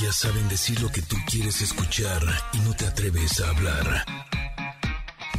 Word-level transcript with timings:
Ellas 0.00 0.14
saben 0.14 0.48
decir 0.48 0.80
lo 0.80 0.92
que 0.92 1.02
tú 1.02 1.16
quieres 1.28 1.60
escuchar 1.60 2.22
y 2.52 2.58
no 2.58 2.72
te 2.76 2.86
atreves 2.86 3.40
a 3.40 3.50
hablar. 3.50 4.04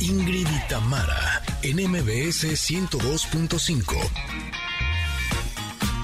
Ingrid 0.01 0.47
y 0.49 0.67
Tamara, 0.67 1.41
en 1.63 1.77
MBS 1.89 2.43
102.5. 2.69 3.95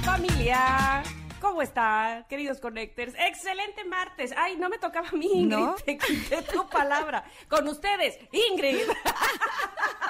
Familia. 0.06 1.04
¿Cómo 1.42 1.62
está, 1.62 2.26
queridos 2.30 2.62
Connectors? 2.62 3.14
Excelente 3.20 3.84
martes. 3.84 4.34
Ay, 4.38 4.56
no 4.56 4.70
me 4.70 4.78
tocaba 4.78 5.10
a 5.10 5.12
mí, 5.12 5.28
Ingrid. 5.34 5.58
¿No? 5.58 5.76
Te 5.76 5.98
quité 5.98 6.42
tu 6.44 6.70
palabra. 6.70 7.26
Con 7.50 7.68
ustedes, 7.68 8.18
Ingrid. 8.32 8.78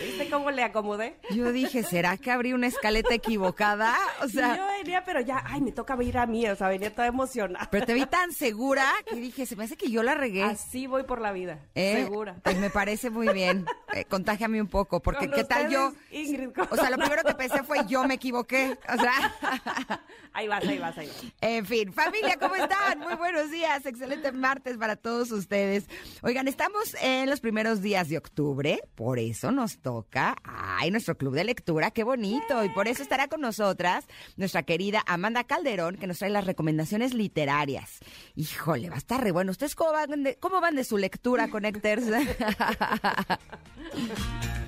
¿Viste 0.00 0.28
cómo 0.30 0.50
le 0.50 0.62
acomodé? 0.62 1.16
Yo 1.30 1.52
dije, 1.52 1.82
¿será 1.82 2.16
que 2.16 2.30
abrí 2.30 2.52
una 2.52 2.66
escaleta 2.66 3.14
equivocada? 3.14 3.94
O 4.22 4.28
sea, 4.28 4.56
yo 4.56 4.66
venía, 4.78 5.04
pero 5.04 5.20
ya, 5.20 5.42
ay, 5.46 5.60
me 5.60 5.72
toca 5.72 5.96
ir 6.02 6.18
a 6.18 6.26
mí, 6.26 6.46
o 6.48 6.56
sea, 6.56 6.68
venía 6.68 6.94
toda 6.94 7.06
emocionada. 7.06 7.68
pero 7.70 7.86
te 7.86 7.94
vi 7.94 8.06
tan 8.06 8.32
segura 8.32 8.84
que 9.06 9.16
dije, 9.16 9.46
se 9.46 9.56
me 9.56 9.64
hace 9.64 9.76
que 9.76 9.90
yo 9.90 10.02
la 10.02 10.14
regué. 10.14 10.42
Así 10.42 10.86
voy 10.86 11.04
por 11.04 11.20
la 11.20 11.32
vida, 11.32 11.58
¿Eh? 11.74 12.02
segura. 12.04 12.36
Pues 12.42 12.56
me 12.56 12.70
parece 12.70 13.10
muy 13.10 13.28
bien. 13.28 13.66
Eh, 13.94 14.06
contágiame 14.06 14.58
un 14.58 14.68
poco, 14.68 15.02
porque 15.02 15.26
Con 15.28 15.36
¿qué 15.36 15.44
tal 15.44 15.68
yo? 15.68 15.92
Ingrid, 16.10 16.48
¿cómo? 16.54 16.68
O 16.70 16.76
sea, 16.76 16.88
lo 16.88 16.96
primero 16.96 17.22
que 17.24 17.34
pensé 17.34 17.62
fue 17.62 17.84
yo 17.86 18.04
me 18.04 18.14
equivoqué. 18.14 18.78
O 18.88 18.98
sea, 18.98 19.34
Ahí 20.34 20.48
vas, 20.48 20.64
ahí 20.64 20.78
vas, 20.78 20.96
ahí 20.96 21.08
vas. 21.08 21.24
en 21.42 21.66
fin, 21.66 21.92
familia, 21.92 22.38
¿cómo 22.40 22.56
están? 22.56 23.00
Muy 23.00 23.16
buenos 23.16 23.50
días, 23.50 23.84
excelente 23.84 24.32
martes 24.32 24.78
para 24.78 24.96
todos 24.96 25.30
ustedes. 25.30 25.84
Oigan, 26.22 26.48
estamos 26.48 26.96
en 27.02 27.28
los 27.28 27.40
primeros 27.40 27.82
días 27.82 28.08
de 28.08 28.16
octubre, 28.16 28.80
por 28.94 29.18
eso 29.18 29.52
nos 29.62 29.78
toca, 29.78 30.34
ay, 30.42 30.90
nuestro 30.90 31.16
club 31.16 31.34
de 31.34 31.44
lectura, 31.44 31.92
qué 31.92 32.02
bonito, 32.02 32.64
y 32.64 32.68
por 32.70 32.88
eso 32.88 33.00
estará 33.00 33.28
con 33.28 33.40
nosotras 33.40 34.04
nuestra 34.36 34.64
querida 34.64 35.04
Amanda 35.06 35.44
Calderón, 35.44 35.98
que 35.98 36.08
nos 36.08 36.18
trae 36.18 36.30
las 36.30 36.46
recomendaciones 36.46 37.14
literarias. 37.14 38.00
Híjole, 38.34 38.88
va 38.88 38.96
a 38.96 38.98
estar 38.98 39.22
re 39.22 39.30
bueno. 39.30 39.52
¿Ustedes 39.52 39.76
cómo 39.76 39.92
van 39.92 40.24
de, 40.24 40.34
cómo 40.34 40.60
van 40.60 40.74
de 40.74 40.82
su 40.82 40.98
lectura, 40.98 41.48
Connectors? 41.48 42.06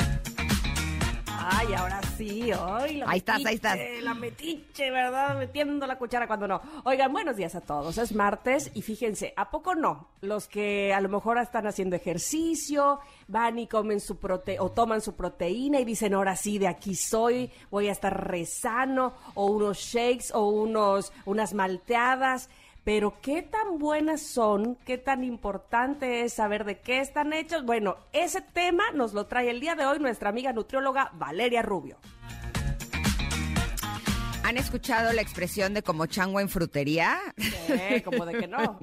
Ay, 1.46 1.74
ahora 1.74 2.00
sí, 2.16 2.50
hoy 2.52 2.96
la 2.96 3.10
Ahí 3.10 3.18
estás, 3.18 3.44
ahí 3.44 3.56
estás. 3.56 3.78
La 4.02 4.14
metiche, 4.14 4.90
¿verdad? 4.90 5.36
Metiendo 5.36 5.86
la 5.86 5.98
cuchara 5.98 6.26
cuando 6.26 6.48
no. 6.48 6.62
Oigan, 6.84 7.12
buenos 7.12 7.36
días 7.36 7.54
a 7.54 7.60
todos. 7.60 7.98
Es 7.98 8.14
martes 8.14 8.70
y 8.72 8.80
fíjense, 8.80 9.34
¿a 9.36 9.50
poco 9.50 9.74
no? 9.74 10.08
Los 10.22 10.48
que 10.48 10.94
a 10.94 11.00
lo 11.02 11.10
mejor 11.10 11.36
están 11.36 11.66
haciendo 11.66 11.96
ejercicio, 11.96 13.00
van 13.28 13.58
y 13.58 13.66
comen 13.66 14.00
su 14.00 14.16
prote 14.16 14.58
o 14.58 14.70
toman 14.70 15.02
su 15.02 15.16
proteína 15.16 15.80
y 15.80 15.84
dicen, 15.84 16.14
ahora 16.14 16.34
sí, 16.34 16.58
de 16.58 16.68
aquí 16.68 16.94
soy, 16.94 17.50
voy 17.70 17.88
a 17.88 17.92
estar 17.92 18.26
rezano, 18.26 19.12
o 19.34 19.46
unos 19.46 19.78
shakes, 19.78 20.32
o 20.32 20.48
unos, 20.48 21.12
unas 21.26 21.52
malteadas. 21.52 22.48
Pero 22.84 23.14
qué 23.22 23.40
tan 23.40 23.78
buenas 23.78 24.20
son, 24.20 24.76
qué 24.84 24.98
tan 24.98 25.24
importante 25.24 26.20
es 26.20 26.34
saber 26.34 26.64
de 26.64 26.80
qué 26.80 27.00
están 27.00 27.32
hechos. 27.32 27.64
Bueno, 27.64 27.96
ese 28.12 28.42
tema 28.42 28.84
nos 28.92 29.14
lo 29.14 29.26
trae 29.26 29.48
el 29.48 29.58
día 29.58 29.74
de 29.74 29.86
hoy 29.86 29.98
nuestra 29.98 30.28
amiga 30.28 30.52
nutrióloga 30.52 31.10
Valeria 31.14 31.62
Rubio. 31.62 31.96
¿Han 34.44 34.58
escuchado 34.58 35.10
la 35.14 35.22
expresión 35.22 35.72
de 35.72 35.82
como 35.82 36.04
chango 36.04 36.38
en 36.38 36.50
frutería? 36.50 37.18
Eh, 37.38 38.02
como 38.04 38.26
de 38.26 38.34
que 38.38 38.46
no. 38.46 38.78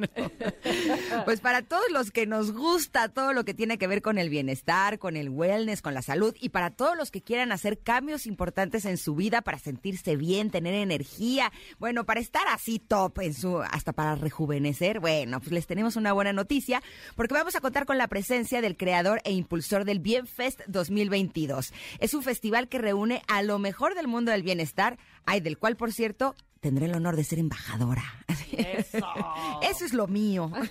Pues 1.24 1.40
para 1.40 1.62
todos 1.62 1.86
los 1.92 2.10
que 2.10 2.26
nos 2.26 2.52
gusta 2.52 3.10
todo 3.10 3.32
lo 3.32 3.46
que 3.46 3.54
tiene 3.54 3.78
que 3.78 3.86
ver 3.86 4.02
con 4.02 4.18
el 4.18 4.32
bienestar, 4.32 4.98
con 4.98 5.16
el 5.16 5.30
wellness, 5.30 5.84
con 5.84 5.94
la 5.94 6.02
salud 6.02 6.36
y 6.40 6.50
para 6.50 6.72
todos 6.72 6.98
los 6.98 7.12
que 7.12 7.22
quieran 7.22 7.52
hacer 7.52 7.78
cambios 7.78 8.26
importantes 8.26 8.86
en 8.86 8.98
su 8.98 9.14
vida 9.14 9.44
para 9.44 9.60
sentirse 9.60 10.16
bien, 10.16 10.50
tener 10.50 10.74
energía, 10.74 11.52
bueno, 11.78 12.08
para 12.08 12.22
estar 12.22 12.48
así 12.48 12.80
top 12.80 13.20
en 13.20 13.36
su 13.36 13.60
hasta 13.62 13.94
para 13.94 14.16
rejuvenecer, 14.16 15.00
bueno, 15.00 15.42
pues 15.42 15.52
les 15.52 15.68
tenemos 15.68 15.96
una 15.96 16.12
buena 16.12 16.34
noticia 16.34 16.82
porque 17.16 17.36
vamos 17.36 17.56
a 17.56 17.62
contar 17.62 17.86
con 17.86 18.00
la 18.00 18.08
presencia 18.08 18.62
del 18.62 18.78
creador 18.78 19.22
e 19.26 19.32
impulsor 19.32 19.86
del 19.86 20.00
Bienfest 20.00 20.62
2022. 20.66 21.72
Es 22.00 22.16
un 22.16 22.24
festival 22.24 22.68
que 22.68 22.80
reúne 22.80 23.22
a 23.28 23.44
lo 23.44 23.60
mejor 23.60 23.94
del 23.94 24.08
mundo 24.08 24.32
del 24.32 24.42
bienestar, 24.42 24.98
ay, 25.26 25.40
del 25.40 25.58
cual 25.58 25.76
por 25.76 25.92
cierto 25.92 26.36
tendré 26.60 26.86
el 26.86 26.96
honor 26.96 27.16
de 27.16 27.24
ser 27.24 27.40
embajadora. 27.40 28.04
Eso. 28.52 29.06
Eso 29.62 29.86
es 29.86 29.94
lo 29.94 30.08
mío. 30.08 30.52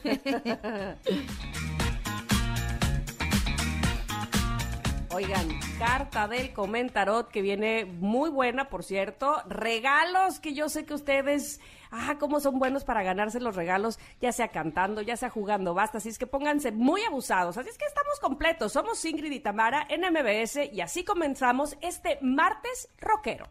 Oigan, 5.12 5.48
carta 5.80 6.28
del 6.28 6.52
comentarot 6.52 7.28
que 7.30 7.42
viene 7.42 7.84
muy 7.84 8.30
buena, 8.30 8.70
por 8.70 8.84
cierto. 8.84 9.42
Regalos 9.48 10.38
que 10.38 10.54
yo 10.54 10.68
sé 10.68 10.86
que 10.86 10.94
ustedes, 10.94 11.60
ah, 11.90 12.16
cómo 12.20 12.38
son 12.38 12.60
buenos 12.60 12.84
para 12.84 13.02
ganarse 13.02 13.40
los 13.40 13.56
regalos, 13.56 13.98
ya 14.20 14.30
sea 14.30 14.48
cantando, 14.48 15.02
ya 15.02 15.16
sea 15.16 15.28
jugando, 15.28 15.74
basta. 15.74 15.98
Así 15.98 16.10
es 16.10 16.18
que 16.18 16.28
pónganse 16.28 16.70
muy 16.70 17.02
abusados. 17.02 17.58
Así 17.58 17.70
es 17.70 17.76
que 17.76 17.86
estamos 17.86 18.20
completos. 18.20 18.72
Somos 18.72 19.04
Ingrid 19.04 19.32
y 19.32 19.40
Tamara 19.40 19.84
en 19.90 20.02
MBS 20.02 20.72
y 20.72 20.80
así 20.80 21.02
comenzamos 21.02 21.76
este 21.80 22.18
martes 22.22 22.88
rockero. 23.00 23.48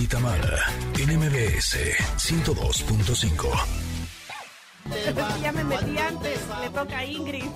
Y 0.00 0.06
Tamara, 0.06 0.58
en 0.98 1.18
MBS 1.18 1.76
102.5. 2.18 3.48
ya 5.42 5.52
me 5.52 5.64
metí 5.64 5.98
antes, 5.98 6.46
le 6.60 6.70
toca 6.70 6.98
a 6.98 7.04
Ingrid. 7.04 7.44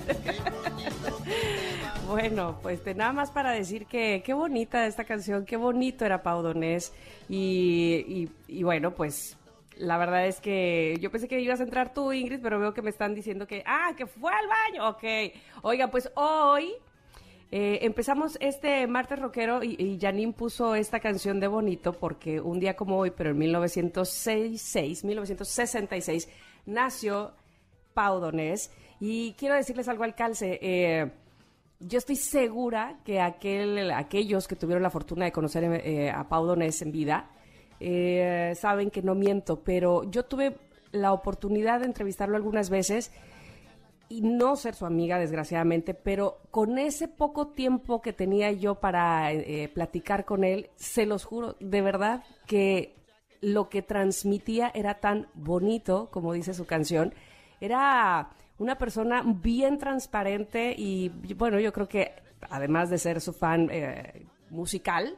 bueno, 2.07 2.59
pues 2.61 2.81
nada 2.95 3.13
más 3.13 3.31
para 3.31 3.51
decir 3.51 3.85
que 3.85 4.21
qué 4.25 4.33
bonita 4.33 4.85
esta 4.85 5.05
canción, 5.05 5.45
qué 5.45 5.55
bonito 5.57 6.05
era 6.05 6.21
Pau 6.21 6.41
Donés. 6.41 6.91
Y, 7.29 8.03
y- 8.07 8.29
y 8.59 8.63
bueno, 8.63 8.91
pues 8.91 9.37
la 9.77 9.97
verdad 9.97 10.27
es 10.27 10.41
que 10.41 10.97
yo 10.99 11.09
pensé 11.11 11.27
que 11.29 11.39
ibas 11.39 11.61
a 11.61 11.63
entrar 11.63 11.93
tú, 11.93 12.11
Ingrid, 12.11 12.41
pero 12.41 12.59
veo 12.59 12.73
que 12.73 12.81
me 12.81 12.89
están 12.89 13.15
diciendo 13.15 13.47
que, 13.47 13.63
ah, 13.65 13.91
que 13.97 14.05
fue 14.05 14.31
al 14.33 14.47
baño. 14.47 14.89
Ok. 14.89 15.03
Oigan, 15.61 15.89
pues 15.89 16.11
hoy 16.15 16.73
eh, 17.55 17.85
empezamos 17.85 18.35
este 18.41 18.87
martes 18.87 19.19
rockero 19.19 19.63
y, 19.63 19.75
y 19.77 19.99
Janine 20.01 20.33
puso 20.33 20.73
esta 20.73 20.99
canción 20.99 21.39
de 21.39 21.45
Bonito 21.45 21.93
porque 21.93 22.41
un 22.41 22.59
día 22.59 22.75
como 22.75 22.97
hoy, 22.97 23.11
pero 23.11 23.29
en 23.29 23.37
1966, 23.37 25.03
1966, 25.03 26.29
nació 26.65 27.35
Pau 27.93 28.19
Donés. 28.19 28.71
Y 28.99 29.33
quiero 29.33 29.53
decirles 29.53 29.87
algo 29.87 30.03
al 30.03 30.15
calce. 30.15 30.57
eh, 30.63 31.11
yo 31.79 31.99
estoy 31.99 32.15
segura 32.15 32.99
que 33.05 33.21
aquel, 33.21 33.91
aquellos 33.91 34.47
que 34.47 34.55
tuvieron 34.55 34.81
la 34.81 34.89
fortuna 34.89 35.25
de 35.25 35.31
conocer 35.31 35.63
eh, 35.63 36.09
a 36.09 36.27
Pau 36.27 36.47
Donés 36.47 36.81
en 36.81 36.91
vida 36.91 37.29
eh, 37.79 38.53
saben 38.55 38.89
que 38.89 39.03
no 39.03 39.13
miento, 39.13 39.61
pero 39.63 40.09
yo 40.09 40.23
tuve 40.23 40.57
la 40.91 41.13
oportunidad 41.13 41.81
de 41.81 41.87
entrevistarlo 41.87 42.35
algunas 42.35 42.69
veces 42.71 43.11
y 44.13 44.21
no 44.21 44.55
ser 44.55 44.75
su 44.75 44.85
amiga, 44.85 45.17
desgraciadamente, 45.17 45.95
pero 45.95 46.37
con 46.51 46.77
ese 46.77 47.07
poco 47.07 47.47
tiempo 47.47 47.99
que 47.99 48.13
tenía 48.13 48.51
yo 48.51 48.75
para 48.75 49.31
eh, 49.31 49.71
platicar 49.73 50.23
con 50.23 50.43
él, 50.43 50.69
se 50.75 51.07
los 51.07 51.25
juro, 51.25 51.55
de 51.59 51.81
verdad 51.81 52.23
que 52.45 52.95
lo 53.41 53.69
que 53.69 53.81
transmitía 53.81 54.71
era 54.75 54.99
tan 54.99 55.29
bonito, 55.33 56.11
como 56.11 56.33
dice 56.33 56.53
su 56.53 56.65
canción, 56.65 57.15
era 57.59 58.29
una 58.59 58.77
persona 58.77 59.23
bien 59.25 59.79
transparente 59.79 60.75
y 60.77 61.09
bueno, 61.35 61.59
yo 61.59 61.73
creo 61.73 61.87
que 61.87 62.11
además 62.51 62.91
de 62.91 62.99
ser 62.99 63.19
su 63.19 63.33
fan 63.33 63.67
eh, 63.71 64.27
musical, 64.51 65.17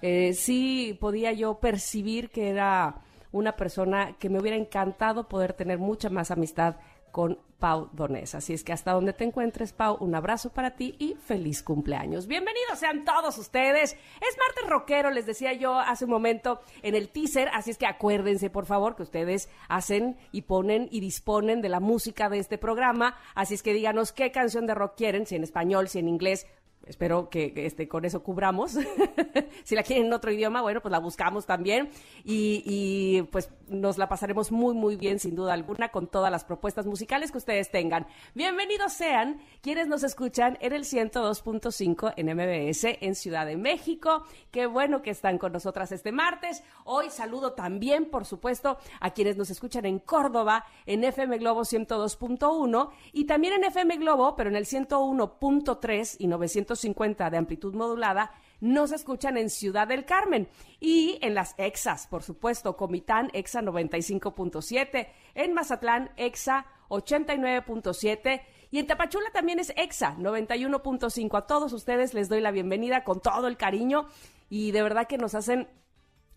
eh, 0.00 0.32
sí 0.32 0.96
podía 0.98 1.32
yo 1.32 1.60
percibir 1.60 2.30
que 2.30 2.48
era 2.48 3.02
una 3.32 3.54
persona 3.54 4.16
que 4.18 4.30
me 4.30 4.40
hubiera 4.40 4.56
encantado 4.56 5.28
poder 5.28 5.52
tener 5.52 5.78
mucha 5.78 6.08
más 6.08 6.30
amistad 6.30 6.76
con 7.10 7.38
Pau 7.60 7.90
Donés. 7.92 8.34
Así 8.34 8.54
es 8.54 8.64
que 8.64 8.72
hasta 8.72 8.92
donde 8.92 9.12
te 9.12 9.24
encuentres, 9.24 9.72
Pau, 9.72 9.96
un 10.00 10.14
abrazo 10.14 10.50
para 10.50 10.74
ti 10.74 10.96
y 10.98 11.14
feliz 11.14 11.62
cumpleaños. 11.62 12.26
Bienvenidos 12.26 12.78
sean 12.78 13.04
todos 13.04 13.36
ustedes. 13.38 13.92
Es 13.92 14.38
martes 14.38 14.68
rockero, 14.68 15.10
les 15.10 15.26
decía 15.26 15.52
yo 15.52 15.78
hace 15.78 16.06
un 16.06 16.10
momento 16.10 16.60
en 16.82 16.94
el 16.94 17.10
teaser, 17.10 17.48
así 17.52 17.70
es 17.70 17.78
que 17.78 17.86
acuérdense, 17.86 18.50
por 18.50 18.66
favor, 18.66 18.96
que 18.96 19.02
ustedes 19.02 19.48
hacen 19.68 20.16
y 20.32 20.42
ponen 20.42 20.88
y 20.90 21.00
disponen 21.00 21.60
de 21.60 21.68
la 21.68 21.80
música 21.80 22.28
de 22.28 22.38
este 22.38 22.56
programa. 22.58 23.16
Así 23.34 23.54
es 23.54 23.62
que 23.62 23.74
díganos 23.74 24.12
qué 24.12 24.32
canción 24.32 24.66
de 24.66 24.74
rock 24.74 24.94
quieren, 24.96 25.26
si 25.26 25.36
en 25.36 25.44
español, 25.44 25.88
si 25.88 25.98
en 25.98 26.08
inglés, 26.08 26.46
Espero 26.90 27.30
que 27.30 27.52
este, 27.54 27.86
con 27.86 28.04
eso 28.04 28.24
cubramos. 28.24 28.72
si 29.64 29.76
la 29.76 29.84
quieren 29.84 30.06
en 30.06 30.12
otro 30.12 30.32
idioma, 30.32 30.60
bueno, 30.60 30.80
pues 30.80 30.90
la 30.90 30.98
buscamos 30.98 31.46
también. 31.46 31.88
Y, 32.24 32.64
y, 32.66 33.22
pues 33.30 33.48
nos 33.68 33.96
la 33.96 34.08
pasaremos 34.08 34.50
muy, 34.50 34.74
muy 34.74 34.96
bien, 34.96 35.20
sin 35.20 35.36
duda 35.36 35.52
alguna, 35.52 35.90
con 35.90 36.08
todas 36.08 36.32
las 36.32 36.42
propuestas 36.42 36.86
musicales 36.86 37.30
que 37.30 37.38
ustedes 37.38 37.70
tengan. 37.70 38.08
Bienvenidos 38.34 38.92
sean 38.92 39.40
quienes 39.62 39.86
nos 39.86 40.02
escuchan 40.02 40.58
en 40.60 40.72
el 40.72 40.82
102.5 40.82 42.12
en 42.16 42.26
MBS 42.34 42.98
en 43.00 43.14
Ciudad 43.14 43.46
de 43.46 43.56
México. 43.56 44.24
Qué 44.50 44.66
bueno 44.66 45.00
que 45.00 45.10
están 45.10 45.38
con 45.38 45.52
nosotras 45.52 45.92
este 45.92 46.10
martes. 46.10 46.64
Hoy 46.84 47.08
saludo 47.10 47.52
también, 47.52 48.06
por 48.10 48.24
supuesto, 48.24 48.78
a 48.98 49.10
quienes 49.10 49.36
nos 49.36 49.50
escuchan 49.50 49.86
en 49.86 50.00
Córdoba, 50.00 50.64
en 50.86 51.04
FM 51.04 51.38
Globo 51.38 51.60
102.1 51.60 52.90
y 53.12 53.26
también 53.26 53.54
en 53.54 53.62
FM 53.62 53.96
Globo, 53.98 54.34
pero 54.34 54.50
en 54.50 54.56
el 54.56 54.64
101.3 54.64 56.16
y 56.18 56.26
950 56.88 57.30
de 57.30 57.36
amplitud 57.36 57.74
modulada, 57.74 58.32
nos 58.60 58.92
escuchan 58.92 59.36
en 59.36 59.50
Ciudad 59.50 59.88
del 59.88 60.04
Carmen. 60.04 60.48
Y 60.80 61.18
en 61.22 61.34
las 61.34 61.54
EXAs, 61.58 62.06
por 62.06 62.22
supuesto, 62.22 62.76
Comitán 62.76 63.30
EXA 63.32 63.62
95.7, 63.62 65.08
en 65.34 65.54
Mazatlán 65.54 66.10
EXA 66.16 66.66
89.7 66.88 68.42
y 68.70 68.78
en 68.78 68.86
Tapachula 68.86 69.30
también 69.32 69.58
es 69.58 69.72
EXA 69.76 70.16
91.5. 70.16 71.38
A 71.38 71.46
todos 71.46 71.72
ustedes 71.72 72.14
les 72.14 72.28
doy 72.28 72.40
la 72.40 72.50
bienvenida 72.50 73.04
con 73.04 73.20
todo 73.20 73.46
el 73.48 73.56
cariño 73.56 74.06
y 74.48 74.72
de 74.72 74.82
verdad 74.82 75.06
que 75.06 75.18
nos 75.18 75.34
hacen 75.34 75.68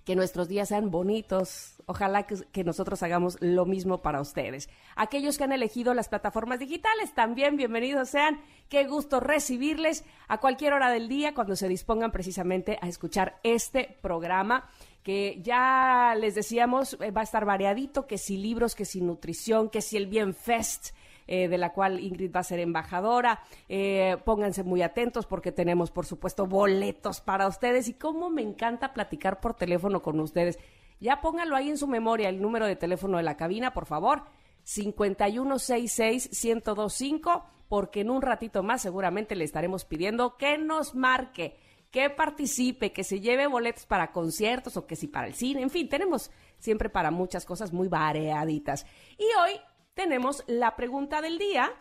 que 0.06 0.16
nuestros 0.16 0.48
días 0.48 0.70
sean 0.70 0.92
bonitos. 0.92 1.82
Ojalá 1.86 2.24
que, 2.24 2.64
nosotros 2.64 3.04
hagamos 3.04 3.38
lo 3.42 3.66
mismo 3.66 4.02
para 4.02 4.22
ustedes. 4.22 4.70
Aquellos 4.96 5.38
que 5.38 5.44
han 5.44 5.52
elegido 5.52 5.94
las 5.94 6.10
plataformas 6.10 6.60
digitales, 6.60 7.14
también 7.14 7.58
bienvenidos 7.58 8.10
sean. 8.10 8.42
Qué 8.70 8.86
gusto 8.86 9.20
recibirles 9.20 10.04
a 10.28 10.40
cualquier 10.40 10.74
hora 10.74 10.90
del 10.92 11.08
día 11.08 11.34
cuando 11.34 11.56
se 11.56 11.68
dispongan 11.68 12.12
precisamente 12.12 12.78
a 12.82 12.88
escuchar 12.88 13.40
este 13.44 13.98
programa 14.02 14.70
que 15.04 15.42
ya 15.42 16.16
les 16.18 16.34
decíamos 16.34 16.98
eh, 17.02 17.12
va 17.12 17.22
a 17.22 17.26
estar 17.26 17.46
variadito, 17.46 18.08
que 18.08 18.18
si 18.18 18.38
libros, 18.38 18.74
que 18.74 18.86
si 18.86 19.02
nutrición, 19.02 19.70
que 19.70 19.82
si 19.82 19.98
el 19.98 20.08
Bien 20.08 20.34
Fest, 20.34 20.96
eh, 21.28 21.48
de 21.48 21.58
la 21.58 21.74
cual 21.74 22.00
Ingrid 22.00 22.36
va 22.36 22.42
a 22.42 22.44
ser 22.44 22.60
embajadora. 22.60 23.42
Eh, 23.70 24.18
pónganse 24.26 24.64
muy 24.64 24.82
atentos 24.82 25.26
porque 25.26 25.52
tenemos, 25.52 25.92
por 25.92 26.06
supuesto, 26.06 26.48
boletos 26.48 27.22
para 27.22 27.48
ustedes 27.48 27.88
y 27.88 27.94
cómo 27.94 28.30
me 28.30 28.42
encanta 28.42 28.94
platicar 28.94 29.40
por 29.40 29.54
teléfono 29.54 30.02
con 30.02 30.20
ustedes. 30.20 30.60
Ya 31.00 31.22
pónganlo 31.22 31.56
ahí 31.56 31.70
en 31.70 31.78
su 31.78 31.88
memoria, 31.88 32.30
el 32.30 32.42
número 32.42 32.66
de 32.66 32.76
teléfono 32.76 33.18
de 33.18 33.24
la 33.24 33.38
cabina, 33.38 33.74
por 33.74 33.86
favor. 33.86 34.24
5166-1025, 34.66 37.44
porque 37.68 38.02
en 38.02 38.10
un 38.10 38.22
ratito 38.22 38.64
más 38.64 38.82
seguramente 38.82 39.36
le 39.36 39.44
estaremos 39.44 39.84
pidiendo 39.86 40.38
que 40.38 40.58
nos 40.58 40.96
marque, 40.96 41.58
que 41.92 42.10
participe, 42.10 42.94
que 42.94 43.04
se 43.04 43.20
lleve 43.20 43.46
boletos 43.48 43.86
para 43.86 44.12
conciertos 44.12 44.78
o 44.78 44.88
que 44.88 44.96
si 44.96 45.08
para 45.08 45.28
el 45.28 45.36
cine, 45.36 45.62
en 45.62 45.70
fin, 45.70 45.90
tenemos 45.90 46.32
siempre 46.58 46.90
para 46.90 47.12
muchas 47.12 47.46
cosas 47.46 47.72
muy 47.74 47.88
variaditas. 47.88 48.88
Y 49.18 49.26
hoy 49.42 49.60
tenemos 49.94 50.44
la 50.48 50.76
pregunta 50.76 51.22
del 51.22 51.38
día. 51.38 51.72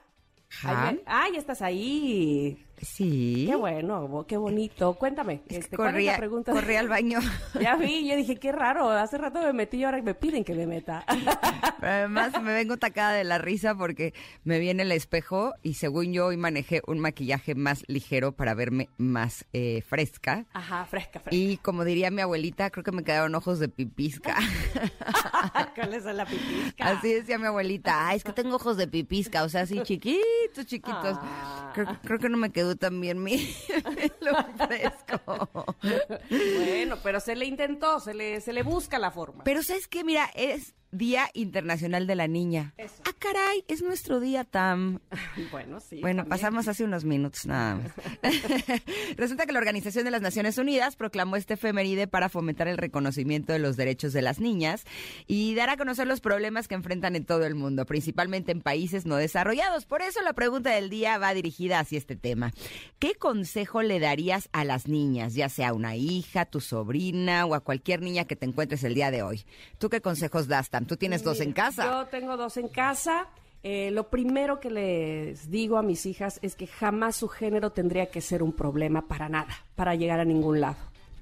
Ah, 1.07 1.29
ya 1.33 1.39
estás 1.39 1.63
ahí. 1.63 2.63
Sí. 2.83 3.45
Qué 3.49 3.55
bueno, 3.55 4.25
qué 4.27 4.37
bonito. 4.37 4.95
Cuéntame, 4.95 5.43
este, 5.49 5.77
corría, 5.77 6.17
pregunta? 6.17 6.51
Corrí 6.53 6.75
al 6.75 6.89
baño. 6.89 7.21
Ya 7.61 7.77
vi, 7.77 8.09
yo 8.09 8.17
dije, 8.17 8.37
qué 8.37 8.51
raro, 8.51 8.91
hace 8.91 9.19
rato 9.19 9.41
me 9.41 9.53
metí 9.53 9.77
y 9.77 9.85
ahora 9.85 10.03
me 10.03 10.15
piden 10.15 10.43
que 10.43 10.53
me 10.55 10.67
meta. 10.67 11.05
además 11.81 12.33
me 12.43 12.53
vengo 12.53 12.77
tacada 12.77 13.13
de 13.13 13.23
la 13.23 13.39
risa 13.39 13.77
porque 13.77 14.15
me 14.43 14.59
viene 14.59 14.83
el 14.83 14.91
espejo 14.91 15.53
y 15.63 15.75
según 15.75 16.13
yo 16.13 16.27
hoy 16.27 16.37
manejé 16.37 16.83
un 16.87 16.99
maquillaje 16.99 17.55
más 17.55 17.85
ligero 17.87 18.33
para 18.33 18.55
verme 18.55 18.89
más 18.97 19.45
eh, 19.53 19.83
fresca. 19.83 20.47
Ajá, 20.53 20.85
fresca, 20.87 21.21
fresca. 21.21 21.37
Y 21.37 21.59
como 21.59 21.85
diría 21.85 22.11
mi 22.11 22.21
abuelita, 22.21 22.71
creo 22.71 22.83
que 22.83 22.93
me 22.93 23.05
quedaron 23.05 23.35
ojos 23.37 23.61
de 23.61 23.69
pipisca. 23.69 24.37
¿Cuál 25.77 25.95
es 25.95 26.05
la 26.05 26.27
pipisca? 26.27 26.85
Así 26.85 27.13
decía 27.13 27.39
mi 27.39 27.47
abuelita, 27.47 28.09
ay, 28.09 28.17
es 28.17 28.25
que 28.25 28.33
tengo 28.33 28.57
ojos 28.57 28.77
de 28.77 28.89
pipisca, 28.89 29.45
o 29.45 29.49
sea, 29.49 29.63
así 29.63 29.81
chiquitos, 29.83 30.67
chiquitos. 30.67 31.19
Ah. 31.21 32.01
creo 32.03 32.19
que 32.19 32.29
no 32.29 32.39
me 32.39 32.51
quedó 32.51 32.72
también 32.77 33.23
mi 33.23 33.37
lo 34.21 34.33
fresco. 34.67 35.71
bueno, 36.31 36.99
pero 37.03 37.21
se 37.21 37.37
le 37.37 37.47
intentó, 37.47 38.01
se 38.01 38.15
le, 38.15 38.41
se 38.41 38.53
le 38.53 38.63
busca 38.63 38.99
la 38.99 39.11
forma. 39.11 39.45
Pero 39.45 39.63
¿sabes 39.63 39.89
qué? 39.89 40.05
Mira, 40.05 40.31
es 40.35 40.75
Día 40.93 41.31
Internacional 41.33 42.07
de 42.07 42.15
la 42.15 42.29
Niña. 42.29 42.75
Ah, 42.79 43.15
caray, 43.19 43.65
es 43.67 43.81
nuestro 43.81 44.21
día, 44.21 44.45
Tam. 44.45 44.99
bueno, 45.51 45.81
sí. 45.81 46.03
Bueno, 46.03 46.27
pasamos 46.27 46.69
hace 46.69 46.85
unos 46.85 47.07
minutos 47.07 47.47
nada 47.47 47.77
más. 47.77 47.93
Resulta 49.17 49.47
que 49.47 49.53
la 49.53 49.59
Organización 49.59 50.05
de 50.05 50.11
las 50.11 50.21
Naciones 50.21 50.59
Unidas 50.59 50.97
proclamó 50.97 51.37
este 51.37 51.55
efeméride 51.55 52.09
para 52.09 52.29
fomentar 52.29 52.69
el 52.69 52.77
reconocimiento 52.77 53.55
de 53.55 53.59
los 53.59 53.79
derechos 53.79 54.13
de 54.13 54.21
las 54.21 54.39
niñas 54.39 54.85
y 55.27 55.55
dar 55.55 55.71
a 55.71 55.79
conocer 55.79 56.07
los 56.07 56.21
problemas 56.21 56.69
que 56.69 56.75
enfrentan 56.75 57.17
en 57.17 57.25
todo 57.25 57.47
el 57.47 57.55
mundo, 57.55 57.87
principalmente 57.87 58.53
en 58.53 58.61
países 58.61 59.07
no 59.07 59.17
desarrollados. 59.17 59.87
Por 59.87 60.03
eso 60.03 60.21
la 60.21 60.35
pregunta 60.35 60.73
del 60.73 60.91
día 60.91 61.17
va 61.17 61.33
dirigida 61.33 61.79
hacia 61.79 61.97
este 61.97 62.17
tema. 62.17 62.53
¿Qué 62.99 63.15
consejo 63.15 63.81
le 63.81 63.99
darías 63.99 64.51
a 64.53 64.65
las 64.65 64.89
niñas, 64.89 65.33
ya 65.33 65.49
sea 65.49 65.71
a 65.71 65.73
una 65.73 65.97
hija, 65.97 66.45
tu 66.45 66.61
sobrina 66.61 67.47
o 67.47 67.55
a 67.55 67.61
cualquier 67.61 68.03
niña 68.03 68.27
que 68.27 68.37
te 68.37 68.45
encuentres 68.45 68.85
el 68.85 68.93
día 68.93 69.11
de 69.11 69.23
hoy? 69.23 69.47
¿Tú 69.79 69.89
qué 69.89 70.03
consejos 70.03 70.49
das, 70.49 70.69
Tam? 70.69 70.82
Tú 70.87 70.97
tienes 70.97 71.23
dos 71.23 71.41
en 71.41 71.53
casa. 71.53 71.85
Yo 71.85 72.07
tengo 72.07 72.37
dos 72.37 72.57
en 72.57 72.69
casa. 72.69 73.29
Eh, 73.63 73.91
lo 73.93 74.09
primero 74.09 74.59
que 74.59 74.71
les 74.71 75.51
digo 75.51 75.79
a 75.79 75.83
mis 75.83 76.05
hijas 76.07 76.41
es 76.43 76.57
que 76.57 76.67
jamás 76.67 77.17
su 77.17 77.29
género 77.29 77.71
tendría 77.71 78.07
que 78.07 78.21
ser 78.21 78.43
un 78.43 78.53
problema 78.53 79.07
para 79.07 79.29
nada, 79.29 79.55
para 79.77 79.95
llegar 79.95 80.19
a 80.19 80.25
ningún 80.25 80.61
lado. 80.61 80.79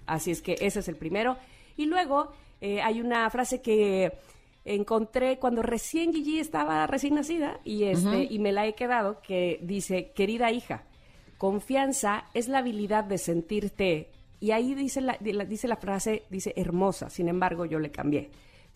Así 0.06 0.30
es 0.30 0.40
que 0.40 0.56
ese 0.60 0.80
es 0.80 0.88
el 0.88 0.96
primero. 0.96 1.36
Y 1.76 1.86
luego 1.86 2.32
eh, 2.60 2.80
hay 2.80 3.00
una 3.00 3.28
frase 3.30 3.60
que 3.60 4.12
encontré 4.64 5.38
cuando 5.38 5.62
recién 5.62 6.12
Gigi 6.12 6.40
estaba 6.40 6.86
recién 6.86 7.14
nacida 7.14 7.60
y, 7.64 7.84
este, 7.84 8.24
y 8.24 8.38
me 8.38 8.52
la 8.52 8.66
he 8.66 8.74
quedado, 8.74 9.20
que 9.22 9.58
dice, 9.62 10.12
querida 10.12 10.50
hija, 10.50 10.84
confianza 11.38 12.24
es 12.34 12.48
la 12.48 12.58
habilidad 12.58 13.04
de 13.04 13.18
sentirte, 13.18 14.10
y 14.40 14.52
ahí 14.52 14.74
dice 14.74 15.00
la, 15.00 15.16
dice 15.18 15.68
la 15.68 15.76
frase, 15.76 16.24
dice 16.30 16.52
hermosa, 16.56 17.10
sin 17.10 17.28
embargo 17.28 17.64
yo 17.66 17.78
le 17.78 17.90
cambié. 17.90 18.30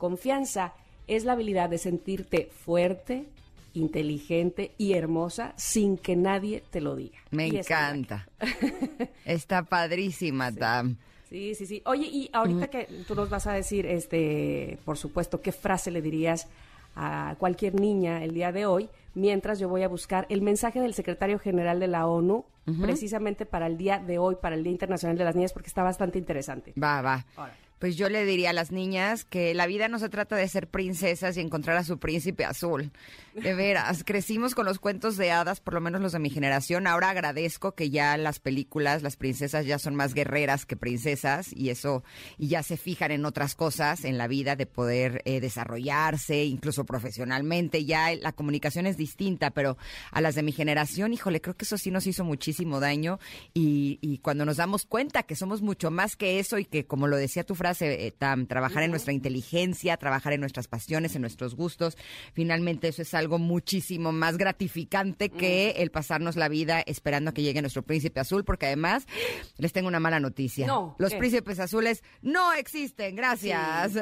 Confianza 0.04 0.74
es 1.06 1.24
la 1.24 1.32
habilidad 1.32 1.70
de 1.70 1.78
sentirte 1.78 2.50
fuerte, 2.52 3.24
inteligente 3.72 4.72
y 4.76 4.92
hermosa 4.92 5.54
sin 5.56 5.96
que 5.96 6.14
nadie 6.14 6.62
te 6.70 6.82
lo 6.82 6.94
diga. 6.94 7.16
Me 7.30 7.46
encanta. 7.46 8.28
Está 9.24 9.62
padrísima, 9.62 10.52
Tam. 10.52 10.98
Sí, 11.30 11.54
sí, 11.54 11.64
sí. 11.64 11.82
Oye, 11.86 12.06
y 12.06 12.28
ahorita 12.34 12.68
que 12.68 12.86
tú 13.08 13.14
nos 13.14 13.30
vas 13.30 13.46
a 13.46 13.54
decir, 13.54 13.86
este, 13.86 14.78
por 14.84 14.98
supuesto, 14.98 15.40
qué 15.40 15.52
frase 15.52 15.90
le 15.90 16.02
dirías 16.02 16.48
a 16.94 17.36
cualquier 17.38 17.74
niña 17.74 18.22
el 18.22 18.34
día 18.34 18.52
de 18.52 18.66
hoy, 18.66 18.90
mientras 19.14 19.58
yo 19.58 19.70
voy 19.70 19.84
a 19.84 19.88
buscar 19.88 20.26
el 20.28 20.42
mensaje 20.42 20.82
del 20.82 20.92
secretario 20.92 21.38
general 21.38 21.80
de 21.80 21.86
la 21.88 22.06
ONU, 22.06 22.44
precisamente 22.82 23.46
para 23.46 23.68
el 23.68 23.78
día 23.78 24.00
de 24.00 24.18
hoy, 24.18 24.36
para 24.38 24.54
el 24.54 24.64
Día 24.64 24.72
Internacional 24.72 25.16
de 25.16 25.24
las 25.24 25.34
Niñas, 25.34 25.54
porque 25.54 25.68
está 25.68 25.82
bastante 25.82 26.18
interesante. 26.18 26.74
Va, 26.78 27.00
va 27.00 27.24
pues 27.84 27.96
yo 27.96 28.08
le 28.08 28.25
diría 28.25 28.48
a 28.48 28.54
las 28.54 28.72
niñas 28.72 29.26
que 29.26 29.52
la 29.52 29.66
vida 29.66 29.88
no 29.88 29.98
se 29.98 30.08
trata 30.08 30.36
de 30.36 30.48
ser 30.48 30.69
princesas 30.69 31.36
y 31.36 31.40
encontrar 31.40 31.76
a 31.76 31.84
su 31.84 31.98
príncipe 31.98 32.46
azul. 32.46 32.92
De 33.34 33.52
veras, 33.52 34.04
crecimos 34.04 34.54
con 34.54 34.64
los 34.64 34.78
cuentos 34.78 35.19
de 35.19 35.32
hadas, 35.32 35.60
por 35.60 35.75
lo 35.75 35.82
menos 35.82 36.00
los 36.00 36.12
de 36.12 36.19
mi 36.19 36.31
generación. 36.31 36.86
Ahora 36.86 37.10
agradezco 37.10 37.72
que 37.75 37.90
ya 37.90 38.16
las 38.16 38.38
películas, 38.38 39.02
las 39.02 39.16
princesas 39.16 39.66
ya 39.66 39.78
son 39.78 39.96
más 39.96 40.14
guerreras 40.14 40.64
que 40.64 40.76
princesas 40.76 41.52
y 41.52 41.69
eso, 41.69 42.04
y 42.38 42.48
ya 42.48 42.62
se 42.62 42.78
fijan 42.78 43.10
en 43.10 43.26
otras 43.26 43.54
cosas 43.54 44.06
en 44.06 44.16
la 44.16 44.28
vida 44.28 44.56
de 44.56 44.64
poder 44.64 45.20
eh, 45.26 45.40
desarrollarse, 45.40 46.44
incluso 46.44 46.87
profesionalmente. 46.87 47.85
Ya 47.85 48.14
la 48.14 48.32
comunicación 48.32 48.87
es 48.87 48.97
distinta, 48.97 49.50
pero 49.50 49.76
a 50.11 50.23
las 50.23 50.37
de 50.37 50.42
mi 50.42 50.52
generación, 50.52 51.12
híjole, 51.12 51.42
creo 51.42 51.56
que 51.56 51.66
eso 51.66 51.76
sí 51.76 51.90
nos 51.90 52.06
hizo 52.06 52.25
muchísimo 52.25 52.80
daño 52.80 53.18
y, 53.52 53.99
y 54.00 54.18
cuando 54.18 54.47
nos 54.47 54.56
damos 54.56 54.87
cuenta 54.87 55.25
que 55.25 55.37
somos 55.37 55.61
mucho 55.61 55.90
más 55.90 56.16
que 56.16 56.38
eso 56.38 56.59
y 56.59 56.64
que, 56.64 56.87
como 56.87 57.09
lo 57.09 57.16
decía 57.18 57.44
tu 57.44 57.54
frase, 57.56 57.74
eh, 57.83 58.12
Tam, 58.16 58.47
trabajar 58.47 58.83
en 58.83 58.90
nuestra 58.90 59.12
inteligencia, 59.12 59.97
trabajar 59.97 60.33
en 60.33 60.40
nuestras 60.40 60.69
pasiones, 60.69 61.14
en 61.14 61.21
nuestros 61.21 61.54
gustos, 61.54 61.97
finalmente 62.33 62.88
eso 62.88 63.02
es 63.02 63.14
algo 63.14 63.38
muchísimo 63.38 64.12
más 64.12 64.37
gratificante 64.37 65.31
que 65.31 65.75
mm. 65.76 65.83
el 65.83 65.90
pasarnos 65.90 66.37
la 66.37 66.49
vida 66.49 66.83
esperando 66.87 67.31
a 67.31 67.35
que 67.35 67.43
llegue 67.43 67.61
nuestro 67.61 67.83
príncipe 67.83 68.21
azul, 68.21 68.45
porque 68.45 68.66
además 68.66 69.07
les 69.59 69.73
tengo 69.73 69.88
una 69.88 70.00
mala 70.00 70.21
noticia. 70.21 70.66
Los 70.99 71.14
príncipes 71.14 71.61
azules 71.61 72.02
no 72.23 72.52
existen, 72.52 73.16
gracias. 73.16 73.93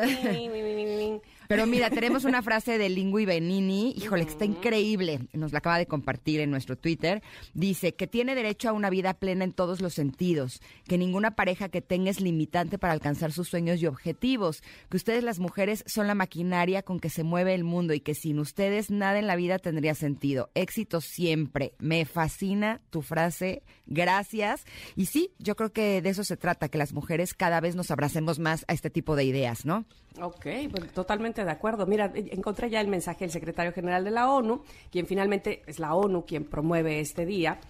Pero 1.53 1.67
mira, 1.67 1.91
tenemos 1.91 2.25
una 2.25 2.41
frase 2.41 2.79
de 2.79 2.89
Lingui 2.89 3.27
Benini, 3.27 3.93
híjole, 3.99 4.25
que 4.25 4.31
está 4.31 4.47
increíble, 4.47 5.29
nos 5.35 5.53
la 5.53 5.59
acaba 5.59 5.77
de 5.77 5.85
compartir 5.85 6.41
en 6.41 6.51
nuestro 6.51 6.79
Twitter. 6.79 7.23
Dice 7.53 7.95
que 7.95 8.07
tiene 8.07 8.35
derecho 8.35 8.71
a 8.71 8.73
una 8.73 8.89
vida 8.89 9.13
plena 9.13 9.45
en 9.45 9.53
todos 9.53 9.83
los 9.83 9.93
sentidos, 9.93 10.63
que 10.89 10.97
ninguna 10.97 11.33
pareja 11.33 11.69
que 11.69 11.83
tenga 11.83 12.11
es 12.11 12.23
limitante 12.23 12.79
para 12.79 12.95
alcanzar 12.95 13.33
sus 13.33 13.51
sueños 13.51 13.83
y 13.83 13.87
objetivos, 13.87 14.63
que 14.89 14.97
ustedes 14.97 15.25
las 15.25 15.41
mujeres 15.41 15.85
son 15.87 16.07
la 16.07 16.15
maquinaria 16.15 16.81
con 16.81 16.99
que 16.99 17.11
se 17.11 17.23
mueve 17.23 17.53
el 17.53 17.65
mundo 17.65 17.93
y 17.93 18.01
que 18.01 18.15
sin 18.15 18.39
ustedes 18.39 18.91
nada 18.91 19.19
en 19.19 19.27
la 19.27 19.37
vida 19.37 19.59
tendría 19.59 19.95
sentido. 19.95 20.51
Éxito 20.55 21.03
siempre. 21.03 21.75
Me 21.79 22.07
fascina 22.07 22.81
tu 22.89 23.03
frase, 23.03 23.63
gracias. 23.85 24.65
Y 24.97 25.05
sí, 25.05 25.35
yo 25.39 25.55
creo 25.55 25.71
que 25.71 26.01
de 26.01 26.09
eso 26.09 26.25
se 26.25 26.39
trata, 26.39 26.71
que 26.71 26.79
las 26.79 26.95
mujeres 26.95 27.35
cada 27.35 27.61
vez 27.61 27.77
nos 27.77 27.91
abracemos 27.91 28.39
más 28.39 28.65
a 28.69 28.73
este 28.73 28.89
tipo 28.89 29.17
de 29.17 29.25
ideas, 29.25 29.67
¿no? 29.67 29.85
Ok, 30.21 30.47
pues 30.71 30.93
totalmente 30.93 31.42
de 31.45 31.51
acuerdo. 31.51 31.87
Mira, 31.87 32.13
encontré 32.15 32.71
ya 32.71 32.81
el 32.81 32.89
mensaje 32.89 33.21
del 33.21 33.31
secretario 33.31 33.73
general 33.73 34.05
de 34.05 34.11
la 34.11 34.31
ONU, 34.31 34.63
quien 34.91 35.07
finalmente 35.07 35.63
es 35.67 35.79
la 35.79 35.95
ONU 35.95 36.25
quien 36.25 36.45
promueve 36.45 37.01
este 37.01 37.27
día. 37.27 37.61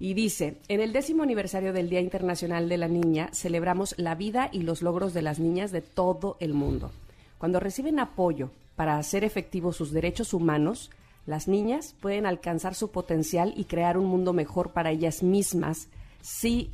Y 0.00 0.14
dice, 0.14 0.58
en 0.68 0.80
el 0.80 0.92
décimo 0.92 1.24
aniversario 1.24 1.72
del 1.72 1.90
Día 1.90 2.00
Internacional 2.00 2.68
de 2.68 2.76
la 2.76 2.86
Niña, 2.88 3.30
celebramos 3.32 3.94
la 3.98 4.14
vida 4.14 4.48
y 4.52 4.62
los 4.62 4.80
logros 4.80 5.12
de 5.12 5.22
las 5.22 5.40
niñas 5.40 5.72
de 5.72 5.80
todo 5.80 6.36
el 6.38 6.54
mundo. 6.54 6.92
Cuando 7.38 7.58
reciben 7.58 7.98
apoyo 7.98 8.50
para 8.76 8.96
hacer 8.96 9.24
efectivos 9.24 9.76
sus 9.76 9.90
derechos 9.90 10.34
humanos, 10.34 10.90
las 11.26 11.48
niñas 11.48 11.94
pueden 12.00 12.26
alcanzar 12.26 12.74
su 12.74 12.90
potencial 12.90 13.52
y 13.56 13.64
crear 13.64 13.98
un 13.98 14.06
mundo 14.06 14.32
mejor 14.32 14.72
para 14.72 14.90
ellas 14.90 15.22
mismas 15.22 15.88
si 16.22 16.70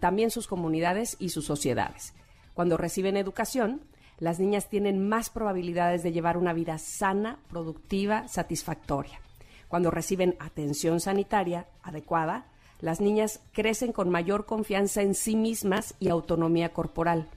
también 0.00 0.30
sus 0.30 0.46
comunidades 0.46 1.16
y 1.18 1.28
sus 1.28 1.46
sociedades. 1.46 2.12
Cuando 2.54 2.76
reciben 2.76 3.16
educación, 3.16 3.80
las 4.22 4.38
niñas 4.38 4.68
tienen 4.68 5.08
más 5.08 5.30
probabilidades 5.30 6.04
de 6.04 6.12
llevar 6.12 6.36
una 6.38 6.52
vida 6.52 6.78
sana, 6.78 7.40
productiva, 7.48 8.28
satisfactoria. 8.28 9.20
Cuando 9.66 9.90
reciben 9.90 10.36
atención 10.38 11.00
sanitaria 11.00 11.66
adecuada, 11.82 12.46
las 12.78 13.00
niñas 13.00 13.40
crecen 13.50 13.90
con 13.90 14.10
mayor 14.10 14.46
confianza 14.46 15.02
en 15.02 15.16
sí 15.16 15.34
mismas 15.34 15.96
y 15.98 16.08
autonomía 16.08 16.72
corporal. 16.72 17.30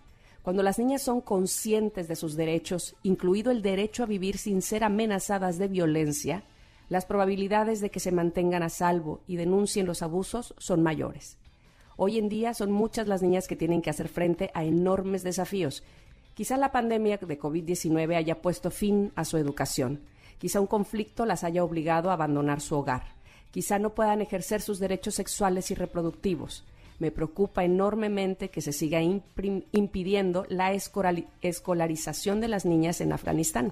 Cuando 0.43 0.61
las 0.61 0.77
niñas 0.77 1.01
son 1.01 1.21
conscientes 1.21 2.07
de 2.07 2.15
sus 2.15 2.35
derechos, 2.35 2.95
incluido 3.01 3.49
el 3.49 3.63
derecho 3.63 4.03
a 4.03 4.05
vivir 4.05 4.37
sin 4.37 4.61
ser 4.61 4.83
amenazadas 4.83 5.57
de 5.57 5.67
violencia, 5.67 6.43
las 6.87 7.07
probabilidades 7.07 7.81
de 7.81 7.89
que 7.89 7.99
se 7.99 8.11
mantengan 8.11 8.61
a 8.61 8.69
salvo 8.69 9.21
y 9.25 9.37
denuncien 9.37 9.87
los 9.87 10.03
abusos 10.03 10.53
son 10.59 10.83
mayores. 10.83 11.39
Hoy 11.97 12.19
en 12.19 12.29
día 12.29 12.53
son 12.53 12.71
muchas 12.71 13.07
las 13.07 13.23
niñas 13.23 13.47
que 13.47 13.55
tienen 13.55 13.81
que 13.81 13.89
hacer 13.89 14.07
frente 14.07 14.51
a 14.53 14.65
enormes 14.65 15.23
desafíos. 15.23 15.81
Quizá 16.35 16.57
la 16.57 16.73
pandemia 16.73 17.17
de 17.17 17.39
COVID-19 17.39 18.13
haya 18.13 18.41
puesto 18.41 18.69
fin 18.69 19.13
a 19.15 19.23
su 19.23 19.37
educación. 19.37 20.01
Quizá 20.37 20.59
un 20.59 20.67
conflicto 20.67 21.25
las 21.25 21.45
haya 21.45 21.63
obligado 21.63 22.09
a 22.09 22.13
abandonar 22.13 22.59
su 22.59 22.75
hogar. 22.75 23.15
Quizá 23.51 23.79
no 23.79 23.95
puedan 23.95 24.21
ejercer 24.21 24.61
sus 24.61 24.79
derechos 24.79 25.15
sexuales 25.15 25.71
y 25.71 25.75
reproductivos. 25.75 26.65
Me 26.99 27.09
preocupa 27.09 27.63
enormemente 27.63 28.49
que 28.49 28.59
se 28.59 28.73
siga 28.73 28.99
impidiendo 29.01 30.45
la 30.49 30.73
escolarización 30.73 32.41
de 32.41 32.49
las 32.49 32.65
niñas 32.65 32.99
en 32.99 33.13
Afganistán. 33.13 33.71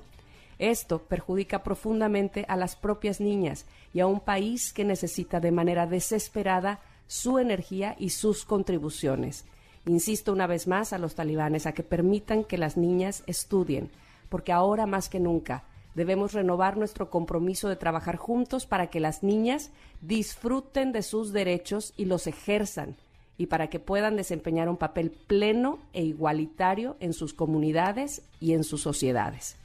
Esto 0.57 0.99
perjudica 0.99 1.63
profundamente 1.63 2.45
a 2.47 2.55
las 2.55 2.77
propias 2.77 3.19
niñas 3.19 3.65
y 3.93 3.99
a 3.99 4.07
un 4.07 4.21
país 4.21 4.71
que 4.71 4.85
necesita 4.85 5.41
de 5.41 5.51
manera 5.51 5.85
desesperada 5.85 6.79
su 7.07 7.39
energía 7.39 7.97
y 7.99 8.11
sus 8.11 8.45
contribuciones. 8.45 9.43
Insisto 9.85 10.31
una 10.31 10.47
vez 10.47 10.67
más 10.67 10.93
a 10.93 10.97
los 10.97 11.15
talibanes 11.15 11.65
a 11.65 11.73
que 11.73 11.83
permitan 11.83 12.43
que 12.43 12.57
las 12.57 12.77
niñas 12.77 13.23
estudien, 13.27 13.91
porque 14.29 14.51
ahora 14.51 14.85
más 14.85 15.09
que 15.09 15.19
nunca 15.19 15.65
debemos 15.95 16.33
renovar 16.33 16.77
nuestro 16.77 17.09
compromiso 17.09 17.69
de 17.69 17.75
trabajar 17.75 18.15
juntos 18.15 18.65
para 18.65 18.87
que 18.87 18.99
las 18.99 19.23
niñas 19.23 19.71
disfruten 20.01 20.91
de 20.91 21.03
sus 21.03 21.33
derechos 21.33 21.93
y 21.97 22.05
los 22.05 22.27
ejerzan, 22.27 22.95
y 23.37 23.47
para 23.47 23.69
que 23.69 23.79
puedan 23.79 24.15
desempeñar 24.15 24.69
un 24.69 24.77
papel 24.77 25.11
pleno 25.11 25.79
e 25.91 26.03
igualitario 26.03 26.97
en 26.99 27.13
sus 27.13 27.33
comunidades 27.33 28.21
y 28.39 28.53
en 28.53 28.63
sus 28.63 28.81
sociedades. 28.81 29.57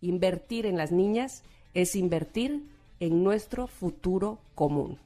Invertir 0.00 0.66
en 0.66 0.76
las 0.76 0.92
niñas 0.92 1.42
es 1.72 1.96
invertir 1.96 2.64
en 3.00 3.24
nuestro 3.24 3.66
futuro 3.66 4.38
común. 4.54 4.98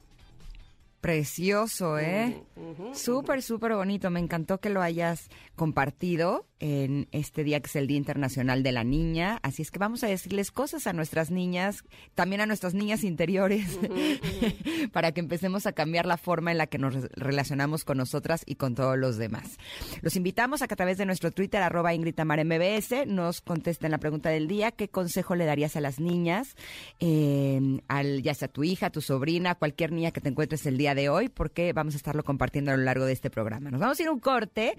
Precioso, 1.01 1.97
¿eh? 1.97 2.43
Súper, 2.93 3.41
súper 3.41 3.73
bonito. 3.73 4.09
Me 4.09 4.19
encantó 4.19 4.59
que 4.59 4.69
lo 4.69 4.81
hayas 4.81 5.29
compartido 5.55 6.45
en 6.59 7.07
este 7.11 7.43
día 7.43 7.59
que 7.59 7.67
es 7.67 7.75
el 7.75 7.87
Día 7.87 7.97
Internacional 7.97 8.63
de 8.63 8.71
la 8.71 8.83
Niña. 8.83 9.39
Así 9.43 9.61
es 9.61 9.71
que 9.71 9.79
vamos 9.79 10.03
a 10.03 10.07
decirles 10.07 10.51
cosas 10.51 10.87
a 10.87 10.93
nuestras 10.93 11.31
niñas, 11.31 11.83
también 12.15 12.41
a 12.41 12.45
nuestras 12.45 12.73
niñas 12.73 13.03
interiores, 13.03 13.79
para 14.91 15.11
que 15.11 15.19
empecemos 15.19 15.65
a 15.65 15.73
cambiar 15.73 16.05
la 16.05 16.17
forma 16.17 16.51
en 16.51 16.57
la 16.57 16.67
que 16.67 16.77
nos 16.77 16.95
relacionamos 17.11 17.85
con 17.85 17.97
nosotras 17.97 18.43
y 18.45 18.55
con 18.55 18.75
todos 18.75 18.97
los 18.97 19.17
demás. 19.17 19.57
Los 20.01 20.15
invitamos 20.15 20.61
a 20.61 20.67
que 20.67 20.73
a 20.73 20.77
través 20.77 20.97
de 20.97 21.05
nuestro 21.05 21.31
Twitter, 21.31 21.61
arroba 21.61 21.93
Ingrid 21.93 22.19
MBS, 22.19 23.07
nos 23.07 23.41
contesten 23.41 23.91
la 23.91 23.97
pregunta 23.97 24.29
del 24.29 24.47
día. 24.47 24.71
¿Qué 24.71 24.89
consejo 24.89 25.35
le 25.35 25.45
darías 25.45 25.75
a 25.75 25.81
las 25.81 25.99
niñas, 25.99 26.55
eh, 26.99 27.79
al, 27.87 28.21
ya 28.21 28.33
sea 28.33 28.47
tu 28.47 28.63
hija, 28.63 28.89
tu 28.89 29.01
sobrina, 29.01 29.55
cualquier 29.55 29.91
niña 29.91 30.11
que 30.11 30.21
te 30.21 30.29
encuentres 30.29 30.65
el 30.65 30.77
día 30.77 30.95
de 30.95 31.09
hoy? 31.09 31.29
Porque 31.29 31.73
vamos 31.73 31.93
a 31.93 31.97
estarlo 31.97 32.23
compartiendo 32.23 32.71
a 32.71 32.77
lo 32.77 32.83
largo 32.83 33.05
de 33.05 33.13
este 33.13 33.29
programa. 33.29 33.71
Nos 33.71 33.79
vamos 33.79 33.99
a 33.99 34.03
ir 34.03 34.09
un 34.09 34.19
corte, 34.19 34.75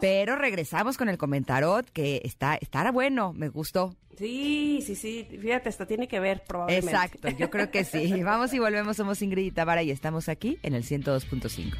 pero 0.00 0.36
regresamos 0.36 0.96
con 0.96 1.08
el 1.08 1.18
comentarot 1.22 1.88
que 1.90 2.20
está, 2.24 2.56
estará 2.56 2.90
bueno, 2.90 3.32
me 3.32 3.48
gustó. 3.48 3.94
Sí, 4.18 4.82
sí, 4.84 4.96
sí, 4.96 5.24
fíjate, 5.40 5.68
esto 5.68 5.86
tiene 5.86 6.08
que 6.08 6.18
ver 6.18 6.42
probablemente. 6.42 6.90
Exacto, 6.90 7.28
yo 7.28 7.48
creo 7.48 7.70
que 7.70 7.84
sí. 7.84 8.22
Vamos 8.24 8.52
y 8.52 8.58
volvemos, 8.58 8.96
somos 8.96 9.22
Ingrid 9.22 9.46
y 9.46 9.50
Tamara 9.52 9.84
y 9.84 9.92
estamos 9.92 10.28
aquí 10.28 10.58
en 10.64 10.74
el 10.74 10.82
102.5. 10.82 11.74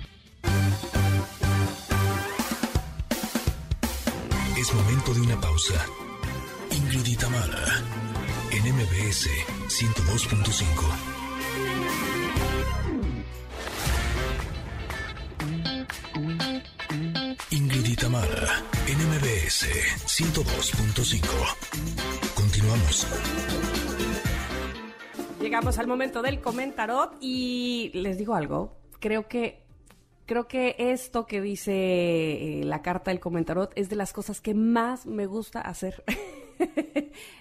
Es 4.56 4.74
momento 4.74 5.12
de 5.12 5.20
una 5.22 5.40
pausa. 5.40 5.84
Ingrid 6.70 7.06
y 7.06 7.16
Tamara 7.16 7.82
en 8.52 8.74
MBS 8.76 9.28
102.5. 9.66 11.21
Tamara, 18.00 18.64
NMBS 18.88 19.68
102.5. 20.06 22.32
Continuamos. 22.34 23.06
Llegamos 25.38 25.78
al 25.78 25.86
momento 25.86 26.22
del 26.22 26.40
comentarot 26.40 27.18
y 27.20 27.90
les 27.92 28.16
digo 28.16 28.34
algo. 28.34 28.74
Creo 29.00 29.28
que 29.28 29.60
creo 30.24 30.48
que 30.48 30.76
esto 30.78 31.26
que 31.26 31.42
dice 31.42 31.74
eh, 31.74 32.62
la 32.64 32.80
carta 32.80 33.10
del 33.10 33.20
comentarot 33.20 33.70
es 33.74 33.90
de 33.90 33.96
las 33.96 34.14
cosas 34.14 34.40
que 34.40 34.54
más 34.54 35.04
me 35.04 35.26
gusta 35.26 35.60
hacer. 35.60 36.02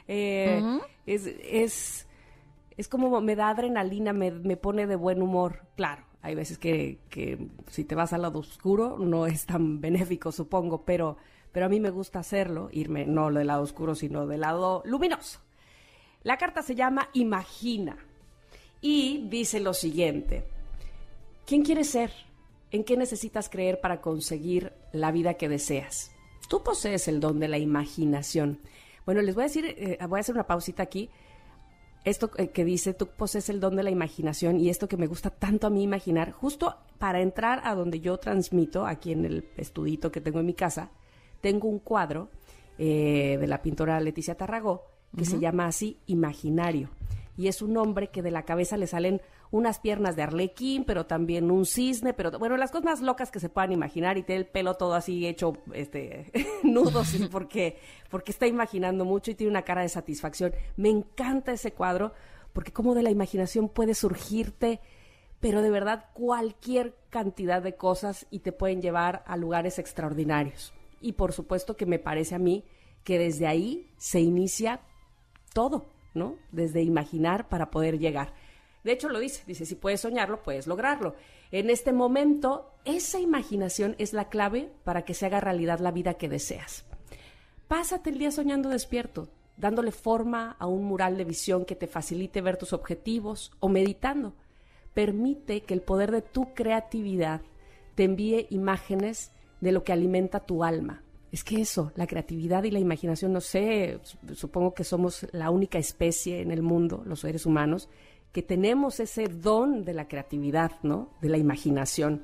Eh, 0.07 0.79
es, 1.05 1.25
es, 1.25 2.07
es 2.75 2.87
como 2.89 3.21
me 3.21 3.37
da 3.37 3.49
adrenalina, 3.49 4.11
me, 4.11 4.31
me 4.31 4.57
pone 4.57 4.87
de 4.87 4.97
buen 4.97 5.21
humor. 5.21 5.61
Claro, 5.77 6.03
hay 6.21 6.35
veces 6.35 6.57
que, 6.57 6.99
si 7.67 7.83
te 7.83 7.95
vas 7.95 8.13
al 8.13 8.21
lado 8.21 8.39
oscuro 8.39 8.97
no 8.99 9.25
es 9.25 9.45
tan 9.45 9.81
benéfico, 9.81 10.31
supongo, 10.31 10.83
pero, 10.83 11.17
pero 11.51 11.65
a 11.65 11.69
mí 11.69 11.79
me 11.79 11.89
gusta 11.89 12.19
hacerlo, 12.19 12.69
irme 12.71 13.05
no 13.05 13.31
del 13.31 13.47
lado 13.47 13.63
oscuro, 13.63 13.95
sino 13.95 14.27
del 14.27 14.41
lado 14.41 14.83
luminoso. 14.85 15.39
La 16.23 16.37
carta 16.37 16.61
se 16.61 16.75
llama 16.75 17.09
Imagina 17.13 17.97
y 18.79 19.27
dice 19.29 19.59
lo 19.59 19.73
siguiente. 19.73 20.45
¿Quién 21.45 21.63
quieres 21.63 21.89
ser? 21.89 22.11
¿En 22.69 22.83
qué 22.83 22.95
necesitas 22.95 23.49
creer 23.49 23.81
para 23.81 24.01
conseguir 24.01 24.73
la 24.93 25.11
vida 25.11 25.33
que 25.33 25.49
deseas? 25.49 26.11
Tú 26.47 26.63
posees 26.63 27.07
el 27.07 27.19
don 27.19 27.39
de 27.39 27.47
la 27.47 27.57
imaginación. 27.57 28.59
Bueno, 29.05 29.21
les 29.21 29.33
voy 29.33 29.43
a 29.43 29.47
decir, 29.47 29.65
eh, 29.65 29.97
voy 30.07 30.19
a 30.19 30.21
hacer 30.21 30.35
una 30.35 30.47
pausita 30.47 30.83
aquí 30.83 31.09
esto 32.03 32.31
que 32.31 32.65
dice, 32.65 32.93
tú 32.93 33.07
posees 33.07 33.49
el 33.49 33.59
don 33.59 33.75
de 33.75 33.83
la 33.83 33.91
imaginación 33.91 34.59
y 34.59 34.69
esto 34.69 34.87
que 34.87 34.97
me 34.97 35.07
gusta 35.07 35.29
tanto 35.29 35.67
a 35.67 35.69
mí 35.69 35.83
imaginar, 35.83 36.31
justo 36.31 36.75
para 36.97 37.21
entrar 37.21 37.61
a 37.63 37.75
donde 37.75 37.99
yo 37.99 38.17
transmito, 38.17 38.85
aquí 38.85 39.11
en 39.11 39.25
el 39.25 39.45
estudito 39.57 40.11
que 40.11 40.21
tengo 40.21 40.39
en 40.39 40.45
mi 40.45 40.53
casa, 40.53 40.91
tengo 41.41 41.67
un 41.67 41.79
cuadro 41.79 42.29
eh, 42.77 43.37
de 43.39 43.47
la 43.47 43.61
pintora 43.61 43.99
Leticia 43.99 44.35
Tarragó 44.35 44.91
que 45.17 45.25
se 45.25 45.39
llama 45.39 45.67
así 45.67 45.99
Imaginario. 46.07 46.89
Y 47.41 47.47
es 47.47 47.63
un 47.63 47.75
hombre 47.75 48.11
que 48.11 48.21
de 48.21 48.29
la 48.29 48.43
cabeza 48.43 48.77
le 48.77 48.85
salen 48.85 49.19
unas 49.49 49.79
piernas 49.79 50.15
de 50.15 50.21
arlequín, 50.21 50.83
pero 50.83 51.07
también 51.07 51.49
un 51.49 51.65
cisne, 51.65 52.13
pero 52.13 52.37
bueno, 52.37 52.55
las 52.55 52.69
cosas 52.69 52.85
más 52.85 53.01
locas 53.01 53.31
que 53.31 53.39
se 53.39 53.49
puedan 53.49 53.71
imaginar 53.71 54.19
y 54.19 54.21
tiene 54.21 54.41
el 54.41 54.47
pelo 54.47 54.75
todo 54.75 54.93
así 54.93 55.25
hecho 55.25 55.53
este 55.73 56.31
nudos 56.63 57.15
porque 57.31 57.79
porque 58.11 58.31
está 58.31 58.45
imaginando 58.45 59.05
mucho 59.05 59.31
y 59.31 59.35
tiene 59.35 59.49
una 59.49 59.63
cara 59.63 59.81
de 59.81 59.89
satisfacción. 59.89 60.53
Me 60.77 60.89
encanta 60.89 61.51
ese 61.51 61.71
cuadro 61.71 62.13
porque 62.53 62.71
como 62.71 62.93
de 62.93 63.01
la 63.01 63.09
imaginación 63.09 63.69
puede 63.69 63.95
surgirte 63.95 64.79
pero 65.39 65.63
de 65.63 65.71
verdad 65.71 66.05
cualquier 66.13 66.95
cantidad 67.09 67.63
de 67.63 67.75
cosas 67.75 68.27
y 68.29 68.39
te 68.41 68.51
pueden 68.51 68.83
llevar 68.83 69.23
a 69.25 69.35
lugares 69.35 69.79
extraordinarios. 69.79 70.73
Y 71.01 71.13
por 71.13 71.33
supuesto 71.33 71.75
que 71.75 71.87
me 71.87 71.97
parece 71.97 72.35
a 72.35 72.39
mí 72.39 72.63
que 73.03 73.17
desde 73.17 73.47
ahí 73.47 73.89
se 73.97 74.19
inicia 74.19 74.81
todo, 75.53 75.89
¿no? 76.13 76.37
Desde 76.51 76.81
imaginar 76.81 77.49
para 77.49 77.71
poder 77.71 77.99
llegar. 77.99 78.33
De 78.83 78.91
hecho, 78.91 79.09
lo 79.09 79.19
dice, 79.19 79.43
dice, 79.45 79.65
si 79.65 79.75
puedes 79.75 80.01
soñarlo, 80.01 80.41
puedes 80.41 80.67
lograrlo. 80.67 81.15
En 81.51 81.69
este 81.69 81.93
momento, 81.93 82.71
esa 82.85 83.19
imaginación 83.19 83.95
es 83.99 84.13
la 84.13 84.29
clave 84.29 84.71
para 84.83 85.03
que 85.03 85.13
se 85.13 85.25
haga 85.25 85.39
realidad 85.39 85.79
la 85.79 85.91
vida 85.91 86.15
que 86.15 86.29
deseas. 86.29 86.85
Pásate 87.67 88.09
el 88.09 88.17
día 88.17 88.31
soñando 88.31 88.69
despierto, 88.69 89.29
dándole 89.55 89.91
forma 89.91 90.55
a 90.59 90.67
un 90.67 90.85
mural 90.85 91.17
de 91.17 91.25
visión 91.25 91.65
que 91.65 91.75
te 91.75 91.87
facilite 91.87 92.41
ver 92.41 92.57
tus 92.57 92.73
objetivos 92.73 93.51
o 93.59 93.69
meditando. 93.69 94.33
Permite 94.93 95.61
que 95.61 95.73
el 95.73 95.81
poder 95.81 96.11
de 96.11 96.21
tu 96.21 96.53
creatividad 96.53 97.41
te 97.95 98.05
envíe 98.05 98.47
imágenes 98.49 99.31
de 99.61 99.71
lo 99.71 99.83
que 99.83 99.93
alimenta 99.93 100.39
tu 100.41 100.63
alma. 100.63 101.03
Es 101.31 101.43
que 101.43 101.61
eso, 101.61 101.93
la 101.95 102.07
creatividad 102.07 102.63
y 102.63 102.71
la 102.71 102.79
imaginación, 102.79 103.31
no 103.31 103.39
sé, 103.39 103.99
supongo 104.33 104.73
que 104.73 104.83
somos 104.83 105.25
la 105.31 105.49
única 105.49 105.77
especie 105.77 106.41
en 106.41 106.51
el 106.51 106.61
mundo, 106.61 107.03
los 107.05 107.21
seres 107.21 107.45
humanos, 107.45 107.87
que 108.33 108.41
tenemos 108.41 108.99
ese 108.99 109.27
don 109.27 109.85
de 109.85 109.93
la 109.93 110.07
creatividad, 110.07 110.71
¿no? 110.83 111.09
De 111.21 111.29
la 111.29 111.37
imaginación. 111.37 112.23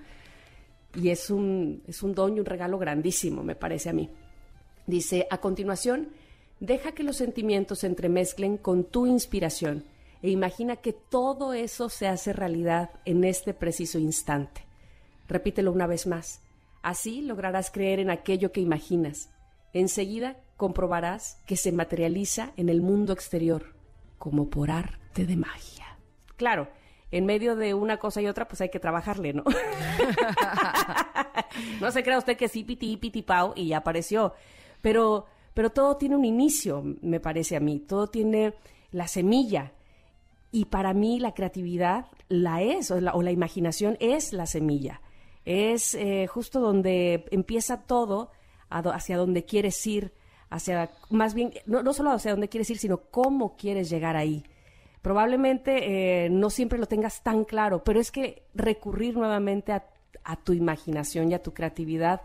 Y 0.93 1.09
es 1.09 1.29
un, 1.29 1.83
es 1.87 2.03
un 2.03 2.13
don 2.13 2.35
y 2.35 2.39
un 2.39 2.45
regalo 2.45 2.77
grandísimo, 2.77 3.43
me 3.43 3.55
parece 3.55 3.89
a 3.89 3.93
mí. 3.93 4.09
Dice, 4.87 5.27
a 5.29 5.37
continuación, 5.37 6.09
deja 6.59 6.91
que 6.91 7.03
los 7.03 7.17
sentimientos 7.17 7.79
se 7.79 7.87
entremezclen 7.87 8.57
con 8.57 8.83
tu 8.85 9.05
inspiración 9.05 9.85
e 10.21 10.29
imagina 10.29 10.77
que 10.77 10.93
todo 10.93 11.53
eso 11.53 11.89
se 11.89 12.07
hace 12.07 12.33
realidad 12.33 12.89
en 13.05 13.23
este 13.23 13.53
preciso 13.53 13.99
instante. 13.99 14.65
Repítelo 15.27 15.71
una 15.71 15.87
vez 15.87 16.07
más. 16.07 16.41
Así 16.87 17.19
lograrás 17.19 17.69
creer 17.69 17.99
en 17.99 18.09
aquello 18.09 18.53
que 18.53 18.61
imaginas. 18.61 19.29
Enseguida 19.73 20.37
comprobarás 20.55 21.37
que 21.45 21.57
se 21.57 21.73
materializa 21.73 22.53
en 22.55 22.69
el 22.69 22.81
mundo 22.81 23.11
exterior, 23.11 23.75
como 24.17 24.49
por 24.49 24.71
arte 24.71 25.25
de 25.25 25.35
magia. 25.35 25.97
Claro, 26.37 26.69
en 27.11 27.25
medio 27.25 27.57
de 27.57 27.73
una 27.73 27.97
cosa 27.97 28.21
y 28.21 28.27
otra, 28.27 28.47
pues 28.47 28.61
hay 28.61 28.69
que 28.69 28.79
trabajarle, 28.79 29.33
¿no? 29.33 29.43
no 31.81 31.91
se 31.91 32.03
crea 32.03 32.19
usted 32.19 32.37
que 32.37 32.47
sí, 32.47 32.63
piti, 32.63 32.95
piti, 32.95 33.21
pau, 33.21 33.51
y 33.53 33.67
ya 33.67 33.79
apareció. 33.79 34.33
Pero, 34.81 35.25
pero 35.53 35.71
todo 35.71 35.97
tiene 35.97 36.15
un 36.15 36.23
inicio, 36.23 36.83
me 37.01 37.19
parece 37.19 37.57
a 37.57 37.59
mí. 37.59 37.81
Todo 37.81 38.07
tiene 38.07 38.53
la 38.91 39.09
semilla. 39.09 39.73
Y 40.53 40.65
para 40.65 40.93
mí 40.93 41.19
la 41.19 41.33
creatividad 41.33 42.05
la 42.29 42.61
es, 42.61 42.91
o 42.91 43.01
la, 43.01 43.31
imaginación 43.33 43.97
es 43.99 44.31
la 44.31 44.45
semilla. 44.45 45.01
Es 45.49 45.95
eh, 45.95 46.27
justo 46.27 46.59
donde 46.59 47.23
empieza 47.31 47.83
todo, 47.83 48.31
hacia 48.69 49.15
donde 49.15 49.45
quieres 49.45 49.87
ir, 49.87 50.11
hacia, 50.49 50.91
más 51.09 51.33
bien, 51.33 51.53
no, 51.65 51.83
no 51.83 51.93
solo 51.93 52.11
hacia 52.11 52.31
donde 52.31 52.49
quieres 52.49 52.69
ir, 52.69 52.77
sino 52.77 52.97
cómo 52.97 53.55
quieres 53.55 53.89
llegar 53.89 54.17
ahí. 54.17 54.43
Probablemente 55.01 56.25
eh, 56.25 56.29
no 56.29 56.49
siempre 56.49 56.77
lo 56.77 56.85
tengas 56.85 57.23
tan 57.23 57.45
claro, 57.45 57.81
pero 57.81 58.01
es 58.01 58.11
que 58.11 58.43
recurrir 58.55 59.15
nuevamente 59.15 59.71
a, 59.71 59.85
a 60.25 60.35
tu 60.35 60.51
imaginación 60.51 61.31
y 61.31 61.35
a 61.35 61.41
tu 61.41 61.53
creatividad 61.53 62.23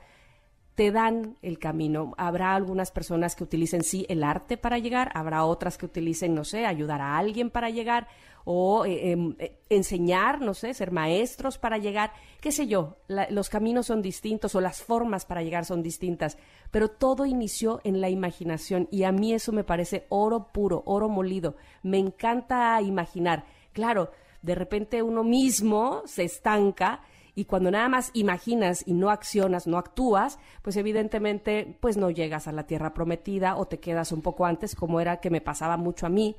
te 0.75 0.91
dan 0.91 1.37
el 1.43 1.61
camino. 1.61 2.15
Habrá 2.17 2.57
algunas 2.57 2.91
personas 2.91 3.37
que 3.37 3.45
utilicen 3.45 3.85
sí 3.85 4.05
el 4.09 4.25
arte 4.25 4.57
para 4.57 4.79
llegar, 4.79 5.13
habrá 5.15 5.45
otras 5.45 5.79
que 5.79 5.87
utilicen, 5.87 6.35
no 6.35 6.43
sé, 6.43 6.67
ayudar 6.67 7.01
a 7.01 7.19
alguien 7.19 7.51
para 7.51 7.71
llegar 7.71 8.09
o 8.45 8.85
eh, 8.85 9.13
em, 9.13 9.35
eh, 9.39 9.59
enseñar, 9.69 10.41
no 10.41 10.55
sé, 10.55 10.75
ser 10.75 10.91
maestros 10.91 11.59
para 11.59 11.79
llegar, 11.79 12.13
qué 12.41 12.53
sé 12.53 12.67
yo, 12.67 12.97
los 13.09 13.49
caminos 13.49 13.87
son 13.87 14.03
distintos 14.03 14.55
o 14.55 14.61
las 14.61 14.83
formas 14.83 15.25
para 15.25 15.43
llegar 15.43 15.65
son 15.65 15.83
distintas, 15.83 16.39
pero 16.71 16.89
todo 16.89 17.27
inició 17.27 17.81
en 17.85 18.01
la 18.01 18.11
imaginación 18.11 18.89
y 18.91 19.05
a 19.05 19.13
mí 19.13 19.33
eso 19.33 19.53
me 19.53 19.65
parece 19.65 20.07
oro 20.09 20.53
puro, 20.53 20.83
oro 20.87 21.09
molido. 21.09 21.57
Me 21.83 21.99
encanta 21.99 22.81
imaginar. 22.83 23.45
Claro, 23.73 24.11
de 24.43 24.55
repente 24.55 25.03
uno 25.03 25.25
mismo 25.25 26.03
se 26.07 26.25
estanca 26.25 27.01
y 27.35 27.47
cuando 27.47 27.71
nada 27.71 27.89
más 27.89 28.11
imaginas 28.13 28.83
y 28.87 28.93
no 28.93 29.11
accionas, 29.11 29.67
no 29.67 29.79
actúas, 29.79 30.39
pues 30.61 30.77
evidentemente 30.77 31.79
pues 31.81 31.97
no 31.97 32.11
llegas 32.11 32.47
a 32.47 32.53
la 32.53 32.67
tierra 32.67 32.93
prometida 32.93 33.57
o 33.57 33.67
te 33.67 33.79
quedas 33.79 34.13
un 34.13 34.21
poco 34.21 34.45
antes, 34.45 34.75
como 34.75 35.01
era 35.01 35.21
que 35.21 35.31
me 35.31 35.41
pasaba 35.41 35.77
mucho 35.77 36.05
a 36.05 36.11
mí. 36.11 36.37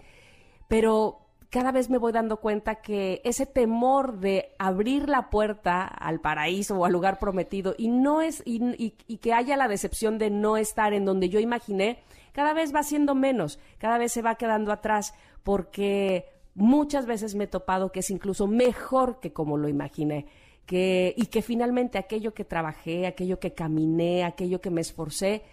Pero 0.68 1.23
cada 1.54 1.72
vez 1.72 1.88
me 1.92 2.00
voy 2.00 2.12
dando 2.12 2.38
cuenta 2.38 2.82
que 2.82 3.22
ese 3.24 3.46
temor 3.46 4.18
de 4.18 4.56
abrir 4.58 5.08
la 5.08 5.30
puerta 5.30 5.84
al 5.86 6.20
paraíso 6.20 6.80
o 6.80 6.86
al 6.86 6.92
lugar 6.92 7.20
prometido 7.20 7.76
y 7.78 7.90
no 7.90 8.24
es 8.24 8.42
y, 8.44 8.90
que 8.90 9.34
haya 9.34 9.56
la 9.56 9.68
decepción 9.68 10.18
de 10.18 10.32
no 10.32 10.58
estar 10.58 10.94
en 10.94 11.06
donde 11.06 11.30
yo 11.30 11.40
imaginé, 11.40 12.00
cada 12.32 12.56
vez 12.56 12.74
va 12.74 12.82
siendo 12.82 13.14
menos, 13.14 13.60
cada 13.78 14.00
vez 14.00 14.12
se 14.12 14.24
va 14.24 14.34
quedando 14.34 14.72
atrás 14.72 15.14
porque 15.44 16.26
muchas 16.56 17.06
veces 17.06 17.36
me 17.36 17.44
he 17.44 17.48
topado 17.48 17.92
que 17.92 18.00
es 18.00 18.10
incluso 18.10 18.48
mejor 18.48 19.20
que 19.20 19.32
como 19.32 19.56
lo 19.56 19.70
imaginé 19.70 20.26
que, 20.66 21.14
y 21.16 21.28
que 21.28 21.44
finalmente 21.44 22.00
aquello 22.00 22.34
que 22.34 22.46
trabajé, 22.46 23.06
aquello 23.06 23.40
que 23.40 23.54
caminé, 23.54 24.24
aquello 24.24 24.60
que 24.60 24.72
me 24.72 24.82
esforcé, 24.82 25.44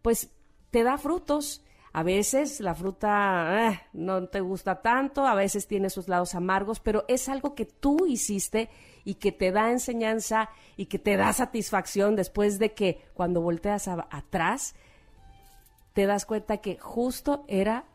pues 0.00 0.30
te 0.70 0.84
da 0.84 0.96
frutos. 0.96 1.64
A 1.92 2.04
veces 2.04 2.60
la 2.60 2.74
fruta 2.74 3.68
eh, 3.68 3.80
no 3.92 4.28
te 4.28 4.40
gusta 4.40 4.80
tanto, 4.80 5.26
a 5.26 5.34
veces 5.34 5.66
tiene 5.66 5.90
sus 5.90 6.08
lados 6.08 6.34
amargos, 6.36 6.78
pero 6.78 7.04
es 7.08 7.28
algo 7.28 7.54
que 7.54 7.64
tú 7.64 8.06
hiciste 8.06 8.70
y 9.04 9.14
que 9.14 9.32
te 9.32 9.50
da 9.50 9.72
enseñanza 9.72 10.50
y 10.76 10.86
que 10.86 11.00
te 11.00 11.16
da 11.16 11.32
satisfacción 11.32 12.14
después 12.14 12.58
de 12.60 12.74
que 12.74 13.00
cuando 13.14 13.40
volteas 13.40 13.88
atrás 13.88 14.74
te 15.92 16.06
das 16.06 16.26
cuenta 16.26 16.58
que 16.58 16.78
justo 16.78 17.44
era 17.48 17.86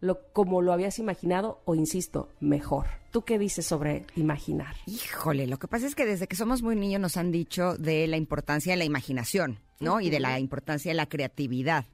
lo, 0.00 0.32
como 0.32 0.62
lo 0.62 0.72
habías 0.72 1.00
imaginado 1.00 1.60
o, 1.64 1.74
insisto, 1.74 2.28
mejor. 2.38 2.86
¿Tú 3.10 3.22
qué 3.22 3.38
dices 3.38 3.66
sobre 3.66 4.06
imaginar? 4.14 4.76
Híjole, 4.86 5.48
lo 5.48 5.58
que 5.58 5.66
pasa 5.66 5.88
es 5.88 5.96
que 5.96 6.06
desde 6.06 6.28
que 6.28 6.36
somos 6.36 6.62
muy 6.62 6.76
niños 6.76 7.00
nos 7.00 7.16
han 7.16 7.32
dicho 7.32 7.76
de 7.76 8.06
la 8.06 8.16
importancia 8.16 8.72
de 8.72 8.76
la 8.76 8.84
imaginación. 8.84 9.58
¿no? 9.80 10.00
Y 10.00 10.10
de 10.10 10.20
la 10.20 10.38
importancia 10.38 10.90
de 10.90 10.94
la 10.94 11.08
creatividad. 11.08 11.86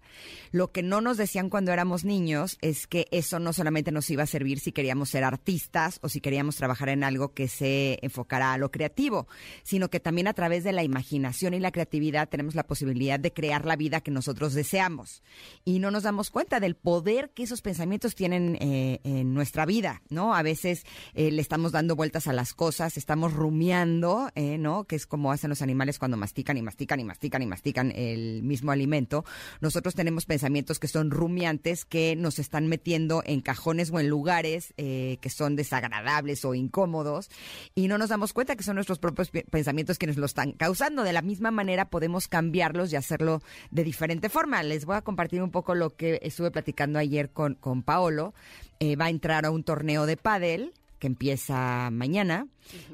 Lo 0.53 0.73
que 0.73 0.83
no 0.83 1.01
nos 1.01 1.17
decían 1.17 1.51
cuando 1.51 1.73
éramos 1.73 2.05
niños 2.05 2.59
es 2.61 2.87
que 2.87 3.07
eso 3.11 3.39
no 3.39 3.53
solamente 3.53 3.93
nos 3.93 4.09
iba 4.11 4.23
a 4.23 4.27
servir 4.27 4.61
si 4.61 4.73
queríamos 4.73 5.11
ser 5.11 5.25
artistas 5.25 5.99
o 6.03 6.09
si 6.09 6.21
queríamos 6.21 6.57
trabajar 6.57 6.89
en 6.89 7.05
algo 7.05 7.35
que 7.35 7.49
se 7.49 7.99
enfocara 8.03 8.53
a 8.53 8.59
lo 8.59 8.71
creativo, 8.71 9.27
sino 9.63 9.91
que 9.91 10.01
también 10.01 10.29
a 10.29 10.35
través 10.35 10.65
de 10.65 10.73
la 10.73 10.83
imaginación 10.83 11.55
y 11.55 11.61
la 11.61 11.73
creatividad 11.73 12.29
tenemos 12.29 12.55
la 12.55 12.67
posibilidad 12.67 13.19
de 13.21 13.33
crear 13.33 13.65
la 13.65 13.77
vida 13.77 14.01
que 14.01 14.11
nosotros 14.11 14.55
deseamos. 14.55 15.23
Y 15.65 15.79
no 15.79 15.91
nos 15.91 16.05
damos 16.05 16.31
cuenta 16.31 16.61
del 16.61 16.77
poder 16.77 17.31
que 17.31 17.43
esos 17.43 17.63
pensamientos 17.63 18.15
tienen 18.15 18.57
eh, 18.61 19.01
en 19.05 19.35
nuestra 19.35 19.67
vida, 19.67 20.03
¿no? 20.09 20.35
A 20.35 20.43
veces 20.43 20.85
eh, 21.15 21.31
le 21.31 21.43
estamos 21.43 21.73
dando 21.73 21.97
vueltas 21.97 22.27
a 22.27 22.33
las 22.33 22.55
cosas, 22.55 22.97
estamos 22.97 23.33
rumiando, 23.33 24.31
eh, 24.35 24.59
¿no? 24.59 24.85
Que 24.85 24.97
es 24.97 25.07
como 25.07 25.33
hacen 25.33 25.51
los 25.51 25.63
animales 25.63 25.99
cuando 25.99 26.17
mastican 26.17 26.57
y 26.57 26.63
mastican 26.63 27.01
y 27.01 27.05
mastican 27.05 27.43
y 27.43 27.47
mastican 27.47 27.93
el 27.95 28.43
mismo 28.43 28.73
alimento, 28.73 29.25
nosotros 29.61 29.95
tenemos 29.95 30.06
pensamientos 30.27 30.79
que 30.79 30.89
son 30.89 31.11
rumiantes, 31.11 31.85
que 31.85 32.17
nos 32.17 32.39
están 32.39 32.67
metiendo 32.69 33.23
en 33.27 33.41
cajones 33.41 33.91
o 33.91 34.01
en 34.01 34.09
lugares 34.09 34.73
eh, 34.77 35.19
que 35.21 35.31
son 35.31 35.57
desagradables 35.57 36.45
o 36.45 36.55
incómodos 36.55 37.29
y 37.75 37.89
no 37.89 37.99
nos 37.99 38.11
damos 38.11 38.33
cuenta 38.33 38.57
que 38.57 38.63
son 38.63 38.77
nuestros 38.77 38.99
propios 38.99 39.31
pensamientos 39.51 39.99
quienes 39.99 40.17
lo 40.17 40.27
están 40.27 40.53
causando. 40.53 41.03
De 41.03 41.13
la 41.13 41.23
misma 41.23 41.51
manera 41.51 41.91
podemos 41.91 42.29
cambiarlos 42.29 42.93
y 42.93 42.97
hacerlo 42.97 43.43
de 43.71 43.85
diferente 43.85 44.29
forma. 44.29 44.63
Les 44.63 44.85
voy 44.85 44.97
a 44.97 45.03
compartir 45.03 45.43
un 45.43 45.51
poco 45.51 45.75
lo 45.75 45.97
que 45.97 46.21
estuve 46.23 46.51
platicando 46.51 46.99
ayer 46.99 47.31
con, 47.31 47.55
con 47.55 47.83
Paolo. 47.83 48.35
Eh, 48.79 48.97
va 48.97 49.07
a 49.07 49.11
entrar 49.11 49.47
a 49.47 49.51
un 49.51 49.65
torneo 49.65 50.07
de 50.07 50.17
pádel 50.17 50.73
que 50.99 51.07
empieza 51.07 51.91
mañana 51.91 52.47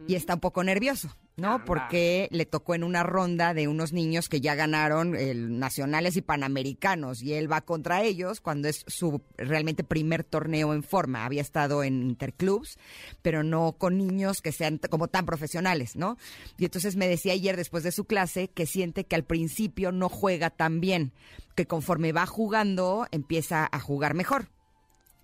y 0.07 0.15
está 0.15 0.35
un 0.35 0.41
poco 0.41 0.65
nervioso 0.65 1.15
¿no? 1.37 1.65
Porque 1.65 2.29
le 2.31 2.47
tocó 2.47 2.75
en 2.75 2.85
una 2.85 3.03
ronda 3.03 3.55
de 3.55 3.69
unos 3.69 3.93
niños 3.93 4.29
que 4.29 4.41
ya 4.41 4.55
ganaron 4.55 5.17
el 5.17 5.59
nacionales 5.59 6.17
y 6.17 6.23
panamericanos 6.23 7.23
y 7.23 7.35
él 7.35 7.51
va 7.51 7.63
contra 7.63 8.03
ellos 8.03 8.41
cuando 8.41 8.69
es 8.69 8.85
su 8.87 9.23
realmente 9.37 9.85
primer 9.85 10.25
torneo 10.25 10.75
en 10.75 10.83
forma. 10.83 11.25
Había 11.25 11.43
estado 11.43 11.83
en 11.85 12.03
interclubs, 12.03 12.79
pero 13.23 13.43
no 13.43 13.73
con 13.73 13.97
niños 13.97 14.43
que 14.43 14.53
sean 14.53 14.79
como 14.91 15.09
tan 15.09 15.27
profesionales, 15.27 15.97
¿no? 15.97 16.19
Y 16.59 16.65
entonces 16.65 16.97
me 16.97 17.09
decía 17.09 17.33
ayer 17.33 17.57
después 17.57 17.83
de 17.83 17.93
su 17.93 18.05
clase 18.05 18.49
que 18.49 18.67
siente 18.67 19.05
que 19.05 19.17
al 19.17 19.25
principio 19.25 19.93
no 19.93 20.09
juega 20.09 20.51
tan 20.51 20.81
bien, 20.81 21.13
que 21.55 21.67
conforme 21.67 22.13
va 22.13 22.27
jugando 22.27 23.07
empieza 23.11 23.69
a 23.71 23.81
jugar 23.81 24.15
mejor. 24.15 24.49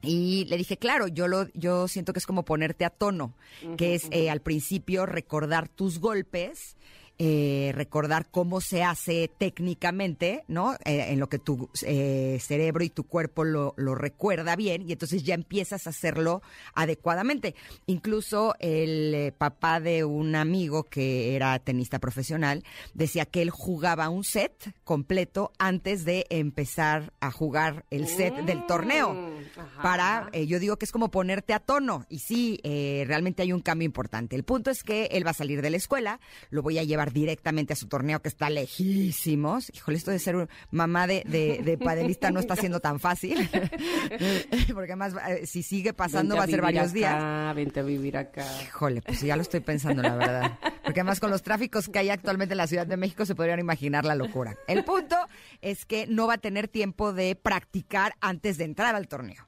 Y 0.00 0.44
le 0.44 0.56
dije, 0.56 0.76
claro, 0.76 1.08
yo 1.08 1.26
lo, 1.26 1.48
yo 1.54 1.88
siento 1.88 2.12
que 2.12 2.20
es 2.20 2.26
como 2.26 2.44
ponerte 2.44 2.84
a 2.84 2.90
tono, 2.90 3.34
que 3.76 3.94
es 3.94 4.06
eh, 4.12 4.30
al 4.30 4.40
principio 4.40 5.06
recordar 5.06 5.68
tus 5.68 5.98
golpes 5.98 6.76
eh, 7.20 7.72
recordar 7.74 8.28
cómo 8.30 8.60
se 8.60 8.84
hace 8.84 9.28
técnicamente, 9.38 10.44
¿no? 10.46 10.74
Eh, 10.84 11.06
en 11.08 11.18
lo 11.18 11.28
que 11.28 11.40
tu 11.40 11.68
eh, 11.82 12.38
cerebro 12.40 12.84
y 12.84 12.90
tu 12.90 13.02
cuerpo 13.02 13.42
lo, 13.42 13.74
lo, 13.76 13.96
recuerda 13.96 14.54
bien 14.54 14.88
y 14.88 14.92
entonces 14.92 15.24
ya 15.24 15.34
empiezas 15.34 15.88
a 15.88 15.90
hacerlo 15.90 16.42
adecuadamente. 16.74 17.56
Incluso 17.86 18.54
el 18.60 19.32
papá 19.32 19.80
de 19.80 20.04
un 20.04 20.36
amigo 20.36 20.84
que 20.84 21.34
era 21.34 21.58
tenista 21.58 21.98
profesional 21.98 22.62
decía 22.94 23.26
que 23.26 23.42
él 23.42 23.50
jugaba 23.50 24.10
un 24.10 24.22
set 24.22 24.72
completo 24.84 25.50
antes 25.58 26.04
de 26.04 26.24
empezar 26.30 27.12
a 27.18 27.32
jugar 27.32 27.84
el 27.90 28.06
set 28.06 28.32
del 28.44 28.64
torneo. 28.66 29.14
Mm, 29.14 29.82
para, 29.82 30.30
yo 30.46 30.60
digo 30.60 30.76
que 30.76 30.84
es 30.84 30.92
como 30.92 31.10
ponerte 31.10 31.52
a 31.52 31.58
tono 31.58 32.06
y 32.08 32.20
sí, 32.20 32.60
realmente 32.62 33.42
hay 33.42 33.52
un 33.52 33.60
cambio 33.60 33.86
importante. 33.86 34.36
El 34.36 34.44
punto 34.44 34.70
es 34.70 34.84
que 34.84 35.06
él 35.06 35.26
va 35.26 35.32
a 35.32 35.34
salir 35.34 35.62
de 35.62 35.70
la 35.70 35.78
escuela, 35.78 36.20
lo 36.50 36.62
voy 36.62 36.78
a 36.78 36.84
llevar 36.84 37.07
directamente 37.10 37.72
a 37.72 37.76
su 37.76 37.86
torneo 37.86 38.20
que 38.20 38.28
está 38.28 38.50
lejísimos. 38.50 39.70
Híjole, 39.74 39.98
esto 39.98 40.10
de 40.10 40.18
ser 40.18 40.48
mamá 40.70 41.06
de, 41.06 41.24
de, 41.24 41.78
padelista 41.78 42.30
no 42.30 42.40
está 42.40 42.56
siendo 42.56 42.80
tan 42.80 43.00
fácil. 43.00 43.38
Porque 44.74 44.92
además, 44.92 45.14
eh, 45.28 45.46
si 45.46 45.62
sigue 45.62 45.92
pasando, 45.92 46.36
va 46.36 46.44
a 46.44 46.46
ser 46.46 46.62
varios 46.62 46.92
días. 46.92 47.54
Vente 47.54 47.80
a 47.80 47.82
vivir 47.82 48.16
acá. 48.16 48.44
Híjole, 48.62 49.02
pues 49.02 49.20
ya 49.20 49.36
lo 49.36 49.42
estoy 49.42 49.60
pensando, 49.60 50.02
la 50.02 50.16
verdad. 50.16 50.58
Porque 50.84 51.00
además, 51.00 51.20
con 51.20 51.30
los 51.30 51.42
tráficos 51.42 51.88
que 51.88 51.98
hay 51.98 52.10
actualmente 52.10 52.54
en 52.54 52.58
la 52.58 52.66
Ciudad 52.66 52.86
de 52.86 52.96
México, 52.96 53.26
se 53.26 53.34
podrían 53.34 53.60
imaginar 53.60 54.04
la 54.04 54.14
locura. 54.14 54.56
El 54.66 54.84
punto 54.84 55.16
es 55.60 55.84
que 55.84 56.06
no 56.06 56.26
va 56.26 56.34
a 56.34 56.38
tener 56.38 56.68
tiempo 56.68 57.12
de 57.12 57.34
practicar 57.36 58.14
antes 58.20 58.58
de 58.58 58.64
entrar 58.64 58.94
al 58.94 59.08
torneo. 59.08 59.46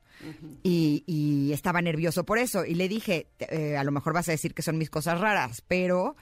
y, 0.63 1.51
estaba 1.53 1.83
nervioso 1.83 2.25
por 2.25 2.39
eso. 2.39 2.65
Y 2.65 2.75
le 2.75 2.89
dije, 2.89 3.27
eh, 3.39 3.77
a 3.77 3.85
lo 3.85 3.93
mejor 3.93 4.13
vas 4.13 4.29
a 4.29 4.33
decir 4.33 4.55
que 4.55 4.63
son 4.63 4.79
mis 4.79 4.91
cosas 4.91 5.21
raras, 5.21 5.63
pero 5.67 6.17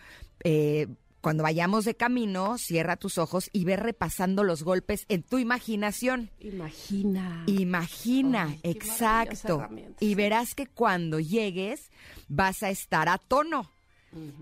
eh, 0.44 0.86
cuando 1.28 1.42
vayamos 1.42 1.84
de 1.84 1.94
camino, 1.94 2.56
cierra 2.56 2.96
tus 2.96 3.18
ojos 3.18 3.50
y 3.52 3.66
ve 3.66 3.76
repasando 3.76 4.44
los 4.44 4.62
golpes 4.62 5.04
en 5.10 5.22
tu 5.22 5.36
imaginación. 5.36 6.30
Imagina. 6.40 7.44
Imagina, 7.46 8.56
exacto. 8.62 9.68
Y 10.00 10.14
verás 10.14 10.54
que 10.54 10.66
cuando 10.66 11.20
llegues 11.20 11.90
vas 12.28 12.62
a 12.62 12.70
estar 12.70 13.10
a 13.10 13.18
tono. 13.18 13.70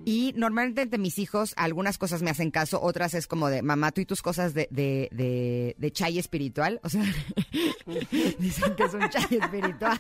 Y 0.05 0.33
normalmente 0.37 0.83
entre 0.83 1.01
mis 1.01 1.19
hijos 1.19 1.55
algunas 1.57 1.99
cosas 1.99 2.23
me 2.23 2.31
hacen 2.31 2.53
caso, 2.53 2.81
otras 2.81 3.15
es 3.15 3.27
como 3.27 3.49
de, 3.49 3.63
mamá, 3.63 3.91
tú 3.91 4.03
y 4.03 4.07
tus 4.07 4.23
cosas 4.23 4.55
de, 4.55 4.69
de, 4.71 5.09
de, 5.11 5.75
de 5.77 5.91
chay 5.91 6.21
espiritual. 6.21 6.79
O 6.85 6.89
sea, 6.89 7.03
dicen 8.39 8.77
que 8.77 8.85
es 8.85 8.95
un 8.95 9.11
chay 9.11 9.39
espiritual. 9.41 9.99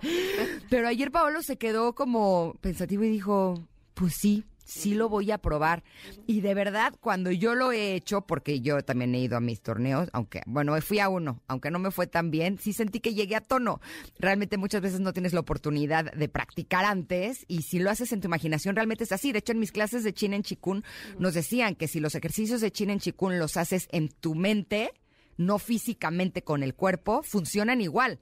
Pero 0.70 0.88
ayer 0.88 1.12
Paolo 1.12 1.42
se 1.42 1.58
quedó 1.58 1.94
como 1.94 2.54
pensativo 2.62 3.04
y 3.04 3.10
dijo, 3.10 3.62
pues 3.92 4.14
sí, 4.14 4.46
sí 4.68 4.94
lo 4.94 5.08
voy 5.08 5.30
a 5.30 5.38
probar. 5.38 5.82
Y 6.26 6.42
de 6.42 6.54
verdad, 6.54 6.94
cuando 7.00 7.30
yo 7.30 7.54
lo 7.54 7.72
he 7.72 7.94
hecho, 7.94 8.20
porque 8.20 8.60
yo 8.60 8.82
también 8.82 9.14
he 9.14 9.20
ido 9.20 9.36
a 9.36 9.40
mis 9.40 9.62
torneos, 9.62 10.08
aunque, 10.12 10.42
bueno, 10.46 10.78
fui 10.82 11.00
a 11.00 11.08
uno, 11.08 11.42
aunque 11.48 11.70
no 11.70 11.78
me 11.78 11.90
fue 11.90 12.06
tan 12.06 12.30
bien, 12.30 12.58
sí 12.58 12.72
sentí 12.72 13.00
que 13.00 13.14
llegué 13.14 13.34
a 13.34 13.40
tono. 13.40 13.80
Realmente 14.18 14.58
muchas 14.58 14.82
veces 14.82 15.00
no 15.00 15.12
tienes 15.12 15.32
la 15.32 15.40
oportunidad 15.40 16.12
de 16.12 16.28
practicar 16.28 16.84
antes 16.84 17.44
y 17.48 17.62
si 17.62 17.78
lo 17.78 17.90
haces 17.90 18.12
en 18.12 18.20
tu 18.20 18.28
imaginación, 18.28 18.76
realmente 18.76 19.04
es 19.04 19.12
así. 19.12 19.32
De 19.32 19.38
hecho, 19.38 19.52
en 19.52 19.60
mis 19.60 19.72
clases 19.72 20.04
de 20.04 20.12
Chin 20.12 20.34
en 20.34 20.42
Chikun 20.42 20.84
nos 21.18 21.34
decían 21.34 21.74
que 21.74 21.88
si 21.88 21.98
los 21.98 22.14
ejercicios 22.14 22.60
de 22.60 22.70
Chin 22.70 22.90
en 22.90 23.00
Chikun 23.00 23.38
los 23.38 23.56
haces 23.56 23.88
en 23.90 24.08
tu 24.08 24.34
mente, 24.34 24.92
no 25.38 25.58
físicamente 25.58 26.42
con 26.42 26.62
el 26.62 26.74
cuerpo, 26.74 27.22
funcionan 27.22 27.80
igual. 27.80 28.20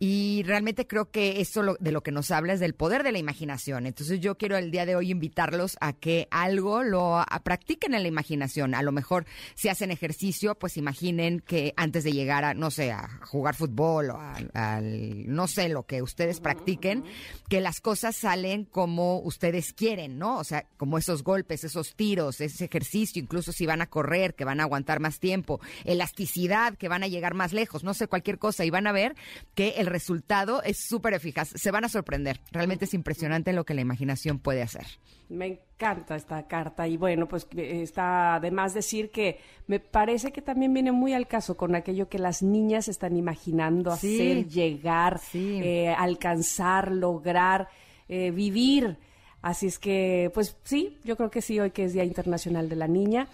Y 0.00 0.44
realmente 0.44 0.86
creo 0.86 1.10
que 1.10 1.40
eso 1.40 1.76
de 1.80 1.92
lo 1.92 2.02
que 2.02 2.12
nos 2.12 2.30
habla 2.30 2.52
es 2.52 2.60
del 2.60 2.74
poder 2.74 3.02
de 3.02 3.10
la 3.10 3.18
imaginación. 3.18 3.86
Entonces 3.86 4.20
yo 4.20 4.36
quiero 4.36 4.56
el 4.56 4.70
día 4.70 4.86
de 4.86 4.94
hoy 4.94 5.10
invitarlos 5.10 5.76
a 5.80 5.92
que 5.92 6.28
algo 6.30 6.84
lo 6.84 7.24
practiquen 7.42 7.94
en 7.94 8.02
la 8.02 8.08
imaginación. 8.08 8.74
A 8.74 8.82
lo 8.82 8.92
mejor 8.92 9.26
si 9.54 9.68
hacen 9.68 9.90
ejercicio, 9.90 10.54
pues 10.54 10.76
imaginen 10.76 11.40
que 11.40 11.74
antes 11.76 12.04
de 12.04 12.12
llegar 12.12 12.44
a, 12.44 12.54
no 12.54 12.70
sé, 12.70 12.92
a 12.92 13.08
jugar 13.26 13.56
fútbol 13.56 14.10
o 14.10 14.20
al, 14.54 15.26
no 15.26 15.48
sé, 15.48 15.68
lo 15.68 15.84
que 15.84 16.00
ustedes 16.00 16.38
practiquen, 16.38 17.04
que 17.48 17.60
las 17.60 17.80
cosas 17.80 18.14
salen 18.14 18.64
como 18.64 19.18
ustedes 19.18 19.72
quieren, 19.72 20.18
¿no? 20.18 20.38
O 20.38 20.44
sea, 20.44 20.66
como 20.76 20.98
esos 20.98 21.24
golpes, 21.24 21.64
esos 21.64 21.96
tiros, 21.96 22.40
ese 22.40 22.66
ejercicio, 22.66 23.20
incluso 23.20 23.50
si 23.50 23.66
van 23.66 23.82
a 23.82 23.90
correr, 23.90 24.34
que 24.34 24.44
van 24.44 24.60
a 24.60 24.64
aguantar 24.64 25.00
más 25.00 25.18
tiempo, 25.18 25.60
elasticidad, 25.84 26.76
que 26.76 26.88
van 26.88 27.02
a 27.02 27.08
llegar 27.08 27.34
más 27.34 27.52
lejos, 27.52 27.82
no 27.82 27.94
sé, 27.94 28.06
cualquier 28.06 28.38
cosa. 28.38 28.64
Y 28.64 28.70
van 28.70 28.86
a 28.86 28.92
ver 28.92 29.16
que 29.58 29.70
el 29.70 29.86
resultado 29.86 30.62
es 30.62 30.86
súper 30.86 31.14
eficaz. 31.14 31.48
Se 31.56 31.72
van 31.72 31.84
a 31.84 31.88
sorprender. 31.88 32.40
Realmente 32.52 32.84
es 32.84 32.94
impresionante 32.94 33.52
lo 33.52 33.64
que 33.64 33.74
la 33.74 33.80
imaginación 33.80 34.38
puede 34.38 34.62
hacer. 34.62 34.86
Me 35.28 35.46
encanta 35.46 36.14
esta 36.14 36.46
carta 36.46 36.86
y 36.86 36.96
bueno, 36.96 37.26
pues 37.26 37.48
está 37.56 38.36
además 38.36 38.72
decir 38.72 39.10
que 39.10 39.40
me 39.66 39.80
parece 39.80 40.30
que 40.30 40.42
también 40.42 40.72
viene 40.72 40.92
muy 40.92 41.12
al 41.12 41.26
caso 41.26 41.56
con 41.56 41.74
aquello 41.74 42.08
que 42.08 42.20
las 42.20 42.40
niñas 42.40 42.86
están 42.86 43.16
imaginando 43.16 43.90
hacer, 43.90 44.46
llegar, 44.46 45.20
eh, 45.34 45.88
alcanzar, 45.88 46.92
lograr, 46.92 47.68
eh, 48.08 48.30
vivir. 48.30 48.96
Así 49.42 49.66
es 49.66 49.80
que, 49.80 50.30
pues 50.34 50.56
sí, 50.62 50.98
yo 51.02 51.16
creo 51.16 51.32
que 51.32 51.42
sí, 51.42 51.58
hoy 51.58 51.72
que 51.72 51.82
es 51.82 51.94
Día 51.94 52.04
Internacional 52.04 52.68
de 52.68 52.76
la 52.76 52.86
Niña, 52.86 53.26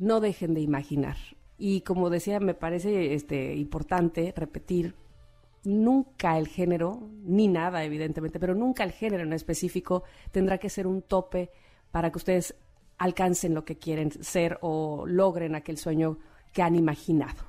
no 0.00 0.18
dejen 0.18 0.54
de 0.54 0.62
imaginar. 0.62 1.16
Y 1.58 1.82
como 1.82 2.10
decía, 2.10 2.40
me 2.40 2.54
parece 2.54 3.14
este, 3.14 3.54
importante 3.54 4.34
repetir 4.36 4.96
nunca 5.68 6.38
el 6.38 6.48
género, 6.48 7.10
ni 7.24 7.46
nada 7.46 7.84
evidentemente, 7.84 8.40
pero 8.40 8.54
nunca 8.54 8.84
el 8.84 8.92
género 8.92 9.22
en 9.22 9.34
específico 9.34 10.02
tendrá 10.32 10.58
que 10.58 10.70
ser 10.70 10.86
un 10.86 11.02
tope 11.02 11.50
para 11.90 12.10
que 12.10 12.18
ustedes 12.18 12.54
alcancen 12.96 13.54
lo 13.54 13.64
que 13.64 13.78
quieren 13.78 14.10
ser 14.10 14.58
o 14.62 15.04
logren 15.06 15.54
aquel 15.54 15.76
sueño 15.76 16.18
que 16.52 16.62
han 16.62 16.74
imaginado. 16.74 17.44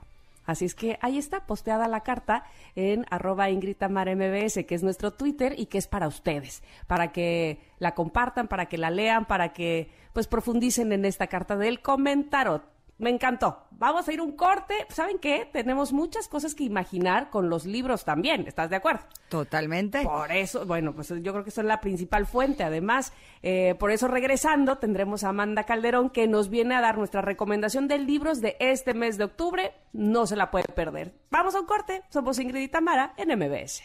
Así 0.45 0.65
es 0.65 0.75
que 0.75 0.97
ahí 1.01 1.17
está 1.17 1.45
posteada 1.45 1.87
la 1.87 2.01
carta 2.01 2.43
en 2.75 3.05
arroba 3.09 3.47
que 3.47 4.75
es 4.75 4.83
nuestro 4.83 5.11
Twitter 5.11 5.53
y 5.57 5.67
que 5.67 5.77
es 5.77 5.87
para 5.87 6.07
ustedes, 6.07 6.63
para 6.87 7.11
que 7.11 7.59
la 7.77 7.93
compartan, 7.93 8.47
para 8.47 8.65
que 8.65 8.77
la 8.77 8.89
lean, 8.89 9.25
para 9.25 9.53
que 9.53 9.89
pues 10.11 10.27
profundicen 10.27 10.91
en 10.91 11.05
esta 11.05 11.27
carta 11.27 11.55
del 11.55 11.81
comentario 11.81 12.63
me 12.99 13.09
encantó. 13.09 13.65
Vamos 13.71 14.07
a 14.07 14.13
ir 14.13 14.21
un 14.21 14.33
corte. 14.33 14.85
¿Saben 14.89 15.19
qué? 15.19 15.49
Tenemos 15.51 15.93
muchas 15.93 16.27
cosas 16.27 16.53
que 16.53 16.65
imaginar 16.65 17.29
con 17.29 17.49
los 17.49 17.65
libros 17.65 18.03
también. 18.03 18.45
¿Estás 18.45 18.69
de 18.69 18.75
acuerdo? 18.75 19.01
Totalmente. 19.29 20.03
Por 20.03 20.31
eso, 20.31 20.65
bueno, 20.65 20.93
pues 20.93 21.09
yo 21.09 21.31
creo 21.31 21.43
que 21.43 21.51
son 21.51 21.67
la 21.67 21.79
principal 21.79 22.27
fuente. 22.27 22.63
Además, 22.63 23.13
eh, 23.41 23.75
por 23.79 23.91
eso 23.91 24.07
regresando 24.07 24.77
tendremos 24.77 25.23
a 25.23 25.29
Amanda 25.29 25.63
Calderón 25.63 26.09
que 26.09 26.27
nos 26.27 26.49
viene 26.49 26.75
a 26.75 26.81
dar 26.81 26.97
nuestra 26.97 27.21
recomendación 27.21 27.87
de 27.87 27.99
libros 27.99 28.41
de 28.41 28.57
este 28.59 28.93
mes 28.93 29.17
de 29.17 29.23
octubre. 29.23 29.71
No 29.93 30.27
se 30.27 30.35
la 30.35 30.51
puede 30.51 30.65
perder. 30.65 31.13
Vamos 31.31 31.55
a 31.55 31.61
un 31.61 31.65
corte. 31.65 32.03
Somos 32.09 32.37
Ingrid 32.37 32.61
y 32.61 32.67
Tamara 32.67 33.13
en 33.15 33.29
MBS. 33.29 33.81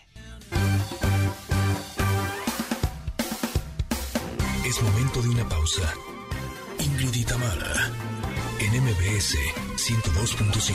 Es 4.66 4.82
momento 4.82 5.22
de 5.22 5.28
una 5.28 5.48
pausa. 5.48 5.94
Ingrid 6.80 7.14
y 7.14 7.24
Tamara 7.24 8.13
en 8.64 8.82
MBS 8.82 9.36
102.5. 9.76 10.72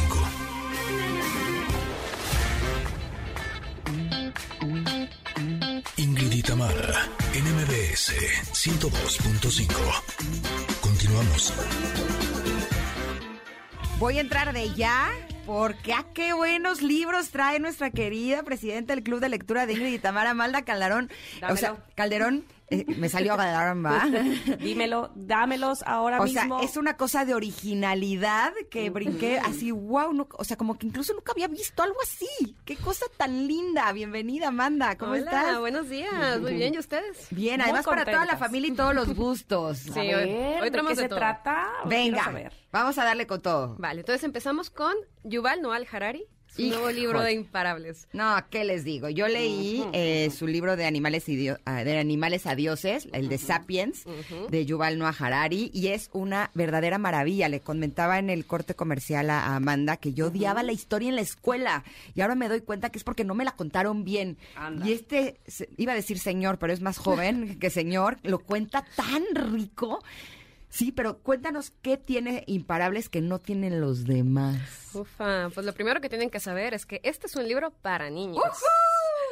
Ingrid 5.97 6.31
y 6.31 6.43
Tamara, 6.43 7.07
en 7.33 7.45
MBS 7.45 8.13
102.5. 8.53 9.73
Continuamos. 10.81 11.53
Voy 13.97 14.19
a 14.19 14.21
entrar 14.21 14.53
de 14.53 14.71
ya 14.75 15.09
porque 15.47 15.93
a 15.93 15.99
ah, 15.99 16.05
qué 16.13 16.33
buenos 16.33 16.83
libros 16.83 17.31
trae 17.31 17.59
nuestra 17.59 17.89
querida 17.89 18.43
presidenta 18.43 18.93
del 18.93 19.03
Club 19.03 19.19
de 19.19 19.29
Lectura 19.29 19.65
de 19.65 19.73
Ingrid 19.73 19.93
y 19.95 19.99
Tamara 19.99 20.35
Malda 20.35 20.61
Calderón. 20.61 21.09
O 21.49 21.57
sea, 21.57 21.77
Calderón 21.95 22.45
eh, 22.69 22.85
me 22.97 23.09
salió 23.09 23.33
a 23.33 23.73
¿va? 23.73 24.05
Dímelo, 24.59 25.11
dámelos 25.15 25.83
ahora 25.83 26.21
mismo. 26.21 26.57
O 26.57 26.59
sea, 26.59 26.69
es 26.69 26.77
una 26.77 26.97
cosa 26.97 27.25
de 27.25 27.33
originalidad 27.33 28.53
que 28.69 28.89
brinqué 28.89 29.39
así, 29.39 29.71
wow, 29.71 30.27
o 30.37 30.43
sea, 30.43 30.57
como 30.57 30.77
que 30.77 30.87
incluso 30.87 31.13
nunca 31.13 31.31
había 31.31 31.47
visto 31.47 31.81
algo 31.81 31.97
así. 32.01 32.55
Qué 32.65 32.75
cosa 32.75 33.05
tan 33.17 33.47
linda. 33.47 33.91
Bienvenida, 33.91 34.49
Amanda, 34.49 34.97
¿cómo 34.97 35.13
Hola, 35.13 35.21
estás? 35.21 35.59
buenos 35.59 35.89
días, 35.89 36.39
muy 36.39 36.53
bien, 36.53 36.73
¿y 36.73 36.79
ustedes? 36.79 37.27
Bien, 37.31 37.61
además 37.61 37.85
para 37.85 38.05
toda 38.05 38.25
la 38.25 38.37
familia 38.37 38.69
y 38.69 38.75
todos 38.75 38.93
los 38.93 39.15
gustos. 39.15 39.79
Sí, 39.99 40.13
hoy, 40.13 40.29
¿de 40.29 40.71
qué 40.71 40.95
se 40.95 41.09
trata? 41.09 41.67
Venga, 41.85 42.51
vamos 42.71 42.97
a 42.97 43.03
darle 43.03 43.25
con 43.27 43.41
todo. 43.41 43.75
Vale, 43.79 44.01
entonces 44.01 44.23
empezamos 44.23 44.69
con 44.69 44.93
Yuval 45.23 45.61
Noah 45.61 45.79
Harari, 45.91 46.25
nuevo 46.67 46.91
libro 46.91 47.21
de 47.21 47.33
Imparables. 47.33 48.07
No, 48.13 48.35
¿qué 48.49 48.63
les 48.63 48.83
digo? 48.83 49.09
Yo 49.09 49.27
leí 49.27 49.83
eh, 49.93 50.29
su 50.35 50.47
libro 50.47 50.75
de 50.75 50.85
animales, 50.85 51.25
ah, 51.65 51.83
de 51.83 51.97
animales 51.97 52.45
a 52.45 52.55
dioses, 52.55 53.07
el 53.13 53.29
de 53.29 53.37
Sapiens, 53.37 54.03
de 54.49 54.65
Yuval 54.65 54.97
Noah 54.97 55.15
Harari, 55.17 55.71
y 55.73 55.87
es 55.87 56.09
una 56.13 56.51
verdadera 56.53 56.97
maravilla. 56.97 57.49
Le 57.49 57.61
comentaba 57.61 58.19
en 58.19 58.29
el 58.29 58.45
corte 58.45 58.75
comercial 58.75 59.29
a 59.29 59.55
Amanda 59.55 59.97
que 59.97 60.13
yo 60.13 60.27
odiaba 60.27 60.63
la 60.63 60.71
historia 60.71 61.09
en 61.09 61.15
la 61.15 61.21
escuela, 61.21 61.83
y 62.15 62.21
ahora 62.21 62.35
me 62.35 62.49
doy 62.49 62.61
cuenta 62.61 62.89
que 62.89 62.97
es 62.97 63.03
porque 63.03 63.23
no 63.23 63.35
me 63.35 63.45
la 63.45 63.51
contaron 63.51 64.03
bien. 64.03 64.37
Y 64.83 64.91
este, 64.91 65.37
iba 65.77 65.93
a 65.93 65.95
decir 65.95 66.19
señor, 66.19 66.57
pero 66.59 66.73
es 66.73 66.81
más 66.81 66.97
joven 66.97 67.59
que 67.59 67.69
señor, 67.69 68.17
lo 68.23 68.39
cuenta 68.39 68.85
tan 68.95 69.23
rico 69.33 69.99
Sí, 70.69 70.91
pero 70.91 71.17
cuéntanos 71.19 71.71
qué 71.81 71.97
tiene 71.97 72.43
Imparables 72.47 73.09
que 73.09 73.21
no 73.21 73.39
tienen 73.39 73.81
los 73.81 74.05
demás. 74.05 74.59
Ufa, 74.93 75.49
pues 75.53 75.65
lo 75.65 75.73
primero 75.73 75.99
que 75.99 76.09
tienen 76.09 76.29
que 76.29 76.39
saber 76.39 76.73
es 76.73 76.85
que 76.85 77.01
este 77.03 77.27
es 77.27 77.35
un 77.35 77.47
libro 77.47 77.71
para 77.71 78.09
niños. 78.09 78.43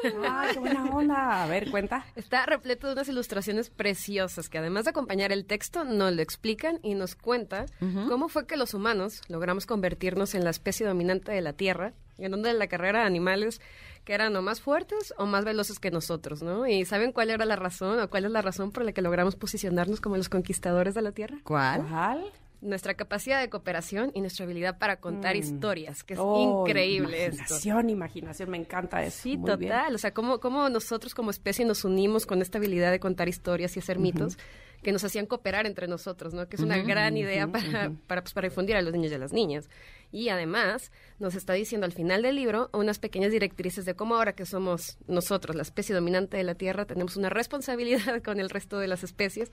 ¡Ay, 0.28 0.54
qué 0.54 0.60
buena 0.60 0.86
onda! 0.86 1.44
A 1.44 1.48
ver, 1.48 1.72
cuenta. 1.72 2.06
Está 2.16 2.46
repleto 2.46 2.88
de 2.88 2.94
unas 2.94 3.08
ilustraciones 3.08 3.70
preciosas 3.70 4.50
que 4.50 4.58
además 4.58 4.86
de 4.86 4.92
acompañar 4.92 5.32
el 5.32 5.46
texto, 5.46 5.84
nos 5.84 6.14
lo 6.14 6.22
explican 6.22 6.80
y 6.84 6.96
nos 6.96 7.16
cuenta 7.16 7.66
cómo 8.08 8.30
fue 8.30 8.46
que 8.46 8.58
los 8.58 8.74
humanos 8.74 9.22
logramos 9.28 9.66
convertirnos 9.66 10.36
en 10.36 10.44
la 10.44 10.50
especie 10.50 10.86
dominante 10.86 11.32
de 11.32 11.42
la 11.42 11.54
Tierra, 11.54 11.94
en 12.18 12.32
donde 12.32 12.54
la 12.54 12.68
carrera 12.68 13.00
de 13.00 13.06
animales 13.06 13.62
que 14.08 14.14
eran 14.14 14.34
o 14.38 14.42
más 14.42 14.62
fuertes 14.62 15.14
o 15.18 15.26
más 15.26 15.44
veloces 15.44 15.80
que 15.80 15.92
nosotros, 15.92 16.42
¿no? 16.42 16.66
¿Y 16.66 16.86
saben 16.86 17.12
cuál 17.12 17.30
era 17.30 17.44
la 17.44 17.58
razón 17.58 18.00
o 18.00 18.10
cuál 18.10 18.24
es 18.24 18.32
la 18.32 18.42
razón 18.42 18.72
por 18.72 18.86
la 18.86 18.94
que 18.94 19.02
logramos 19.02 19.36
posicionarnos 19.36 20.00
como 20.00 20.16
los 20.16 20.30
conquistadores 20.30 20.96
de 20.96 21.02
la 21.02 21.12
Tierra? 21.12 21.40
¿Cuál? 21.44 22.32
Nuestra 22.62 22.96
capacidad 22.96 23.40
de 23.40 23.50
cooperación 23.50 24.12
y 24.14 24.22
nuestra 24.22 24.46
habilidad 24.46 24.78
para 24.78 25.00
contar 25.00 25.36
mm. 25.36 25.40
historias, 25.40 26.04
que 26.04 26.16
es 26.16 26.20
oh, 26.22 26.66
increíble 26.66 27.28
imaginación, 27.28 27.90
Imaginación, 27.90 28.50
me 28.50 28.58
encanta 28.58 29.04
eso. 29.04 29.22
Sí, 29.22 29.38
total. 29.38 29.96
O 29.96 29.98
sea, 29.98 30.14
cómo, 30.14 30.40
cómo 30.40 30.70
nosotros 30.70 31.14
como 31.14 31.32
especie 31.32 31.66
nos 31.66 31.84
unimos 31.84 32.26
con 32.26 32.42
esta 32.42 32.58
habilidad 32.58 32.92
de 32.92 33.00
contar 33.00 33.28
historias 33.28 33.76
y 33.76 33.80
hacer 33.80 34.00
mitos 34.00 34.38
que 34.82 34.92
nos 34.92 35.04
hacían 35.04 35.26
cooperar 35.26 35.66
entre 35.66 35.88
nosotros, 35.88 36.34
¿no? 36.34 36.48
Que 36.48 36.56
es 36.56 36.62
una 36.62 36.78
gran 36.78 37.18
idea 37.18 37.48
para, 37.48 37.92
para, 38.08 38.22
pues, 38.22 38.34
para 38.34 38.48
difundir 38.48 38.76
a 38.76 38.82
los 38.82 38.94
niños 38.94 39.12
y 39.12 39.16
a 39.16 39.18
las 39.18 39.34
niñas. 39.34 39.70
Y 40.12 40.30
además 40.30 40.92
nos 41.20 41.36
está 41.36 41.54
diciendo 41.54 41.86
al 41.86 41.92
final 41.92 42.22
del 42.22 42.36
libro 42.36 42.70
unas 42.74 43.00
pequeñas 43.00 43.32
directrices 43.32 43.86
de 43.86 43.96
cómo 43.96 44.16
ahora 44.16 44.34
que 44.34 44.46
somos 44.46 44.98
nosotros, 45.08 45.56
la 45.56 45.64
especie 45.64 45.96
dominante 45.96 46.38
de 46.38 46.44
la 46.44 46.56
Tierra, 46.56 46.86
tenemos 46.86 47.18
una 47.18 47.30
responsabilidad 47.30 48.22
con 48.24 48.40
el 48.40 48.50
resto 48.50 48.80
de 48.80 48.88
las 48.88 49.04
especies 49.04 49.52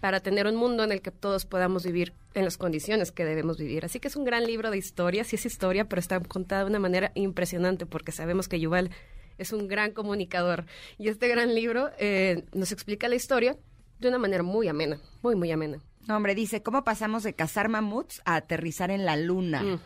para 0.00 0.20
tener 0.20 0.46
un 0.46 0.56
mundo 0.56 0.84
en 0.84 0.92
el 0.92 1.00
que 1.00 1.10
todos 1.10 1.46
podamos 1.46 1.84
vivir 1.84 2.12
en 2.34 2.44
las 2.44 2.58
condiciones 2.58 3.12
que 3.12 3.24
debemos 3.24 3.58
vivir. 3.58 3.84
Así 3.84 4.00
que 4.00 4.08
es 4.08 4.16
un 4.16 4.24
gran 4.24 4.46
libro 4.46 4.70
de 4.70 4.78
historia, 4.78 5.24
sí 5.24 5.36
es 5.36 5.46
historia, 5.46 5.86
pero 5.86 6.00
está 6.00 6.20
contada 6.20 6.64
de 6.64 6.70
una 6.70 6.78
manera 6.78 7.12
impresionante 7.14 7.86
porque 7.86 8.12
sabemos 8.12 8.48
que 8.48 8.60
Yuval 8.60 8.90
es 9.38 9.52
un 9.52 9.68
gran 9.68 9.92
comunicador. 9.92 10.66
Y 10.98 11.08
este 11.08 11.28
gran 11.28 11.54
libro 11.54 11.90
eh, 11.98 12.44
nos 12.52 12.72
explica 12.72 13.08
la 13.08 13.14
historia 13.14 13.56
de 13.98 14.08
una 14.08 14.18
manera 14.18 14.42
muy 14.42 14.68
amena, 14.68 15.00
muy, 15.22 15.34
muy 15.34 15.50
amena. 15.50 15.80
No, 16.06 16.16
hombre, 16.16 16.34
dice, 16.34 16.62
¿cómo 16.62 16.84
pasamos 16.84 17.22
de 17.24 17.34
cazar 17.34 17.68
mamuts 17.68 18.22
a 18.24 18.36
aterrizar 18.36 18.90
en 18.90 19.04
la 19.04 19.16
luna? 19.16 19.80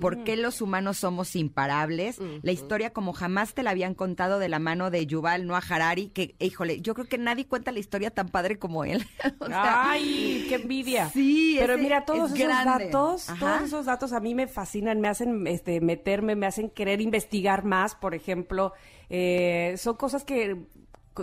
¿Por 0.00 0.24
qué 0.24 0.36
los 0.36 0.60
humanos 0.62 0.96
somos 0.98 1.36
imparables? 1.36 2.18
La 2.42 2.52
historia 2.52 2.90
como 2.94 3.12
jamás 3.12 3.52
te 3.54 3.62
la 3.62 3.70
habían 3.70 3.94
contado 3.94 4.38
de 4.38 4.48
la 4.48 4.58
mano 4.58 4.90
de 4.90 5.06
Yuval 5.06 5.46
Noah 5.46 5.62
Harari, 5.68 6.08
que, 6.08 6.34
híjole, 6.38 6.80
yo 6.80 6.94
creo 6.94 7.06
que 7.06 7.18
nadie 7.18 7.46
cuenta 7.46 7.72
la 7.72 7.78
historia 7.78 8.10
tan 8.10 8.28
padre 8.28 8.58
como 8.58 8.84
él. 8.84 9.04
O 9.38 9.46
sea, 9.46 9.90
¡Ay, 9.90 10.46
qué 10.48 10.54
envidia! 10.56 11.10
Sí, 11.10 11.56
Pero 11.58 11.74
ese 11.74 11.82
mira, 11.82 12.04
todos 12.04 12.30
es 12.32 12.36
esos 12.40 12.48
grande. 12.48 12.84
datos, 12.86 13.28
Ajá. 13.30 13.38
todos 13.38 13.62
esos 13.62 13.86
datos 13.86 14.12
a 14.12 14.20
mí 14.20 14.34
me 14.34 14.46
fascinan, 14.46 15.00
me 15.00 15.08
hacen 15.08 15.46
este, 15.46 15.80
meterme, 15.80 16.36
me 16.36 16.46
hacen 16.46 16.70
querer 16.70 17.00
investigar 17.00 17.64
más, 17.64 17.94
por 17.94 18.14
ejemplo. 18.14 18.72
Eh, 19.10 19.74
son 19.76 19.96
cosas 19.96 20.24
que 20.24 20.56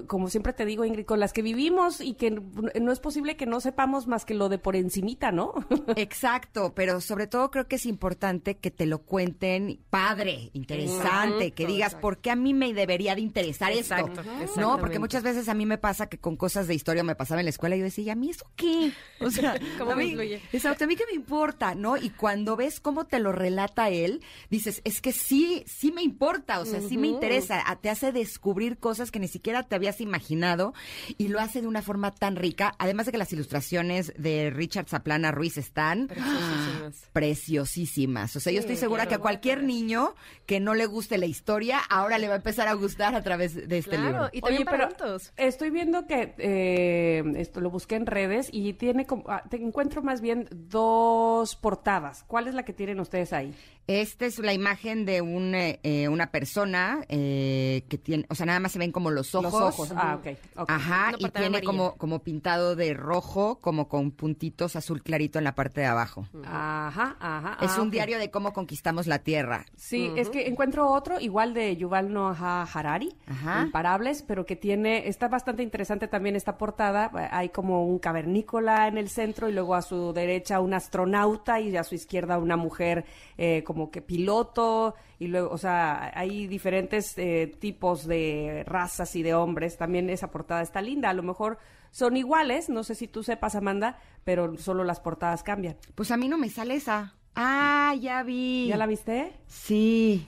como 0.07 0.29
siempre 0.29 0.53
te 0.53 0.65
digo, 0.65 0.85
Ingrid, 0.85 1.05
con 1.05 1.19
las 1.19 1.33
que 1.33 1.41
vivimos 1.41 2.01
y 2.01 2.13
que 2.15 2.31
no 2.31 2.91
es 2.91 2.99
posible 2.99 3.35
que 3.35 3.45
no 3.45 3.59
sepamos 3.59 4.07
más 4.07 4.25
que 4.25 4.33
lo 4.33 4.49
de 4.49 4.57
por 4.57 4.75
encimita, 4.75 5.31
¿no? 5.31 5.53
Exacto, 5.95 6.73
pero 6.75 7.01
sobre 7.01 7.27
todo 7.27 7.51
creo 7.51 7.67
que 7.67 7.75
es 7.75 7.85
importante 7.85 8.57
que 8.57 8.71
te 8.71 8.85
lo 8.85 8.99
cuenten 8.99 9.79
padre, 9.89 10.49
interesante, 10.53 11.51
que 11.51 11.65
digas, 11.65 11.89
exacto. 11.89 12.01
¿por 12.01 12.17
qué 12.17 12.31
a 12.31 12.35
mí 12.35 12.53
me 12.53 12.73
debería 12.73 13.15
de 13.15 13.21
interesar 13.21 13.71
Exacto, 13.71 14.21
esto? 14.43 14.59
No, 14.59 14.77
porque 14.79 14.99
muchas 14.99 15.23
veces 15.23 15.49
a 15.49 15.53
mí 15.53 15.65
me 15.65 15.77
pasa 15.77 16.07
que 16.07 16.17
con 16.17 16.35
cosas 16.37 16.67
de 16.67 16.75
historia 16.75 17.03
me 17.03 17.15
pasaba 17.15 17.41
en 17.41 17.45
la 17.45 17.49
escuela 17.51 17.75
y 17.75 17.79
yo 17.79 17.85
decía, 17.85 18.03
¿y 18.05 18.09
a 18.09 18.15
mí 18.15 18.29
eso 18.29 18.45
qué? 18.55 18.91
O 19.19 19.29
sea, 19.29 19.55
¿Cómo 19.77 19.91
a 19.91 19.95
me 19.95 20.03
mí, 20.03 20.09
influye? 20.11 20.41
exacto, 20.51 20.83
a 20.83 20.87
mí 20.87 20.95
qué 20.95 21.05
me 21.05 21.15
importa, 21.15 21.75
¿no? 21.75 21.97
Y 21.97 22.09
cuando 22.09 22.55
ves 22.55 22.79
cómo 22.79 23.05
te 23.05 23.19
lo 23.19 23.31
relata 23.31 23.89
él, 23.89 24.21
dices, 24.49 24.81
es 24.83 25.01
que 25.01 25.11
sí, 25.11 25.63
sí 25.67 25.91
me 25.91 26.01
importa, 26.03 26.59
o 26.59 26.65
sea, 26.65 26.81
sí 26.81 26.97
me 26.97 27.07
interesa, 27.07 27.63
te 27.81 27.89
hace 27.89 28.11
descubrir 28.11 28.77
cosas 28.77 29.11
que 29.11 29.19
ni 29.19 29.27
siquiera 29.27 29.63
te 29.63 29.75
habías 29.83 29.99
imaginado 30.01 30.73
y 31.17 31.27
lo 31.27 31.39
hace 31.41 31.61
de 31.61 31.67
una 31.67 31.81
forma 31.81 32.11
tan 32.11 32.35
rica, 32.37 32.73
además 32.79 33.05
de 33.05 33.11
que 33.11 33.17
las 33.17 33.33
ilustraciones 33.33 34.13
de 34.17 34.49
Richard 34.49 34.87
Zaplana 34.87 35.31
Ruiz 35.31 35.57
están 35.57 36.07
Preciosísimas. 36.07 37.09
preciosísimas. 37.11 38.35
O 38.35 38.39
sea, 38.39 38.53
yo 38.53 38.59
estoy 38.59 38.77
segura 38.77 39.07
que 39.07 39.15
a 39.15 39.19
cualquier 39.19 39.63
niño 39.63 40.15
que 40.45 40.59
no 40.61 40.73
le 40.73 40.85
guste 40.85 41.17
la 41.17 41.25
historia, 41.25 41.79
ahora 41.89 42.17
le 42.17 42.27
va 42.27 42.33
a 42.35 42.37
empezar 42.37 42.67
a 42.67 42.73
gustar 42.73 43.13
a 43.15 43.21
través 43.23 43.67
de 43.67 43.77
este 43.77 43.91
Claro, 43.91 44.07
libro. 44.11 44.29
y 44.31 44.41
también 44.41 44.63
para 44.65 44.77
pero 44.89 45.05
adultos. 45.07 45.33
estoy 45.37 45.69
viendo 45.69 46.07
que 46.07 46.33
eh, 46.37 47.23
esto 47.35 47.59
lo 47.61 47.69
busqué 47.69 47.95
en 47.95 48.05
redes 48.05 48.47
y 48.51 48.73
tiene 48.73 49.05
como, 49.05 49.25
ah, 49.27 49.43
te 49.49 49.57
encuentro 49.57 50.01
más 50.01 50.21
bien 50.21 50.47
dos 50.51 51.55
portadas. 51.55 52.23
¿Cuál 52.27 52.47
es 52.47 52.53
la 52.53 52.63
que 52.63 52.73
tienen 52.73 52.99
ustedes 52.99 53.33
ahí? 53.33 53.53
Esta 53.85 54.25
es 54.25 54.39
la 54.39 54.53
imagen 54.53 55.03
de 55.05 55.21
un, 55.21 55.53
eh, 55.55 55.81
eh, 55.83 56.07
una 56.07 56.31
persona 56.31 57.03
eh, 57.09 57.83
que 57.89 57.97
tiene, 57.97 58.25
o 58.29 58.35
sea, 58.35 58.45
nada 58.45 58.61
más 58.61 58.71
se 58.71 58.79
ven 58.79 58.93
como 58.93 59.11
los 59.11 59.35
ojos. 59.35 59.51
Los 59.51 59.72
ojos. 59.73 59.93
Ah, 59.95 60.19
ok. 60.19 60.67
Ajá, 60.67 61.11
y 61.17 61.29
tiene 61.29 61.47
amarilla. 61.47 61.65
como, 61.65 61.95
como 61.95 62.19
pintado 62.19 62.75
de 62.75 62.93
rojo, 62.93 63.59
como 63.59 63.87
con 63.87 64.11
puntitos 64.11 64.75
azul 64.75 65.01
clarito 65.03 65.37
en 65.39 65.45
la 65.45 65.55
parte 65.55 65.81
de 65.81 65.87
abajo. 65.87 66.27
Ajá, 66.45 67.15
ajá. 67.19 67.57
Es 67.61 67.71
ah, 67.71 67.81
un 67.81 67.87
ok. 67.87 67.93
diario 67.93 68.19
de 68.19 68.31
cómo 68.31 68.53
conquistamos 68.53 69.07
la 69.07 69.19
tierra. 69.19 69.65
Sí, 69.75 70.11
es 70.15 70.29
que 70.29 70.47
encuentro 70.47 70.89
otro 70.91 71.19
igual 71.19 71.53
de 71.53 71.75
Yuval 71.75 72.11
Noah 72.13 72.63
Harari, 72.73 73.15
Ajá. 73.27 73.63
Imparables, 73.63 74.23
pero 74.23 74.45
que 74.45 74.55
tiene, 74.55 75.07
está 75.07 75.27
bastante 75.27 75.63
interesante 75.63 76.07
también 76.07 76.35
esta 76.35 76.57
portada. 76.57 77.11
Hay 77.31 77.49
como 77.49 77.85
un 77.85 77.99
cavernícola 77.99 78.87
en 78.87 78.97
el 78.97 79.09
centro 79.09 79.49
y 79.49 79.53
luego 79.53 79.75
a 79.75 79.81
su 79.81 80.13
derecha 80.13 80.59
un 80.59 80.73
astronauta 80.73 81.59
y 81.59 81.75
a 81.75 81.83
su 81.83 81.95
izquierda 81.95 82.37
una 82.37 82.57
mujer 82.57 83.05
eh, 83.37 83.63
como 83.63 83.89
que 83.91 84.01
piloto 84.01 84.95
y 85.23 85.27
luego, 85.27 85.49
o 85.51 85.57
sea, 85.57 86.11
hay 86.13 86.47
diferentes 86.47 87.17
eh, 87.17 87.55
tipos 87.59 88.05
de 88.07 88.63
razas 88.65 89.15
y 89.15 89.23
de 89.23 89.33
hombres. 89.33 89.77
También 89.77 90.09
esa 90.09 90.29
portada 90.31 90.61
está 90.61 90.81
linda. 90.81 91.09
A 91.09 91.13
lo 91.13 91.23
mejor 91.23 91.57
son 91.91 92.17
iguales, 92.17 92.69
no 92.69 92.83
sé 92.83 92.95
si 92.95 93.07
tú 93.07 93.23
sepas, 93.23 93.55
Amanda, 93.55 93.99
pero 94.23 94.57
solo 94.57 94.83
las 94.83 94.99
portadas 94.99 95.43
cambian. 95.43 95.77
Pues 95.95 96.11
a 96.11 96.17
mí 96.17 96.27
no 96.27 96.37
me 96.37 96.49
sale 96.49 96.75
esa. 96.75 97.13
Ah, 97.35 97.95
ya 97.99 98.23
vi. 98.23 98.67
¿Ya 98.67 98.77
la 98.77 98.85
viste? 98.85 99.33
Sí. 99.47 100.27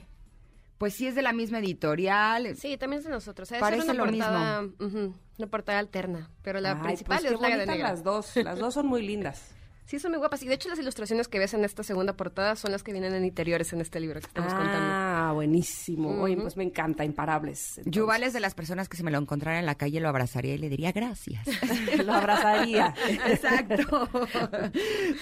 Pues 0.78 0.94
sí 0.94 1.06
es 1.06 1.14
de 1.14 1.22
la 1.22 1.32
misma 1.32 1.58
editorial. 1.60 2.54
Sí, 2.56 2.76
también 2.76 2.98
es 3.00 3.04
de 3.06 3.10
nosotros. 3.10 3.48
Debe 3.48 3.60
Parece 3.60 3.84
una 3.84 3.94
lo 3.94 4.04
portada, 4.04 4.62
ujú, 4.78 5.14
una 5.38 5.46
portada 5.48 5.78
alterna, 5.78 6.30
pero 6.42 6.60
la 6.60 6.72
Ay, 6.72 6.82
principal 6.82 7.18
pues 7.20 7.32
es 7.32 7.40
la 7.40 7.48
de 7.56 7.66
negra. 7.66 7.88
las 7.90 8.02
dos, 8.04 8.36
las 8.36 8.58
dos 8.58 8.74
son 8.74 8.86
muy 8.86 9.02
lindas. 9.06 9.52
Sí, 9.86 10.00
son 10.00 10.10
muy 10.10 10.18
guapas. 10.18 10.42
Y 10.42 10.48
de 10.48 10.54
hecho 10.54 10.68
las 10.68 10.78
ilustraciones 10.80 11.28
que 11.28 11.38
ves 11.38 11.54
en 11.54 11.64
esta 11.64 11.84
segunda 11.84 12.14
portada 12.14 12.56
son 12.56 12.72
las 12.72 12.82
que 12.82 12.92
vienen 12.92 13.14
en 13.14 13.24
interiores 13.24 13.72
en 13.72 13.80
este 13.80 14.00
libro 14.00 14.20
que 14.20 14.26
estamos 14.26 14.52
contando. 14.52 14.78
Ah, 14.80 15.30
buenísimo. 15.32 16.20
Oye, 16.20 16.36
pues 16.36 16.56
me 16.56 16.64
encanta, 16.64 17.04
imparables. 17.04 17.78
Entonces, 17.78 17.92
Yuval 17.92 18.24
es 18.24 18.32
de 18.32 18.40
las 18.40 18.54
personas 18.54 18.88
que 18.88 18.96
si 18.96 19.04
me 19.04 19.12
lo 19.12 19.18
encontrara 19.18 19.60
en 19.60 19.66
la 19.66 19.76
calle 19.76 20.00
lo 20.00 20.08
abrazaría 20.08 20.54
y 20.54 20.58
le 20.58 20.68
diría 20.68 20.90
gracias. 20.90 21.46
lo 22.04 22.12
abrazaría. 22.12 22.94
Exacto. 23.26 24.08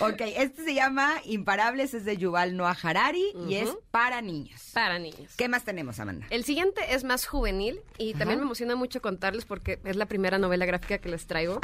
ok, 0.00 0.20
este 0.37 0.64
se 0.64 0.74
llama 0.74 1.12
Imparables, 1.27 1.92
es 1.92 2.07
de 2.07 2.16
Yuval 2.16 2.57
Noah 2.57 2.77
Harari 2.83 3.35
y 3.46 3.57
es 3.57 3.68
para 3.90 4.22
niños. 4.22 4.70
Para 4.72 4.98
niños. 4.98 5.35
¿Qué 5.37 5.48
más 5.48 5.64
tenemos, 5.64 6.00
Amanda? 6.00 6.27
El 6.31 6.44
siguiente 6.44 6.81
es 6.88 7.05
más 7.05 7.27
juvenil 7.27 7.81
y 7.98 8.14
también 8.14 8.38
me 8.38 8.46
emociona 8.46 8.77
mucho 8.77 9.03
contarles 9.03 9.44
porque 9.44 9.79
es 9.85 9.96
la 9.96 10.07
primera 10.07 10.38
novela 10.38 10.64
gráfica 10.64 10.96
que 10.98 11.11
les 11.11 11.27
traigo. 11.27 11.61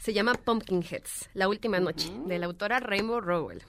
Se 0.00 0.14
llama 0.14 0.32
Pumpkinheads, 0.32 1.28
La 1.34 1.46
Última 1.46 1.78
Noche, 1.78 2.10
de 2.24 2.38
la 2.38 2.46
autora 2.46 2.80
Rainbow 2.80 3.20
Rowell. 3.20 3.62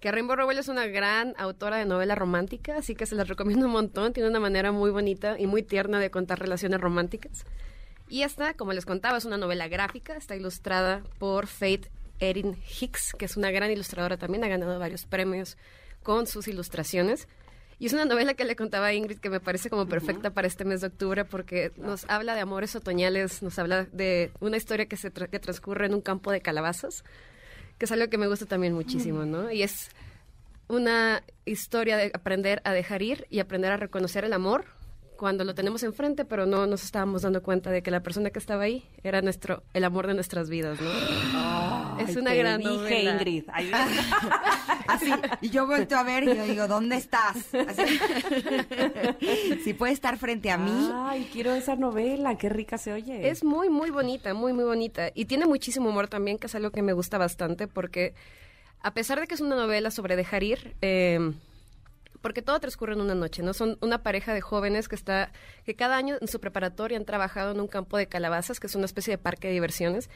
Que 0.00 0.10
Rainbow 0.10 0.34
Rowell 0.34 0.58
es 0.58 0.66
una 0.66 0.88
gran 0.88 1.34
autora 1.38 1.76
de 1.76 1.84
novela 1.84 2.16
romántica, 2.16 2.78
así 2.78 2.96
que 2.96 3.06
se 3.06 3.14
las 3.14 3.28
recomiendo 3.28 3.66
un 3.66 3.72
montón. 3.72 4.12
Tiene 4.12 4.28
una 4.28 4.40
manera 4.40 4.72
muy 4.72 4.90
bonita 4.90 5.38
y 5.38 5.46
muy 5.46 5.62
tierna 5.62 6.00
de 6.00 6.10
contar 6.10 6.40
relaciones 6.40 6.80
románticas. 6.80 7.44
Y 8.08 8.22
esta, 8.22 8.54
como 8.54 8.72
les 8.72 8.84
contaba, 8.84 9.18
es 9.18 9.24
una 9.24 9.36
novela 9.36 9.68
gráfica, 9.68 10.16
está 10.16 10.34
ilustrada 10.34 11.04
por 11.20 11.46
Faith 11.46 11.86
Erin 12.18 12.58
Hicks, 12.80 13.12
que 13.16 13.26
es 13.26 13.36
una 13.36 13.52
gran 13.52 13.70
ilustradora 13.70 14.16
también, 14.16 14.42
ha 14.42 14.48
ganado 14.48 14.80
varios 14.80 15.06
premios 15.06 15.56
con 16.02 16.26
sus 16.26 16.48
ilustraciones. 16.48 17.28
Y 17.82 17.86
es 17.86 17.92
una 17.92 18.04
novela 18.04 18.34
que 18.34 18.44
le 18.44 18.54
contaba 18.54 18.86
a 18.86 18.94
Ingrid 18.94 19.18
que 19.18 19.28
me 19.28 19.40
parece 19.40 19.68
como 19.68 19.86
perfecta 19.88 20.30
para 20.30 20.46
este 20.46 20.64
mes 20.64 20.82
de 20.82 20.86
octubre 20.86 21.24
porque 21.24 21.72
nos 21.76 22.08
habla 22.08 22.36
de 22.36 22.40
amores 22.40 22.76
otoñales, 22.76 23.42
nos 23.42 23.58
habla 23.58 23.86
de 23.90 24.30
una 24.38 24.56
historia 24.56 24.86
que, 24.86 24.96
se 24.96 25.12
tra- 25.12 25.28
que 25.28 25.40
transcurre 25.40 25.86
en 25.86 25.94
un 25.94 26.00
campo 26.00 26.30
de 26.30 26.40
calabazas, 26.40 27.02
que 27.78 27.86
es 27.86 27.90
algo 27.90 28.08
que 28.08 28.18
me 28.18 28.28
gusta 28.28 28.46
también 28.46 28.72
muchísimo, 28.72 29.24
¿no? 29.24 29.50
Y 29.50 29.64
es 29.64 29.88
una 30.68 31.24
historia 31.44 31.96
de 31.96 32.12
aprender 32.14 32.62
a 32.62 32.72
dejar 32.72 33.02
ir 33.02 33.26
y 33.30 33.40
aprender 33.40 33.72
a 33.72 33.76
reconocer 33.78 34.24
el 34.24 34.32
amor 34.32 34.64
cuando 35.22 35.44
lo 35.44 35.54
tenemos 35.54 35.84
enfrente, 35.84 36.24
pero 36.24 36.46
no 36.46 36.66
nos 36.66 36.82
estábamos 36.82 37.22
dando 37.22 37.44
cuenta 37.44 37.70
de 37.70 37.80
que 37.80 37.92
la 37.92 38.02
persona 38.02 38.30
que 38.30 38.40
estaba 38.40 38.64
ahí 38.64 38.82
era 39.04 39.22
nuestro 39.22 39.62
el 39.72 39.84
amor 39.84 40.08
de 40.08 40.14
nuestras 40.14 40.50
vidas, 40.50 40.80
¿no? 40.80 41.98
es 42.00 42.16
una 42.16 42.32
te 42.32 42.38
gran 42.38 42.58
dije, 42.58 42.72
novela. 42.72 43.12
Ingrid. 43.12 43.44
Ay, 43.52 43.70
Así, 44.88 45.12
y 45.40 45.50
yo 45.50 45.64
vuelto 45.68 45.94
a 45.94 46.02
ver 46.02 46.24
y 46.24 46.34
yo 46.34 46.44
digo, 46.44 46.66
¿dónde 46.66 46.96
estás? 46.96 47.36
Así. 47.54 48.00
si 49.62 49.74
puede 49.74 49.92
estar 49.92 50.18
frente 50.18 50.50
a 50.50 50.58
mí. 50.58 50.90
Ay, 50.92 51.30
quiero 51.32 51.52
esa 51.52 51.76
novela, 51.76 52.36
qué 52.36 52.48
rica 52.48 52.76
se 52.76 52.92
oye. 52.92 53.28
Es 53.28 53.44
muy, 53.44 53.70
muy 53.70 53.90
bonita, 53.90 54.34
muy, 54.34 54.52
muy 54.52 54.64
bonita. 54.64 55.12
Y 55.14 55.26
tiene 55.26 55.46
muchísimo 55.46 55.90
humor 55.90 56.08
también, 56.08 56.36
que 56.36 56.48
es 56.48 56.54
algo 56.56 56.72
que 56.72 56.82
me 56.82 56.94
gusta 56.94 57.16
bastante, 57.16 57.68
porque 57.68 58.14
a 58.80 58.92
pesar 58.92 59.20
de 59.20 59.28
que 59.28 59.34
es 59.34 59.40
una 59.40 59.54
novela 59.54 59.92
sobre 59.92 60.16
dejar 60.16 60.42
ir, 60.42 60.74
eh, 60.82 61.32
porque 62.22 62.40
todo 62.40 62.58
transcurre 62.60 62.94
en 62.94 63.00
una 63.02 63.14
noche, 63.14 63.42
¿no? 63.42 63.52
Son 63.52 63.76
una 63.82 64.02
pareja 64.02 64.32
de 64.32 64.40
jóvenes 64.40 64.88
que 64.88 64.94
está, 64.94 65.30
que 65.66 65.74
cada 65.74 65.96
año 65.96 66.16
en 66.20 66.28
su 66.28 66.40
preparatoria 66.40 66.96
han 66.96 67.04
trabajado 67.04 67.50
en 67.52 67.60
un 67.60 67.68
campo 67.68 67.98
de 67.98 68.06
calabazas, 68.06 68.60
que 68.60 68.68
es 68.68 68.74
una 68.74 68.86
especie 68.86 69.12
de 69.12 69.18
parque 69.18 69.48
de 69.48 69.54
diversiones. 69.54 70.08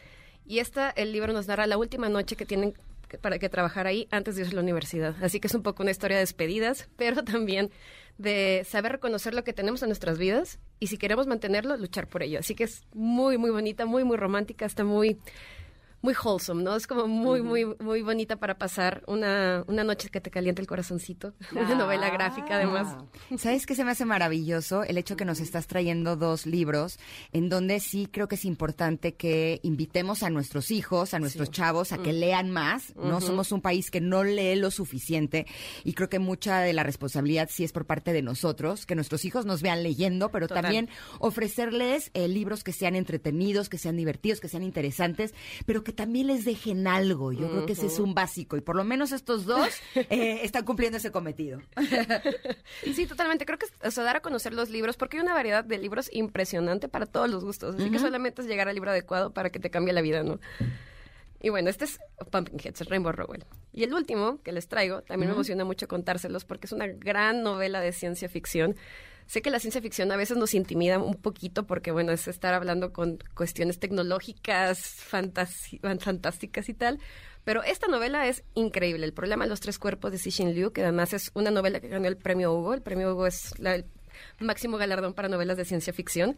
Y 0.46 0.60
esta, 0.60 0.90
el 0.90 1.12
libro 1.12 1.32
nos 1.32 1.48
narra 1.48 1.66
la 1.66 1.76
última 1.76 2.08
noche 2.08 2.36
que 2.36 2.46
tienen 2.46 2.74
que- 3.08 3.18
para 3.18 3.38
que 3.38 3.48
trabajar 3.48 3.86
ahí 3.86 4.08
antes 4.10 4.34
de 4.36 4.42
irse 4.42 4.52
a 4.52 4.56
la 4.56 4.62
universidad. 4.62 5.14
Así 5.22 5.38
que 5.40 5.48
es 5.48 5.54
un 5.54 5.62
poco 5.62 5.82
una 5.82 5.90
historia 5.92 6.16
de 6.16 6.22
despedidas, 6.22 6.88
pero 6.96 7.22
también 7.24 7.70
de 8.18 8.64
saber 8.68 8.92
reconocer 8.92 9.34
lo 9.34 9.44
que 9.44 9.52
tenemos 9.52 9.82
en 9.82 9.88
nuestras 9.90 10.16
vidas 10.18 10.58
y 10.80 10.86
si 10.86 10.96
queremos 10.96 11.26
mantenerlo, 11.26 11.76
luchar 11.76 12.06
por 12.06 12.22
ello. 12.22 12.38
Así 12.38 12.54
que 12.54 12.64
es 12.64 12.84
muy, 12.94 13.36
muy 13.38 13.50
bonita, 13.50 13.84
muy, 13.84 14.04
muy 14.04 14.16
romántica, 14.16 14.64
está 14.64 14.84
muy, 14.84 15.18
muy 16.06 16.14
wholesome, 16.14 16.62
¿no? 16.62 16.76
Es 16.76 16.86
como 16.86 17.08
muy, 17.08 17.42
muy, 17.42 17.64
muy 17.80 18.00
bonita 18.00 18.36
para 18.36 18.56
pasar 18.56 19.02
una, 19.08 19.64
una 19.66 19.82
noche 19.82 20.08
que 20.08 20.20
te 20.20 20.30
caliente 20.30 20.62
el 20.62 20.68
corazoncito. 20.68 21.34
Una 21.50 21.74
novela 21.74 22.10
gráfica, 22.10 22.56
además. 22.56 22.86
Ah. 22.96 23.36
¿Sabes 23.36 23.66
qué 23.66 23.74
se 23.74 23.82
me 23.82 23.90
hace 23.90 24.04
maravilloso? 24.04 24.84
El 24.84 24.98
hecho 24.98 25.16
que 25.16 25.24
nos 25.24 25.40
estás 25.40 25.66
trayendo 25.66 26.14
dos 26.14 26.46
libros 26.46 27.00
en 27.32 27.48
donde 27.48 27.80
sí 27.80 28.08
creo 28.08 28.28
que 28.28 28.36
es 28.36 28.44
importante 28.44 29.14
que 29.14 29.58
invitemos 29.64 30.22
a 30.22 30.30
nuestros 30.30 30.70
hijos, 30.70 31.12
a 31.12 31.18
nuestros 31.18 31.50
chavos, 31.50 31.90
a 31.90 31.98
que 31.98 32.12
lean 32.12 32.52
más. 32.52 32.94
No 32.94 33.20
somos 33.20 33.50
un 33.50 33.60
país 33.60 33.90
que 33.90 34.00
no 34.00 34.22
lee 34.22 34.54
lo 34.54 34.70
suficiente 34.70 35.46
y 35.82 35.94
creo 35.94 36.08
que 36.08 36.20
mucha 36.20 36.60
de 36.60 36.72
la 36.72 36.84
responsabilidad 36.84 37.48
sí 37.50 37.64
es 37.64 37.72
por 37.72 37.84
parte 37.84 38.12
de 38.12 38.22
nosotros, 38.22 38.86
que 38.86 38.94
nuestros 38.94 39.24
hijos 39.24 39.44
nos 39.44 39.60
vean 39.60 39.82
leyendo, 39.82 40.30
pero 40.30 40.46
Total. 40.46 40.62
también 40.62 40.88
ofrecerles 41.18 42.12
eh, 42.14 42.28
libros 42.28 42.62
que 42.62 42.72
sean 42.72 42.94
entretenidos, 42.94 43.68
que 43.68 43.78
sean 43.78 43.96
divertidos, 43.96 44.38
que 44.38 44.48
sean 44.48 44.62
interesantes, 44.62 45.34
pero 45.64 45.82
que 45.82 45.95
también 45.96 46.28
les 46.28 46.44
dejen 46.44 46.86
algo. 46.86 47.32
Yo 47.32 47.50
creo 47.50 47.66
que 47.66 47.72
ese 47.72 47.86
es 47.86 47.98
un 47.98 48.14
básico 48.14 48.56
y 48.56 48.60
por 48.60 48.76
lo 48.76 48.84
menos 48.84 49.12
estos 49.12 49.44
dos 49.46 49.68
eh, 49.94 50.40
están 50.42 50.64
cumpliendo 50.64 50.98
ese 50.98 51.10
cometido. 51.10 51.60
sí, 52.94 53.06
totalmente. 53.06 53.44
Creo 53.46 53.58
que 53.58 53.66
es 53.82 53.98
o 53.98 54.02
dar 54.02 54.16
a 54.16 54.20
conocer 54.20 54.52
los 54.52 54.70
libros 54.70 54.96
porque 54.96 55.16
hay 55.16 55.22
una 55.22 55.34
variedad 55.34 55.64
de 55.64 55.78
libros 55.78 56.08
impresionante 56.12 56.88
para 56.88 57.06
todos 57.06 57.28
los 57.28 57.44
gustos. 57.44 57.74
Así 57.76 57.90
que 57.90 57.98
solamente 57.98 58.42
es 58.42 58.48
llegar 58.48 58.68
al 58.68 58.74
libro 58.74 58.90
adecuado 58.90 59.32
para 59.32 59.50
que 59.50 59.58
te 59.58 59.70
cambie 59.70 59.92
la 59.92 60.02
vida, 60.02 60.22
¿no? 60.22 60.38
Y 61.40 61.50
bueno, 61.50 61.70
este 61.70 61.84
es 61.84 61.98
Pumpkinheads, 62.30 62.88
Rainbow 62.88 63.12
Rowell. 63.12 63.44
Y 63.72 63.84
el 63.84 63.92
último 63.94 64.40
que 64.42 64.52
les 64.52 64.68
traigo, 64.68 65.02
también 65.02 65.30
me 65.30 65.34
emociona 65.34 65.64
mucho 65.64 65.86
contárselos 65.86 66.44
porque 66.44 66.66
es 66.66 66.72
una 66.72 66.86
gran 66.86 67.42
novela 67.42 67.80
de 67.80 67.92
ciencia 67.92 68.28
ficción. 68.28 68.76
Sé 69.26 69.42
que 69.42 69.50
la 69.50 69.58
ciencia 69.58 69.80
ficción 69.80 70.12
a 70.12 70.16
veces 70.16 70.36
nos 70.36 70.54
intimida 70.54 70.98
un 70.98 71.14
poquito 71.14 71.66
porque, 71.66 71.90
bueno, 71.90 72.12
es 72.12 72.28
estar 72.28 72.54
hablando 72.54 72.92
con 72.92 73.18
cuestiones 73.34 73.80
tecnológicas, 73.80 74.78
fantásticas 74.78 76.68
y 76.68 76.74
tal. 76.74 77.00
Pero 77.44 77.62
esta 77.62 77.88
novela 77.88 78.26
es 78.28 78.44
increíble. 78.54 79.04
El 79.04 79.12
problema 79.12 79.44
de 79.44 79.50
los 79.50 79.60
tres 79.60 79.78
cuerpos 79.78 80.12
de 80.12 80.18
Cixin 80.18 80.54
Liu, 80.54 80.72
que 80.72 80.82
además 80.82 81.12
es 81.12 81.30
una 81.34 81.50
novela 81.50 81.80
que 81.80 81.88
ganó 81.88 82.06
el 82.06 82.16
premio 82.16 82.52
Hugo. 82.52 82.74
El 82.74 82.82
premio 82.82 83.12
Hugo 83.12 83.26
es 83.26 83.52
el 83.58 83.84
máximo 84.40 84.78
galardón 84.78 85.14
para 85.14 85.28
novelas 85.28 85.56
de 85.56 85.64
ciencia 85.64 85.92
ficción, 85.92 86.36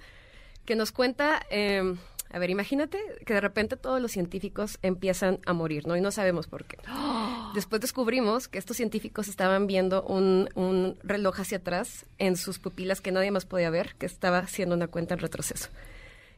que 0.65 0.75
nos 0.75 0.93
cuenta... 0.93 1.43
Eh, 1.51 1.95
a 2.31 2.39
ver, 2.39 2.51
imagínate 2.51 2.99
que 3.25 3.35
de 3.35 3.41
repente 3.41 3.77
todos 3.77 4.01
los 4.01 4.13
científicos 4.13 4.79
empiezan 4.83 5.39
a 5.47 5.53
morir, 5.53 5.87
¿no? 5.87 5.97
Y 5.97 6.01
no 6.01 6.11
sabemos 6.11 6.47
por 6.47 6.65
qué. 6.65 6.77
Después 7.55 7.81
descubrimos 7.81 8.49
que 8.49 8.59
estos 8.59 8.77
científicos 8.77 9.29
estaban 9.29 9.67
viendo 9.67 10.03
un, 10.03 10.49
un 10.55 10.99
reloj 11.03 11.41
hacia 11.41 11.59
atrás 11.59 12.07
en 12.19 12.37
sus 12.37 12.59
pupilas 12.59 13.01
que 13.01 13.13
nadie 13.13 13.31
más 13.31 13.47
podía 13.47 13.71
ver, 13.71 13.95
que 13.97 14.07
estaba 14.07 14.39
haciendo 14.39 14.75
una 14.75 14.89
cuenta 14.89 15.15
en 15.15 15.21
retroceso. 15.21 15.69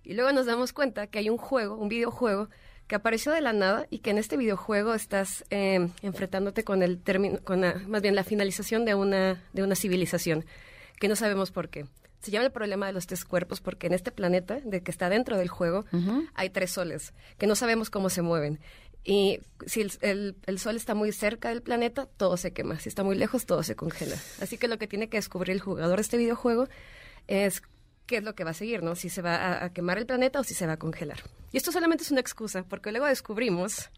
Y 0.05 0.15
luego 0.15 0.33
nos 0.33 0.47
damos 0.47 0.73
cuenta 0.73 1.09
que 1.09 1.19
hay 1.19 1.29
un 1.29 1.37
juego, 1.37 1.77
un 1.77 1.89
videojuego, 1.89 2.49
que 2.87 2.97
apareció 2.97 3.31
de 3.33 3.41
la 3.41 3.53
nada 3.53 3.87
y 3.91 4.01
que 4.01 4.11
en 4.11 4.19
este 4.19 4.37
videojuego 4.37 4.95
estás 4.95 5.45
eh, 5.51 5.89
enfrentándote 6.03 6.65
con 6.65 6.83
el 6.83 7.01
término, 7.01 7.39
con 7.45 7.61
más 7.61 8.03
bien 8.03 8.17
la 8.17 8.25
finalización 8.25 8.85
de 8.85 8.97
una, 8.97 9.45
de 9.53 9.63
una 9.63 9.77
civilización, 9.77 10.45
que 10.99 11.07
no 11.07 11.15
sabemos 11.15 11.53
por 11.53 11.69
qué. 11.69 11.87
Se 12.21 12.31
llama 12.31 12.47
el 12.47 12.53
problema 12.53 12.87
de 12.87 12.93
los 12.93 13.07
tres 13.07 13.25
cuerpos 13.25 13.61
porque 13.61 13.87
en 13.87 13.95
este 13.95 14.11
planeta, 14.11 14.61
de 14.63 14.83
que 14.83 14.91
está 14.91 15.09
dentro 15.09 15.39
del 15.39 15.49
juego, 15.49 15.85
hay 16.35 16.51
tres 16.51 16.73
soles 16.73 17.15
que 17.39 17.47
no 17.47 17.55
sabemos 17.55 17.91
cómo 17.91 18.11
se 18.11 18.23
mueven. 18.23 18.61
Y 19.03 19.41
si 19.67 19.81
el, 20.03 20.37
el, 20.47 20.59
sol 20.59 20.77
está 20.77 20.95
muy 20.95 21.11
cerca 21.13 21.49
del 21.49 21.63
planeta, 21.63 22.07
todo 22.07 22.37
se 22.37 22.53
quema. 22.53 22.79
Si 22.79 22.91
está 22.91 23.03
muy 23.03 23.17
lejos, 23.17 23.47
todo 23.47 23.63
se 23.63 23.75
congela. 23.75 24.17
Así 24.43 24.59
que 24.59 24.69
lo 24.69 24.77
que 24.77 24.87
tiene 24.87 25.09
que 25.09 25.17
descubrir 25.17 25.53
el 25.53 25.61
jugador 25.61 25.97
de 25.97 26.03
este 26.03 26.19
videojuego 26.19 26.69
es 27.27 27.63
qué 28.05 28.19
es 28.19 28.25
lo 28.25 28.35
que 28.35 28.45
va 28.45 28.51
a 28.51 28.55
seguir, 28.55 28.83
¿no? 28.83 28.97
Si 28.97 29.09
se 29.09 29.23
va 29.23 29.37
a, 29.37 29.65
a, 29.65 29.73
quemar 29.73 29.97
el 29.97 30.05
planeta 30.05 30.41
o 30.41 30.45
si 30.45 30.53
se 30.53 30.67
va 30.67 30.75
a 30.75 30.79
congelar. 30.79 31.21
Y 31.51 31.57
esto 31.57 31.73
solamente 31.73 32.05
es 32.05 32.11
una 32.11 32.21
excusa, 32.21 32.65
porque 32.65 32.91
luego 32.91 33.07
descubrimos 33.07 33.91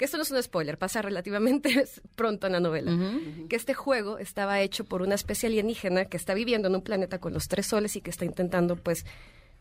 que 0.00 0.06
esto 0.06 0.16
no 0.16 0.22
es 0.22 0.30
un 0.30 0.42
spoiler, 0.42 0.78
pasa 0.78 1.02
relativamente 1.02 1.84
pronto 2.16 2.46
en 2.46 2.54
la 2.54 2.60
novela, 2.60 2.90
que 3.50 3.56
este 3.56 3.74
juego 3.74 4.16
estaba 4.16 4.62
hecho 4.62 4.86
por 4.86 5.02
una 5.02 5.14
especie 5.14 5.46
alienígena 5.46 6.06
que 6.06 6.16
está 6.16 6.32
viviendo 6.32 6.68
en 6.68 6.74
un 6.74 6.80
planeta 6.80 7.18
con 7.18 7.34
los 7.34 7.48
tres 7.48 7.66
soles 7.66 7.96
y 7.96 8.00
que 8.00 8.08
está 8.08 8.24
intentando 8.24 8.76
pues 8.76 9.04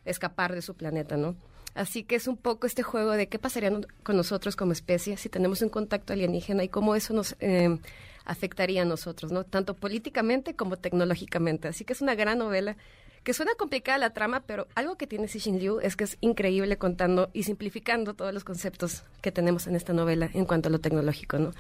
escapar 0.06 0.56
de 0.56 0.62
su 0.62 0.76
planeta, 0.76 1.18
¿no? 1.18 1.36
Así 1.76 2.06
que 2.06 2.16
es 2.16 2.30
un 2.30 2.38
poco 2.38 2.68
este 2.68 2.84
juego 2.84 3.12
de 3.12 3.28
qué 3.28 3.38
pasaría 3.38 3.70
con 4.02 4.16
nosotros 4.16 4.56
como 4.56 4.72
especie 4.72 5.18
si 5.18 5.28
tenemos 5.28 5.62
un 5.62 5.68
contacto 5.68 6.14
alienígena 6.14 6.64
y 6.64 6.70
cómo 6.70 6.96
eso 6.96 7.14
nos 7.14 7.36
eh, 7.42 7.78
afectaría 8.24 8.84
a 8.84 8.86
nosotros, 8.86 9.34
¿no? 9.34 9.44
Tanto 9.44 9.74
políticamente 9.74 10.56
como 10.56 10.78
tecnológicamente. 10.78 11.68
Así 11.68 11.84
que 11.84 11.92
es 11.92 12.00
una 12.00 12.16
gran 12.16 12.38
novela 12.38 12.78
que 13.24 13.34
suena 13.34 13.54
complicada 13.56 13.98
la 13.98 14.14
trama, 14.14 14.42
pero 14.42 14.68
algo 14.76 14.98
que 14.98 15.08
tiene 15.08 15.28
Cixin 15.28 15.60
Liu 15.60 15.80
es 15.82 15.96
que 15.96 16.04
es 16.04 16.18
increíble 16.22 16.78
contando 16.78 17.30
y 17.34 17.44
simplificando 17.44 18.14
todos 18.14 18.34
los 18.34 18.44
conceptos 18.44 19.04
que 19.22 19.32
tenemos 19.32 19.68
en 19.68 19.76
esta 19.76 19.94
novela 19.94 20.30
en 20.34 20.46
cuanto 20.46 20.70
a 20.70 20.72
lo 20.72 20.80
tecnológico, 20.80 21.38
¿no? 21.38 21.54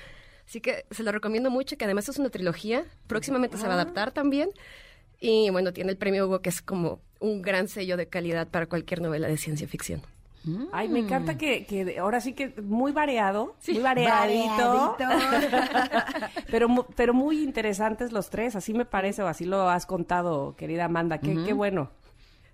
Así 0.47 0.61
que 0.61 0.85
se 0.89 1.03
lo 1.03 1.11
recomiendo 1.11 1.51
mucho, 1.51 1.77
que 1.77 1.85
además 1.85 2.09
es 2.09 2.17
una 2.17 2.29
trilogía, 2.29 2.83
próximamente 3.05 3.57
se 3.57 3.67
va 3.67 3.73
a 3.73 3.75
adaptar 3.75 4.11
también. 4.11 4.49
Y 5.19 5.49
bueno, 5.51 5.73
tiene 5.73 5.91
el 5.91 5.97
premio 5.97 6.25
Hugo, 6.25 6.41
que 6.41 6.49
es 6.49 6.61
como 6.61 7.01
un 7.19 7.41
gran 7.41 7.67
sello 7.67 7.97
de 7.97 8.07
calidad 8.07 8.47
para 8.47 8.65
cualquier 8.65 9.01
novela 9.01 9.27
de 9.27 9.37
ciencia 9.37 9.67
ficción. 9.67 10.01
Ay, 10.71 10.87
me 10.87 10.99
encanta 10.99 11.37
que, 11.37 11.65
que 11.65 11.99
ahora 11.99 12.21
sí 12.21 12.33
que 12.33 12.53
muy 12.61 12.91
variado, 12.91 13.55
muy 13.67 13.79
variadito, 13.79 14.95
pero, 16.51 16.87
pero 16.95 17.13
muy 17.13 17.43
interesantes 17.43 18.11
los 18.11 18.29
tres, 18.29 18.55
así 18.55 18.73
me 18.73 18.85
parece, 18.85 19.21
o 19.21 19.27
así 19.27 19.45
lo 19.45 19.69
has 19.69 19.85
contado, 19.85 20.55
querida 20.55 20.85
Amanda, 20.85 21.19
qué, 21.19 21.37
qué 21.45 21.53
bueno. 21.53 21.91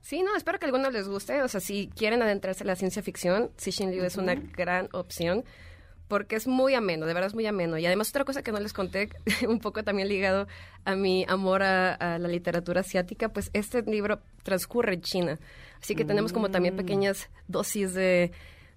Sí, 0.01 0.23
no, 0.23 0.35
espero 0.35 0.59
que 0.59 0.65
a 0.65 0.67
algunos 0.67 0.93
les 0.93 1.07
guste, 1.07 1.41
o 1.41 1.47
sea, 1.47 1.59
si 1.59 1.89
quieren 1.95 2.21
adentrarse 2.21 2.63
en 2.63 2.67
la 2.67 2.75
ciencia 2.75 3.01
ficción, 3.01 3.51
Cixin 3.57 3.91
Liu 3.91 4.03
es 4.03 4.17
una 4.17 4.35
gran 4.35 4.89
opción 4.91 5.43
porque 6.07 6.35
es 6.35 6.47
muy 6.47 6.75
ameno, 6.75 7.05
de 7.05 7.13
verdad 7.13 7.27
es 7.27 7.33
muy 7.33 7.45
ameno. 7.45 7.77
Y 7.77 7.85
además 7.85 8.09
otra 8.09 8.25
cosa 8.25 8.43
que 8.43 8.51
no 8.51 8.59
les 8.59 8.73
conté, 8.73 9.09
un 9.47 9.59
poco 9.59 9.83
también 9.83 10.07
ligado 10.07 10.47
a 10.83 10.95
mi 10.95 11.25
amor 11.27 11.63
a, 11.63 12.19
la 12.19 12.27
literatura 12.27 12.81
asiática, 12.81 13.29
pues 13.29 13.49
este 13.53 13.81
libro 13.83 14.21
transcurre 14.43 14.95
en 14.95 15.01
China. 15.01 15.39
Así 15.81 15.95
que 15.95 16.05
tenemos 16.05 16.33
como 16.33 16.49
también 16.49 16.73
mm. 16.73 16.77
pequeñas 16.77 17.29
dosis 17.47 17.93
de 17.93 18.31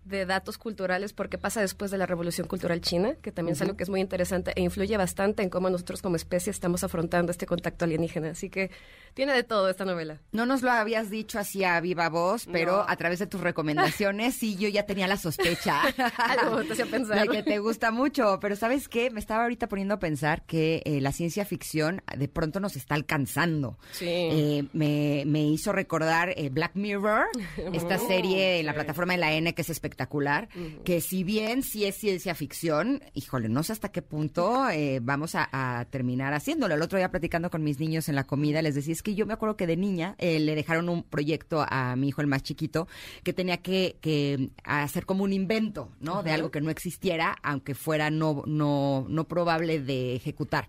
de 0.09 0.27
datos 0.27 0.59
culturales 0.59 1.13
porque 1.13 1.39
pasa 1.39 1.61
después 1.61 1.91
de 1.91 1.99
la 1.99 2.07
Revolución 2.07 2.47
Cultural 2.47 2.81
China, 2.81 3.15
que 3.21 3.33
también 3.33 3.55
es 3.55 3.63
algo 3.63 3.77
que 3.77 3.83
es 3.83 3.91
muy 3.91 4.01
interesante 4.01 4.53
e 4.57 4.63
influye 4.63 4.97
bastante 4.97 5.43
en 5.43 5.51
cómo 5.51 5.69
nosotros 5.69 6.03
como 6.03 6.17
especie 6.17 6.51
estamos 6.51 6.85
afrontando 6.85 7.31
este 7.31 7.47
contacto 7.47 7.85
alienígena. 7.85 8.31
Así 8.31 8.49
que 8.49 8.71
tiene 9.15 9.33
de 9.33 9.43
todo 9.43 9.69
esta 9.69 9.85
novela. 9.85 10.21
No 10.33 10.47
nos 10.47 10.63
lo 10.63 10.71
habías 10.71 11.11
dicho 11.11 11.39
así 11.39 11.65
a 11.65 11.81
viva 11.81 12.09
voz, 12.09 12.47
pero 12.51 12.89
a 12.89 12.97
través 12.97 13.19
de 13.19 13.27
tus 13.27 13.41
recomendaciones 13.41 14.35
sí 14.35 14.57
yo 14.57 14.69
ya 14.69 14.87
tenía 14.87 15.07
la 15.07 15.17
sospecha. 15.17 15.83
algo 16.17 16.65
te 16.65 16.87
pensar. 16.87 17.21
De 17.21 17.29
que 17.29 17.43
te 17.43 17.59
gusta 17.59 17.91
mucho, 17.91 18.39
pero 18.41 18.57
¿sabes 18.57 18.89
qué? 18.89 19.11
Me 19.11 19.21
estaba 19.21 19.43
ahorita 19.43 19.69
poniendo 19.69 19.95
a 19.95 19.99
pensar 19.99 20.45
que 20.47 20.83
eh, 20.85 21.01
la 21.01 21.13
ciencia 21.13 21.45
ficción 21.45 22.03
de 22.17 22.29
pronto 22.29 22.61
nos 22.61 22.77
está 22.77 22.95
alcanzando. 22.95 23.79
Sí. 23.93 24.07
Eh, 24.09 24.65
me, 24.73 25.25
me, 25.27 25.43
hizo 25.43 25.73
recordar 25.73 26.33
eh, 26.37 26.49
Black 26.51 26.73
Mirror, 26.75 27.27
esta 27.73 27.99
serie 27.99 28.61
en 28.61 28.67
la 28.67 28.75
plataforma 28.75 29.15
de 29.15 29.19
la 29.19 29.33
N 29.33 29.55
que 29.55 29.63
es 29.63 29.71
espectacular 29.71 29.98
espectacular, 29.99 30.49
que 30.85 31.01
si 31.01 31.25
bien 31.25 31.63
sí 31.63 31.85
es 31.85 31.97
ciencia 31.97 32.35
ficción, 32.35 33.03
híjole, 33.15 33.49
no 33.49 33.63
sé 33.63 33.73
hasta 33.73 33.91
qué 33.91 34.03
punto 34.03 34.71
eh, 34.71 35.01
vamos 35.03 35.35
a, 35.35 35.49
terminar 35.91 36.35
haciéndolo. 36.35 36.75
El 36.75 36.83
otro 36.83 36.99
día 36.99 37.11
platicando 37.11 37.51
con 37.51 37.65
mis 37.65 37.81
niños 37.81 38.09
en 38.09 38.15
la 38.15 38.25
comida, 38.25 38.63
les 38.63 38.75
decía, 38.75 38.93
es 38.93 39.03
que 39.03 39.15
yo 39.15 39.27
me 39.27 39.33
acuerdo 39.33 39.57
que 39.57 39.67
de 39.67 39.77
niña 39.77 40.15
eh, 40.19 40.39
le 40.39 40.55
dejaron 40.55 40.89
un 40.89 41.03
proyecto 41.03 41.65
a 41.69 41.97
mi 41.97 42.09
hijo, 42.09 42.21
el 42.21 42.27
más 42.27 42.43
chiquito, 42.43 42.87
que 43.23 43.33
tenía 43.33 43.59
que, 43.59 43.97
que 44.01 44.51
hacer 44.65 45.07
como 45.07 45.25
un 45.25 45.33
invento, 45.33 45.91
¿no? 46.01 46.23
De 46.23 46.31
algo 46.31 46.51
que 46.51 46.61
no 46.61 46.71
existiera, 46.71 47.37
aunque 47.43 47.75
fuera 47.75 48.11
no, 48.11 48.43
no, 48.47 49.07
no 49.09 49.27
probable 49.27 49.81
de 49.81 50.15
ejecutar. 50.15 50.69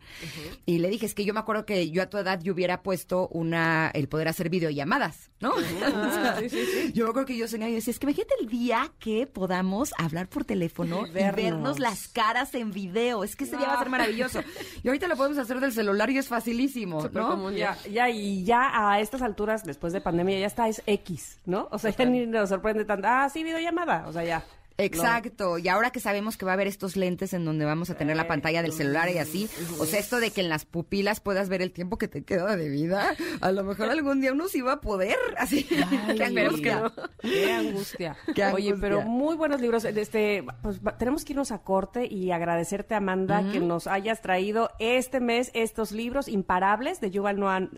Y 0.65 0.79
le 0.79 0.89
dije, 0.89 1.05
es 1.05 1.13
que 1.13 1.25
yo 1.25 1.33
me 1.33 1.39
acuerdo 1.39 1.65
que 1.65 1.91
yo 1.91 2.01
a 2.01 2.09
tu 2.09 2.17
edad 2.17 2.41
yo 2.41 2.53
hubiera 2.53 2.81
puesto 2.81 3.27
una, 3.27 3.91
el 3.93 4.07
poder 4.07 4.27
hacer 4.27 4.49
videollamadas, 4.49 5.31
¿no? 5.39 5.53
Yo 6.93 7.05
me 7.05 7.09
acuerdo 7.09 7.25
que 7.25 7.37
yo 7.37 7.47
soñaba 7.47 7.69
y 7.69 7.75
decía, 7.75 7.91
es 7.91 7.99
que 7.99 8.05
imagínate 8.05 8.33
el 8.41 8.47
día 8.47 8.91
que 8.99 9.08
podamos 9.33 9.93
hablar 9.97 10.27
por 10.27 10.45
teléfono 10.45 11.05
y 11.07 11.11
vernos, 11.11 11.79
las 11.79 12.07
caras 12.07 12.53
en 12.55 12.71
video. 12.71 13.23
Es 13.23 13.35
que 13.35 13.43
ese 13.43 13.57
día 13.57 13.67
va 13.67 13.75
a 13.75 13.79
ser 13.79 13.89
maravilloso. 13.89 14.41
Y 14.83 14.87
ahorita 14.87 15.07
lo 15.07 15.17
podemos 15.17 15.37
hacer 15.37 15.59
del 15.59 15.73
celular 15.73 16.09
y 16.09 16.17
es 16.17 16.27
facilísimo, 16.27 17.09
¿no? 17.11 17.51
ya, 17.51 17.77
ya, 17.91 18.09
y 18.09 18.43
ya 18.45 18.91
a 18.91 18.99
estas 18.99 19.21
alturas, 19.21 19.63
después 19.63 19.91
de 19.91 19.99
pandemia, 19.99 20.39
ya 20.39 20.47
está, 20.47 20.67
es 20.69 20.81
X, 20.85 21.39
¿no? 21.45 21.67
O 21.71 21.77
sea, 21.77 21.91
ya 21.91 22.05
ni 22.05 22.25
nos 22.25 22.49
sorprende 22.49 22.85
tanto. 22.85 23.07
Ah, 23.09 23.29
sí, 23.29 23.43
videollamada. 23.43 24.07
O 24.07 24.13
sea, 24.13 24.23
ya. 24.23 24.43
Exacto, 24.79 25.57
y 25.57 25.67
ahora 25.67 25.91
que 25.91 25.99
sabemos 25.99 26.37
que 26.37 26.45
va 26.45 26.51
a 26.51 26.53
haber 26.53 26.67
estos 26.67 26.95
lentes 26.95 27.33
en 27.33 27.45
donde 27.45 27.65
vamos 27.65 27.89
a 27.89 27.95
tener 27.95 28.15
la 28.15 28.27
pantalla 28.27 28.61
del 28.61 28.73
celular 28.73 29.09
y 29.09 29.17
así, 29.17 29.49
o 29.79 29.85
sea, 29.85 29.99
esto 29.99 30.19
de 30.19 30.31
que 30.31 30.41
en 30.41 30.49
las 30.49 30.65
pupilas 30.65 31.19
puedas 31.19 31.49
ver 31.49 31.61
el 31.61 31.71
tiempo 31.71 31.97
que 31.97 32.07
te 32.07 32.23
queda 32.23 32.55
de 32.55 32.69
vida, 32.69 33.15
a 33.41 33.51
lo 33.51 33.63
mejor 33.63 33.89
algún 33.89 34.21
día 34.21 34.33
uno 34.33 34.47
sí 34.47 34.61
va 34.61 34.73
a 34.73 34.81
poder, 34.81 35.17
así. 35.37 35.63
qué, 36.17 36.23
angustia. 36.23 36.91
Qué 37.21 37.51
angustia. 37.51 38.17
Oye, 38.53 38.75
pero 38.79 39.01
muy 39.01 39.35
buenos 39.35 39.61
libros. 39.61 39.85
Este, 39.85 40.45
pues 40.61 40.79
tenemos 40.97 41.25
que 41.25 41.33
irnos 41.33 41.51
a 41.51 41.59
corte 41.59 42.05
y 42.05 42.31
agradecerte, 42.31 42.95
Amanda, 42.95 43.43
que 43.51 43.59
nos 43.59 43.87
hayas 43.87 44.21
traído 44.21 44.71
este 44.79 45.19
mes 45.19 45.51
estos 45.53 45.91
libros 45.91 46.27
imparables 46.27 47.01
de 47.01 47.11
Yuval 47.11 47.39
Noah 47.39 47.69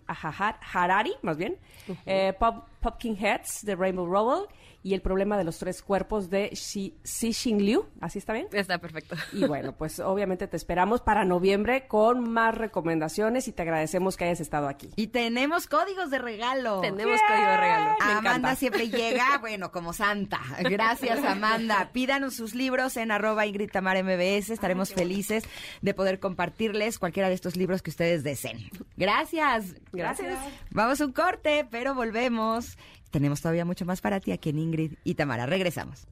Harari, 0.73 1.13
más 1.21 1.37
bien, 1.37 1.57
eh, 2.05 2.33
Pop, 2.39 2.65
Popkin 2.81 3.15
Heads 3.17 3.63
de 3.63 3.75
Rainbow 3.75 4.05
Rowell 4.05 4.47
y 4.83 4.93
el 4.93 5.01
problema 5.01 5.37
de 5.37 5.43
los 5.43 5.57
tres 5.59 5.81
cuerpos 5.81 6.29
de 6.29 6.49
Xi, 6.49 6.95
Xi 7.03 7.53
Liu. 7.53 7.85
¿Así 7.99 8.19
está 8.19 8.33
bien? 8.33 8.47
Está 8.51 8.79
perfecto. 8.79 9.15
Y 9.31 9.45
bueno, 9.45 9.73
pues 9.73 9.99
obviamente 9.99 10.47
te 10.47 10.57
esperamos 10.57 11.01
para 11.01 11.23
noviembre 11.25 11.87
con 11.87 12.29
más 12.29 12.57
recomendaciones 12.57 13.47
y 13.47 13.51
te 13.51 13.61
agradecemos 13.61 14.17
que 14.17 14.25
hayas 14.25 14.39
estado 14.39 14.67
aquí. 14.67 14.89
Y 14.95 15.07
tenemos 15.07 15.67
códigos 15.67 16.09
de 16.09 16.19
regalo. 16.19 16.81
Tenemos 16.81 17.19
código 17.27 17.47
de 17.47 17.57
regalo. 17.57 17.95
Amanda 17.99 18.55
siempre 18.55 18.89
llega, 18.89 19.37
bueno, 19.41 19.71
como 19.71 19.93
santa. 19.93 20.39
Gracias, 20.59 21.23
Amanda. 21.23 21.89
Pídanos 21.93 22.35
sus 22.35 22.55
libros 22.55 22.97
en 22.97 23.11
arroba 23.11 23.45
Ingrid 23.45 23.69
Tamar 23.69 24.03
MBS. 24.03 24.49
Estaremos 24.49 24.93
felices 24.93 25.43
de 25.81 25.93
poder 25.93 26.19
compartirles 26.19 26.97
cualquiera 26.97 27.29
de 27.29 27.35
estos 27.35 27.55
libros 27.55 27.81
que 27.81 27.91
ustedes 27.91 28.23
deseen. 28.23 28.69
Gracias. 28.97 29.75
Gracias. 29.91 30.39
Vamos 30.71 31.01
a 31.01 31.05
un 31.05 31.11
corte, 31.11 31.67
pero 31.69 31.93
volvemos 31.93 32.77
tenemos 33.11 33.41
todavía 33.41 33.65
mucho 33.65 33.85
más 33.85 34.01
para 34.01 34.19
ti 34.19 34.31
aquí 34.31 34.49
en 34.49 34.57
Ingrid 34.59 34.93
y 35.03 35.13
Tamara. 35.13 35.45
Regresamos. 35.45 36.07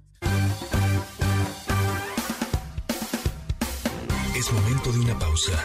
Es 4.35 4.51
momento 4.53 4.91
de 4.91 4.99
una 4.99 5.17
pausa. 5.17 5.63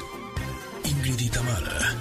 Ingrid 0.85 1.21
y 1.21 1.29
Tamara, 1.29 1.95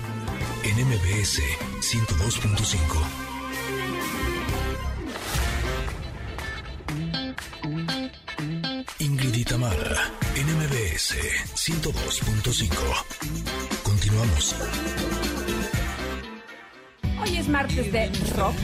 en 0.63 0.87
MBS 0.87 1.41
102.5. 1.81 3.23
Ingrid 8.99 9.35
y 9.35 9.43
Tamara, 9.43 10.09
en 10.35 10.47
MBS 10.47 11.17
102.5. 11.53 13.83
Continuamos. 13.83 14.55
Hoy 17.21 17.37
es 17.37 17.47
martes 17.47 17.91
de 17.91 18.09
rock. 18.35 18.55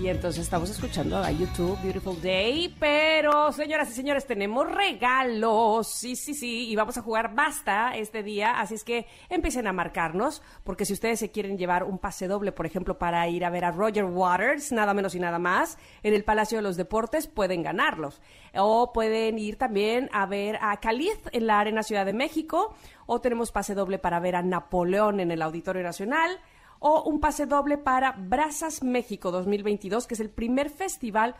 Y 0.00 0.08
entonces 0.08 0.44
estamos 0.44 0.70
escuchando 0.70 1.18
a 1.18 1.30
YouTube, 1.30 1.78
Beautiful 1.82 2.22
Day. 2.22 2.74
Pero, 2.80 3.52
señoras 3.52 3.90
y 3.90 3.92
señores, 3.92 4.26
tenemos 4.26 4.66
regalos. 4.66 5.88
Sí, 5.88 6.16
sí, 6.16 6.32
sí. 6.32 6.70
Y 6.70 6.74
vamos 6.74 6.96
a 6.96 7.02
jugar 7.02 7.34
basta 7.34 7.94
este 7.94 8.22
día. 8.22 8.58
Así 8.60 8.76
es 8.76 8.82
que 8.82 9.06
empiecen 9.28 9.66
a 9.66 9.74
marcarnos. 9.74 10.40
Porque 10.64 10.86
si 10.86 10.94
ustedes 10.94 11.18
se 11.18 11.30
quieren 11.30 11.58
llevar 11.58 11.84
un 11.84 11.98
pase 11.98 12.28
doble, 12.28 12.50
por 12.50 12.64
ejemplo, 12.64 12.96
para 12.96 13.28
ir 13.28 13.44
a 13.44 13.50
ver 13.50 13.66
a 13.66 13.72
Roger 13.72 14.06
Waters, 14.06 14.72
nada 14.72 14.94
menos 14.94 15.14
y 15.14 15.20
nada 15.20 15.38
más, 15.38 15.76
en 16.02 16.14
el 16.14 16.24
Palacio 16.24 16.56
de 16.56 16.62
los 16.62 16.78
Deportes, 16.78 17.26
pueden 17.26 17.62
ganarlos. 17.62 18.22
O 18.54 18.94
pueden 18.94 19.38
ir 19.38 19.56
también 19.56 20.08
a 20.14 20.24
ver 20.24 20.56
a 20.62 20.80
Caliz 20.80 21.20
en 21.32 21.46
la 21.46 21.60
Arena 21.60 21.82
Ciudad 21.82 22.06
de 22.06 22.14
México. 22.14 22.74
O 23.04 23.20
tenemos 23.20 23.52
pase 23.52 23.74
doble 23.74 23.98
para 23.98 24.18
ver 24.18 24.36
a 24.36 24.42
Napoleón 24.42 25.20
en 25.20 25.30
el 25.30 25.42
Auditorio 25.42 25.82
Nacional 25.82 26.40
o 26.80 27.02
un 27.04 27.20
pase 27.20 27.46
doble 27.46 27.78
para 27.78 28.12
Brasas 28.12 28.82
México 28.82 29.30
2022, 29.30 30.06
que 30.06 30.14
es 30.14 30.20
el 30.20 30.30
primer 30.30 30.70
festival 30.70 31.36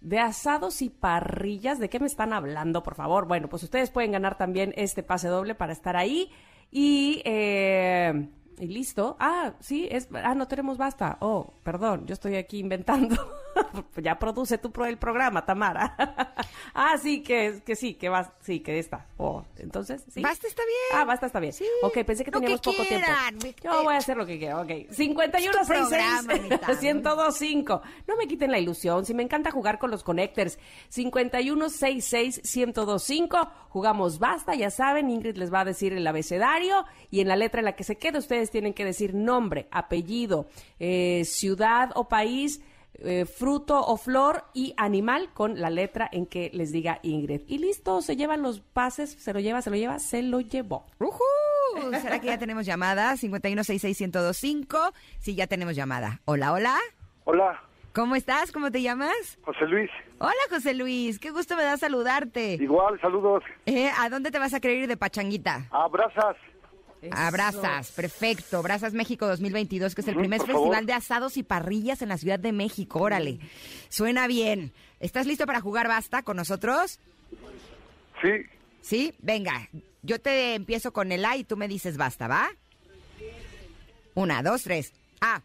de 0.00 0.18
asados 0.18 0.82
y 0.82 0.90
parrillas. 0.90 1.78
¿De 1.78 1.88
qué 1.88 1.98
me 2.00 2.06
están 2.06 2.32
hablando, 2.32 2.82
por 2.82 2.94
favor? 2.94 3.26
Bueno, 3.26 3.48
pues 3.48 3.62
ustedes 3.62 3.90
pueden 3.90 4.12
ganar 4.12 4.36
también 4.36 4.74
este 4.76 5.02
pase 5.02 5.28
doble 5.28 5.54
para 5.54 5.72
estar 5.72 5.96
ahí. 5.96 6.30
Y, 6.70 7.22
eh, 7.24 8.28
y 8.58 8.66
listo. 8.66 9.16
Ah, 9.18 9.54
sí, 9.60 9.88
es, 9.90 10.08
ah, 10.12 10.34
no 10.34 10.48
tenemos 10.48 10.76
basta. 10.78 11.16
Oh, 11.20 11.54
perdón, 11.62 12.06
yo 12.06 12.12
estoy 12.12 12.36
aquí 12.36 12.58
inventando. 12.58 13.16
ya 13.96 14.18
produce 14.18 14.58
tú 14.58 14.72
el 14.84 14.98
programa, 14.98 15.44
Tamara. 15.44 16.34
ah, 16.74 16.96
sí, 16.98 17.22
que, 17.22 17.62
que 17.64 17.76
sí, 17.76 17.94
que 17.94 18.08
vas, 18.08 18.30
sí, 18.40 18.60
que 18.60 18.78
está. 18.78 19.06
Oh, 19.16 19.44
entonces, 19.58 20.04
sí. 20.10 20.20
Basta 20.22 20.46
está 20.46 20.62
bien. 20.64 21.00
Ah, 21.00 21.04
basta 21.04 21.26
está 21.26 21.40
bien. 21.40 21.52
Sí. 21.52 21.64
Ok, 21.82 21.98
pensé 22.04 22.24
que 22.24 22.30
teníamos 22.30 22.60
que 22.60 22.70
poco 22.70 22.82
quieran, 22.86 23.38
tiempo. 23.38 23.60
Yo 23.62 23.84
voy 23.84 23.94
a 23.94 23.98
hacer 23.98 24.16
lo 24.16 24.26
que 24.26 24.38
quiera, 24.38 24.60
ok. 24.60 24.70
Es 24.70 24.88
tu 24.88 24.94
5166 24.94 25.88
programa, 25.88 26.32
Anita. 26.34 26.68
1025. 26.80 27.82
No 28.06 28.16
me 28.16 28.26
quiten 28.26 28.50
la 28.50 28.58
ilusión, 28.58 29.04
si 29.04 29.14
me 29.14 29.22
encanta 29.22 29.50
jugar 29.50 29.78
con 29.78 29.90
los 29.90 30.02
connectors. 30.02 30.58
5166 30.90 32.42
1025. 32.44 33.50
Jugamos 33.68 34.18
basta, 34.18 34.54
ya 34.54 34.70
saben, 34.70 35.10
Ingrid 35.10 35.36
les 35.36 35.52
va 35.52 35.60
a 35.60 35.64
decir 35.64 35.92
el 35.92 36.06
abecedario 36.06 36.84
y 37.10 37.20
en 37.20 37.28
la 37.28 37.36
letra 37.36 37.60
en 37.60 37.64
la 37.64 37.76
que 37.76 37.84
se 37.84 37.98
quede 37.98 38.18
ustedes 38.18 38.50
tienen 38.50 38.74
que 38.74 38.84
decir 38.84 39.14
nombre, 39.14 39.68
apellido, 39.70 40.48
eh, 40.78 41.22
ciudad 41.24 41.90
o 41.94 42.08
país. 42.08 42.60
Eh, 42.98 43.24
fruto 43.26 43.80
o 43.80 43.96
flor 43.96 44.44
y 44.54 44.74
animal 44.76 45.30
con 45.34 45.60
la 45.60 45.70
letra 45.70 46.08
en 46.10 46.26
que 46.26 46.50
les 46.52 46.72
diga 46.72 46.98
Ingrid. 47.02 47.42
Y 47.46 47.58
listo, 47.58 48.02
se 48.02 48.16
llevan 48.16 48.42
los 48.42 48.60
pases, 48.60 49.12
se 49.12 49.32
lo 49.32 49.40
lleva, 49.40 49.62
se 49.62 49.70
lo 49.70 49.76
lleva, 49.76 49.98
se 49.98 50.22
lo 50.22 50.40
llevó. 50.40 50.86
¡Ujú! 50.98 51.22
¿Será 52.00 52.20
que 52.20 52.28
ya 52.28 52.38
tenemos 52.38 52.66
llamada? 52.66 53.16
5166125. 53.16 54.92
Sí, 55.18 55.34
ya 55.34 55.46
tenemos 55.46 55.76
llamada. 55.76 56.20
Hola, 56.24 56.52
hola. 56.52 56.78
Hola, 57.24 57.60
¿Cómo 57.96 58.14
estás? 58.14 58.52
¿Cómo 58.52 58.70
te 58.70 58.82
llamas? 58.82 59.38
José 59.42 59.66
Luis. 59.66 59.90
Hola, 60.18 60.34
José 60.50 60.74
Luis. 60.74 61.18
Qué 61.18 61.30
gusto 61.30 61.56
me 61.56 61.62
da 61.62 61.78
saludarte. 61.78 62.58
Igual, 62.60 63.00
saludos. 63.00 63.42
Eh, 63.64 63.88
¿A 63.98 64.10
dónde 64.10 64.30
te 64.30 64.38
vas 64.38 64.52
a 64.52 64.60
querer 64.60 64.80
ir 64.82 64.86
de 64.86 64.98
pachanguita? 64.98 65.66
Abrazas. 65.70 65.74
A 65.82 65.88
Brazas, 65.88 66.36
perfecto. 67.94 68.62
Brazas 68.62 68.92
México 68.94 69.26
2022, 69.26 69.94
que 69.94 70.00
es 70.00 70.08
el 70.08 70.16
primer 70.16 70.40
festival 70.40 70.62
favor. 70.62 70.86
de 70.86 70.92
asados 70.92 71.36
y 71.36 71.42
parrillas 71.42 72.02
en 72.02 72.08
la 72.08 72.18
Ciudad 72.18 72.38
de 72.38 72.52
México. 72.52 73.00
Órale. 73.00 73.38
Suena 73.88 74.26
bien. 74.26 74.72
¿Estás 75.00 75.26
listo 75.26 75.46
para 75.46 75.60
jugar 75.60 75.88
basta 75.88 76.22
con 76.22 76.36
nosotros? 76.36 76.98
Sí, 78.22 78.30
Sí, 78.80 79.12
venga. 79.18 79.68
Yo 80.02 80.20
te 80.20 80.54
empiezo 80.54 80.92
con 80.92 81.10
el 81.10 81.24
A 81.24 81.36
y 81.36 81.42
tú 81.42 81.56
me 81.56 81.66
dices 81.66 81.96
basta, 81.96 82.28
¿va? 82.28 82.48
Una, 84.14 84.42
dos, 84.44 84.62
tres. 84.62 84.92
A. 85.20 85.42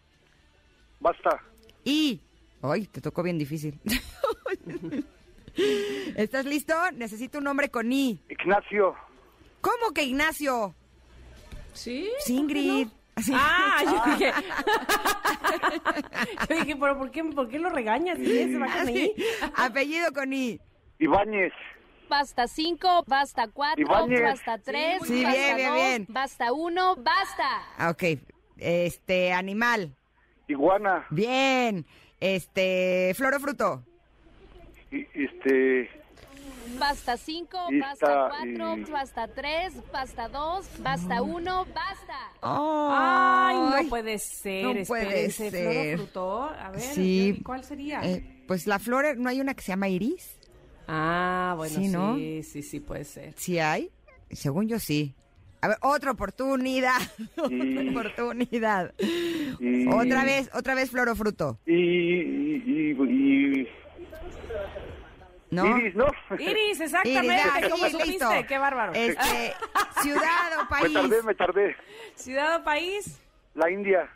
basta. 1.00 1.42
Y. 1.84 2.22
Ay, 2.62 2.86
te 2.86 3.02
tocó 3.02 3.24
bien 3.24 3.40
difícil. 3.40 3.80
¿Estás 6.16 6.46
listo? 6.46 6.74
Necesito 6.94 7.40
un 7.40 7.46
nombre 7.46 7.70
con 7.70 7.92
I. 7.92 8.20
Ignacio. 8.30 8.96
¿Cómo 9.62 9.92
que 9.94 10.04
Ignacio? 10.04 10.76
¿Sí? 11.74 12.10
Sí, 12.20 12.38
Ingrid. 12.38 12.88
Sí. 13.18 13.34
Ah, 13.36 13.84
yo 13.84 14.04
dije. 14.14 14.32
yo 16.50 16.56
dije, 16.56 16.76
pero 16.76 16.98
¿por 16.98 17.12
qué, 17.12 17.24
por 17.24 17.50
qué 17.50 17.60
lo 17.60 17.70
regañas? 17.70 18.20
¿Y 18.20 18.26
se 18.26 18.58
va 18.58 18.68
con 18.68 18.88
Sí. 18.88 19.14
I? 19.16 19.24
Apellido 19.56 20.12
con 20.14 20.34
I. 20.34 20.60
Ibáñez. 21.00 21.54
Basta 22.10 22.48
5, 22.48 23.06
basta 23.08 23.48
4, 23.48 23.82
Ibáñez. 23.82 24.22
basta 24.22 24.58
3, 24.58 25.02
Sí, 25.06 25.24
basta 25.24 25.40
bien, 25.40 25.56
bien, 25.56 25.70
2, 25.70 25.76
bien. 25.78 26.06
basta 26.10 26.52
1, 26.52 26.96
basta. 26.98 27.50
Ah, 27.78 27.90
Ok. 27.92 28.04
Este, 28.58 29.32
animal. 29.34 29.96
Iguana. 30.48 31.06
Bien. 31.10 31.86
Este, 32.20 33.14
flor 33.16 33.36
o 33.36 33.40
fruto. 33.40 33.84
Y- 34.92 35.08
Este. 35.14 35.90
Basta 36.80 37.18
5, 37.18 37.58
Y 37.70 37.80
basta 37.80 38.06
está, 38.06 38.30
4, 38.30 38.78
y- 38.78 38.92
basta 38.92 39.28
3, 39.28 39.74
basta 39.92 40.28
2, 40.30 40.66
basta 40.80 41.22
1, 41.22 41.66
basta. 41.74 42.32
Ay, 42.42 43.56
Ay. 43.58 43.84
no 43.84 43.90
puede 43.90 44.18
ser. 44.20 44.66
no 44.66 44.84
puede 44.86 45.26
espérense, 45.26 45.52
ser. 45.52 46.00
A 46.60 46.72
ver, 46.72 46.82
Sí. 46.82 47.36
¿y 47.40 47.44
¿cuál 47.44 47.64
sería? 47.64 48.02
Eh, 48.04 48.44
pues 48.48 48.68
la 48.68 48.80
flor, 48.80 49.18
¿no 49.18 49.30
hay 49.30 49.42
una 49.42 49.54
que 49.54 49.62
se 49.62 49.72
llama 49.72 49.90
iris? 49.90 50.38
ah, 50.88 51.54
bueno, 51.58 51.76
sí, 51.76 51.86
sí, 51.86 51.92
¿no? 51.92 52.16
sí, 52.18 52.64
sí, 52.64 52.80
puede 52.80 53.04
ser. 53.06 53.34
¿Sí 53.38 53.60
hay? 53.60 53.90
Según 54.32 54.68
yo 54.68 54.80
sí. 54.80 55.14
A 55.62 55.68
ver, 55.68 55.78
otra 55.82 56.12
oportunidad. 56.12 56.98
Y- 57.50 57.88
otra 57.88 57.92
oportunidad. 57.92 58.94
Y, 59.60 59.88
Otra 59.88 60.24
vez, 60.26 60.50
otra 60.54 60.74
vez 60.76 60.90
flor 60.90 61.08
o 61.10 61.16
fruto. 61.16 61.60
Y. 61.66 61.74
y, 61.76 62.64
y- 62.66 62.92
y- 62.92 63.68
¿No? 65.52 65.78
Iris, 65.78 65.96
¿no? 65.96 66.06
Iris, 66.40 66.80
exactamente. 66.80 67.26
Iris, 67.28 67.46
ah, 67.54 67.60
¿Cómo 67.70 67.86
sí, 67.86 67.92
supiste? 67.92 68.12
listo. 68.12 68.30
Qué 68.48 68.58
bárbaro. 68.58 68.94
Este, 68.96 69.54
ciudad 70.02 70.58
o 70.58 70.62
Me 70.64 70.70
país. 70.70 70.94
tardé, 70.94 71.24
me 71.24 71.36
tardé. 71.36 71.76
Ciudad 72.16 72.56
o 72.62 72.64
país. 72.64 73.20
La 73.56 73.70
India. 73.70 74.10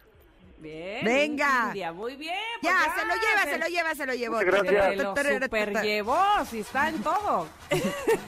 Bien. 0.60 1.04
Venga. 1.04 1.66
India, 1.68 1.92
muy 1.92 2.16
bien. 2.16 2.34
Ya, 2.62 2.72
pues 2.86 2.94
se 3.02 3.06
lo 3.06 3.14
lleva, 3.16 3.44
se 3.44 3.58
lo 3.60 3.68
lleva, 3.68 3.96
se 3.96 4.06
lo 4.06 4.14
llevó. 4.14 4.38
Muchas 4.38 4.64
gracias. 4.64 4.86
Se 4.86 4.96
lo 5.04 5.14
super 5.42 5.84
llevó, 5.84 6.46
si 6.50 6.60
está 6.62 6.90
en 6.90 7.04
todo. 7.04 7.48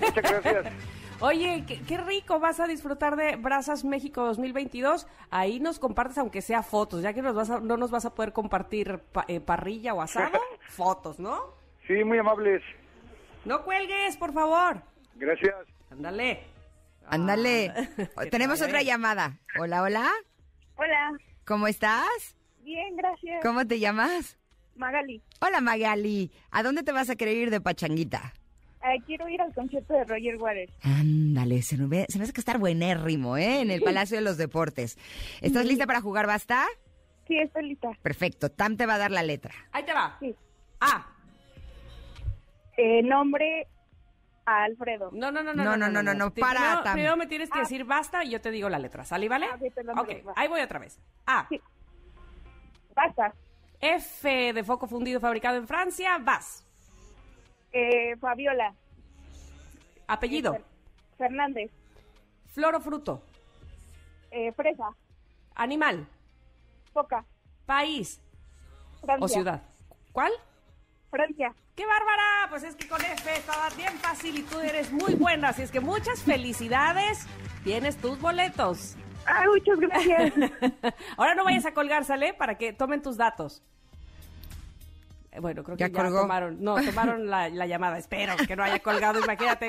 Muchas 0.02 0.44
gracias. 0.44 0.74
Oye, 1.20 1.64
qué, 1.68 1.82
qué 1.82 1.98
rico, 1.98 2.40
vas 2.40 2.60
a 2.60 2.68
disfrutar 2.68 3.16
de 3.16 3.38
Brazas 3.38 3.84
México 3.84 4.24
2022. 4.26 5.08
Ahí 5.32 5.60
nos 5.60 5.80
compartes, 5.80 6.18
aunque 6.20 6.44
sea 6.44 6.62
fotos, 6.62 7.02
ya 7.02 7.14
que 7.14 7.24
nos 7.24 7.34
vas 7.34 7.50
a- 7.50 7.60
no 7.60 7.76
nos 7.76 7.90
vas 7.90 8.06
a 8.06 8.14
poder 8.14 8.34
compartir 8.34 9.00
pa- 9.00 9.26
eh, 9.28 9.40
parrilla 9.40 9.96
o 9.96 10.02
asado, 10.02 10.40
fotos, 10.70 11.18
¿no? 11.18 11.56
Sí, 11.88 12.04
muy 12.04 12.20
amables. 12.20 12.62
No 13.48 13.64
cuelgues, 13.64 14.18
por 14.18 14.34
favor. 14.34 14.82
Gracias. 15.16 15.56
Ándale. 15.90 16.42
Ándale. 17.08 17.72
Te 18.18 18.26
Tenemos 18.30 18.62
otra 18.62 18.82
llamada. 18.84 19.38
Hola, 19.60 19.82
hola. 19.84 20.12
Hola, 20.76 21.12
¿Cómo 21.46 21.68
estás? 21.68 22.36
bien, 22.62 22.98
gracias. 22.98 23.42
¿Cómo 23.42 23.66
te 23.66 23.80
llamas? 23.80 24.38
Magali, 24.76 25.22
Hola, 25.40 25.62
Magali. 25.62 26.32
¿A 26.52 26.62
dónde 26.62 26.84
te 26.84 26.92
vas 26.92 27.10
a 27.10 27.16
querer 27.16 27.36
ir 27.38 27.50
de 27.50 27.62
pachanguita? 27.62 28.34
eh, 28.84 29.02
quiero 29.06 29.28
ir 29.28 29.42
al 29.42 29.54
concierto 29.56 29.94
de 29.94 30.04
Roger 30.04 30.36
Waters. 30.38 30.72
Ándale, 30.84 31.62
se 31.64 31.78
me, 31.78 31.88
ve- 31.88 32.06
se 32.10 32.18
me 32.20 32.26
hace 32.26 32.34
que 32.34 32.42
estar 32.42 32.58
buenérrimo, 32.60 33.38
¿eh? 33.38 33.62
En 33.62 33.72
el 33.72 33.82
Palacio 33.82 34.18
de 34.18 34.22
los 34.24 34.38
Deportes. 34.38 34.98
¿Estás 35.42 35.66
lista 35.66 35.88
para 35.88 36.00
jugar 36.02 36.28
basta? 36.28 36.66
Sí, 37.28 37.38
estoy 37.40 37.70
lista. 37.70 37.90
Perfecto. 38.04 38.50
Tam 38.52 38.78
te 38.78 38.86
va 38.86 38.96
a 38.96 38.98
dar 39.00 39.12
la 39.12 39.24
letra. 39.24 39.54
Ahí 39.72 39.84
te 39.84 39.94
va. 39.94 40.16
Sí. 40.20 40.36
Ah, 40.80 41.08
Eh, 42.78 43.02
nombre, 43.04 43.68
Alfredo. 44.46 45.10
no, 45.12 45.32
no, 45.32 45.42
no, 45.44 45.54
no. 45.54 45.64
No, 45.64 45.78
no, 45.78 45.90
no, 45.90 46.04
no, 46.04 46.14
no, 46.14 46.32
Te- 46.32 46.42
para, 46.42 46.60
Primero, 46.60 46.84
Tam. 46.84 46.94
primero 46.94 47.18
me 47.18 47.28
tienes 47.28 47.50
que 47.50 47.60
decir 47.60 47.84
basta 47.86 48.24
y 48.24 48.30
yo 48.30 48.40
te 48.42 48.52
digo 48.52 48.70
la 48.70 48.80
letra. 48.80 49.04
¿Sale, 49.04 49.28
vale? 49.28 49.48
Ah, 49.52 49.58
sí, 49.60 49.70
perdón, 49.72 49.98
ok, 50.00 50.08
perdón, 50.08 50.28
va. 50.30 50.34
ahí 50.36 50.48
voy 50.48 50.62
otra 50.62 50.80
vez. 50.80 51.00
A. 51.26 51.48
Sí. 51.50 51.60
Basta. 52.96 53.34
F 53.80 54.54
de 54.54 54.64
foco 54.64 54.88
fundido 54.88 55.20
fabricado 55.20 55.58
en 55.58 55.68
Francia. 55.68 56.18
Vas. 56.20 56.64
Eh, 57.72 58.16
Fabiola. 58.18 58.74
Apellido. 60.08 60.54
Fer- 60.54 60.64
Fernández. 61.18 61.72
Flor 62.54 62.76
o 62.76 62.80
fruto. 62.80 63.22
Eh, 64.32 64.52
Fresa. 64.54 64.90
Animal. 65.56 66.08
Foca. 66.94 67.26
País. 67.66 68.22
Francia. 69.02 69.26
O 69.26 69.28
ciudad. 69.28 69.62
¿Cuál? 70.12 70.32
Francia. 71.12 71.54
¡Qué 71.78 71.86
bárbara! 71.86 72.48
Pues 72.50 72.64
es 72.64 72.76
que 72.76 72.88
con 72.88 73.00
F 73.00 73.34
estaba 73.36 73.70
bien 73.78 73.94
fácil 74.00 74.40
y 74.40 74.42
tú 74.42 74.60
eres 74.60 74.92
muy 74.92 75.14
buena, 75.14 75.50
así 75.50 75.62
es 75.62 75.72
que 75.72 75.80
muchas 75.80 76.22
felicidades. 76.24 77.26
Tienes 77.64 77.98
tus 77.98 78.20
boletos. 78.20 78.96
Ah, 79.28 79.44
muchas 79.48 79.80
gracias. 79.80 80.34
Ahora 81.18 81.36
no 81.36 81.44
vayas 81.44 81.66
a 81.68 81.74
colgar, 81.74 82.04
¿sale? 82.04 82.34
Para 82.34 82.58
que 82.58 82.74
tomen 82.74 83.02
tus 83.04 83.16
datos. 83.18 83.62
Eh, 85.32 85.40
Bueno, 85.40 85.64
creo 85.64 85.78
que 85.78 85.82
Ya 85.82 85.88
ya, 85.90 85.94
colgó. 86.02 86.22
tomaron, 86.22 86.64
no, 86.64 86.76
tomaron 86.84 87.30
la, 87.30 87.48
la 87.50 87.68
llamada. 87.68 87.98
Espero 88.00 88.36
que 88.38 88.56
no 88.56 88.64
haya 88.64 88.80
colgado, 88.80 89.20
imagínate. 89.20 89.68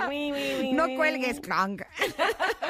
No 0.73 0.87
cuelgues, 0.97 1.41
clonk. 1.41 1.83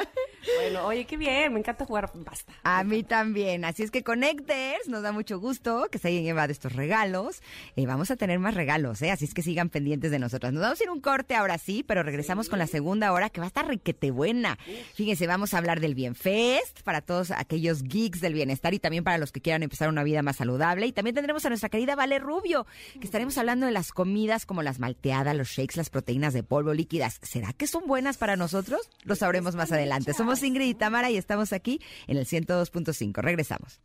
Bueno, 0.61 0.85
oye, 0.85 1.05
qué 1.05 1.15
bien, 1.15 1.53
me 1.53 1.59
encanta 1.59 1.85
jugar. 1.85 2.11
Basta. 2.13 2.51
A 2.63 2.83
mí 2.83 3.03
también. 3.03 3.63
Así 3.63 3.83
es 3.83 3.91
que 3.91 4.03
Connecters, 4.03 4.89
nos 4.89 5.01
da 5.01 5.13
mucho 5.13 5.39
gusto 5.39 5.87
que 5.89 5.99
se 5.99 6.09
hayan 6.09 6.23
llevado 6.23 6.51
estos 6.51 6.73
regalos. 6.73 7.41
Eh, 7.77 7.85
vamos 7.85 8.11
a 8.11 8.17
tener 8.17 8.39
más 8.39 8.55
regalos, 8.55 9.01
¿eh? 9.01 9.11
Así 9.11 9.23
es 9.23 9.33
que 9.33 9.41
sigan 9.41 9.69
pendientes 9.69 10.11
de 10.11 10.19
nosotras. 10.19 10.51
Nos 10.51 10.61
vamos 10.61 10.81
a 10.81 10.83
ir 10.83 10.89
un 10.89 10.99
corte 10.99 11.35
ahora 11.35 11.57
sí, 11.57 11.83
pero 11.87 12.03
regresamos 12.03 12.49
con 12.49 12.59
la 12.59 12.67
segunda 12.67 13.13
hora 13.13 13.29
que 13.29 13.39
va 13.39 13.45
a 13.45 13.47
estar 13.47 13.67
riquete 13.67 14.11
buena. 14.11 14.57
Fíjense, 14.95 15.27
vamos 15.27 15.53
a 15.53 15.59
hablar 15.59 15.79
del 15.79 15.95
Bienfest 15.95 16.81
para 16.83 17.01
todos 17.01 17.31
aquellos 17.31 17.83
geeks 17.83 18.19
del 18.19 18.33
bienestar 18.33 18.73
y 18.73 18.79
también 18.79 19.05
para 19.05 19.17
los 19.17 19.31
que 19.31 19.39
quieran 19.39 19.63
empezar 19.63 19.87
una 19.87 20.03
vida 20.03 20.21
más 20.23 20.35
saludable. 20.35 20.87
Y 20.87 20.91
también 20.91 21.15
tendremos 21.15 21.45
a 21.45 21.49
nuestra 21.49 21.69
querida 21.69 21.95
Vale 21.95 22.19
Rubio, 22.19 22.67
que 22.99 23.05
estaremos 23.05 23.37
hablando 23.37 23.65
de 23.65 23.71
las 23.71 23.93
comidas 23.93 24.45
como 24.45 24.61
las 24.61 24.79
malteadas, 24.79 25.35
los 25.35 25.47
shakes, 25.47 25.77
las 25.77 25.89
proteínas 25.89 26.33
de 26.33 26.43
polvo 26.43 26.73
líquidas. 26.73 27.19
¿Será 27.21 27.53
que 27.53 27.65
son 27.65 27.87
buenas 27.87 28.17
para 28.17 28.35
nosotros? 28.35 28.81
Lo 29.03 29.15
sabremos 29.15 29.55
más 29.55 29.71
adelante. 29.71 30.13
Somos 30.13 30.43
Ingrid 30.49 30.67
y 30.67 30.73
Tamara 30.73 31.09
y 31.11 31.17
estamos 31.17 31.53
aquí 31.53 31.79
en 32.07 32.17
el 32.17 32.25
102.5. 32.25 33.21
Regresamos. 33.21 33.79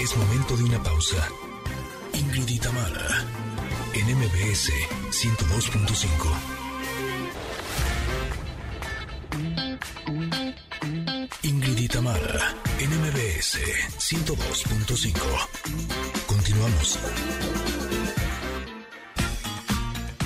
Es 0.00 0.16
momento 0.16 0.56
de 0.56 0.64
una 0.64 0.82
pausa. 0.82 1.28
Ingrid 2.14 2.48
y 2.48 2.58
Tamara, 2.58 3.24
en 3.94 4.16
MBS 4.16 4.72
102.5. 5.10 6.62
Ingrid 11.42 11.78
y 11.78 11.88
Tamara, 11.88 12.54
en 12.80 12.90
MBS 12.90 13.58
102.5. 13.98 15.12
Continuamos. 16.26 16.98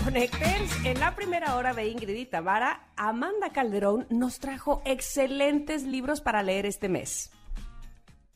En 0.09 1.01
la 1.01 1.17
primera 1.17 1.57
hora 1.57 1.75
de 1.75 1.89
Ingrid 1.89 2.15
y 2.15 2.27
Tamara, 2.27 2.87
Amanda 2.97 3.51
Calderón 3.51 4.07
nos 4.09 4.39
trajo 4.39 4.81
excelentes 4.85 5.83
libros 5.83 6.21
para 6.21 6.45
leer 6.45 6.65
este 6.65 6.89
mes. 6.89 7.33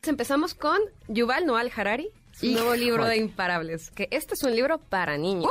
Empezamos 0.03 0.53
con 0.53 0.77
Yuval 1.07 1.45
Noah 1.45 1.63
Harari, 1.73 2.09
su 2.33 2.47
nuevo 2.47 2.75
libro 2.75 3.05
de 3.05 3.15
Imparables, 3.17 3.89
que 3.91 4.09
este 4.11 4.33
es 4.33 4.43
un 4.43 4.53
libro 4.53 4.79
para 4.79 5.17
niños. 5.17 5.49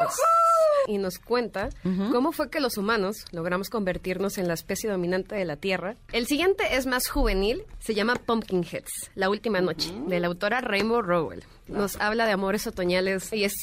Y 0.86 0.98
nos 0.98 1.18
cuenta 1.18 1.70
cómo 2.12 2.32
fue 2.32 2.50
que 2.50 2.60
los 2.60 2.76
humanos 2.76 3.24
logramos 3.32 3.70
convertirnos 3.70 4.36
en 4.36 4.46
la 4.46 4.54
especie 4.54 4.90
dominante 4.90 5.36
de 5.36 5.46
la 5.46 5.56
Tierra. 5.56 5.96
El 6.12 6.26
siguiente 6.26 6.76
es 6.76 6.84
más 6.84 7.08
juvenil, 7.08 7.64
se 7.78 7.94
llama 7.94 8.16
Pumpkinheads, 8.16 9.10
La 9.14 9.30
Última 9.30 9.62
Noche, 9.62 9.90
de 10.06 10.20
la 10.20 10.26
autora 10.26 10.60
Rainbow 10.60 11.00
Rowell. 11.00 11.44
Nos 11.66 11.96
habla 11.96 12.26
de 12.26 12.32
amores 12.32 12.66
otoñales 12.66 13.32
y 13.32 13.44
es 13.44 13.54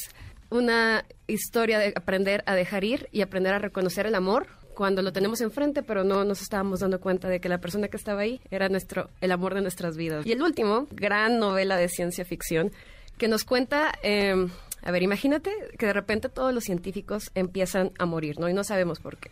una 0.50 1.04
historia 1.26 1.78
de 1.78 1.92
aprender 1.96 2.42
a 2.46 2.54
dejar 2.54 2.84
ir 2.84 3.08
y 3.12 3.22
aprender 3.22 3.54
a 3.54 3.58
reconocer 3.58 4.06
el 4.06 4.14
amor 4.14 4.46
cuando 4.74 5.02
lo 5.02 5.12
tenemos 5.12 5.40
enfrente, 5.40 5.82
pero 5.82 6.04
no 6.04 6.24
nos 6.24 6.40
estábamos 6.40 6.80
dando 6.80 7.00
cuenta 7.00 7.28
de 7.28 7.40
que 7.40 7.48
la 7.48 7.58
persona 7.58 7.88
que 7.88 7.96
estaba 7.96 8.20
ahí 8.20 8.40
era 8.50 8.68
nuestro, 8.68 9.10
el 9.20 9.32
amor 9.32 9.54
de 9.54 9.60
nuestras 9.60 9.96
vidas. 9.96 10.24
Y 10.24 10.32
el 10.32 10.40
último, 10.40 10.86
gran 10.92 11.38
novela 11.38 11.76
de 11.76 11.88
ciencia 11.88 12.24
ficción, 12.24 12.70
que 13.18 13.26
nos 13.26 13.42
cuenta, 13.44 13.92
eh, 14.04 14.46
a 14.82 14.90
ver, 14.92 15.02
imagínate 15.02 15.50
que 15.76 15.86
de 15.86 15.92
repente 15.92 16.28
todos 16.28 16.54
los 16.54 16.62
científicos 16.62 17.30
empiezan 17.34 17.90
a 17.98 18.06
morir, 18.06 18.38
¿no? 18.38 18.48
Y 18.48 18.54
no 18.54 18.62
sabemos 18.62 19.00
por 19.00 19.16
qué. 19.16 19.30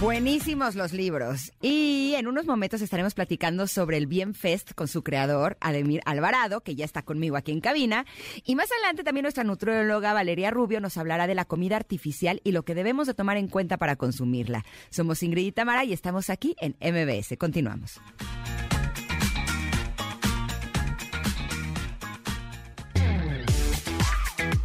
Buenísimos 0.00 0.76
los 0.76 0.94
libros. 0.94 1.52
Y 1.60 2.14
en 2.16 2.26
unos 2.26 2.46
momentos 2.46 2.80
estaremos 2.80 3.12
platicando 3.12 3.66
sobre 3.66 3.98
el 3.98 4.06
Bienfest 4.06 4.72
con 4.72 4.88
su 4.88 5.02
creador, 5.02 5.58
Ademir 5.60 6.00
Alvarado, 6.06 6.62
que 6.62 6.74
ya 6.74 6.86
está 6.86 7.02
conmigo 7.02 7.36
aquí 7.36 7.52
en 7.52 7.60
cabina. 7.60 8.06
Y 8.46 8.54
más 8.54 8.72
adelante 8.72 9.04
también 9.04 9.24
nuestra 9.24 9.44
nutrióloga 9.44 10.14
Valeria 10.14 10.50
Rubio 10.50 10.80
nos 10.80 10.96
hablará 10.96 11.26
de 11.26 11.34
la 11.34 11.44
comida 11.44 11.76
artificial 11.76 12.40
y 12.44 12.52
lo 12.52 12.62
que 12.62 12.74
debemos 12.74 13.08
de 13.08 13.14
tomar 13.14 13.36
en 13.36 13.48
cuenta 13.48 13.76
para 13.76 13.96
consumirla. 13.96 14.64
Somos 14.88 15.22
Ingrid 15.22 15.48
y 15.48 15.52
Tamara 15.52 15.84
y 15.84 15.92
estamos 15.92 16.30
aquí 16.30 16.56
en 16.60 16.76
MBS. 16.80 17.36
Continuamos. 17.36 18.00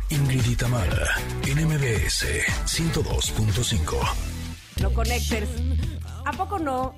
Ingrid 0.10 0.46
y 0.46 0.56
Tamara, 0.56 1.18
en 1.46 1.68
MBS 1.68 2.26
102.5. 2.66 4.35
No 4.82 4.94
Connectors, 4.94 5.50
¿a 6.26 6.32
poco 6.34 6.60
no 6.60 6.94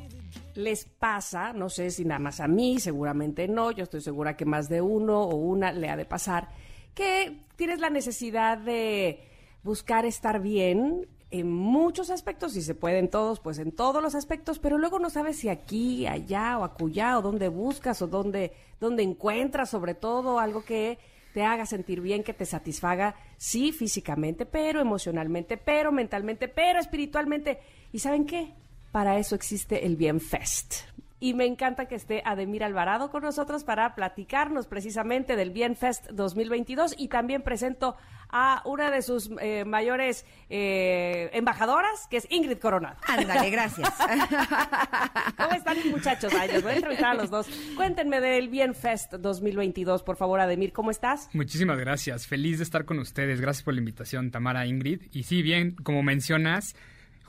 les 0.55 0.85
pasa? 0.85 1.53
No 1.53 1.69
sé 1.69 1.91
si 1.91 2.05
nada 2.05 2.19
más 2.19 2.39
a 2.39 2.47
mí, 2.47 2.79
seguramente 2.79 3.47
no, 3.47 3.71
yo 3.71 3.83
estoy 3.83 4.01
segura 4.01 4.35
que 4.35 4.45
más 4.45 4.67
de 4.67 4.81
uno 4.81 5.21
o 5.21 5.35
una 5.35 5.71
le 5.71 5.89
ha 5.89 5.95
de 5.95 6.05
pasar, 6.05 6.49
que 6.95 7.43
tienes 7.55 7.79
la 7.79 7.89
necesidad 7.89 8.57
de 8.57 9.23
buscar 9.63 10.05
estar 10.05 10.41
bien 10.41 11.07
en 11.29 11.51
muchos 11.51 12.09
aspectos, 12.09 12.53
si 12.53 12.61
se 12.61 12.73
pueden 12.73 13.09
todos, 13.09 13.39
pues 13.39 13.59
en 13.59 13.71
todos 13.71 14.01
los 14.01 14.15
aspectos, 14.15 14.59
pero 14.59 14.77
luego 14.77 14.97
no 14.97 15.09
sabes 15.09 15.37
si 15.37 15.49
aquí, 15.49 16.07
allá 16.07 16.57
o 16.57 16.63
acullá, 16.63 17.19
o 17.19 17.21
dónde 17.21 17.49
buscas, 17.49 18.01
o 18.01 18.07
dónde, 18.07 18.53
dónde 18.79 19.03
encuentras, 19.03 19.69
sobre 19.69 19.93
todo, 19.93 20.39
algo 20.39 20.63
que 20.63 20.97
te 21.37 21.45
haga 21.45 21.67
sentir 21.67 22.01
bien, 22.01 22.23
que 22.23 22.33
te 22.33 22.47
satisfaga, 22.47 23.13
sí, 23.37 23.71
físicamente, 23.71 24.47
pero 24.47 24.81
emocionalmente, 24.81 25.55
pero 25.55 25.91
mentalmente, 25.91 26.47
pero 26.47 26.79
espiritualmente. 26.79 27.59
¿Y 27.93 27.99
saben 27.99 28.25
qué? 28.25 28.55
Para 28.91 29.19
eso 29.19 29.35
existe 29.35 29.85
el 29.85 29.97
Bien 29.97 30.19
Fest. 30.19 30.77
Y 31.19 31.33
me 31.33 31.45
encanta 31.45 31.85
que 31.87 31.95
esté 31.95 32.21
Ademir 32.25 32.63
Alvarado 32.63 33.09
con 33.09 33.23
nosotros 33.23 33.63
para 33.63 33.95
platicarnos 33.95 34.67
precisamente 34.67 35.35
del 35.35 35.51
Bien 35.51 35.75
Fest 35.75 36.07
2022 36.11 36.95
y 36.97 37.07
también 37.07 37.41
presento 37.41 37.95
a 38.29 38.61
una 38.65 38.91
de 38.91 39.01
sus 39.01 39.29
eh, 39.39 39.63
mayores 39.65 40.25
eh, 40.49 41.29
embajadoras, 41.33 42.07
que 42.09 42.17
es 42.17 42.27
Ingrid 42.29 42.59
Coronado. 42.59 42.97
Ándale, 43.07 43.49
gracias. 43.49 43.89
¿Cómo 45.37 45.51
están 45.51 45.77
muchachos? 45.89 46.33
Ay, 46.37 46.49
les 46.49 46.61
voy 46.61 46.73
a 46.73 46.75
entrevistar 46.75 47.11
a 47.11 47.13
los 47.15 47.29
dos. 47.29 47.47
Cuéntenme 47.75 48.19
del 48.21 48.49
Bien 48.49 48.75
Fest 48.75 49.13
2022, 49.13 50.03
por 50.03 50.17
favor, 50.17 50.39
Ademir, 50.39 50.73
¿cómo 50.73 50.91
estás? 50.91 51.29
Muchísimas 51.33 51.79
gracias. 51.79 52.27
Feliz 52.27 52.57
de 52.57 52.63
estar 52.63 52.85
con 52.85 52.99
ustedes. 52.99 53.41
Gracias 53.41 53.63
por 53.63 53.73
la 53.73 53.79
invitación, 53.79 54.31
Tamara 54.31 54.65
Ingrid. 54.67 55.03
Y 55.11 55.23
sí, 55.23 55.41
bien, 55.41 55.75
como 55.83 56.03
mencionas, 56.03 56.75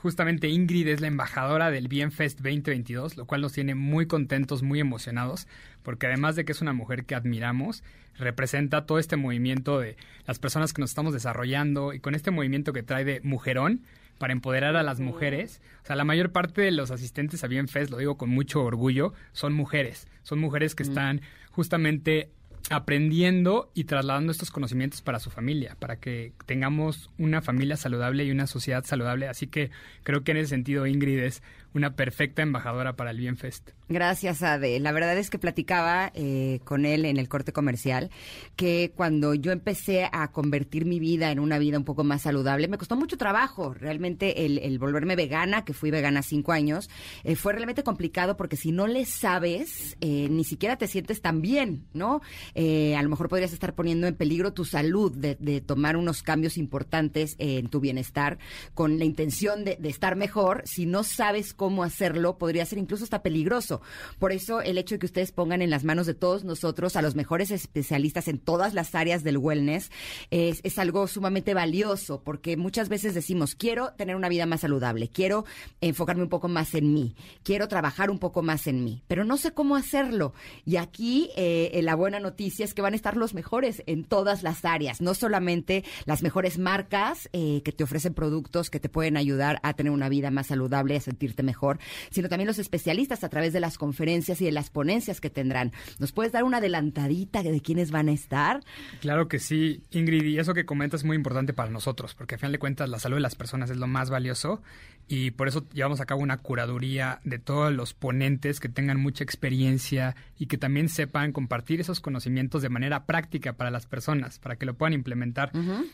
justamente 0.01 0.47
Ingrid 0.47 0.87
es 0.87 1.01
la 1.01 1.07
embajadora 1.07 1.71
del 1.71 1.89
Bienfest 1.89 2.39
2022, 2.39 3.17
lo 3.17 3.25
cual 3.25 3.41
nos 3.41 3.53
tiene 3.53 3.75
muy 3.75 4.07
contentos, 4.07 4.63
muy 4.63 4.79
emocionados, 4.79 5.47
porque 5.83 6.07
además 6.07 6.35
de 6.35 6.45
que 6.45 6.53
es 6.53 6.61
una 6.61 6.73
mujer 6.73 7.05
que 7.05 7.15
admiramos, 7.15 7.83
representa 8.17 8.85
todo 8.85 8.97
este 8.99 9.17
movimiento 9.17 9.79
de 9.79 9.97
las 10.25 10.39
personas 10.39 10.73
que 10.73 10.81
nos 10.81 10.91
estamos 10.91 11.13
desarrollando 11.13 11.93
y 11.93 11.99
con 11.99 12.15
este 12.15 12.31
movimiento 12.31 12.71
que 12.73 12.83
trae 12.83 13.03
de 13.03 13.19
mujerón 13.21 13.81
para 14.17 14.33
empoderar 14.33 14.75
a 14.75 14.83
las 14.83 14.99
mujeres. 14.99 15.61
O 15.83 15.87
sea, 15.87 15.95
la 15.95 16.05
mayor 16.05 16.31
parte 16.31 16.61
de 16.61 16.71
los 16.71 16.91
asistentes 16.91 17.43
a 17.43 17.47
Bienfest, 17.47 17.91
lo 17.91 17.97
digo 17.97 18.17
con 18.17 18.29
mucho 18.29 18.63
orgullo, 18.63 19.13
son 19.33 19.53
mujeres. 19.53 20.07
Son 20.23 20.39
mujeres 20.39 20.75
que 20.75 20.83
están 20.83 21.21
justamente 21.51 22.29
aprendiendo 22.69 23.71
y 23.73 23.85
trasladando 23.85 24.31
estos 24.31 24.51
conocimientos 24.51 25.01
para 25.01 25.19
su 25.19 25.29
familia, 25.29 25.75
para 25.79 25.97
que 25.97 26.33
tengamos 26.45 27.09
una 27.17 27.41
familia 27.41 27.77
saludable 27.77 28.25
y 28.25 28.31
una 28.31 28.47
sociedad 28.47 28.85
saludable. 28.85 29.27
Así 29.27 29.47
que 29.47 29.71
creo 30.03 30.23
que 30.23 30.31
en 30.31 30.37
ese 30.37 30.49
sentido 30.49 30.85
Ingrid 30.85 31.19
es 31.19 31.41
una 31.73 31.95
perfecta 31.95 32.41
embajadora 32.41 32.93
para 32.95 33.11
el 33.11 33.17
Bienfest. 33.17 33.71
Gracias, 33.91 34.43
Ade. 34.43 34.79
La 34.79 34.91
verdad 34.91 35.17
es 35.17 35.31
que 35.31 35.39
platicaba 35.39 36.11
eh, 36.13 36.59
con 36.63 36.85
él 36.85 37.05
en 37.05 37.17
el 37.17 37.27
corte 37.27 37.51
comercial 37.51 38.11
que 38.55 38.93
cuando 38.95 39.33
yo 39.33 39.51
empecé 39.51 40.07
a 40.11 40.31
convertir 40.31 40.85
mi 40.85 40.99
vida 40.99 41.31
en 41.31 41.39
una 41.39 41.57
vida 41.57 41.79
un 41.79 41.85
poco 41.85 42.03
más 42.03 42.21
saludable, 42.21 42.67
me 42.67 42.77
costó 42.77 42.95
mucho 42.95 43.17
trabajo. 43.17 43.73
Realmente 43.73 44.45
el, 44.45 44.59
el 44.59 44.77
volverme 44.77 45.15
vegana, 45.15 45.65
que 45.65 45.73
fui 45.73 45.89
vegana 45.89 46.21
cinco 46.21 46.51
años, 46.51 46.87
eh, 47.23 47.35
fue 47.35 47.53
realmente 47.53 47.81
complicado 47.81 48.37
porque 48.37 48.57
si 48.57 48.71
no 48.71 48.85
le 48.85 49.05
sabes, 49.05 49.97
eh, 50.01 50.27
ni 50.29 50.43
siquiera 50.43 50.77
te 50.77 50.85
sientes 50.85 51.19
tan 51.23 51.41
bien, 51.41 51.87
¿no? 51.91 52.21
Eh, 52.53 52.95
a 52.95 53.01
lo 53.01 53.09
mejor 53.09 53.27
podrías 53.27 53.53
estar 53.53 53.73
poniendo 53.73 54.05
en 54.05 54.13
peligro 54.13 54.53
tu 54.53 54.65
salud 54.65 55.11
de, 55.11 55.35
de 55.39 55.61
tomar 55.61 55.97
unos 55.97 56.21
cambios 56.21 56.59
importantes 56.59 57.35
en 57.39 57.69
tu 57.69 57.79
bienestar 57.79 58.37
con 58.75 58.99
la 58.99 59.05
intención 59.05 59.65
de, 59.65 59.77
de 59.77 59.89
estar 59.89 60.15
mejor 60.15 60.61
si 60.65 60.85
no 60.85 61.03
sabes 61.03 61.55
cómo 61.55 61.83
hacerlo, 61.83 62.37
podría 62.37 62.67
ser 62.67 62.77
incluso 62.77 63.03
hasta 63.03 63.23
peligroso. 63.23 63.78
Por 64.19 64.31
eso 64.31 64.61
el 64.61 64.77
hecho 64.77 64.95
de 64.95 64.99
que 64.99 65.05
ustedes 65.05 65.31
pongan 65.31 65.61
en 65.61 65.69
las 65.69 65.83
manos 65.83 66.07
de 66.07 66.13
todos 66.13 66.43
nosotros 66.43 66.95
a 66.95 67.01
los 67.01 67.15
mejores 67.15 67.51
especialistas 67.51 68.27
en 68.27 68.39
todas 68.39 68.73
las 68.73 68.95
áreas 68.95 69.23
del 69.23 69.37
wellness 69.37 69.91
es, 70.31 70.79
algo 70.79 71.07
sumamente 71.07 71.53
valioso, 71.53 72.21
porque 72.23 72.55
muchas 72.55 72.87
veces 72.87 73.13
decimos, 73.13 73.55
quiero 73.55 73.91
tener 73.93 74.15
una 74.15 74.29
vida 74.29 74.45
más 74.45 74.61
saludable, 74.61 75.09
quiero 75.09 75.43
enfocarme 75.81 76.23
un 76.23 76.29
poco 76.29 76.47
más 76.47 76.73
en 76.73 76.93
mí, 76.93 77.15
quiero 77.43 77.67
trabajar 77.67 78.09
un 78.09 78.19
poco 78.19 78.41
más 78.41 78.65
en 78.67 78.83
mí, 78.85 79.03
pero 79.07 79.25
no 79.25 79.35
sé 79.35 79.51
cómo 79.51 79.75
hacerlo. 79.75 80.33
Y 80.65 80.77
aquí 80.77 81.31
eh, 81.35 81.77
la 81.83 81.95
buena 81.95 82.19
noticia 82.19 82.63
es 82.63 82.73
que 82.73 82.81
van 82.81 82.93
a 82.93 82.95
estar 82.95 83.17
los 83.17 83.33
mejores 83.33 83.83
en 83.87 84.05
todas 84.05 84.41
las 84.41 84.63
áreas, 84.63 85.01
no 85.01 85.13
solamente 85.13 85.83
las 86.05 86.23
mejores 86.23 86.57
marcas 86.57 87.29
eh, 87.33 87.61
que 87.63 87.71
te 87.71 87.83
ofrecen 87.83 88.13
productos 88.13 88.69
que 88.69 88.79
te 88.79 88.89
pueden 88.89 89.17
ayudar 89.17 89.59
a 89.63 89.73
tener 89.73 89.91
una 89.91 90.09
vida 90.09 90.31
más 90.31 90.47
saludable, 90.47 90.95
a 90.95 91.01
sentirte 91.01 91.43
mejor, 91.43 91.79
sino 92.11 92.29
también 92.29 92.47
los 92.47 92.59
especialistas 92.59 93.23
a 93.23 93.29
través 93.29 93.53
de 93.53 93.59
las 93.69 93.77
conferencias 93.77 94.41
y 94.41 94.45
de 94.45 94.51
las 94.51 94.71
ponencias 94.71 95.21
que 95.21 95.29
tendrán. 95.29 95.71
¿Nos 95.99 96.11
puedes 96.11 96.31
dar 96.31 96.43
una 96.43 96.57
adelantadita 96.57 97.43
de 97.43 97.61
quiénes 97.61 97.91
van 97.91 98.09
a 98.09 98.13
estar? 98.13 98.61
Claro 98.99 99.27
que 99.27 99.37
sí, 99.37 99.83
Ingrid, 99.91 100.23
y 100.23 100.39
eso 100.39 100.55
que 100.55 100.65
comentas 100.65 101.01
es 101.01 101.05
muy 101.05 101.15
importante 101.15 101.53
para 101.53 101.69
nosotros, 101.69 102.15
porque 102.15 102.33
al 102.33 102.39
final 102.39 102.53
de 102.53 102.57
cuentas 102.59 102.89
la 102.89 102.97
salud 102.97 103.17
de 103.17 103.21
las 103.21 103.35
personas 103.35 103.69
es 103.69 103.77
lo 103.77 103.85
más 103.85 104.09
valioso 104.09 104.63
y 105.11 105.31
por 105.31 105.47
eso 105.47 105.67
llevamos 105.73 106.01
a 106.01 106.05
cabo 106.05 106.21
una 106.21 106.37
curaduría 106.37 107.19
de 107.23 107.39
todos 107.39 107.73
los 107.73 107.95
ponentes 107.95 108.59
que 108.59 108.69
tengan 108.69 108.99
mucha 108.99 109.23
experiencia 109.23 110.15
y 110.37 110.45
que 110.45 110.59
también 110.59 110.87
sepan 110.87 111.31
compartir 111.31 111.81
esos 111.81 111.99
conocimientos 111.99 112.61
de 112.61 112.69
manera 112.69 113.05
práctica 113.07 113.53
para 113.53 113.71
las 113.71 113.87
personas, 113.87 114.37
para 114.37 114.55
que 114.55 114.67
lo 114.67 114.75
puedan 114.75 114.93
implementar. 114.93 115.51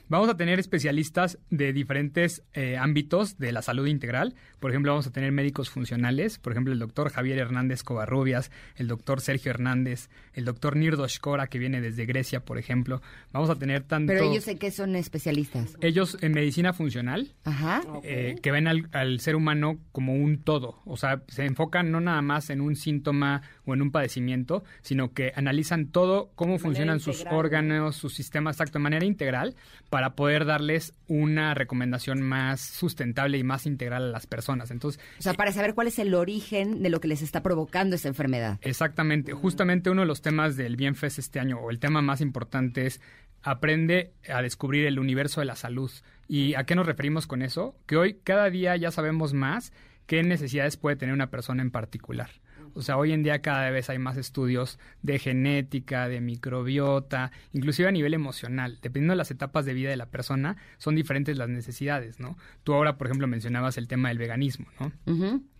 Vamos 0.10 0.28
a 0.30 0.36
tener 0.36 0.60
especialistas 0.60 1.40
de 1.50 1.72
diferentes 1.72 2.44
eh, 2.54 2.78
ámbitos 2.78 3.38
de 3.38 3.54
la 3.54 3.62
salud 3.62 3.88
integral. 3.88 4.36
Por 4.60 4.72
ejemplo, 4.72 4.92
vamos 4.92 5.08
a 5.08 5.12
tener 5.12 5.32
médicos 5.32 5.70
funcionales, 5.70 6.38
por 6.38 6.52
ejemplo, 6.52 6.74
el 6.74 6.80
doctor 6.80 7.10
Javier 7.10 7.38
Hernández 7.40 7.64
Covarrubias, 7.84 8.51
el 8.76 8.88
doctor 8.88 9.22
Sergio 9.22 9.51
Hernández, 9.51 10.09
el 10.34 10.45
doctor 10.45 10.76
Nirdo 10.76 11.07
Shkora, 11.07 11.47
que 11.47 11.59
viene 11.59 11.82
desde 11.82 12.05
Grecia, 12.05 12.39
por 12.39 12.57
ejemplo. 12.57 13.01
Vamos 13.32 13.49
a 13.49 13.55
tener 13.55 13.84
tanto... 13.84 14.13
Pero 14.13 14.32
ellos 14.32 14.47
en 14.47 14.57
qué 14.57 14.72
son 14.72 14.95
especialistas. 14.95 15.78
Ellos 15.82 16.18
en 16.22 16.34
medicina 16.34 16.74
funcional, 16.74 17.34
Ajá. 17.43 17.82
eh, 18.03 18.36
que 18.41 18.51
ven 18.51 18.68
al, 18.68 18.89
al 18.91 19.20
ser 19.20 19.36
humano 19.36 19.80
como 19.91 20.13
un 20.13 20.43
todo. 20.43 20.80
O 20.86 20.97
sea, 20.97 21.22
se 21.28 21.45
enfocan 21.45 21.91
no 21.91 21.99
nada 21.99 22.22
más 22.22 22.49
en 22.49 22.61
un 22.61 22.76
síntoma 22.76 23.41
o 23.66 23.74
en 23.74 23.82
un 23.82 23.91
padecimiento, 23.91 24.63
sino 24.82 25.13
que 25.13 25.32
analizan 25.36 25.88
todo, 25.88 26.32
cómo 26.36 26.59
funcionan 26.59 26.99
sus 26.99 27.26
órganos, 27.30 27.95
sus 27.95 28.13
sistemas, 28.13 28.55
exacto, 28.55 28.80
de 28.80 28.84
manera 28.84 29.05
integral, 29.05 29.55
para 29.89 30.16
poder 30.16 30.45
darles 30.45 30.93
una 31.07 31.53
recomendación 31.53 32.22
más 32.22 32.61
sustentable 32.61 33.38
y 33.38 33.43
más 33.43 33.66
integral 33.66 34.03
a 34.03 34.11
las 34.11 34.28
personas. 34.28 34.72
Entonces, 34.72 35.01
O 35.20 35.22
sea, 35.22 35.34
para 35.34 35.51
saber 35.51 35.74
cuál 35.74 35.88
es 35.88 35.99
el 35.99 36.13
origen 36.13 36.82
de 36.82 36.89
lo 36.89 36.99
que 36.99 37.07
les 37.07 37.22
está 37.22 37.41
provocando 37.41 37.95
esa 37.95 38.07
enfermedad. 38.07 38.59
Exactamente. 38.61 39.34
Justamente 39.34 39.89
uno 39.89 40.01
de 40.01 40.07
los 40.07 40.22
temas 40.22 40.55
del 40.55 40.76
Bienfest 40.76 41.20
este 41.20 41.39
año, 41.39 41.59
o 41.59 41.72
el 41.72 41.80
tema 41.80 42.01
más 42.01 42.22
importante 42.22 42.86
es 42.86 43.01
aprende 43.45 44.11
a 44.28 44.41
descubrir 44.41 44.86
el 44.86 44.99
universo 44.99 45.39
de 45.39 45.45
la 45.45 45.55
salud. 45.55 45.91
¿Y 46.28 46.55
a 46.55 46.63
qué 46.63 46.76
nos 46.76 46.88
referimos 46.88 47.28
con 47.28 47.43
eso? 47.43 47.76
Que 47.86 47.95
hoy 47.95 48.20
cada 48.24 48.49
día 48.49 48.76
ya 48.76 48.89
sabemos 48.89 49.34
más 49.34 49.72
qué 50.07 50.24
necesidades 50.24 50.78
puede 50.78 50.95
tener 50.95 51.13
una 51.13 51.30
persona 51.30 51.61
en 51.61 51.72
particular. 51.72 52.30
O 52.76 52.82
sea, 52.82 52.98
hoy 52.98 53.14
en 53.14 53.24
día 53.24 53.42
cada 53.42 53.70
vez 53.70 53.90
hay 53.90 53.98
más 53.98 54.18
estudios 54.18 54.80
de 55.02 55.18
genética, 55.18 56.08
de 56.08 56.22
microbiota, 56.22 57.32
inclusive 57.54 57.88
a 57.88 57.92
nivel 57.92 58.14
emocional. 58.14 58.80
Dependiendo 58.82 59.14
de 59.14 59.18
las 59.18 59.32
etapas 59.32 59.66
de 59.66 59.74
vida 59.74 59.90
de 59.90 59.98
la 59.98 60.08
persona, 60.08 60.58
son 60.78 60.96
diferentes 60.96 61.38
las 61.38 61.50
necesidades, 61.50 62.20
¿no? 62.20 62.38
Tú 62.64 62.74
ahora, 62.74 62.98
por 62.98 63.08
ejemplo, 63.08 63.28
mencionabas 63.28 63.78
el 63.78 63.88
tema 63.88 64.10
del 64.10 64.18
veganismo, 64.18 64.68
¿no? 64.80 64.92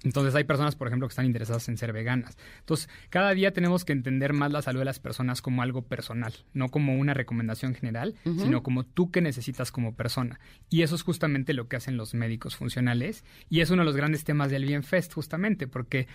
Entonces 0.06 0.36
hay 0.36 0.44
personas, 0.44 0.76
por 0.76 0.88
ejemplo, 0.88 1.08
que 1.08 1.12
están 1.12 1.26
interesadas 1.26 1.68
en 1.68 1.78
ser 1.78 1.92
veganas. 1.92 2.38
Entonces, 2.60 2.88
cada 3.10 3.34
día 3.34 3.52
tenemos 3.52 3.84
que 3.84 3.92
entender 3.92 4.34
más 4.34 4.52
la 4.52 4.62
salud 4.62 4.80
de 4.80 4.86
las 4.86 5.00
personas 5.00 5.42
como 5.42 5.64
algo 5.64 5.82
personal, 5.82 6.34
no 6.54 6.70
como 6.70 6.96
una 6.96 7.14
recomendación 7.14 7.74
general, 7.74 8.16
sino 8.24 8.64
como 8.64 8.86
tú 8.86 9.12
que 9.12 9.22
necesitas 9.22 9.72
como 9.72 9.96
persona. 9.96 10.40
Y 10.70 10.84
eso 10.84 10.96
es 10.96 11.02
justamente 11.02 11.54
lo 11.54 11.68
que 11.68 11.76
hacen 11.76 11.98
los 11.98 12.14
médicos 12.14 12.56
funcionales. 12.56 13.26
Y 13.50 13.62
es 13.62 13.72
uno 13.72 13.82
de 13.82 13.88
los 13.88 13.98
grandes 13.98 14.24
temas 14.24 14.52
del 14.52 14.66
Bienfest, 14.66 15.14
justamente, 15.14 15.68
porque 15.68 16.08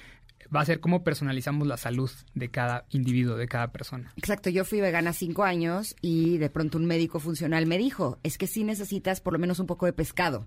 va 0.55 0.61
a 0.61 0.65
ser 0.65 0.81
cómo 0.81 1.05
personalizamos 1.05 1.67
la 1.67 1.77
salud 1.77 2.11
de 2.35 2.51
cada 2.51 2.87
individuo, 2.91 3.37
de 3.37 3.47
cada 3.47 3.73
persona. 3.73 4.13
Exacto, 4.17 4.51
yo 4.51 4.65
fui 4.65 4.81
vegana 4.81 5.13
cinco 5.13 5.45
años 5.45 5.95
y 6.01 6.39
de 6.39 6.51
pronto 6.51 6.79
un 6.79 6.87
médico 6.87 7.21
funcional 7.21 7.67
me 7.67 7.79
dijo, 7.79 8.19
es 8.23 8.39
que 8.39 8.47
sí 8.47 8.65
necesitas 8.65 9.21
por 9.21 9.33
lo 9.33 9.39
menos 9.39 9.59
un 9.59 9.67
poco 9.67 9.87
de 9.87 9.93
pescado. 9.93 10.47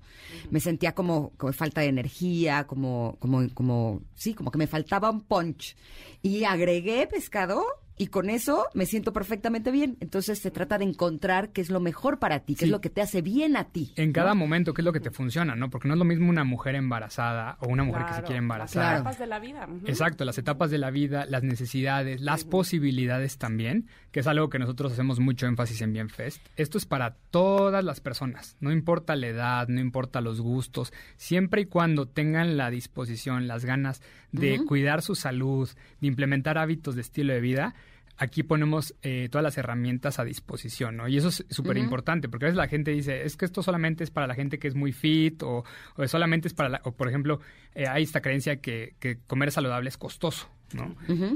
Me 0.50 0.60
sentía 0.60 0.94
como, 0.94 1.32
como 1.38 1.54
falta 1.54 1.82
de 1.82 1.88
energía, 1.88 2.66
como, 2.66 3.18
como, 3.20 3.33
como, 3.54 4.02
sí, 4.16 4.34
como 4.34 4.52
que 4.52 4.58
me 4.58 4.68
faltaba 4.68 5.10
un 5.10 5.22
punch. 5.22 5.76
Y 6.22 6.44
agregué 6.44 7.08
pescado 7.08 7.64
y 7.98 8.08
con 8.08 8.30
eso 8.30 8.68
me 8.74 8.86
siento 8.86 9.14
perfectamente 9.14 9.72
bien. 9.72 9.98
Entonces 10.00 10.40
se 10.40 10.52
trata 10.52 10.78
de 10.78 10.86
encontrar 10.86 11.50
qué 11.52 11.62
es 11.62 11.70
lo 11.70 11.80
mejor 11.80 12.20
para 12.20 12.40
ti, 12.40 12.56
qué 12.56 12.60
Sí. 12.60 12.66
es 12.66 12.72
lo 12.72 12.82
que 12.82 12.90
te 12.90 13.02
hace 13.02 13.22
bien 13.22 13.56
a 13.58 13.66
ti. 13.66 13.94
En 13.96 14.14
cada 14.14 14.34
momento, 14.34 14.74
¿qué 14.74 14.82
es 14.82 14.86
lo 14.86 14.94
que 14.94 15.00
te 15.00 15.12
funciona, 15.12 15.56
no? 15.56 15.70
Porque 15.70 15.88
no 15.88 15.94
es 15.94 15.98
lo 16.00 16.06
mismo 16.06 16.30
una 16.30 16.44
mujer 16.44 16.76
embarazada 16.76 17.58
o 17.60 17.68
una 17.68 17.84
mujer 17.84 18.06
que 18.06 18.14
se 18.14 18.22
quiere 18.22 18.36
Las 18.36 18.44
embarazar. 18.44 18.96
etapas 18.96 19.20
de 19.20 19.28
la 19.28 19.40
vida. 19.40 19.68
Exacto, 19.86 20.26
las 20.26 20.38
etapas 20.38 20.72
de 20.72 20.78
la 20.78 20.92
vida, 20.92 21.26
las 21.26 21.44
necesidades, 21.44 22.22
las 22.22 22.44
posibilidades 22.46 23.38
también, 23.38 23.88
que 24.12 24.22
es 24.22 24.28
algo 24.28 24.50
que 24.50 24.60
nosotros 24.60 24.92
hacemos 24.94 25.20
mucho 25.20 25.48
énfasis 25.48 25.82
en 25.82 25.94
Bienfest. 25.94 26.40
Esto 26.56 26.78
es 26.78 26.86
para 26.86 27.16
todas 27.32 27.84
las 27.84 28.00
personas, 28.02 28.58
no 28.60 28.72
importa 28.72 29.16
la 29.16 29.28
edad, 29.28 29.68
no 29.68 29.80
importa 29.82 30.22
los 30.22 30.42
gustos, 30.42 30.94
siempre 31.18 31.62
y 31.62 31.66
cuando 31.66 32.08
tengan 32.08 32.58
la 32.58 32.70
disposición, 32.70 33.48
las 33.48 33.66
ganas 33.66 34.02
de 34.34 34.66
cuidar 34.66 35.02
su 35.02 35.16
salud, 35.16 35.70
de 36.02 36.08
implementar 36.08 36.58
hábitos 36.58 36.96
de 36.96 37.02
estilo 37.02 37.34
de 37.34 37.40
vida. 37.40 37.76
Aquí 38.18 38.44
ponemos 38.44 38.94
eh, 39.02 39.28
todas 39.32 39.44
las 39.44 39.58
herramientas 39.58 40.20
a 40.20 40.24
disposición, 40.24 40.98
¿no? 40.98 41.08
Y 41.08 41.18
eso 41.18 41.30
es 41.30 41.46
súper 41.50 41.78
importante, 41.78 42.30
porque 42.30 42.46
a 42.46 42.48
veces 42.48 42.58
la 42.58 42.68
gente 42.68 42.92
dice, 42.92 43.24
es 43.24 43.38
que 43.38 43.46
esto 43.46 43.64
solamente 43.64 44.04
es 44.04 44.12
para 44.12 44.28
la 44.28 44.36
gente 44.36 44.60
que 44.60 44.68
es 44.68 44.76
muy 44.76 44.92
fit, 44.92 45.42
o, 45.42 45.64
o 45.96 46.08
solamente 46.08 46.48
es 46.48 46.54
para, 46.54 46.70
la, 46.70 46.82
o 46.84 46.92
por 46.92 47.08
ejemplo, 47.08 47.40
eh, 47.74 47.88
hay 47.88 48.04
esta 48.04 48.22
creencia 48.22 48.58
que, 48.58 48.96
que 49.00 49.18
comer 49.26 49.52
saludable 49.52 49.90
es 49.90 49.98
costoso, 49.98 50.48
¿no? 50.76 50.96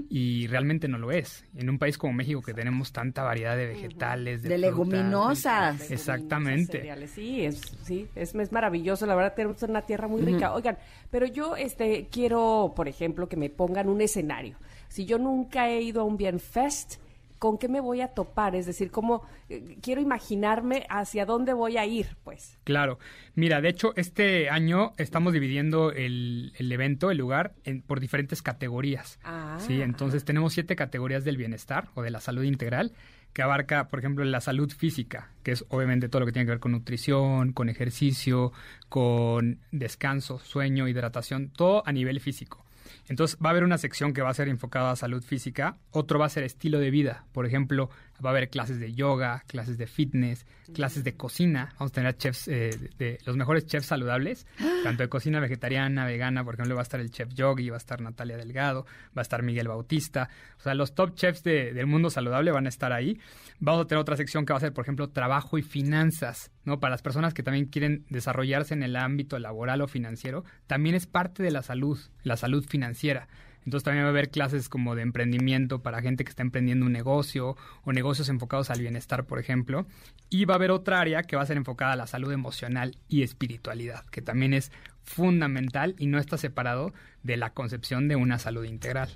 Y 0.09 0.47
realmente 0.47 0.87
no 0.87 0.97
lo 0.97 1.11
es. 1.11 1.45
En 1.55 1.69
un 1.69 1.77
país 1.77 1.97
como 1.97 2.13
México 2.13 2.41
que 2.41 2.53
tenemos 2.53 2.91
tanta 2.91 3.23
variedad 3.23 3.55
de 3.55 3.67
vegetales, 3.67 4.41
de, 4.43 4.49
De 4.49 4.55
frutas, 4.55 4.71
leguminosas. 4.71 5.73
Leguminosas, 5.73 5.91
Exactamente. 5.91 6.71
cereales. 6.73 7.11
Sí, 7.11 7.45
es, 7.45 7.61
sí 7.83 8.07
es, 8.15 8.35
es 8.35 8.51
maravilloso. 8.51 9.05
La 9.05 9.15
verdad, 9.15 9.33
tenemos 9.35 9.61
una 9.63 9.81
tierra 9.81 10.07
muy 10.07 10.21
rica. 10.21 10.53
Oigan, 10.53 10.77
pero 11.09 11.25
yo 11.25 11.55
este, 11.55 12.07
quiero, 12.11 12.73
por 12.75 12.87
ejemplo, 12.87 13.27
que 13.27 13.37
me 13.37 13.49
pongan 13.49 13.89
un 13.89 14.01
escenario. 14.01 14.57
Si 14.87 15.05
yo 15.05 15.17
nunca 15.17 15.69
he 15.69 15.81
ido 15.81 16.01
a 16.01 16.03
un 16.05 16.17
Bienfest, 16.17 16.95
¿con 17.39 17.57
qué 17.57 17.67
me 17.67 17.79
voy 17.79 18.01
a 18.01 18.09
topar? 18.09 18.55
Es 18.55 18.65
decir, 18.65 18.91
¿cómo 18.91 19.23
eh, 19.49 19.77
quiero 19.81 20.01
imaginarme 20.01 20.85
hacia 20.89 21.25
dónde 21.25 21.53
voy 21.53 21.77
a 21.77 21.85
ir? 21.85 22.15
Pues. 22.23 22.57
Claro. 22.63 22.99
Mira, 23.35 23.61
de 23.61 23.69
hecho, 23.69 23.93
este 23.95 24.49
año 24.49 24.93
estamos 24.97 25.33
dividiendo 25.33 25.91
el, 25.91 26.53
el 26.57 26.71
evento, 26.71 27.11
el 27.11 27.17
lugar, 27.17 27.53
en- 27.63 27.81
por 27.81 27.99
diferentes 27.99 28.41
categorías. 28.41 29.19
Ah. 29.23 29.57
Sí, 29.59 29.81
entonces 29.81 30.25
tenemos 30.25 30.53
siete 30.53 30.75
categorías 30.75 31.23
del 31.23 31.37
bienestar 31.37 31.89
o 31.95 32.01
de 32.01 32.11
la 32.11 32.19
salud 32.19 32.43
integral, 32.43 32.93
que 33.33 33.41
abarca, 33.43 33.87
por 33.87 33.99
ejemplo, 33.99 34.23
la 34.25 34.41
salud 34.41 34.71
física, 34.71 35.29
que 35.43 35.51
es 35.51 35.63
obviamente 35.69 36.09
todo 36.09 36.21
lo 36.21 36.25
que 36.25 36.31
tiene 36.31 36.45
que 36.47 36.51
ver 36.51 36.59
con 36.59 36.71
nutrición, 36.71 37.53
con 37.53 37.69
ejercicio, 37.69 38.51
con 38.89 39.59
descanso, 39.71 40.39
sueño, 40.39 40.87
hidratación, 40.87 41.49
todo 41.49 41.83
a 41.85 41.91
nivel 41.91 42.19
físico. 42.19 42.65
Entonces 43.09 43.37
va 43.43 43.49
a 43.49 43.51
haber 43.51 43.63
una 43.63 43.77
sección 43.77 44.13
que 44.13 44.21
va 44.21 44.29
a 44.29 44.33
ser 44.33 44.49
enfocada 44.49 44.91
a 44.91 44.95
salud 44.95 45.23
física, 45.23 45.77
otro 45.91 46.19
va 46.19 46.25
a 46.25 46.29
ser 46.29 46.43
estilo 46.43 46.79
de 46.79 46.91
vida. 46.91 47.25
Por 47.31 47.45
ejemplo, 47.45 47.89
va 48.23 48.29
a 48.29 48.33
haber 48.33 48.49
clases 48.49 48.79
de 48.79 48.93
yoga, 48.93 49.43
clases 49.47 49.77
de 49.77 49.87
fitness, 49.87 50.45
clases 50.73 51.03
de 51.03 51.15
cocina. 51.15 51.69
Vamos 51.79 51.91
a 51.91 51.95
tener 51.95 52.17
chefs, 52.17 52.47
eh, 52.47 52.71
de, 52.77 52.89
de 52.97 53.19
los 53.25 53.37
mejores 53.37 53.65
chefs 53.67 53.85
saludables, 53.87 54.45
tanto 54.83 55.03
de 55.03 55.09
cocina 55.09 55.39
vegetariana, 55.39 56.05
vegana. 56.05 56.43
Por 56.43 56.55
ejemplo, 56.55 56.75
va 56.75 56.81
a 56.81 56.83
estar 56.83 56.99
el 56.99 57.11
chef 57.11 57.33
Yogi, 57.33 57.69
va 57.69 57.75
a 57.75 57.77
estar 57.77 58.01
Natalia 58.01 58.37
Delgado, 58.37 58.85
va 59.15 59.21
a 59.21 59.21
estar 59.21 59.43
Miguel 59.43 59.67
Bautista. 59.67 60.29
O 60.57 60.61
sea, 60.61 60.73
los 60.73 60.95
top 60.95 61.15
chefs 61.15 61.43
de- 61.43 61.73
del 61.73 61.85
mundo 61.87 62.09
saludable 62.09 62.51
van 62.51 62.65
a 62.65 62.69
estar 62.69 62.91
ahí. 62.93 63.19
Vamos 63.59 63.85
a 63.85 63.87
tener 63.87 64.01
otra 64.01 64.17
sección 64.17 64.45
que 64.45 64.53
va 64.53 64.57
a 64.57 64.61
ser, 64.61 64.73
por 64.73 64.83
ejemplo, 64.85 65.09
trabajo 65.09 65.57
y 65.57 65.61
finanzas, 65.63 66.51
¿no? 66.65 66.79
Para 66.79 66.91
las 66.91 67.01
personas 67.01 67.33
que 67.33 67.43
también 67.43 67.65
quieren 67.65 68.05
desarrollarse 68.09 68.73
en 68.73 68.83
el 68.83 68.95
ámbito 68.95 69.39
laboral 69.39 69.81
o 69.81 69.87
financiero, 69.87 70.43
también 70.67 70.95
es 70.95 71.07
parte 71.07 71.41
de 71.43 71.51
la 71.51 71.63
salud, 71.63 71.97
la 72.23 72.37
salud 72.37 72.65
financiera. 72.67 73.27
Entonces 73.67 73.83
también 73.83 74.05
va 74.05 74.07
a 74.07 74.11
haber 74.11 74.29
clases 74.29 74.69
como 74.69 74.95
de 74.95 75.01
emprendimiento 75.01 75.83
para 75.83 76.01
gente 76.01 76.23
que 76.23 76.29
está 76.29 76.41
emprendiendo 76.41 76.85
un 76.85 76.93
negocio 76.93 77.57
o 77.83 77.91
negocios 77.91 78.29
enfocados 78.29 78.69
al 78.69 78.79
bienestar, 78.79 79.25
por 79.25 79.39
ejemplo. 79.39 79.85
Y 80.29 80.45
va 80.45 80.53
a 80.53 80.55
haber 80.55 80.71
otra 80.71 81.01
área 81.01 81.23
que 81.23 81.35
va 81.35 81.41
a 81.41 81.45
ser 81.45 81.57
enfocada 81.57 81.91
a 81.91 81.97
la 81.97 82.07
salud 82.07 82.31
emocional 82.31 82.95
y 83.09 83.23
espiritualidad, 83.23 84.05
que 84.05 84.21
también 84.21 84.53
es 84.53 84.71
fundamental 85.03 85.95
y 85.97 86.07
no 86.07 86.17
está 86.17 86.37
separado 86.37 86.93
de 87.23 87.35
la 87.35 87.49
concepción 87.49 88.07
de 88.07 88.15
una 88.15 88.39
salud 88.39 88.63
integral. 88.63 89.09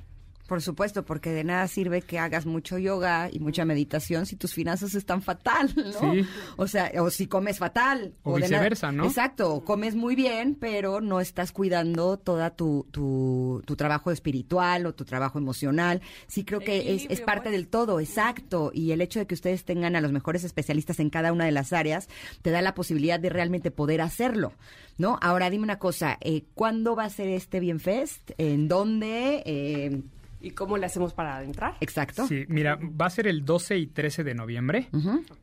Por 0.52 0.62
supuesto, 0.62 1.06
porque 1.06 1.30
de 1.32 1.46
nada 1.46 1.66
sirve 1.70 2.02
que 2.02 2.20
hagas 2.20 2.46
mucho 2.46 2.78
yoga 2.78 3.30
y 3.32 3.40
mucha 3.40 3.64
meditación 3.64 4.26
si 4.26 4.36
tus 4.36 4.54
finanzas 4.54 4.96
están 4.96 5.22
fatal, 5.22 5.74
¿no? 5.78 6.12
Sí. 6.12 6.28
O 6.58 6.68
sea, 6.68 6.92
o 7.00 7.10
si 7.10 7.28
comes 7.28 7.58
fatal. 7.58 8.16
O 8.24 8.34
de 8.34 8.42
nada- 8.42 8.48
viceversa, 8.56 8.92
¿no? 8.92 9.06
Exacto, 9.06 9.64
comes 9.64 9.96
muy 9.96 10.14
bien, 10.14 10.56
pero 10.60 11.00
no 11.00 11.22
estás 11.22 11.54
cuidando 11.54 12.18
toda 12.18 12.50
tu, 12.50 12.86
tu, 12.92 13.64
tu 13.66 13.78
trabajo 13.78 14.12
espiritual 14.12 14.86
o 14.88 14.94
tu 14.94 15.06
trabajo 15.06 15.40
emocional. 15.40 16.02
Sí 16.28 16.44
creo 16.44 16.60
que 16.60 16.96
es, 16.96 17.06
es 17.10 17.22
parte 17.22 17.44
pues. 17.44 17.54
del 17.54 17.70
todo, 17.70 18.02
exacto. 18.02 18.72
Y 18.74 18.92
el 18.92 19.00
hecho 19.00 19.20
de 19.20 19.28
que 19.28 19.36
ustedes 19.36 19.64
tengan 19.64 19.96
a 19.96 20.02
los 20.02 20.12
mejores 20.12 20.44
especialistas 20.44 21.00
en 21.00 21.10
cada 21.10 21.32
una 21.32 21.46
de 21.46 21.54
las 21.54 21.72
áreas 21.72 22.10
te 22.42 22.52
da 22.52 22.62
la 22.62 22.74
posibilidad 22.74 23.22
de 23.22 23.30
realmente 23.30 23.72
poder 23.72 24.02
hacerlo, 24.02 24.52
¿no? 24.98 25.18
Ahora 25.22 25.50
dime 25.50 25.64
una 25.64 25.80
cosa, 25.80 26.18
eh, 26.20 26.44
¿cuándo 26.56 26.94
va 26.98 27.06
a 27.06 27.10
ser 27.10 27.30
este 27.30 27.62
Bienfest? 27.62 28.32
¿En 28.38 28.68
dónde? 28.68 29.44
Eh, 29.46 30.02
¿Y 30.42 30.52
cómo 30.52 30.78
le 30.78 30.86
hacemos 30.86 31.14
para 31.14 31.44
entrar? 31.44 31.76
exacto. 31.82 32.28
Sí, 32.28 32.46
mira, 32.48 32.78
va 32.82 33.06
a 33.06 33.10
ser 33.10 33.28
el 33.28 33.46
12 33.46 33.78
y 33.78 33.88
13 33.88 34.24
de 34.24 34.34
noviembre, 34.34 34.90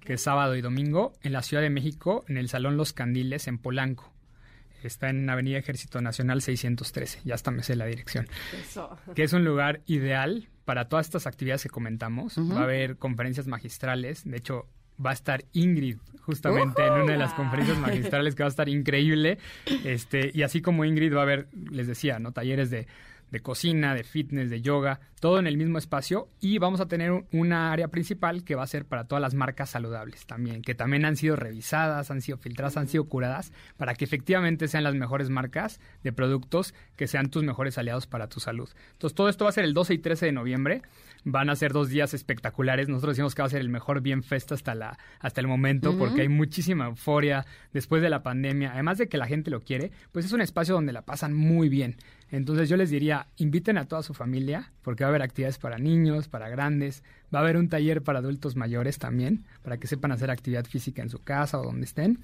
que 0.00 0.14
es 0.14 0.22
sábado 0.22 0.56
y 0.56 0.60
domingo, 0.60 1.12
en 1.22 1.32
la 1.32 1.42
Ciudad 1.42 1.62
de 1.62 1.70
México, 1.70 2.24
en 2.28 2.36
el 2.36 2.48
Salón 2.48 2.76
Los 2.76 2.92
Candiles, 2.92 3.46
en 3.48 3.58
Polanco. 3.58 4.12
Está 4.82 5.10
en 5.10 5.28
Avenida 5.28 5.58
Ejército 5.58 6.00
Nacional 6.00 6.40
613, 6.40 7.20
ya 7.24 7.34
hasta 7.34 7.50
me 7.50 7.62
sé 7.62 7.74
la 7.74 7.86
dirección. 7.86 8.28
Eso. 8.60 8.96
que 9.14 9.24
es 9.24 9.32
un 9.32 9.44
lugar 9.44 9.82
ideal 9.86 10.48
para 10.64 10.88
todas 10.88 11.06
estas 11.06 11.26
actividades 11.26 11.62
que 11.62 11.70
comentamos. 11.70 12.38
Va 12.38 12.60
a 12.60 12.62
haber 12.64 12.96
conferencias 12.96 13.46
magistrales. 13.46 14.24
De 14.24 14.36
hecho, 14.36 14.66
va 15.04 15.10
a 15.10 15.12
estar 15.14 15.44
Ingrid 15.52 15.96
justamente 16.20 16.84
en 16.84 16.92
una 16.92 17.12
de 17.12 17.18
las 17.18 17.32
conferencias 17.32 17.78
magistrales 17.78 18.34
que 18.34 18.42
va 18.42 18.48
a 18.48 18.50
estar 18.50 18.68
increíble. 18.68 19.38
Este, 19.84 20.30
y 20.34 20.42
así 20.42 20.60
como 20.60 20.84
Ingrid 20.84 21.14
va 21.14 21.20
a 21.20 21.22
haber, 21.22 21.48
les 21.70 21.86
decía, 21.86 22.18
¿no? 22.18 22.32
Talleres 22.32 22.70
de, 22.70 22.86
de 23.30 23.40
cocina, 23.40 23.94
de 23.94 24.04
fitness, 24.04 24.50
de 24.50 24.60
yoga, 24.62 25.00
todo 25.20 25.38
en 25.38 25.46
el 25.46 25.56
mismo 25.56 25.78
espacio. 25.78 26.28
Y 26.40 26.58
vamos 26.58 26.80
a 26.80 26.86
tener 26.86 27.12
un- 27.12 27.26
una 27.32 27.72
área 27.72 27.88
principal 27.88 28.44
que 28.44 28.54
va 28.54 28.62
a 28.62 28.66
ser 28.66 28.84
para 28.84 29.04
todas 29.04 29.20
las 29.22 29.34
marcas 29.34 29.70
saludables 29.70 30.26
también, 30.26 30.62
que 30.62 30.74
también 30.74 31.04
han 31.04 31.16
sido 31.16 31.36
revisadas, 31.36 32.10
han 32.10 32.20
sido 32.22 32.38
filtradas, 32.38 32.76
han 32.76 32.88
sido 32.88 33.04
curadas, 33.04 33.52
para 33.76 33.94
que 33.94 34.04
efectivamente 34.04 34.68
sean 34.68 34.84
las 34.84 34.94
mejores 34.94 35.30
marcas 35.30 35.80
de 36.02 36.12
productos 36.12 36.74
que 36.96 37.06
sean 37.06 37.30
tus 37.30 37.42
mejores 37.44 37.78
aliados 37.78 38.06
para 38.06 38.28
tu 38.28 38.40
salud. 38.40 38.68
Entonces, 38.92 39.14
todo 39.14 39.28
esto 39.28 39.44
va 39.44 39.50
a 39.50 39.52
ser 39.52 39.64
el 39.64 39.74
12 39.74 39.94
y 39.94 39.98
13 39.98 40.26
de 40.26 40.32
noviembre. 40.32 40.82
Van 41.24 41.50
a 41.50 41.56
ser 41.56 41.72
dos 41.72 41.88
días 41.88 42.14
espectaculares. 42.14 42.88
Nosotros 42.88 43.16
decimos 43.16 43.34
que 43.34 43.42
va 43.42 43.46
a 43.46 43.50
ser 43.50 43.60
el 43.60 43.68
mejor 43.68 44.00
bien 44.00 44.22
festa 44.22 44.54
hasta, 44.54 44.74
la, 44.74 44.98
hasta 45.20 45.40
el 45.40 45.46
momento, 45.46 45.96
porque 45.98 46.22
hay 46.22 46.28
muchísima 46.28 46.86
euforia 46.86 47.44
después 47.72 48.02
de 48.02 48.10
la 48.10 48.22
pandemia. 48.22 48.72
Además 48.72 48.98
de 48.98 49.08
que 49.08 49.18
la 49.18 49.26
gente 49.26 49.50
lo 49.50 49.60
quiere, 49.60 49.90
pues 50.12 50.24
es 50.24 50.32
un 50.32 50.40
espacio 50.40 50.74
donde 50.74 50.92
la 50.92 51.02
pasan 51.02 51.34
muy 51.34 51.68
bien. 51.68 51.96
Entonces 52.30 52.68
yo 52.68 52.76
les 52.76 52.90
diría, 52.90 53.28
inviten 53.36 53.78
a 53.78 53.86
toda 53.86 54.02
su 54.02 54.14
familia, 54.14 54.72
porque 54.82 55.04
va 55.04 55.08
a 55.08 55.10
haber 55.10 55.22
actividades 55.22 55.58
para 55.58 55.78
niños, 55.78 56.28
para 56.28 56.48
grandes, 56.48 57.02
va 57.34 57.40
a 57.40 57.42
haber 57.42 57.56
un 57.56 57.68
taller 57.68 58.02
para 58.02 58.18
adultos 58.18 58.56
mayores 58.56 58.98
también, 58.98 59.44
para 59.62 59.78
que 59.78 59.86
sepan 59.86 60.12
hacer 60.12 60.30
actividad 60.30 60.66
física 60.66 61.02
en 61.02 61.10
su 61.10 61.22
casa 61.22 61.58
o 61.58 61.64
donde 61.64 61.86
estén. 61.86 62.20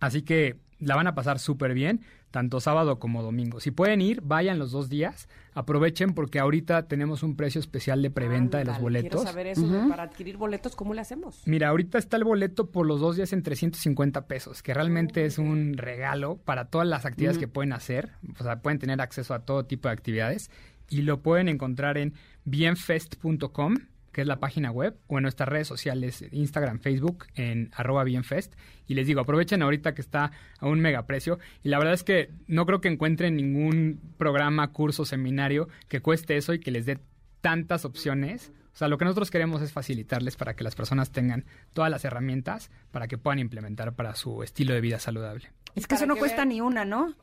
Así 0.00 0.22
que 0.22 0.56
la 0.78 0.94
van 0.96 1.06
a 1.08 1.14
pasar 1.14 1.38
súper 1.38 1.74
bien, 1.74 2.02
tanto 2.30 2.60
sábado 2.60 2.98
como 2.98 3.22
domingo. 3.22 3.60
Si 3.60 3.70
pueden 3.70 4.00
ir, 4.00 4.20
vayan 4.22 4.58
los 4.58 4.70
dos 4.70 4.88
días, 4.88 5.28
aprovechen 5.54 6.14
porque 6.14 6.38
ahorita 6.38 6.86
tenemos 6.86 7.22
un 7.22 7.36
precio 7.36 7.60
especial 7.60 8.02
de 8.02 8.10
preventa 8.10 8.58
de 8.58 8.64
los 8.64 8.80
boletos. 8.80 9.22
Quiero 9.22 9.26
saber 9.26 9.46
eso, 9.48 9.66
para 9.88 10.04
adquirir 10.04 10.36
boletos, 10.36 10.76
¿cómo 10.76 10.94
le 10.94 11.00
hacemos? 11.00 11.42
Mira, 11.46 11.68
ahorita 11.68 11.98
está 11.98 12.16
el 12.16 12.24
boleto 12.24 12.70
por 12.70 12.86
los 12.86 13.00
dos 13.00 13.16
días 13.16 13.32
en 13.32 13.42
350 13.42 14.26
pesos, 14.26 14.62
que 14.62 14.74
realmente 14.74 15.24
es 15.24 15.38
un 15.38 15.76
regalo 15.76 16.36
para 16.36 16.66
todas 16.66 16.86
las 16.86 17.06
actividades 17.06 17.38
que 17.38 17.48
pueden 17.48 17.72
hacer. 17.72 18.12
O 18.38 18.44
sea, 18.44 18.60
pueden 18.60 18.78
tener 18.78 19.00
acceso 19.00 19.34
a 19.34 19.40
todo 19.40 19.64
tipo 19.64 19.88
de 19.88 19.94
actividades 19.94 20.50
y 20.90 21.02
lo 21.02 21.22
pueden 21.22 21.48
encontrar 21.48 21.98
en 21.98 22.14
bienfest.com, 22.44 23.76
que 24.18 24.22
es 24.22 24.26
la 24.26 24.40
página 24.40 24.72
web, 24.72 24.96
o 25.06 25.18
en 25.18 25.22
nuestras 25.22 25.48
redes 25.48 25.68
sociales, 25.68 26.24
Instagram, 26.32 26.80
Facebook, 26.80 27.26
en 27.36 27.70
arroba 27.72 28.02
bienfest. 28.02 28.52
Y 28.88 28.94
les 28.94 29.06
digo, 29.06 29.20
aprovechen 29.20 29.62
ahorita 29.62 29.94
que 29.94 30.00
está 30.00 30.32
a 30.58 30.66
un 30.66 30.80
mega 30.80 31.06
precio. 31.06 31.38
Y 31.62 31.68
la 31.68 31.78
verdad 31.78 31.94
es 31.94 32.02
que 32.02 32.32
no 32.48 32.66
creo 32.66 32.80
que 32.80 32.88
encuentren 32.88 33.36
ningún 33.36 34.00
programa, 34.16 34.72
curso, 34.72 35.04
seminario 35.04 35.68
que 35.86 36.00
cueste 36.00 36.36
eso 36.36 36.52
y 36.52 36.58
que 36.58 36.72
les 36.72 36.84
dé 36.84 36.98
tantas 37.40 37.84
opciones. 37.84 38.50
O 38.74 38.76
sea, 38.76 38.88
lo 38.88 38.98
que 38.98 39.04
nosotros 39.04 39.30
queremos 39.30 39.62
es 39.62 39.72
facilitarles 39.72 40.34
para 40.34 40.56
que 40.56 40.64
las 40.64 40.74
personas 40.74 41.12
tengan 41.12 41.44
todas 41.72 41.88
las 41.88 42.04
herramientas 42.04 42.72
para 42.90 43.06
que 43.06 43.18
puedan 43.18 43.38
implementar 43.38 43.94
para 43.94 44.16
su 44.16 44.42
estilo 44.42 44.74
de 44.74 44.80
vida 44.80 44.98
saludable. 44.98 45.52
Es 45.78 45.86
que 45.86 45.94
eso 45.94 46.06
no 46.06 46.14
que 46.14 46.20
cuesta 46.20 46.38
vean- 46.38 46.48
ni 46.48 46.60
una, 46.60 46.84
¿no? 46.84 47.14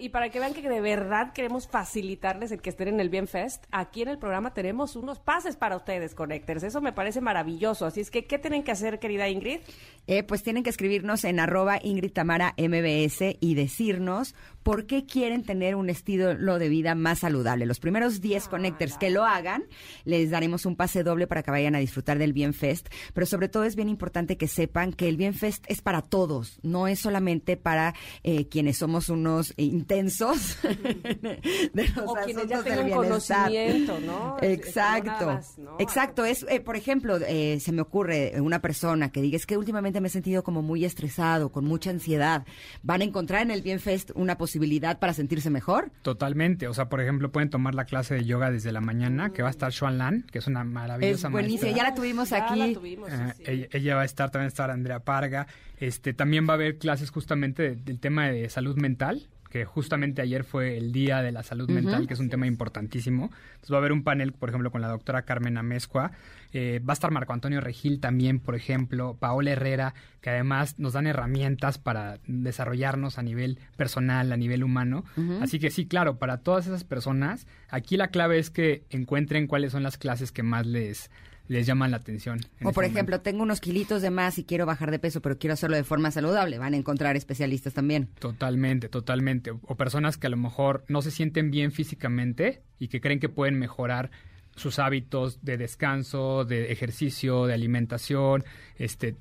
Y 0.00 0.08
para 0.08 0.30
que 0.30 0.38
vean 0.40 0.54
que 0.54 0.68
de 0.68 0.80
verdad 0.80 1.32
queremos 1.32 1.68
facilitarles 1.68 2.50
el 2.52 2.60
que 2.60 2.70
estén 2.70 2.88
en 2.88 3.00
el 3.00 3.08
Bienfest, 3.10 3.64
aquí 3.70 4.02
en 4.02 4.08
el 4.08 4.18
programa 4.18 4.52
tenemos 4.54 4.96
unos 4.96 5.18
pases 5.20 5.56
para 5.56 5.76
ustedes, 5.76 6.14
Connectors. 6.14 6.62
Eso 6.62 6.80
me 6.80 6.92
parece 6.92 7.20
maravilloso. 7.20 7.86
Así 7.86 8.00
es 8.00 8.10
que, 8.10 8.24
¿qué 8.24 8.38
tienen 8.38 8.62
que 8.62 8.72
hacer, 8.72 8.98
querida 8.98 9.28
Ingrid? 9.28 9.60
Eh, 10.06 10.22
pues 10.22 10.42
tienen 10.42 10.62
que 10.62 10.70
escribirnos 10.70 11.24
en 11.24 11.38
arroba 11.40 11.78
Ingrid 11.82 12.12
Tamara 12.12 12.54
MBS 12.56 13.36
y 13.40 13.54
decirnos 13.54 14.34
por 14.62 14.86
qué 14.86 15.04
quieren 15.04 15.42
tener 15.44 15.74
un 15.74 15.90
estilo 15.90 16.58
de 16.58 16.68
vida 16.68 16.94
más 16.94 17.20
saludable. 17.20 17.66
Los 17.66 17.80
primeros 17.80 18.20
10 18.20 18.48
connectors 18.48 18.96
que 18.96 19.10
lo 19.10 19.24
hagan, 19.24 19.64
les 20.04 20.30
daremos 20.30 20.66
un 20.66 20.76
pase 20.76 21.02
doble 21.02 21.26
para 21.26 21.42
que 21.42 21.50
vayan 21.50 21.74
a 21.74 21.78
disfrutar 21.78 22.18
del 22.18 22.32
Bienfest. 22.32 22.88
Pero 23.12 23.26
sobre 23.26 23.48
todo 23.48 23.64
es 23.64 23.76
bien 23.76 23.88
importante 23.88 24.36
que 24.36 24.48
sepan 24.48 24.92
que 24.92 25.08
el 25.08 25.16
Bienfest 25.16 25.64
es 25.68 25.82
para 25.82 26.02
todos, 26.02 26.58
no 26.62 26.86
es 26.86 27.00
solamente 27.00 27.56
para 27.56 27.94
eh, 28.22 28.48
quienes 28.48 28.78
somos 28.78 29.08
unos 29.08 29.54
intensos 29.56 30.58
de 30.62 31.88
los 31.96 32.06
O 32.06 32.14
quienes 32.24 32.46
ya 32.46 32.62
tengan 32.62 32.86
bienestar. 32.86 33.48
conocimiento, 33.48 34.00
¿no? 34.00 34.36
Exacto. 34.42 35.10
nada 35.10 35.34
más, 35.34 35.58
¿no? 35.58 35.76
Exacto. 35.78 36.24
Es, 36.24 36.46
eh, 36.48 36.60
por 36.60 36.76
ejemplo, 36.76 37.16
eh, 37.16 37.58
se 37.60 37.72
me 37.72 37.82
ocurre 37.82 38.40
una 38.40 38.60
persona 38.60 39.10
que 39.10 39.20
diga, 39.20 39.36
es 39.36 39.46
que 39.46 39.56
últimamente 39.56 40.00
me 40.00 40.08
he 40.08 40.10
sentido 40.10 40.42
como 40.42 40.62
muy 40.62 40.84
estresado, 40.84 41.50
con 41.50 41.64
mucha 41.64 41.90
ansiedad. 41.90 42.44
¿Van 42.82 43.00
a 43.00 43.04
encontrar 43.04 43.42
en 43.42 43.50
el 43.50 43.62
Bienfest 43.62 44.10
una 44.14 44.38
posibilidad 44.38 44.51
para 44.98 45.12
sentirse 45.14 45.50
mejor? 45.50 45.90
Totalmente. 46.02 46.68
O 46.68 46.74
sea, 46.74 46.88
por 46.88 47.00
ejemplo, 47.00 47.30
pueden 47.32 47.50
tomar 47.50 47.74
la 47.74 47.84
clase 47.84 48.14
de 48.14 48.24
yoga 48.24 48.50
desde 48.50 48.72
la 48.72 48.80
mañana, 48.80 49.30
que 49.30 49.42
va 49.42 49.48
a 49.48 49.50
estar 49.50 49.72
Xuan 49.72 49.98
Lan, 49.98 50.24
que 50.30 50.38
es 50.38 50.46
una 50.46 50.64
maravillosa 50.64 51.28
Es 51.28 51.32
buenísima. 51.32 51.62
maestra. 51.70 51.76
Ya 51.84 51.90
la 51.90 51.94
tuvimos 51.94 52.30
Ya 52.30 52.46
aquí. 52.46 52.58
la 52.58 52.72
tuvimos, 52.72 53.08
sí, 53.10 53.14
Eh, 53.18 53.32
sí. 53.36 53.42
ella, 53.46 53.66
ella 53.72 53.94
va 53.96 54.02
a 54.02 54.04
estar, 54.04 54.30
también 54.30 54.46
va 54.46 54.48
a 54.48 54.48
estar 54.48 54.70
Andrea 54.70 55.00
Parga. 55.00 55.46
Este, 55.78 56.12
también 56.14 56.46
va 56.46 56.52
a 56.52 56.54
haber 56.54 56.78
clases 56.78 57.10
justamente 57.10 57.62
de- 57.62 57.76
del 57.76 57.98
tema 57.98 58.26
de 58.28 58.48
salud 58.48 58.76
mental, 58.76 59.28
que 59.50 59.64
justamente 59.66 60.22
ayer 60.22 60.44
fue 60.44 60.78
el 60.78 60.92
Día 60.92 61.20
de 61.20 61.30
la 61.30 61.42
Salud 61.42 61.68
Mental, 61.68 62.06
que 62.06 62.14
es 62.14 62.20
un 62.20 62.30
tema 62.30 62.46
importantísimo. 62.46 63.24
Entonces 63.24 63.70
va 63.70 63.76
a 63.76 63.78
haber 63.80 63.92
un 63.92 64.02
panel, 64.02 64.32
por 64.32 64.48
ejemplo, 64.48 64.70
con 64.70 64.80
la 64.80 64.88
doctora 64.88 65.22
Carmen 65.22 65.58
Amezcua. 65.58 66.10
Eh, 66.52 66.80
va 66.86 66.92
a 66.92 66.94
estar 66.94 67.10
Marco 67.10 67.32
Antonio 67.32 67.60
Regil 67.60 67.98
también, 67.98 68.38
por 68.38 68.54
ejemplo, 68.54 69.16
Paola 69.18 69.52
Herrera, 69.52 69.94
que 70.20 70.30
además 70.30 70.78
nos 70.78 70.92
dan 70.92 71.06
herramientas 71.06 71.78
para 71.78 72.18
desarrollarnos 72.26 73.18
a 73.18 73.22
nivel 73.22 73.58
personal, 73.76 74.30
a 74.32 74.36
nivel 74.36 74.62
humano. 74.62 75.04
Así 75.40 75.58
que 75.58 75.70
sí, 75.70 75.86
claro, 75.86 76.18
para 76.18 76.38
todas 76.38 76.66
esas 76.66 76.84
personas, 76.84 77.46
aquí 77.70 77.96
la 77.96 78.08
clave 78.08 78.38
es 78.38 78.50
que 78.50 78.84
encuentren 78.90 79.46
cuáles 79.46 79.72
son 79.72 79.82
las 79.82 79.96
clases 79.96 80.30
que 80.30 80.42
más 80.42 80.66
les, 80.66 81.10
les 81.48 81.66
llaman 81.66 81.90
la 81.90 81.96
atención. 81.96 82.38
en 82.38 82.42
O 82.44 82.44
ese 82.44 82.62
por 82.64 82.74
momento. 82.74 82.92
ejemplo, 82.98 83.20
tengo 83.22 83.42
unos 83.42 83.60
kilitos 83.60 84.02
de 84.02 84.10
más 84.10 84.36
y 84.38 84.44
quiero 84.44 84.66
bajar 84.66 84.90
de 84.90 84.98
peso, 84.98 85.22
pero 85.22 85.38
quiero 85.38 85.54
hacerlo 85.54 85.76
de 85.76 85.84
forma 85.84 86.10
saludable. 86.10 86.58
Van 86.58 86.74
a 86.74 86.76
encontrar 86.76 87.16
especialistas 87.16 87.72
también. 87.72 88.08
Totalmente, 88.18 88.88
totalmente. 88.90 89.52
O, 89.52 89.60
o 89.62 89.76
personas 89.76 90.18
que 90.18 90.26
a 90.26 90.30
lo 90.30 90.36
mejor 90.36 90.84
no 90.88 91.00
se 91.00 91.10
sienten 91.10 91.50
bien 91.50 91.72
físicamente 91.72 92.62
y 92.78 92.88
que 92.88 93.00
creen 93.00 93.20
que 93.20 93.28
pueden 93.30 93.58
mejorar 93.58 94.10
sus 94.56 94.78
hábitos 94.78 95.42
de 95.44 95.56
descanso, 95.56 96.44
de 96.44 96.72
ejercicio, 96.72 97.46
de 97.46 97.54
alimentación, 97.54 98.44
este 98.76 99.16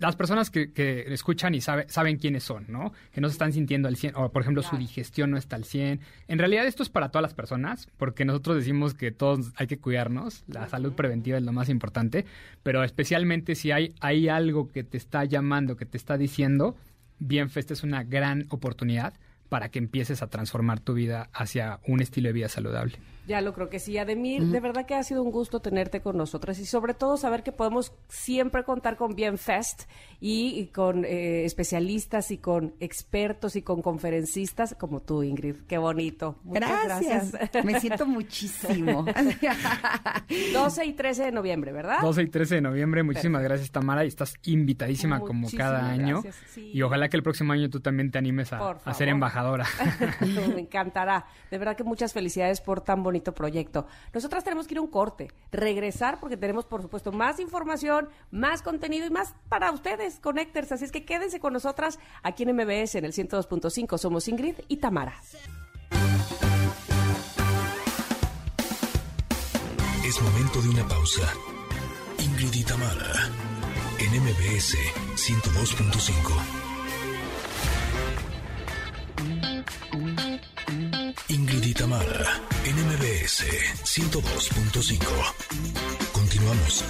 las 0.00 0.16
personas 0.16 0.50
que, 0.50 0.72
que 0.72 1.04
escuchan 1.14 1.54
y 1.54 1.60
sabe- 1.60 1.86
saben 1.88 2.16
quiénes 2.18 2.42
son, 2.42 2.64
¿no? 2.68 2.92
Que 3.12 3.20
no 3.20 3.28
se 3.28 3.34
están 3.34 3.52
sintiendo 3.52 3.86
al 3.86 3.94
100, 3.96 4.16
o 4.16 4.32
por 4.32 4.42
ejemplo 4.42 4.60
su 4.64 4.76
digestión 4.76 5.30
no 5.30 5.36
está 5.38 5.54
al 5.54 5.64
100. 5.64 6.00
En 6.26 6.38
realidad 6.40 6.66
esto 6.66 6.82
es 6.82 6.88
para 6.88 7.10
todas 7.10 7.22
las 7.22 7.32
personas, 7.32 7.88
porque 7.96 8.24
nosotros 8.24 8.56
decimos 8.56 8.92
que 8.94 9.12
todos 9.12 9.52
hay 9.54 9.68
que 9.68 9.78
cuidarnos, 9.78 10.42
la 10.48 10.68
salud 10.68 10.94
preventiva 10.94 11.38
es 11.38 11.44
lo 11.44 11.52
más 11.52 11.68
importante, 11.68 12.24
pero 12.64 12.82
especialmente 12.82 13.54
si 13.54 13.70
hay, 13.70 13.94
hay 14.00 14.28
algo 14.28 14.68
que 14.72 14.82
te 14.82 14.96
está 14.98 15.24
llamando, 15.26 15.76
que 15.76 15.86
te 15.86 15.96
está 15.96 16.18
diciendo, 16.18 16.76
Bienfest 17.20 17.70
es 17.70 17.84
una 17.84 18.02
gran 18.02 18.46
oportunidad 18.50 19.14
para 19.48 19.68
que 19.68 19.78
empieces 19.78 20.22
a 20.22 20.26
transformar 20.26 20.80
tu 20.80 20.94
vida 20.94 21.30
hacia 21.32 21.78
un 21.86 22.00
estilo 22.02 22.28
de 22.28 22.32
vida 22.32 22.48
saludable. 22.48 22.98
Ya 23.26 23.40
lo 23.40 23.54
creo 23.54 23.70
que 23.70 23.78
sí. 23.78 23.96
Ademir, 23.96 24.44
de 24.44 24.60
verdad 24.60 24.86
que 24.86 24.94
ha 24.94 25.02
sido 25.02 25.22
un 25.22 25.30
gusto 25.30 25.60
tenerte 25.60 26.00
con 26.00 26.16
nosotras 26.16 26.58
y 26.58 26.66
sobre 26.66 26.94
todo 26.94 27.16
saber 27.16 27.42
que 27.42 27.52
podemos 27.52 27.92
siempre 28.08 28.64
contar 28.64 28.96
con 28.96 29.14
Bienfest 29.14 29.84
y, 30.20 30.58
y 30.58 30.66
con 30.66 31.04
eh, 31.04 31.44
especialistas 31.44 32.30
y 32.30 32.38
con 32.38 32.74
expertos 32.80 33.56
y 33.56 33.62
con 33.62 33.82
conferencistas 33.82 34.74
como 34.78 35.00
tú, 35.00 35.22
Ingrid. 35.22 35.56
Qué 35.66 35.78
bonito. 35.78 36.36
Muchas 36.44 36.84
Gracias. 36.84 37.32
gracias. 37.32 37.64
Me 37.64 37.80
siento 37.80 38.06
muchísimo. 38.06 39.04
12 40.52 40.84
y 40.84 40.92
13 40.92 41.24
de 41.24 41.32
noviembre, 41.32 41.72
¿verdad? 41.72 42.00
12 42.02 42.22
y 42.22 42.28
13 42.28 42.56
de 42.56 42.60
noviembre, 42.60 43.02
muchísimas 43.02 43.42
gracias 43.42 43.70
Tamara 43.70 44.04
y 44.04 44.08
estás 44.08 44.34
invitadísima 44.44 45.20
como 45.20 45.48
cada 45.56 45.88
año 45.88 46.22
gracias, 46.22 46.36
sí. 46.50 46.70
y 46.72 46.82
ojalá 46.82 47.08
que 47.08 47.16
el 47.16 47.22
próximo 47.22 47.52
año 47.52 47.70
tú 47.70 47.80
también 47.80 48.10
te 48.10 48.18
animes 48.18 48.52
a, 48.52 48.70
a 48.70 48.94
ser 48.94 49.08
embajadora. 49.08 49.66
Me 50.54 50.60
encantará. 50.60 51.26
De 51.50 51.58
verdad 51.58 51.76
que 51.76 51.84
muchas 51.84 52.12
felicidades 52.12 52.60
por 52.60 52.80
tan 52.80 53.02
bonito 53.14 53.32
proyecto. 53.32 53.86
Nosotras 54.12 54.42
tenemos 54.42 54.66
que 54.66 54.74
ir 54.74 54.78
a 54.78 54.80
un 54.80 54.88
corte, 54.88 55.30
regresar 55.52 56.18
porque 56.18 56.36
tenemos, 56.36 56.64
por 56.64 56.82
supuesto, 56.82 57.12
más 57.12 57.38
información, 57.38 58.08
más 58.32 58.60
contenido 58.60 59.06
y 59.06 59.10
más 59.10 59.34
para 59.48 59.70
ustedes, 59.70 60.18
Connectors. 60.18 60.72
Así 60.72 60.84
es 60.84 60.90
que 60.90 61.04
quédense 61.04 61.38
con 61.38 61.52
nosotras 61.52 62.00
aquí 62.24 62.42
en 62.42 62.56
MBS 62.56 62.96
en 62.96 63.04
el 63.04 63.12
102.5. 63.12 63.98
Somos 63.98 64.26
Ingrid 64.26 64.56
y 64.66 64.78
Tamara. 64.78 65.14
Es 70.04 70.20
momento 70.20 70.60
de 70.60 70.68
una 70.70 70.88
pausa. 70.88 71.32
Ingrid 72.18 72.52
y 72.52 72.64
Tamara 72.64 73.30
en 74.00 74.22
MBS 74.22 74.76
102.5. 75.14 76.63
Ingrid 81.34 81.64
y 81.64 81.74
Tamara 81.74 82.40
en 82.64 82.76
MBS 82.76 83.44
102.5. 83.82 86.12
Continuamos. 86.12 86.84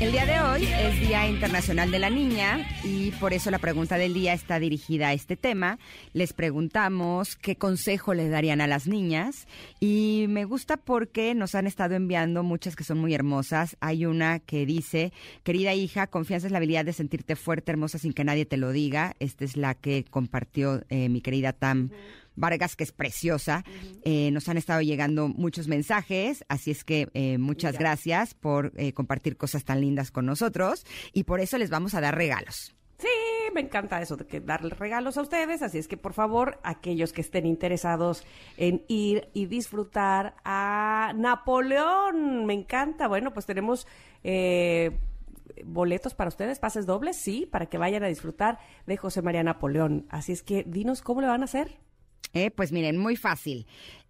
El 0.00 0.12
día 0.12 0.26
de 0.26 0.40
hoy 0.40 0.66
es 0.66 1.00
Día 1.00 1.28
Internacional 1.28 1.90
de 1.90 1.98
la 1.98 2.10
Niña 2.10 2.64
y 2.84 3.10
por 3.12 3.32
eso 3.32 3.50
la 3.50 3.58
pregunta 3.58 3.96
del 3.96 4.14
día 4.14 4.34
está 4.34 4.60
dirigida 4.60 5.08
a 5.08 5.12
este 5.12 5.36
tema. 5.36 5.78
Les 6.12 6.32
preguntamos 6.32 7.36
qué 7.36 7.56
consejo 7.56 8.14
les 8.14 8.30
darían 8.30 8.60
a 8.60 8.66
las 8.66 8.86
niñas 8.86 9.48
y 9.80 10.26
me 10.28 10.44
gusta 10.44 10.76
porque 10.76 11.34
nos 11.34 11.54
han 11.54 11.66
estado 11.66 11.94
enviando 11.94 12.42
muchas 12.44 12.76
que 12.76 12.84
son 12.84 12.98
muy 12.98 13.14
hermosas. 13.14 13.76
Hay 13.80 14.06
una 14.06 14.38
que 14.38 14.66
dice, 14.66 15.12
querida 15.42 15.74
hija, 15.74 16.06
confianza 16.06 16.46
es 16.46 16.52
la 16.52 16.58
habilidad 16.58 16.84
de 16.84 16.92
sentirte 16.92 17.34
fuerte, 17.34 17.72
hermosa 17.72 17.98
sin 17.98 18.12
que 18.12 18.24
nadie 18.24 18.46
te 18.46 18.56
lo 18.56 18.70
diga. 18.70 19.16
Esta 19.18 19.44
es 19.44 19.56
la 19.56 19.74
que 19.74 20.04
compartió 20.08 20.84
eh, 20.88 21.08
mi 21.08 21.20
querida 21.20 21.52
Tam. 21.52 21.90
Vargas, 22.36 22.76
que 22.76 22.84
es 22.84 22.92
preciosa. 22.92 23.64
Eh, 24.04 24.30
nos 24.30 24.48
han 24.48 24.56
estado 24.56 24.80
llegando 24.80 25.28
muchos 25.28 25.68
mensajes, 25.68 26.44
así 26.48 26.70
es 26.70 26.84
que 26.84 27.08
eh, 27.14 27.38
muchas 27.38 27.78
gracias 27.78 28.34
por 28.34 28.72
eh, 28.76 28.92
compartir 28.92 29.36
cosas 29.36 29.64
tan 29.64 29.80
lindas 29.80 30.10
con 30.10 30.26
nosotros 30.26 30.84
y 31.12 31.24
por 31.24 31.40
eso 31.40 31.58
les 31.58 31.70
vamos 31.70 31.94
a 31.94 32.00
dar 32.00 32.16
regalos. 32.16 32.74
Sí, 32.98 33.08
me 33.52 33.60
encanta 33.60 34.00
eso 34.00 34.16
de 34.16 34.26
que 34.26 34.40
darle 34.40 34.70
regalos 34.70 35.18
a 35.18 35.22
ustedes, 35.22 35.62
así 35.62 35.78
es 35.78 35.88
que 35.88 35.96
por 35.96 36.12
favor, 36.12 36.60
aquellos 36.62 37.12
que 37.12 37.20
estén 37.20 37.44
interesados 37.44 38.24
en 38.56 38.84
ir 38.88 39.28
y 39.34 39.46
disfrutar 39.46 40.36
a 40.44 41.12
Napoleón, 41.16 42.46
me 42.46 42.54
encanta. 42.54 43.08
Bueno, 43.08 43.32
pues 43.32 43.46
tenemos 43.46 43.86
eh, 44.22 44.98
boletos 45.64 46.14
para 46.14 46.28
ustedes, 46.28 46.58
pases 46.58 46.86
dobles, 46.86 47.16
sí, 47.16 47.46
para 47.50 47.66
que 47.66 47.78
vayan 47.78 48.04
a 48.04 48.08
disfrutar 48.08 48.58
de 48.86 48.96
José 48.96 49.22
María 49.22 49.42
Napoleón. 49.42 50.06
Así 50.08 50.32
es 50.32 50.42
que 50.42 50.62
dinos 50.64 51.02
cómo 51.02 51.20
le 51.20 51.26
van 51.26 51.42
a 51.42 51.44
hacer. 51.44 51.78
Eh, 52.32 52.50
pues 52.50 52.72
miren, 52.72 52.98
muy 52.98 53.16
fácil. 53.16 53.66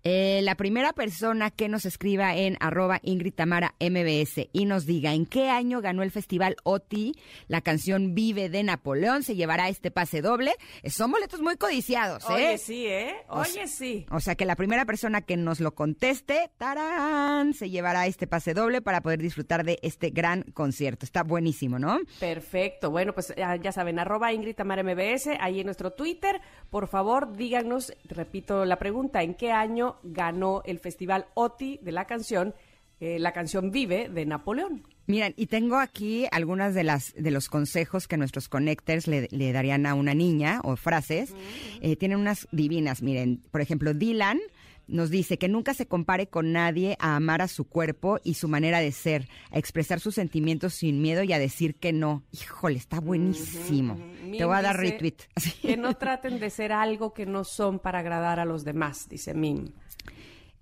Eh, 0.06 0.40
la 0.42 0.54
primera 0.54 0.92
persona 0.92 1.50
que 1.50 1.68
nos 1.68 1.86
escriba 1.86 2.36
en 2.36 2.58
arroba 2.60 3.00
Ingrid 3.02 3.32
Tamara 3.32 3.74
MBS 3.80 4.48
y 4.52 4.66
nos 4.66 4.84
diga 4.84 5.14
en 5.14 5.24
qué 5.24 5.48
año 5.48 5.80
ganó 5.80 6.02
el 6.02 6.10
festival 6.10 6.56
OTI 6.62 7.14
la 7.48 7.62
canción 7.62 8.14
Vive 8.14 8.48
de 8.48 8.62
Napoleón 8.62 9.22
se 9.22 9.34
llevará 9.34 9.68
este 9.68 9.90
pase 9.90 10.20
doble. 10.22 10.52
Eh, 10.82 10.90
Son 10.90 11.10
boletos 11.10 11.40
muy 11.40 11.56
codiciados, 11.56 12.24
¿eh? 12.24 12.32
Oye, 12.34 12.58
sí, 12.58 12.86
¿eh? 12.86 13.14
Oye, 13.28 13.66
sí. 13.66 14.06
O 14.10 14.20
sea 14.20 14.34
que 14.34 14.44
la 14.44 14.56
primera 14.56 14.84
persona 14.84 15.22
que 15.22 15.36
nos 15.36 15.60
lo 15.60 15.74
conteste, 15.74 16.50
tarán, 16.58 17.54
se 17.54 17.70
llevará 17.70 18.06
este 18.06 18.26
pase 18.26 18.54
doble 18.54 18.82
para 18.82 19.00
poder 19.00 19.20
disfrutar 19.20 19.64
de 19.64 19.78
este 19.82 20.10
gran 20.10 20.42
concierto. 20.42 21.06
Está 21.06 21.22
buenísimo, 21.22 21.78
¿no? 21.78 21.98
Perfecto. 22.20 22.90
Bueno, 22.90 23.12
pues 23.14 23.32
ya, 23.36 23.56
ya 23.56 23.72
saben, 23.72 23.98
arroba 23.98 24.32
Ingrid 24.32 24.54
Tamara 24.54 24.82
MBS, 24.82 25.28
ahí 25.40 25.60
en 25.60 25.66
nuestro 25.66 25.92
Twitter. 25.92 26.40
Por 26.70 26.88
favor, 26.88 27.36
díganos, 27.36 27.92
repito 28.04 28.64
la 28.64 28.76
pregunta, 28.78 29.22
¿en 29.22 29.34
qué 29.34 29.50
año 29.50 29.93
ganó 30.02 30.62
el 30.64 30.78
festival 30.78 31.26
OTI 31.34 31.78
de 31.82 31.92
la 31.92 32.06
canción, 32.06 32.54
eh, 33.00 33.18
la 33.18 33.32
canción 33.32 33.70
Vive 33.70 34.08
de 34.08 34.26
Napoleón? 34.26 34.86
Miren, 35.06 35.34
y 35.36 35.46
tengo 35.46 35.76
aquí 35.76 36.26
algunas 36.30 36.74
de 36.74 36.82
las 36.82 37.12
de 37.14 37.30
los 37.30 37.48
consejos 37.48 38.08
que 38.08 38.16
nuestros 38.16 38.48
connectors 38.48 39.06
le, 39.06 39.28
le 39.30 39.52
darían 39.52 39.84
a 39.84 39.94
una 39.94 40.14
niña 40.14 40.60
o 40.64 40.76
frases. 40.76 41.34
Eh, 41.82 41.96
tienen 41.96 42.18
unas 42.18 42.48
divinas. 42.52 43.02
Miren, 43.02 43.42
por 43.50 43.60
ejemplo, 43.60 43.92
Dylan 43.92 44.40
nos 44.86 45.10
dice 45.10 45.38
que 45.38 45.48
nunca 45.48 45.74
se 45.74 45.86
compare 45.86 46.28
con 46.28 46.52
nadie 46.52 46.96
a 47.00 47.16
amar 47.16 47.42
a 47.42 47.48
su 47.48 47.64
cuerpo 47.64 48.18
y 48.22 48.34
su 48.34 48.48
manera 48.48 48.80
de 48.80 48.92
ser, 48.92 49.28
a 49.50 49.58
expresar 49.58 50.00
sus 50.00 50.14
sentimientos 50.14 50.74
sin 50.74 51.00
miedo 51.00 51.22
y 51.22 51.32
a 51.32 51.38
decir 51.38 51.76
que 51.76 51.92
no. 51.92 52.22
Híjole, 52.32 52.78
está 52.78 53.00
buenísimo. 53.00 53.96
Te 54.36 54.44
voy 54.44 54.56
a 54.56 54.62
dar 54.62 54.76
retweet. 54.76 55.16
Que 55.62 55.76
no 55.76 55.94
traten 55.94 56.38
de 56.38 56.50
ser 56.50 56.72
algo 56.72 57.14
que 57.14 57.26
no 57.26 57.44
son 57.44 57.78
para 57.78 58.00
agradar 58.00 58.40
a 58.40 58.44
los 58.44 58.64
demás, 58.64 59.08
dice 59.08 59.34
Mim. 59.34 59.72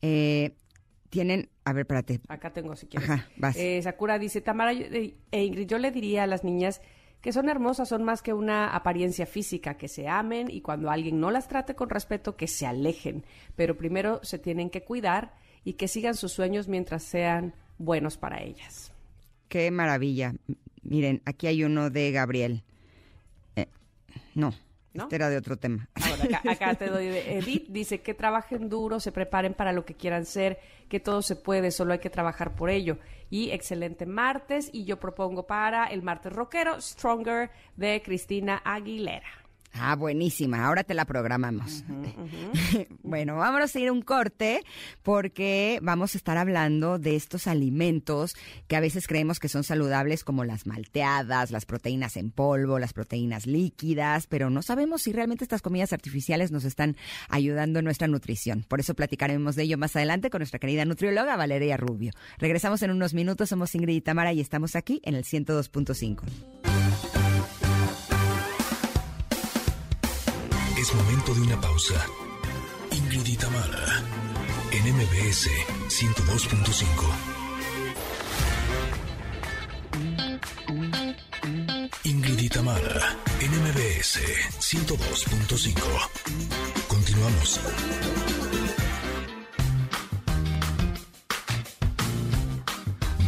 Eh, 0.02 0.54
tienen, 1.10 1.48
a 1.64 1.72
ver, 1.72 1.82
espérate. 1.82 2.20
Acá 2.28 2.52
tengo 2.52 2.74
si 2.76 2.86
quieres. 2.86 3.08
Ajá, 3.08 3.28
vas. 3.36 3.56
Eh, 3.56 3.80
Sakura 3.82 4.18
dice, 4.18 4.40
Tamara 4.40 4.72
eh, 4.72 5.14
e 5.30 5.44
Ingrid, 5.44 5.66
yo 5.66 5.78
le 5.78 5.90
diría 5.90 6.24
a 6.24 6.26
las 6.26 6.44
niñas 6.44 6.80
que 7.20 7.32
son 7.32 7.48
hermosas, 7.48 7.88
son 7.88 8.02
más 8.02 8.20
que 8.20 8.32
una 8.32 8.74
apariencia 8.74 9.26
física, 9.26 9.76
que 9.76 9.86
se 9.88 10.08
amen 10.08 10.48
y 10.50 10.60
cuando 10.60 10.90
alguien 10.90 11.20
no 11.20 11.30
las 11.30 11.46
trate 11.46 11.76
con 11.76 11.88
respeto, 11.88 12.36
que 12.36 12.48
se 12.48 12.66
alejen. 12.66 13.24
Pero 13.54 13.76
primero 13.76 14.20
se 14.24 14.38
tienen 14.38 14.70
que 14.70 14.82
cuidar 14.82 15.34
y 15.64 15.74
que 15.74 15.86
sigan 15.86 16.16
sus 16.16 16.32
sueños 16.32 16.66
mientras 16.66 17.04
sean 17.04 17.54
buenos 17.78 18.16
para 18.16 18.42
ellas. 18.42 18.92
Qué 19.48 19.70
maravilla. 19.70 20.34
Miren, 20.82 21.22
aquí 21.24 21.46
hay 21.46 21.62
uno 21.62 21.90
de 21.90 22.10
Gabriel. 22.10 22.64
Eh, 23.54 23.68
no, 24.34 24.52
¿No? 24.94 25.04
este 25.04 25.16
era 25.16 25.30
de 25.30 25.36
otro 25.36 25.56
tema. 25.56 25.88
Ahora, 25.94 26.38
acá, 26.38 26.50
acá 26.50 26.74
te 26.74 26.88
doy 26.88 27.06
de 27.06 27.38
Edith, 27.38 27.68
dice 27.68 28.02
que 28.02 28.14
trabajen 28.14 28.68
duro, 28.68 29.00
se 29.00 29.12
preparen 29.12 29.54
para 29.54 29.72
lo 29.72 29.84
que 29.84 29.94
quieran 29.94 30.26
ser, 30.26 30.58
que 30.88 31.00
todo 31.00 31.22
se 31.22 31.36
puede, 31.36 31.70
solo 31.70 31.94
hay 31.94 31.98
que 31.98 32.10
trabajar 32.10 32.54
por 32.54 32.68
ello. 32.70 32.98
Y 33.30 33.50
excelente 33.50 34.04
martes, 34.04 34.68
y 34.72 34.84
yo 34.84 35.00
propongo 35.00 35.46
para 35.46 35.86
el 35.86 36.02
martes 36.02 36.32
rockero, 36.32 36.80
Stronger, 36.80 37.50
de 37.76 38.02
Cristina 38.04 38.60
Aguilera. 38.64 39.41
Ah, 39.74 39.96
buenísima. 39.96 40.66
Ahora 40.66 40.84
te 40.84 40.94
la 40.94 41.04
programamos. 41.04 41.84
bueno, 43.02 43.36
vámonos 43.36 43.74
a 43.74 43.78
ir 43.80 43.88
a 43.88 43.92
un 43.92 44.02
corte 44.02 44.62
porque 45.02 45.78
vamos 45.82 46.14
a 46.14 46.18
estar 46.18 46.36
hablando 46.36 46.98
de 46.98 47.16
estos 47.16 47.46
alimentos 47.46 48.34
que 48.68 48.76
a 48.76 48.80
veces 48.80 49.06
creemos 49.06 49.40
que 49.40 49.48
son 49.48 49.64
saludables 49.64 50.24
como 50.24 50.44
las 50.44 50.66
malteadas, 50.66 51.50
las 51.50 51.64
proteínas 51.64 52.16
en 52.16 52.30
polvo, 52.30 52.78
las 52.78 52.92
proteínas 52.92 53.46
líquidas, 53.46 54.26
pero 54.26 54.50
no 54.50 54.62
sabemos 54.62 55.02
si 55.02 55.12
realmente 55.12 55.44
estas 55.44 55.62
comidas 55.62 55.92
artificiales 55.92 56.52
nos 56.52 56.64
están 56.64 56.96
ayudando 57.28 57.78
en 57.78 57.84
nuestra 57.84 58.08
nutrición. 58.08 58.64
Por 58.68 58.80
eso 58.80 58.94
platicaremos 58.94 59.56
de 59.56 59.64
ello 59.64 59.78
más 59.78 59.96
adelante 59.96 60.30
con 60.30 60.40
nuestra 60.40 60.58
querida 60.58 60.84
nutrióloga 60.84 61.36
Valeria 61.36 61.76
Rubio. 61.76 62.12
Regresamos 62.38 62.82
en 62.82 62.90
unos 62.90 63.14
minutos. 63.14 63.48
Somos 63.48 63.74
Ingrid 63.74 63.96
y 63.96 64.00
Tamara 64.00 64.32
y 64.32 64.40
estamos 64.40 64.76
aquí 64.76 65.00
en 65.04 65.14
el 65.14 65.24
102.5. 65.24 66.71
Momento 70.94 71.34
de 71.34 71.40
una 71.40 71.60
pausa. 71.60 72.06
Ingrid 72.90 73.26
y 73.26 73.36
en 74.72 74.94
MBS 74.94 75.48
102.5. 75.88 77.32
Ingrid 82.04 82.38
y 82.40 82.48
en 83.40 83.50
MBS 83.50 84.20
102.5. 84.60 85.80
Continuamos. 86.88 87.60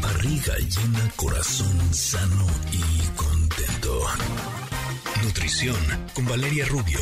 Barriga 0.03 0.59
llena, 0.59 1.11
corazón 1.17 1.95
sano 1.95 2.47
y 2.73 2.83
contento. 3.17 4.01
Nutrición 5.23 5.77
con 6.15 6.27
Valeria 6.27 6.67
Rubio. 6.67 7.01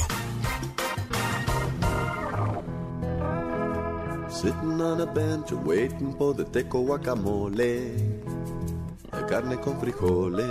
Sitting 4.42 4.80
on 4.82 5.00
a 5.00 5.06
bench 5.06 5.52
waiting 5.52 6.16
for 6.18 6.34
the 6.34 6.42
teco 6.42 6.82
guacamole. 6.84 7.94
Carne 9.28 9.56
con 9.62 9.78
frijoles. 9.78 10.50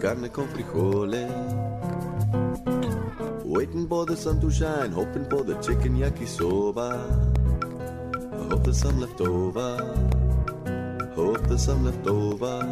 Carne 0.00 0.28
con 0.30 0.48
frijoles. 0.48 1.30
Waiting 3.44 3.86
for 3.86 4.04
the 4.04 4.16
sun 4.16 4.40
to 4.40 4.50
shine, 4.50 4.90
hoping 4.90 5.30
for 5.30 5.44
the 5.44 5.54
chicken 5.62 5.96
yakisoba. 5.96 6.98
I 8.18 8.48
hope 8.48 8.64
there's 8.64 8.78
some 8.78 8.98
left 9.00 9.20
over. 9.20 9.76
Hope 11.14 11.46
there's 11.46 11.62
some 11.62 11.84
left 11.84 12.04
over. 12.08 12.66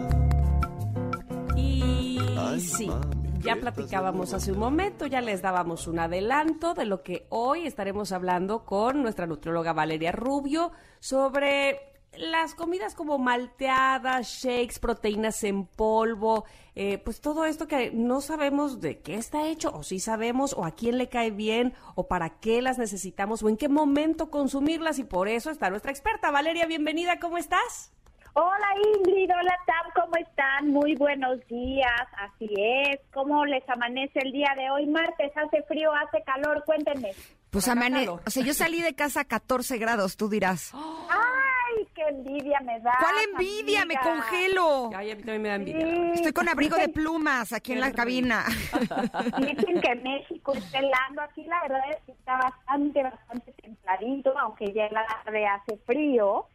Y 1.54 2.18
Ay, 2.36 2.58
sí, 2.58 2.88
mami, 2.88 3.11
ya 3.43 3.55
¿qué 3.55 3.61
platicábamos 3.61 4.34
hace 4.34 4.53
un 4.53 4.59
momento, 4.59 5.07
ya 5.07 5.20
les 5.20 5.43
dábamos 5.43 5.86
un 5.86 5.99
adelanto 5.99 6.74
de 6.74 6.84
lo 6.84 7.03
que 7.03 7.26
hoy 7.28 7.66
estaremos 7.66 8.12
hablando 8.12 8.64
con 8.64 9.03
nuestra 9.03 9.26
nutrióloga 9.26 9.72
Valeria 9.72 10.12
Rubio 10.12 10.72
sobre 11.01 11.93
las 12.16 12.55
comidas 12.55 12.95
como 12.95 13.18
malteadas, 13.18 14.28
shakes, 14.28 14.78
proteínas 14.78 15.43
en 15.45 15.66
polvo, 15.66 16.45
eh, 16.74 16.99
pues 16.99 17.20
todo 17.20 17.47
esto 17.47 17.66
que 17.66 17.90
no 17.90 18.20
sabemos 18.20 18.80
de 18.80 19.01
qué 19.01 19.14
está 19.14 19.49
hecho, 19.49 19.72
o 19.74 19.82
si 19.82 19.99
sabemos, 19.99 20.53
o 20.53 20.64
a 20.64 20.72
quién 20.72 20.99
le 20.99 21.09
cae 21.09 21.30
bien, 21.30 21.72
o 21.95 22.09
para 22.09 22.38
qué 22.38 22.61
las 22.61 22.78
necesitamos, 22.78 23.43
o 23.43 23.49
en 23.49 23.57
qué 23.57 23.68
momento 23.68 24.30
consumirlas, 24.30 24.99
y 24.99 25.05
por 25.05 25.28
eso 25.28 25.51
está 25.51 25.70
nuestra 25.70 25.90
experta. 25.90 26.30
Valeria, 26.30 26.66
bienvenida, 26.66 27.18
¿cómo 27.18 27.38
estás? 27.38 27.93
Hola 28.35 28.66
Ingrid, 28.97 29.30
hola 29.30 29.59
Tam, 29.66 29.93
¿cómo 30.05 30.16
están? 30.16 30.68
Muy 30.70 30.95
buenos 30.95 31.39
días, 31.49 32.01
así 32.16 32.49
es. 32.57 32.99
¿Cómo 33.12 33.45
les 33.45 33.68
amanece 33.68 34.20
el 34.20 34.33
día 34.33 34.55
de 34.57 34.70
hoy? 34.70 34.87
Martes, 34.87 35.30
¿hace 35.37 35.62
frío, 35.64 35.93
hace 35.93 36.22
calor? 36.24 36.62
Cuéntenme. 36.64 37.11
Pues 37.51 37.66
Por 37.66 37.72
acá 37.72 37.87
amane, 37.87 38.07
calor. 38.07 38.22
o 38.26 38.30
sea, 38.30 38.43
yo 38.43 38.55
salí 38.55 38.80
de 38.80 38.95
casa 38.95 39.20
a 39.20 39.24
14 39.26 39.76
grados, 39.76 40.16
tú 40.16 40.30
dirás. 40.30 40.72
¡Ay, 40.74 41.87
qué 41.95 42.03
envidia 42.09 42.59
me 42.61 42.80
da! 42.80 42.93
¿Cuál 43.01 43.14
envidia? 43.33 43.85
Me 43.85 43.97
congelo. 43.99 44.91
Ay, 44.97 45.11
a 45.11 45.14
mí 45.16 45.22
también 45.22 45.43
me 45.43 45.49
da 45.51 45.55
envidia. 45.57 45.87
Sí. 45.87 46.11
Estoy 46.14 46.33
con 46.33 46.49
abrigo 46.49 46.76
de 46.76 46.89
plumas 46.89 47.53
aquí 47.53 47.72
en 47.74 47.80
la 47.80 47.93
cabina. 47.93 48.45
Dicen 49.41 49.78
que 49.78 49.95
México 49.97 50.55
está 50.55 50.78
helando. 50.78 51.20
Aquí 51.20 51.45
la 51.45 51.61
verdad 51.61 51.83
es 51.91 51.99
que 52.07 52.12
está 52.12 52.39
bastante, 52.39 53.03
bastante 53.03 53.53
templadito, 53.53 54.33
aunque 54.39 54.72
ya 54.72 54.87
en 54.87 54.95
la 54.95 55.07
tarde 55.07 55.47
hace 55.47 55.76
frío. 55.85 56.47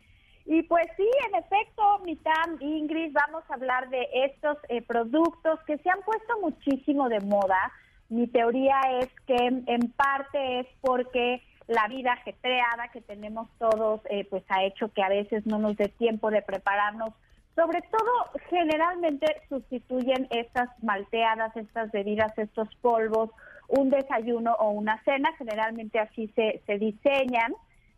Y 0.47 0.63
pues 0.63 0.87
sí, 0.95 1.07
en 1.27 1.35
efecto, 1.35 1.99
Mitam, 2.05 2.57
Ingrid, 2.61 3.11
vamos 3.11 3.43
a 3.49 3.55
hablar 3.55 3.89
de 3.89 4.07
estos 4.13 4.57
eh, 4.69 4.81
productos 4.81 5.59
que 5.67 5.77
se 5.77 5.89
han 5.89 6.01
puesto 6.03 6.39
muchísimo 6.41 7.09
de 7.09 7.19
moda. 7.19 7.71
Mi 8.07 8.27
teoría 8.27 8.79
es 8.99 9.09
que 9.27 9.35
en 9.35 9.91
parte 9.91 10.61
es 10.61 10.67
porque 10.79 11.43
la 11.67 11.87
vida 11.89 12.13
ajetreada 12.13 12.87
que 12.93 13.01
tenemos 13.01 13.49
todos, 13.59 14.01
eh, 14.09 14.25
pues 14.29 14.43
ha 14.47 14.63
hecho 14.63 14.91
que 14.93 15.03
a 15.03 15.09
veces 15.09 15.45
no 15.45 15.59
nos 15.59 15.75
dé 15.75 15.89
tiempo 15.89 16.31
de 16.31 16.41
prepararnos. 16.41 17.13
Sobre 17.55 17.81
todo, 17.81 18.41
generalmente 18.49 19.41
sustituyen 19.49 20.27
estas 20.29 20.69
malteadas, 20.81 21.55
estas 21.57 21.91
bebidas, 21.91 22.31
estos 22.37 22.73
polvos, 22.75 23.31
un 23.67 23.89
desayuno 23.89 24.53
o 24.59 24.69
una 24.69 25.03
cena. 25.03 25.29
Generalmente 25.37 25.99
así 25.99 26.31
se, 26.35 26.61
se 26.65 26.77
diseñan. 26.77 27.53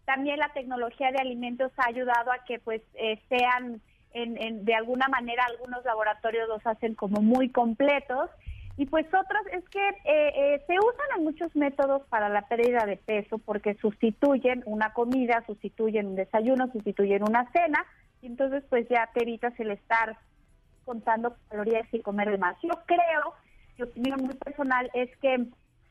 También 0.10 0.40
la 0.40 0.50
tecnología 0.54 1.12
de 1.12 1.20
alimentos 1.22 1.72
ha 1.78 1.88
ayudado 1.88 2.32
a 2.32 2.44
que 2.44 2.58
pues 2.58 2.82
eh, 2.96 3.22
sean 3.30 3.80
en, 4.14 4.42
en- 4.42 4.66
de 4.66 4.74
alguna 4.74 5.08
manera 5.08 5.44
algunos 5.46 5.86
laboratorios 5.86 6.50
los 6.50 6.66
hacen 6.66 6.96
como 6.96 7.22
muy 7.22 7.50
completos 7.52 8.28
y 8.76 8.88
pues 8.88 9.06
otros 9.06 9.44
es 9.52 9.64
que 9.70 9.88
eh, 9.88 10.32
eh, 10.56 10.64
se 10.66 10.74
usan 10.80 11.10
en 11.18 11.24
muchos 11.26 11.56
métodos 11.56 12.02
para 12.10 12.28
la 12.28 12.42
pérdida 12.48 12.88
de 12.88 12.98
peso 12.98 13.38
porque 13.38 13.76
sustituyen 13.76 14.64
una 14.66 14.94
comida, 14.94 15.44
sustituyen 15.46 16.08
un 16.08 16.16
desayuno, 16.16 16.72
sustituyen 16.72 17.22
una 17.22 17.48
cena 17.52 17.86
y 18.24 18.26
entonces 18.26 18.64
pues 18.68 18.88
ya 18.90 19.12
te 19.14 19.22
evitas 19.22 19.54
el 19.60 19.70
estar 19.70 20.18
contando 20.86 21.36
calorías 21.50 21.88
y 21.92 22.02
comer 22.02 22.32
de 22.32 22.40
más. 22.40 22.58
Yo 22.64 22.72
creo, 22.88 23.36
mi 23.78 23.84
opinión 23.84 24.24
muy 24.24 24.34
personal 24.34 24.90
es 24.96 25.16
que 25.18 25.46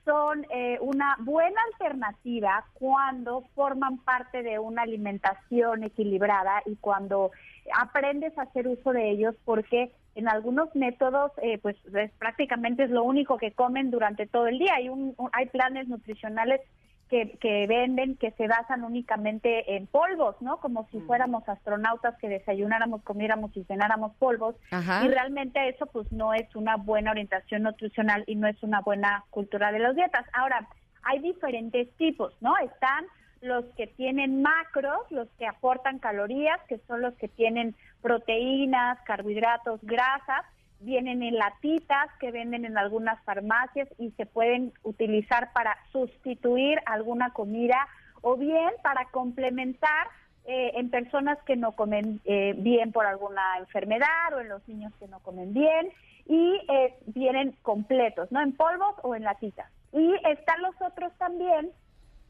son 0.09 0.47
eh, 0.51 0.79
una 0.81 1.17
buena 1.21 1.61
alternativa 1.73 2.65
cuando 2.73 3.43
forman 3.55 3.99
parte 3.99 4.43
de 4.43 4.59
una 4.59 4.83
alimentación 4.83 5.85
equilibrada 5.85 6.63
y 6.65 6.77
cuando 6.77 7.31
aprendes 7.79 8.37
a 8.39 8.43
hacer 8.43 8.67
uso 8.69 8.95
de 8.95 9.11
ellos 9.11 9.35
porque 9.45 9.93
en 10.15 10.27
algunos 10.27 10.75
métodos 10.75 11.31
eh, 11.43 11.59
pues 11.59 11.77
es, 11.95 12.11
prácticamente 12.13 12.85
es 12.85 12.91
lo 12.91 13.05
único 13.05 13.37
que 13.37 13.53
comen 13.53 13.91
durante 13.91 14.27
todo 14.27 14.47
el 14.47 14.59
día. 14.59 14.73
Hay, 14.77 14.89
un, 14.89 15.15
hay 15.33 15.45
planes 15.47 15.89
nutricionales 15.89 16.63
que, 17.09 17.39
que 17.39 17.67
venden 17.67 18.17
que 18.17 18.31
se 18.33 18.47
basan 18.47 18.85
únicamente 18.85 19.77
en 19.77 19.87
polvos, 19.87 20.37
¿no? 20.41 20.59
Como 20.59 20.87
si 20.91 21.01
fuéramos 21.01 21.49
astronautas 21.49 22.17
que 22.19 22.29
desayunáramos, 22.29 23.03
comiéramos 23.03 23.57
y 23.57 23.65
cenáramos 23.65 24.15
polvos. 24.17 24.57
Ajá. 24.71 25.05
Y 25.05 25.09
realmente 25.09 25.69
eso 25.69 25.87
pues 25.87 26.11
no 26.13 26.35
es 26.35 26.55
una 26.55 26.77
buena 26.77 27.11
orientación 27.11 27.63
nutricional 27.63 28.25
y 28.27 28.35
no 28.35 28.47
es 28.47 28.63
una 28.63 28.81
buena 28.81 29.25
cultura 29.31 29.73
de 29.73 29.79
las 29.79 29.95
dietas. 29.95 30.25
Ahora, 30.33 30.69
hay 31.03 31.21
diferentes 31.21 31.91
tipos, 31.97 32.35
¿no? 32.41 32.57
Están 32.59 33.07
los 33.41 33.65
que 33.77 33.87
tienen 33.87 34.43
macros, 34.43 34.99
los 35.11 35.29
que 35.39 35.47
aportan 35.47 35.99
calorías, 35.99 36.61
que 36.69 36.79
son 36.87 37.03
los 37.03 37.15
que 37.15 37.29
tienen 37.29 37.75
proteínas, 38.03 38.99
carbohidratos, 39.07 39.81
grasas, 39.83 40.45
vienen 40.81 41.23
en 41.23 41.37
latitas 41.37 42.09
que 42.21 42.31
venden 42.31 42.65
en 42.65 42.79
algunas 42.79 43.23
farmacias 43.25 43.89
y 43.99 44.11
se 44.13 44.27
pueden 44.27 44.73
utilizar 44.83 45.53
para 45.53 45.77
sustituir 45.93 46.79
alguna 46.87 47.33
comida 47.33 47.89
o 48.23 48.37
bien 48.37 48.71
para 48.83 49.07
complementar 49.07 50.09
eh, 50.45 50.73
en 50.77 50.91
personas 50.91 51.39
que 51.45 51.57
no 51.57 51.73
comen 51.73 52.21
eh, 52.25 52.55
bien 52.57 52.93
por 52.93 53.07
alguna 53.07 53.59
enfermedad 53.59 54.33
o 54.35 54.41
en 54.41 54.49
los 54.49 54.67
niños 54.69 54.93
que 54.99 55.09
no 55.09 55.21
comen 55.21 55.53
bien 55.53 55.91
y 56.27 56.61
eh, 56.69 56.95
vienen 57.07 57.57
completos, 57.63 58.31
¿no? 58.31 58.41
En 58.41 58.53
polvos 58.53 58.95
o 59.03 59.15
en 59.15 59.25
latitas. 59.25 59.71
Y 59.93 60.15
están 60.27 60.63
los 60.63 60.75
otros 60.81 61.13
también, 61.19 61.71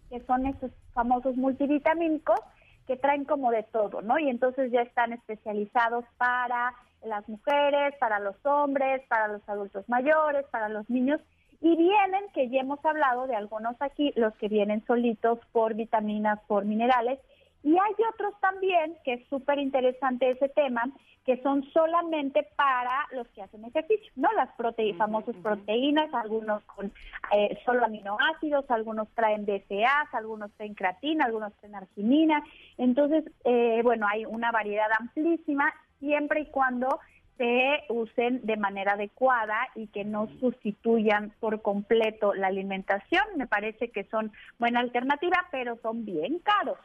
que 0.09 0.20
son 0.20 0.46
estos 0.46 0.70
famosos 0.94 1.36
multivitamínicos, 1.36 2.40
que 2.86 2.96
traen 2.96 3.24
como 3.24 3.51
de 3.51 3.64
todo, 3.64 4.01
¿no? 4.03 4.18
Y 4.18 4.28
entonces 4.30 4.72
ya 4.72 4.80
están 4.82 5.12
especializados 5.12 6.05
para 6.16 6.74
las 7.05 7.28
mujeres, 7.28 7.94
para 7.99 8.18
los 8.20 8.36
hombres, 8.44 9.03
para 9.09 9.28
los 9.28 9.46
adultos 9.49 9.88
mayores, 9.88 10.44
para 10.51 10.68
los 10.68 10.88
niños. 10.90 11.20
Y 11.61 11.76
vienen, 11.76 12.24
que 12.34 12.49
ya 12.49 12.61
hemos 12.61 12.84
hablado 12.84 13.26
de 13.26 13.34
algunos 13.34 13.74
aquí, 13.80 14.12
los 14.16 14.34
que 14.36 14.49
vienen 14.49 14.84
solitos 14.86 15.40
por 15.53 15.74
vitaminas, 15.74 16.38
por 16.46 16.64
minerales. 16.64 17.18
Y 17.64 17.72
hay 17.72 17.94
otros 18.12 18.34
también, 18.40 18.96
que 19.05 19.14
es 19.14 19.28
súper 19.28 19.59
interesante 19.59 20.30
ese 20.30 20.49
tema, 20.49 20.84
que 21.28 21.42
son 21.42 21.62
solamente 21.72 22.49
para 22.57 23.07
los 23.12 23.28
que 23.28 23.42
hacen 23.42 23.62
ejercicio, 23.62 24.11
¿no? 24.16 24.32
Las 24.32 24.49
prote 24.57 24.94
famosas 24.94 25.36
proteínas, 25.42 26.09
algunos 26.14 26.62
con 26.64 26.90
eh, 27.32 27.59
solo 27.66 27.84
aminoácidos, 27.84 28.64
algunos 28.70 29.09
traen 29.14 29.44
BCAAs, 29.44 30.14
algunos 30.14 30.51
traen 30.53 30.72
creatina, 30.72 31.26
algunos 31.26 31.53
traen 31.57 31.74
arginina. 31.74 32.42
Entonces, 32.78 33.24
eh, 33.44 33.80
bueno, 33.82 34.07
hay 34.09 34.24
una 34.24 34.51
variedad 34.53 34.88
amplísima, 34.99 35.70
siempre 36.01 36.40
y 36.40 36.46
cuando 36.46 37.01
se 37.38 37.84
usen 37.88 38.44
de 38.44 38.57
manera 38.57 38.94
adecuada 38.94 39.68
y 39.76 39.86
que 39.86 40.05
no 40.05 40.28
sustituyan 40.40 41.32
por 41.38 41.62
completo 41.62 42.34
la 42.34 42.49
alimentación. 42.49 43.22
Me 43.36 43.46
parece 43.46 43.90
que 43.90 44.05
son 44.05 44.32
buena 44.59 44.80
alternativa, 44.80 45.46
pero 45.53 45.78
son 45.80 46.05
bien 46.05 46.40
caros. 46.40 46.78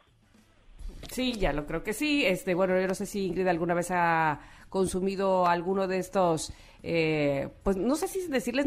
Sí, 1.10 1.32
ya 1.34 1.52
lo 1.52 1.66
creo 1.66 1.82
que 1.82 1.92
sí. 1.92 2.24
Este, 2.24 2.54
bueno, 2.54 2.80
yo 2.80 2.86
no 2.86 2.94
sé 2.94 3.04
si 3.04 3.26
Ingrid 3.26 3.48
alguna 3.48 3.74
vez 3.74 3.90
ha 3.90 4.40
consumido 4.68 5.46
alguno 5.46 5.86
de 5.86 5.98
estos, 5.98 6.52
eh, 6.82 7.48
pues 7.62 7.76
no 7.76 7.96
sé 7.96 8.08
si 8.08 8.26
decirles 8.28 8.66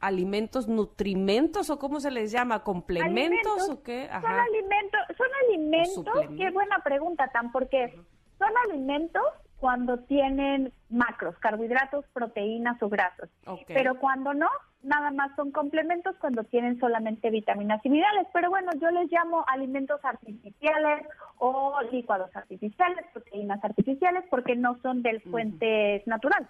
alimentos, 0.00 0.66
nutrimentos 0.68 1.70
o 1.70 1.78
cómo 1.78 2.00
se 2.00 2.10
les 2.10 2.32
llama, 2.32 2.62
complementos 2.62 3.52
Alimentos. 3.52 3.68
o 3.68 3.82
qué. 3.82 4.08
Son 4.08 4.24
alimentos, 4.24 5.00
son 5.16 5.28
alimentos, 5.46 6.36
qué 6.36 6.50
buena 6.50 6.82
pregunta, 6.82 7.28
Tan, 7.32 7.52
porque 7.52 7.94
son 8.38 8.50
alimentos 8.70 9.22
cuando 9.60 9.98
tienen 10.00 10.72
macros, 10.88 11.36
carbohidratos, 11.38 12.04
proteínas 12.12 12.82
o 12.82 12.88
grasas. 12.88 13.28
Pero 13.66 13.98
cuando 14.00 14.32
no, 14.34 14.48
nada 14.82 15.10
más 15.10 15.36
son 15.36 15.52
complementos 15.52 16.16
cuando 16.18 16.44
tienen 16.44 16.80
solamente 16.80 17.28
vitaminas 17.30 17.84
y 17.84 17.90
minerales. 17.90 18.26
Pero 18.32 18.48
bueno, 18.50 18.70
yo 18.80 18.90
les 18.90 19.10
llamo 19.12 19.44
alimentos 19.46 20.00
artificiales 20.02 21.06
o 21.38 21.74
licuados 21.92 22.34
artificiales, 22.34 23.04
proteínas 23.12 23.62
artificiales, 23.62 24.24
porque 24.30 24.56
no 24.56 24.78
son 24.82 25.02
del 25.02 25.20
fuente 25.20 26.02
natural. 26.06 26.48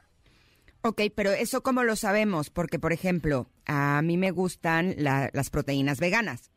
Ok, 0.83 1.03
pero 1.15 1.31
eso 1.33 1.63
cómo 1.63 1.83
lo 1.83 1.95
sabemos, 1.97 2.49
porque 2.49 2.79
por 2.79 2.93
ejemplo, 2.93 3.47
a 3.67 4.01
mí 4.03 4.17
me 4.17 4.31
gustan 4.31 4.95
la- 4.97 5.29
las 5.35 5.51
proteínas 5.51 6.01
veganas. 6.01 6.51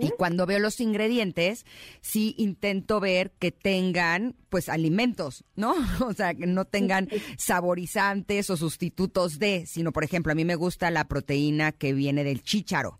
Y 0.00 0.10
cuando 0.10 0.44
veo 0.44 0.58
los 0.58 0.80
ingredientes, 0.80 1.64
sí 2.02 2.34
intento 2.36 3.00
ver 3.00 3.32
que 3.38 3.50
tengan, 3.50 4.36
pues, 4.50 4.68
alimentos, 4.68 5.44
¿no? 5.56 5.74
O 6.06 6.12
sea, 6.12 6.34
que 6.34 6.46
no 6.46 6.64
tengan 6.64 7.08
saborizantes 7.38 8.50
o 8.50 8.56
sustitutos 8.56 9.38
de, 9.38 9.64
sino, 9.66 9.92
por 9.92 10.04
ejemplo, 10.04 10.32
a 10.32 10.34
mí 10.34 10.44
me 10.44 10.54
gusta 10.54 10.90
la 10.90 11.08
proteína 11.08 11.72
que 11.72 11.92
viene 11.92 12.24
del 12.24 12.42
chícharo. 12.42 12.98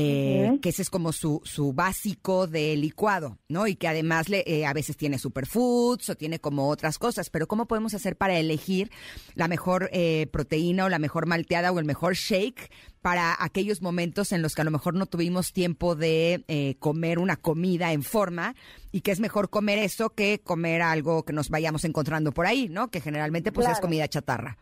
Eh, 0.00 0.58
que 0.62 0.68
ese 0.68 0.82
es 0.82 0.90
como 0.90 1.12
su, 1.12 1.40
su 1.44 1.72
básico 1.72 2.46
de 2.46 2.76
licuado, 2.76 3.38
¿no? 3.48 3.66
Y 3.66 3.74
que 3.74 3.88
además 3.88 4.28
le, 4.28 4.44
eh, 4.46 4.64
a 4.64 4.72
veces 4.72 4.96
tiene 4.96 5.18
superfoods 5.18 6.10
o 6.10 6.14
tiene 6.14 6.38
como 6.38 6.68
otras 6.68 6.98
cosas, 6.98 7.30
pero 7.30 7.48
¿cómo 7.48 7.66
podemos 7.66 7.94
hacer 7.94 8.16
para 8.16 8.38
elegir 8.38 8.92
la 9.34 9.48
mejor 9.48 9.90
eh, 9.92 10.28
proteína 10.30 10.84
o 10.84 10.88
la 10.88 11.00
mejor 11.00 11.26
malteada 11.26 11.72
o 11.72 11.80
el 11.80 11.84
mejor 11.84 12.14
shake 12.14 12.70
para 13.02 13.36
aquellos 13.42 13.82
momentos 13.82 14.30
en 14.30 14.40
los 14.40 14.54
que 14.54 14.60
a 14.60 14.64
lo 14.64 14.70
mejor 14.70 14.94
no 14.94 15.06
tuvimos 15.06 15.52
tiempo 15.52 15.96
de 15.96 16.44
eh, 16.46 16.76
comer 16.78 17.18
una 17.18 17.36
comida 17.36 17.92
en 17.92 18.02
forma 18.02 18.54
y 18.92 19.00
que 19.00 19.10
es 19.10 19.18
mejor 19.18 19.50
comer 19.50 19.78
eso 19.78 20.10
que 20.10 20.40
comer 20.40 20.80
algo 20.82 21.24
que 21.24 21.32
nos 21.32 21.48
vayamos 21.48 21.84
encontrando 21.84 22.30
por 22.30 22.46
ahí, 22.46 22.68
¿no? 22.68 22.88
Que 22.88 23.00
generalmente 23.00 23.50
pues 23.50 23.68
es 23.68 23.80
comida 23.80 24.06
chatarra. 24.06 24.58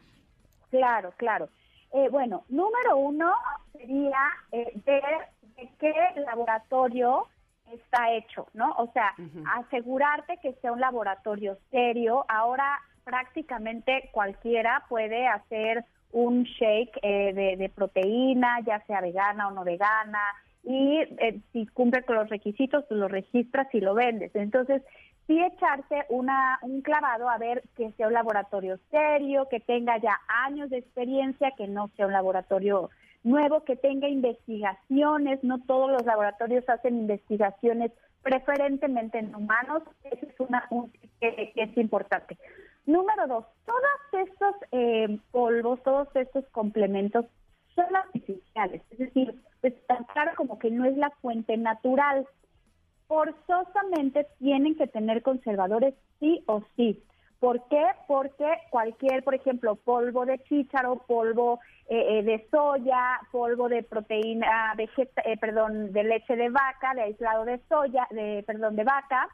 Claro, 0.71 1.13
claro. 1.19 1.51
Eh, 1.97 2.11
bueno, 2.11 2.45
número 2.51 2.99
uno 2.99 3.33
sería 3.73 4.21
eh, 4.53 4.71
ver 4.85 5.03
de 5.57 5.71
qué 5.79 5.95
laboratorio 6.27 7.27
está 7.73 8.13
hecho, 8.13 8.49
¿no? 8.53 8.71
O 8.73 8.93
sea, 8.93 9.15
asegurarte 9.57 10.37
que 10.43 10.53
sea 10.61 10.73
un 10.73 10.81
laboratorio 10.81 11.57
serio. 11.71 12.27
Ahora 12.29 12.79
prácticamente 13.03 14.11
cualquiera 14.13 14.85
puede 14.91 15.27
hacer 15.27 15.87
un 16.13 16.43
shake 16.43 16.99
eh, 17.01 17.33
de, 17.33 17.57
de 17.57 17.69
proteína, 17.71 18.61
ya 18.61 18.85
sea 18.87 19.01
vegana 19.01 19.49
o 19.49 19.53
no 19.53 19.65
vegana, 19.65 20.21
y 20.67 20.99
eh, 20.99 21.41
si 21.53 21.67
cumple 21.69 22.03
con 22.03 22.17
los 22.17 22.29
requisitos, 22.29 22.85
pues 22.89 22.99
lo 22.99 23.07
registras 23.07 23.73
y 23.73 23.81
lo 23.81 23.95
vendes. 23.95 24.35
Entonces, 24.35 24.83
sí 25.29 25.41
echarse 25.41 26.05
una, 26.09 26.59
un 26.63 26.83
clavado 26.83 27.31
a 27.31 27.39
ver 27.39 27.63
que 27.77 27.93
sea 27.93 28.09
un 28.09 28.15
laboratorio 28.15 28.79
serio, 28.91 29.47
que 29.49 29.61
tenga 29.61 29.97
ya 29.99 30.19
años 30.45 30.69
de 30.71 30.79
experiencia, 30.79 31.53
que 31.57 31.69
no 31.69 31.89
sea 31.97 32.07
un 32.07 32.13
laboratorio 32.13 32.91
nuevo, 33.23 33.65
que 33.65 33.77
tenga 33.77 34.09
investigaciones, 34.09 35.43
no 35.45 35.61
todos 35.63 35.91
los 35.91 36.05
laboratorios 36.05 36.69
hacen 36.69 36.97
investigaciones 36.97 37.93
preferentemente 38.23 39.19
en 39.19 39.33
humanos, 39.37 39.85
eso 40.03 40.27
es 40.27 40.41
una 40.41 40.67
un, 40.71 40.91
que, 41.21 41.53
que 41.55 41.63
es 41.63 41.77
importante. 41.77 42.37
Número 42.87 43.29
dos, 43.29 43.45
todos 43.65 44.29
estos 44.29 44.55
eh, 44.73 45.19
polvos, 45.31 45.81
todos 45.85 46.09
estos 46.15 46.45
complementos 46.47 47.25
son 47.77 47.95
artificiales, 47.95 48.83
es 48.91 48.99
decir, 48.99 49.41
pues 49.61 49.75
tan 49.87 50.03
claro 50.05 50.33
como 50.37 50.59
que 50.59 50.71
no 50.71 50.85
es 50.85 50.97
la 50.97 51.11
fuente 51.23 51.57
natural. 51.57 52.27
Forzosamente 53.07 54.27
tienen 54.39 54.75
que 54.77 54.89
tener 54.89 55.23
conservadores 55.23 55.95
sí 56.19 56.43
o 56.47 56.63
sí. 56.75 57.01
¿Por 57.39 57.69
qué? 57.69 57.85
Porque 58.09 58.47
cualquier, 58.71 59.23
por 59.23 59.35
ejemplo, 59.35 59.77
polvo 59.77 60.25
de 60.25 60.43
chícharo, 60.45 61.05
polvo 61.07 61.61
eh, 61.89 62.19
eh, 62.19 62.23
de 62.23 62.49
soya, 62.51 63.21
polvo 63.31 63.69
de 63.69 63.83
proteína, 63.83 64.75
vegeta, 64.77 65.23
eh, 65.25 65.37
perdón, 65.37 65.93
de 65.93 66.03
leche 66.03 66.35
de 66.35 66.49
vaca, 66.49 66.95
de 66.95 67.03
aislado 67.03 67.45
de 67.45 67.61
soya, 67.69 68.09
de, 68.11 68.43
perdón, 68.47 68.75
de 68.75 68.85
vaca, 68.85 69.29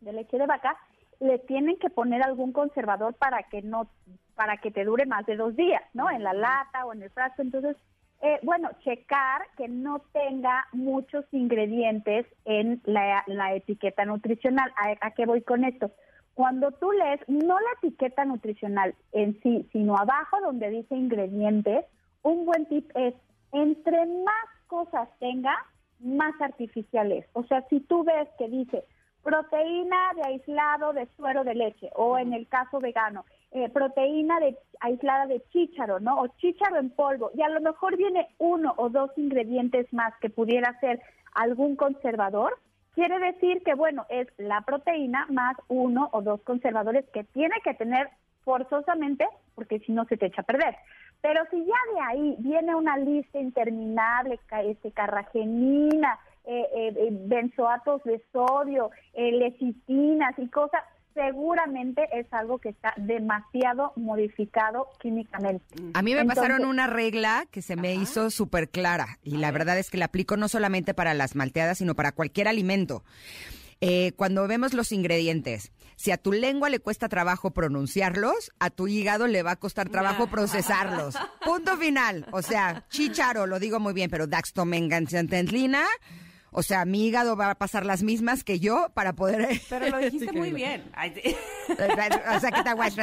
de 0.00 0.12
leche 0.14 0.38
de 0.38 0.46
vaca, 0.46 0.76
le 1.20 1.38
tienen 1.38 1.76
que 1.78 1.90
poner 1.90 2.22
algún 2.22 2.52
conservador 2.52 3.14
para 3.14 3.42
que 3.44 3.62
no, 3.62 3.88
para 4.34 4.56
que 4.58 4.70
te 4.70 4.84
dure 4.84 5.06
más 5.06 5.26
de 5.26 5.36
dos 5.36 5.56
días, 5.56 5.82
¿no? 5.92 6.10
En 6.10 6.22
la 6.22 6.32
lata 6.32 6.86
o 6.86 6.92
en 6.92 7.02
el 7.02 7.10
frasco. 7.10 7.42
Entonces, 7.42 7.76
eh, 8.22 8.38
bueno, 8.42 8.70
checar 8.82 9.42
que 9.56 9.68
no 9.68 10.00
tenga 10.12 10.66
muchos 10.72 11.24
ingredientes 11.32 12.26
en 12.44 12.80
la, 12.84 13.22
la 13.26 13.54
etiqueta 13.54 14.04
nutricional. 14.04 14.72
¿A, 14.76 15.06
¿A 15.06 15.10
qué 15.12 15.26
voy 15.26 15.42
con 15.42 15.64
esto? 15.64 15.90
Cuando 16.34 16.72
tú 16.72 16.90
lees, 16.92 17.20
no 17.28 17.60
la 17.60 17.70
etiqueta 17.82 18.24
nutricional 18.24 18.94
en 19.12 19.40
sí, 19.42 19.68
sino 19.72 19.96
abajo 19.96 20.40
donde 20.40 20.70
dice 20.70 20.96
ingredientes, 20.96 21.84
un 22.22 22.44
buen 22.44 22.66
tip 22.66 22.90
es, 22.96 23.14
entre 23.52 24.06
más 24.06 24.48
cosas 24.66 25.08
tenga, 25.20 25.54
más 26.00 26.34
artificial 26.40 27.12
es. 27.12 27.26
O 27.34 27.44
sea, 27.44 27.62
si 27.68 27.80
tú 27.80 28.02
ves 28.02 28.28
que 28.38 28.48
dice 28.48 28.84
proteína 29.24 30.12
de 30.14 30.22
aislado 30.22 30.92
de 30.92 31.08
suero 31.16 31.42
de 31.42 31.54
leche, 31.54 31.90
o 31.94 32.18
en 32.18 32.32
el 32.34 32.46
caso 32.46 32.78
vegano, 32.78 33.24
eh, 33.50 33.68
proteína 33.70 34.38
de, 34.38 34.56
aislada 34.80 35.26
de 35.26 35.42
chícharo, 35.50 35.98
¿no? 35.98 36.20
O 36.20 36.28
chícharo 36.38 36.76
en 36.76 36.90
polvo, 36.90 37.30
y 37.34 37.42
a 37.42 37.48
lo 37.48 37.60
mejor 37.60 37.96
viene 37.96 38.28
uno 38.38 38.74
o 38.76 38.90
dos 38.90 39.10
ingredientes 39.16 39.92
más 39.92 40.12
que 40.20 40.28
pudiera 40.28 40.78
ser 40.80 41.00
algún 41.34 41.74
conservador, 41.74 42.58
quiere 42.94 43.18
decir 43.18 43.62
que, 43.64 43.74
bueno, 43.74 44.06
es 44.08 44.28
la 44.38 44.60
proteína 44.60 45.26
más 45.30 45.56
uno 45.68 46.10
o 46.12 46.22
dos 46.22 46.42
conservadores 46.42 47.04
que 47.12 47.24
tiene 47.24 47.54
que 47.64 47.74
tener 47.74 48.10
forzosamente, 48.44 49.26
porque 49.54 49.80
si 49.80 49.92
no 49.92 50.04
se 50.04 50.16
te 50.16 50.26
echa 50.26 50.42
a 50.42 50.44
perder. 50.44 50.76
Pero 51.22 51.42
si 51.50 51.64
ya 51.64 51.94
de 51.94 52.00
ahí 52.02 52.36
viene 52.38 52.74
una 52.74 52.98
lista 52.98 53.38
interminable, 53.38 54.38
este, 54.64 54.92
carragenina, 54.92 56.18
benzoatos 57.26 58.02
de 58.04 58.22
sodio, 58.32 58.90
eh, 59.14 59.32
lecitinas 59.32 60.34
y 60.38 60.48
cosas, 60.48 60.82
seguramente 61.14 62.08
es 62.12 62.26
algo 62.32 62.58
que 62.58 62.70
está 62.70 62.92
demasiado 62.96 63.92
modificado 63.96 64.88
químicamente. 64.98 65.64
A 65.94 66.02
mí 66.02 66.12
me 66.14 66.20
Entonces- 66.22 66.42
pasaron 66.42 66.66
una 66.68 66.86
regla 66.88 67.46
que 67.50 67.62
se 67.62 67.76
me 67.76 67.94
hizo 67.94 68.30
súper 68.30 68.68
clara 68.68 69.18
y 69.22 69.36
la 69.36 69.52
verdad 69.52 69.78
es 69.78 69.90
que 69.90 69.96
la 69.96 70.06
aplico 70.06 70.36
no 70.36 70.48
solamente 70.48 70.92
para 70.92 71.14
las 71.14 71.36
malteadas, 71.36 71.78
sino 71.78 71.94
para 71.94 72.12
cualquier 72.12 72.48
alimento. 72.48 73.04
Eh, 73.80 74.12
cuando 74.16 74.46
vemos 74.48 74.72
los 74.72 74.92
ingredientes, 74.92 75.70
si 75.96 76.10
a 76.10 76.16
tu 76.16 76.32
lengua 76.32 76.70
le 76.70 76.78
cuesta 76.80 77.08
trabajo 77.08 77.50
pronunciarlos, 77.52 78.50
a 78.58 78.70
tu 78.70 78.88
hígado 78.88 79.26
le 79.26 79.42
va 79.42 79.52
a 79.52 79.56
costar 79.56 79.88
trabajo 79.90 80.26
procesarlos. 80.26 81.16
Punto 81.44 81.76
final. 81.76 82.26
O 82.32 82.40
sea, 82.42 82.86
chicharo, 82.88 83.46
lo 83.46 83.58
digo 83.60 83.78
muy 83.80 83.92
bien, 83.92 84.10
pero 84.10 84.26
daxtomengantentlina, 84.26 85.84
o 86.56 86.62
sea, 86.62 86.84
mi 86.84 87.06
hígado 87.06 87.36
va 87.36 87.50
a 87.50 87.54
pasar 87.56 87.84
las 87.84 88.02
mismas 88.02 88.44
que 88.44 88.60
yo 88.60 88.88
para 88.94 89.12
poder... 89.14 89.60
Pero 89.68 89.88
lo 89.90 89.98
dijiste 89.98 90.32
muy 90.32 90.52
bien. 90.52 90.84
O 92.36 92.40
sea, 92.40 92.50
que 92.50 92.62
te 92.62 92.68
aguas- 92.70 92.94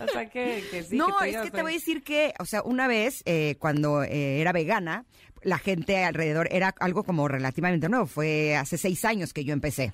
o 0.00 0.08
sea, 0.08 0.28
que, 0.28 0.64
que 0.70 0.82
sí. 0.82 0.96
no, 0.96 1.06
que 1.18 1.30
es 1.30 1.36
que 1.42 1.50
te 1.50 1.62
voy 1.62 1.72
a 1.72 1.74
decir 1.74 2.02
que, 2.02 2.34
o 2.38 2.44
sea, 2.44 2.62
una 2.62 2.86
vez 2.88 3.22
eh, 3.26 3.56
cuando 3.58 4.02
eh, 4.02 4.40
era 4.40 4.52
vegana, 4.52 5.04
la 5.42 5.58
gente 5.58 6.02
alrededor 6.04 6.48
era 6.50 6.74
algo 6.80 7.04
como 7.04 7.28
relativamente 7.28 7.88
nuevo. 7.88 8.06
Fue 8.06 8.56
hace 8.56 8.76
seis 8.78 9.04
años 9.04 9.32
que 9.32 9.44
yo 9.44 9.52
empecé. 9.52 9.92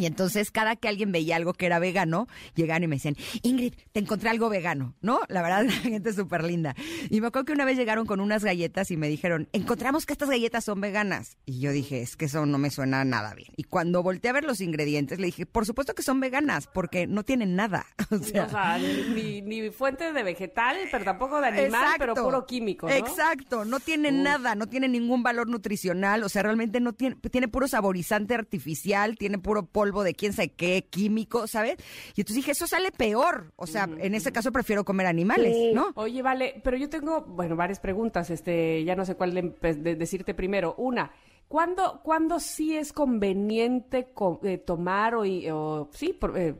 Y 0.00 0.06
entonces 0.06 0.50
cada 0.50 0.76
que 0.76 0.88
alguien 0.88 1.12
veía 1.12 1.36
algo 1.36 1.52
que 1.52 1.66
era 1.66 1.78
vegano, 1.78 2.26
llegaban 2.54 2.82
y 2.82 2.86
me 2.86 2.96
decían, 2.96 3.16
Ingrid, 3.42 3.74
te 3.92 4.00
encontré 4.00 4.30
algo 4.30 4.48
vegano, 4.48 4.94
¿no? 5.02 5.20
La 5.28 5.42
verdad, 5.42 5.64
la 5.66 5.72
gente 5.72 6.08
es 6.08 6.16
súper 6.16 6.42
linda. 6.42 6.74
Y 7.10 7.20
me 7.20 7.26
acuerdo 7.26 7.44
que 7.44 7.52
una 7.52 7.66
vez 7.66 7.76
llegaron 7.76 8.06
con 8.06 8.20
unas 8.20 8.42
galletas 8.42 8.90
y 8.90 8.96
me 8.96 9.08
dijeron, 9.08 9.50
encontramos 9.52 10.06
que 10.06 10.14
estas 10.14 10.30
galletas 10.30 10.64
son 10.64 10.80
veganas. 10.80 11.36
Y 11.44 11.60
yo 11.60 11.70
dije, 11.70 12.00
es 12.00 12.16
que 12.16 12.24
eso 12.24 12.46
no 12.46 12.56
me 12.56 12.70
suena 12.70 13.04
nada 13.04 13.34
bien. 13.34 13.52
Y 13.58 13.64
cuando 13.64 14.02
volteé 14.02 14.30
a 14.30 14.32
ver 14.32 14.44
los 14.44 14.62
ingredientes, 14.62 15.18
le 15.18 15.26
dije, 15.26 15.44
por 15.44 15.66
supuesto 15.66 15.94
que 15.94 16.02
son 16.02 16.18
veganas, 16.18 16.66
porque 16.66 17.06
no 17.06 17.22
tienen 17.22 17.56
nada. 17.56 17.86
O 18.10 18.18
sea, 18.18 18.46
O 18.46 18.48
sea, 18.48 18.78
ni, 19.14 19.40
ni 19.40 19.70
fuente 19.70 20.12
de 20.12 20.22
vegetal, 20.24 20.76
pero 20.90 21.04
tampoco 21.04 21.40
de 21.40 21.46
animal, 21.46 21.94
pero 21.96 22.14
puro 22.14 22.44
químico, 22.44 22.88
¿no? 22.88 22.94
Exacto, 22.94 23.64
no 23.64 23.78
tiene 23.78 24.10
nada, 24.10 24.56
no 24.56 24.66
tiene 24.66 24.88
ningún 24.88 25.22
valor 25.22 25.48
nutricional, 25.48 26.24
o 26.24 26.28
sea, 26.28 26.42
realmente 26.42 26.80
no 26.80 26.92
tiene, 26.92 27.16
tiene 27.30 27.46
puro 27.46 27.68
saborizante 27.68 28.34
artificial, 28.34 29.16
tiene 29.16 29.38
puro 29.38 29.66
polvo 29.66 29.89
de 30.02 30.14
quién 30.14 30.32
sabe 30.32 30.48
qué, 30.50 30.86
químico, 30.88 31.46
¿sabes? 31.46 31.76
Y 32.16 32.20
entonces 32.20 32.36
dije, 32.36 32.52
eso 32.52 32.66
sale 32.66 32.90
peor, 32.92 33.52
o 33.56 33.66
sea, 33.66 33.84
en 33.98 34.14
ese 34.14 34.32
caso 34.32 34.52
prefiero 34.52 34.84
comer 34.84 35.06
animales, 35.06 35.56
¿no? 35.72 35.92
Oye, 35.96 36.22
vale, 36.22 36.60
pero 36.64 36.76
yo 36.76 36.88
tengo, 36.88 37.22
bueno, 37.22 37.56
varias 37.56 37.80
preguntas, 37.80 38.30
este, 38.30 38.84
ya 38.84 38.94
no 38.96 39.04
sé 39.04 39.14
cuál 39.16 39.34
de, 39.34 39.74
de 39.74 39.96
decirte 39.96 40.34
primero. 40.34 40.74
Una, 40.78 41.10
¿cuándo, 41.48 42.00
¿cuándo 42.02 42.38
sí 42.40 42.76
es 42.76 42.92
conveniente 42.92 44.08
co- 44.14 44.40
eh, 44.44 44.58
tomar 44.58 45.14
o, 45.14 45.22
o 45.52 45.88
sí, 45.92 46.12
por- 46.12 46.38
eh, 46.38 46.54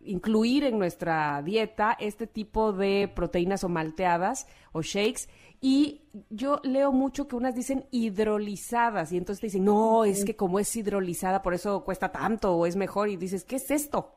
incluir 0.00 0.64
en 0.64 0.78
nuestra 0.78 1.42
dieta 1.42 1.96
este 1.98 2.26
tipo 2.26 2.72
de 2.72 3.10
proteínas 3.14 3.64
o 3.64 3.68
malteadas 3.68 4.46
o 4.72 4.82
shakes? 4.82 5.28
Y 5.60 6.02
yo 6.30 6.60
leo 6.62 6.92
mucho 6.92 7.28
que 7.28 7.36
unas 7.36 7.54
dicen 7.54 7.86
hidrolizadas 7.90 9.12
y 9.12 9.16
entonces 9.16 9.40
te 9.40 9.46
dicen, 9.46 9.64
no, 9.64 10.04
es 10.04 10.24
que 10.24 10.36
como 10.36 10.58
es 10.58 10.74
hidrolizada, 10.76 11.42
por 11.42 11.54
eso 11.54 11.84
cuesta 11.84 12.12
tanto 12.12 12.54
o 12.56 12.66
es 12.66 12.76
mejor 12.76 13.08
y 13.08 13.16
dices, 13.16 13.44
¿qué 13.44 13.56
es 13.56 13.70
esto? 13.70 14.12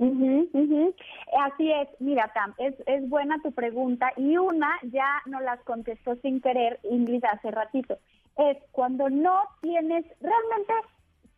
Ujú. 0.00 0.94
Así 1.38 1.70
es, 1.70 1.88
mira, 2.00 2.30
Tam, 2.32 2.54
es, 2.56 2.74
es 2.86 3.06
buena 3.08 3.40
tu 3.42 3.52
pregunta 3.52 4.12
y 4.16 4.38
una 4.38 4.78
ya 4.84 5.20
nos 5.26 5.42
las 5.42 5.60
contestó 5.64 6.16
sin 6.16 6.40
querer 6.40 6.80
Ingrid 6.90 7.24
hace 7.24 7.50
ratito. 7.50 7.98
Es 8.38 8.56
cuando 8.72 9.10
no 9.10 9.42
tienes, 9.60 10.06
realmente, 10.20 10.72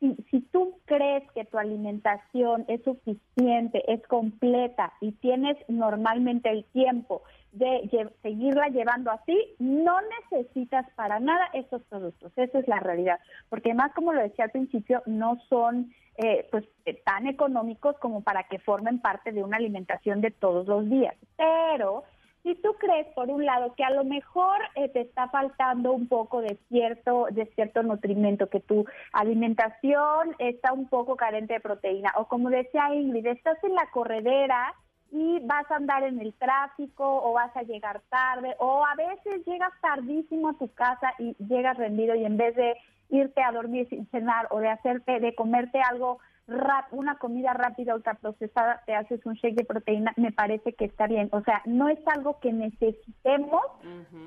si, 0.03 0.17
si 0.33 0.41
tú 0.41 0.79
crees 0.85 1.23
que 1.31 1.45
tu 1.45 1.59
alimentación 1.59 2.65
es 2.67 2.83
suficiente, 2.83 3.85
es 3.87 4.05
completa 4.09 4.93
y 5.01 5.13
tienes 5.13 5.57
normalmente 5.69 6.51
el 6.51 6.65
tiempo 6.73 7.23
de 7.53 8.11
seguirla 8.23 8.69
llevando 8.69 9.13
así, 9.13 9.39
no 9.61 9.95
necesitas 10.31 10.91
para 10.97 11.21
nada 11.21 11.47
esos 11.53 11.83
productos. 11.85 12.33
Esa 12.35 12.59
es 12.59 12.67
la 12.67 12.81
realidad. 12.81 13.21
Porque 13.49 13.75
más, 13.75 13.93
como 13.93 14.13
lo 14.13 14.23
decía 14.23 14.47
al 14.47 14.51
principio, 14.51 15.03
no 15.07 15.39
son 15.49 15.93
eh, 16.17 16.49
pues 16.51 16.65
eh, 16.85 17.01
tan 17.05 17.29
económicos 17.29 17.97
como 17.99 18.23
para 18.23 18.45
que 18.45 18.59
formen 18.59 18.99
parte 19.01 19.31
de 19.31 19.45
una 19.45 19.59
alimentación 19.59 20.21
de 20.21 20.33
todos 20.33 20.67
los 20.67 20.89
días. 20.91 21.15
Pero 21.37 22.03
si 22.43 22.57
tú 22.57 22.75
crees, 22.79 23.07
por 23.15 23.31
un 23.31 23.45
lado, 23.45 23.75
que 23.77 23.85
a 23.85 23.91
lo 23.91 24.05
mejor 24.05 24.59
eh, 24.75 24.89
te 24.89 25.03
está 25.03 25.29
faltando 25.29 25.93
un 25.93 26.09
poco 26.09 26.41
de 26.41 26.59
cierto, 26.69 27.27
de 27.31 27.47
cierto 27.55 27.83
nutrimento, 27.83 28.49
que 28.49 28.61
tu 28.61 28.85
alimentación 29.13 30.35
está 30.39 30.73
un 30.73 30.89
poco 30.89 31.17
carente 31.17 31.55
de 31.55 31.61
proteína, 31.61 32.13
o 32.17 32.27
como 32.27 32.51
decía 32.51 32.95
Ingrid, 32.95 33.27
estás 33.27 33.63
en 33.63 33.75
la 33.75 33.89
corredera 33.93 34.75
y 35.13 35.41
vas 35.41 35.71
a 35.71 35.77
andar 35.77 36.03
en 36.05 36.21
el 36.21 36.33
tráfico 36.35 37.05
o 37.05 37.35
vas 37.35 37.55
a 37.55 37.63
llegar 37.63 38.01
tarde 38.09 38.57
o 38.59 38.85
a 38.85 38.95
veces 38.95 39.45
llegas 39.47 39.73
tardísimo 39.83 40.49
a 40.49 40.55
tu 40.55 40.73
casa 40.73 41.13
y 41.19 41.37
llegas 41.45 41.77
rendido 41.77 42.15
y 42.15 42.25
en 42.25 42.39
vez 42.39 42.57
de 42.57 42.77
irte 43.11 43.43
a 43.43 43.53
dormir 43.53 43.87
sin 43.91 44.07
cenar 44.07 44.49
o 44.51 44.59
de 44.59 44.71
hacerte 44.71 45.21
de 45.21 45.35
comerte 45.35 45.81
algo 45.83 46.19
rap- 46.53 46.93
una 46.93 47.17
comida 47.17 47.53
rápida 47.55 47.95
ultraprocesada 47.95 48.83
te 48.87 48.95
haces 48.95 49.25
un 49.27 49.35
shake 49.35 49.57
de 49.57 49.65
proteína 49.65 50.13
me 50.17 50.33
parece 50.33 50.73
que 50.75 50.85
está 50.85 51.07
bien 51.07 51.29
o 51.33 51.41
sea 51.43 51.63
no 51.65 51.89
es 51.89 51.99
algo 52.07 52.39
que 52.41 52.53
necesitemos 52.53 53.63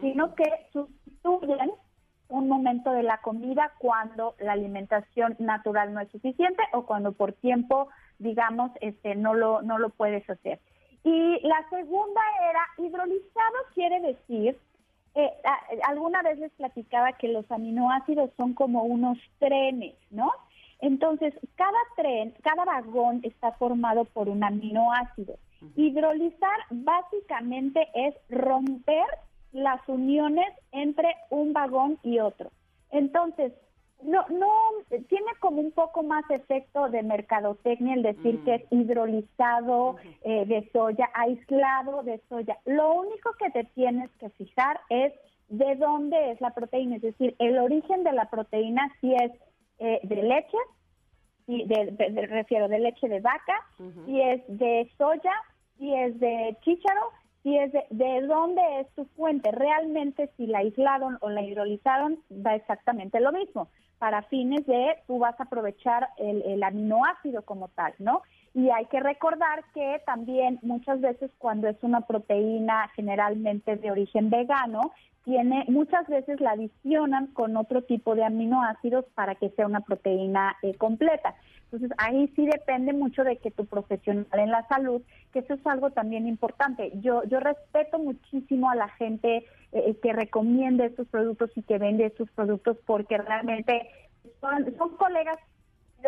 sino 0.02 0.36
que 0.36 0.44
sustituyen 0.74 1.72
un 2.28 2.48
momento 2.50 2.92
de 2.92 3.04
la 3.04 3.20
comida 3.20 3.72
cuando 3.78 4.36
la 4.40 4.54
alimentación 4.54 5.36
natural 5.40 5.94
no 5.94 6.00
es 6.00 6.10
suficiente 6.12 6.64
o 6.74 6.86
cuando 6.86 7.12
por 7.12 7.34
tiempo, 7.34 7.88
digamos, 8.18 8.72
este, 8.82 9.14
no 9.16 9.36
lo, 9.36 9.62
no 9.62 9.78
lo 9.78 9.90
puedes 9.90 10.28
hacer. 10.28 10.60
Y 11.04 11.40
la 11.48 11.64
segunda 11.70 12.22
era 12.50 12.88
hidrolizado 12.88 13.56
quiere 13.76 14.00
decir, 14.02 14.58
eh, 15.14 15.30
alguna 15.88 16.24
vez 16.24 16.40
les 16.40 16.52
platicaba 16.54 17.14
que 17.14 17.28
los 17.28 17.50
aminoácidos 17.52 18.32
son 18.38 18.54
como 18.56 18.84
unos 18.84 19.20
trenes, 19.38 19.94
¿no? 20.10 20.32
Entonces, 20.80 21.34
cada 21.56 21.78
tren, 21.96 22.34
cada 22.44 22.66
vagón 22.66 23.22
está 23.24 23.52
formado 23.54 24.06
por 24.06 24.30
un 24.30 24.44
aminoácido. 24.44 25.38
Hidrolizar 25.76 26.58
básicamente 26.70 27.88
es 27.94 28.16
romper 28.30 29.06
las 29.52 29.82
uniones 29.88 30.48
entre 30.72 31.16
un 31.30 31.54
vagón 31.54 31.98
y 32.04 32.20
otro. 32.20 32.52
Entonces, 32.92 33.54
no, 34.04 34.26
no, 34.30 34.52
tiene 34.90 35.32
como 35.40 35.62
un 35.62 35.72
poco 35.72 36.04
más 36.04 36.30
efecto 36.30 36.90
de 36.90 37.02
mercadotecnia 37.02 37.96
el 37.96 38.04
decir 38.04 38.44
que 38.44 38.56
es 38.56 38.64
hidrolizado 38.70 39.96
eh, 40.24 40.46
de 40.46 40.70
soya, 40.72 41.10
aislado 41.14 42.04
de 42.04 42.22
soya. 42.30 42.58
Lo 42.66 42.94
único 42.94 43.32
que 43.40 43.50
te 43.52 43.64
tienes 43.64 44.12
que 44.20 44.30
fijar 44.32 44.80
es 44.90 45.14
de 45.50 45.76
dónde 45.76 46.32
es 46.32 46.42
la 46.42 46.52
proteína, 46.52 46.98
es 46.98 47.02
decir, 47.02 47.36
el 47.40 47.58
origen 47.58 48.04
de 48.04 48.12
la 48.12 48.30
proteína 48.30 48.92
si 49.00 49.14
es 49.14 49.32
eh, 49.80 50.00
de 50.04 50.24
leche, 50.24 50.58
si 51.46 51.64
de, 51.66 52.28
refiero 52.28 52.68
de 52.68 52.80
leche 52.80 53.08
de 53.08 53.20
vaca, 53.20 53.56
si 54.06 54.22
es 54.22 54.42
de 54.48 54.90
soya, 54.98 55.34
si 55.78 55.94
es 55.94 56.20
de 56.20 56.58
chícharo, 56.62 57.12
si 57.44 57.58
es 57.58 57.72
de, 57.72 57.86
de 57.92 58.22
dónde 58.22 58.62
es 58.80 58.90
tu 58.96 59.06
fuente. 59.16 59.52
Realmente 59.52 60.32
si 60.38 60.48
la 60.48 60.60
aislaron 60.60 61.18
o 61.22 61.30
la 61.30 61.44
hidrolizaron, 61.44 62.20
da 62.30 62.56
exactamente 62.56 63.20
lo 63.20 63.32
mismo. 63.32 63.70
Para 64.00 64.24
fines 64.24 64.66
de, 64.66 64.96
tú 65.08 65.20
vas 65.20 65.40
a 65.40 65.44
aprovechar 65.44 66.10
el, 66.18 66.42
el 66.44 66.64
aminoácido 66.64 67.44
como 67.44 67.68
tal, 67.70 67.94
¿no? 68.00 68.24
Y 68.56 68.70
hay 68.70 68.86
que 68.86 69.02
recordar 69.02 69.66
que 69.74 70.02
también 70.06 70.60
muchas 70.62 71.02
veces 71.02 71.30
cuando 71.40 71.68
es 71.68 71.76
una 71.82 72.02
proteína 72.02 72.90
generalmente 72.96 73.76
de 73.76 73.92
origen 73.92 74.30
vegano, 74.30 74.94
tiene 75.26 75.66
muchas 75.68 76.08
veces 76.08 76.40
la 76.40 76.52
adicionan 76.52 77.28
con 77.28 77.58
otro 77.58 77.82
tipo 77.82 78.16
de 78.16 78.24
aminoácidos 78.24 79.04
para 79.14 79.36
que 79.36 79.50
sea 79.50 79.66
una 79.66 79.82
proteína 79.82 80.56
eh, 80.62 80.74
completa. 80.76 81.36
Entonces 81.66 81.92
ahí 81.98 82.32
sí 82.34 82.46
depende 82.46 82.94
mucho 82.94 83.26
de 83.26 83.36
que 83.38 83.52
tu 83.52 83.66
profesional 83.66 84.28
en 84.32 84.52
la 84.52 84.66
salud, 84.70 85.02
que 85.34 85.40
eso 85.40 85.56
es 85.56 85.68
algo 85.68 85.90
también 85.90 86.26
importante. 86.26 86.94
Yo 87.02 87.24
yo 87.26 87.42
respeto 87.42 88.00
muchísimo 88.00 88.70
a 88.70 88.76
la 88.76 88.88
gente 88.88 89.38
eh, 89.38 89.44
eh, 89.74 90.00
que 90.02 90.14
recomienda 90.14 90.86
estos 90.86 91.10
productos 91.10 91.50
y 91.56 91.64
que 91.64 91.78
vende 91.78 92.06
estos 92.06 92.32
productos 92.32 92.78
porque 92.86 93.18
realmente 93.18 93.90
son, 94.40 94.74
son 94.78 94.96
colegas 94.96 95.40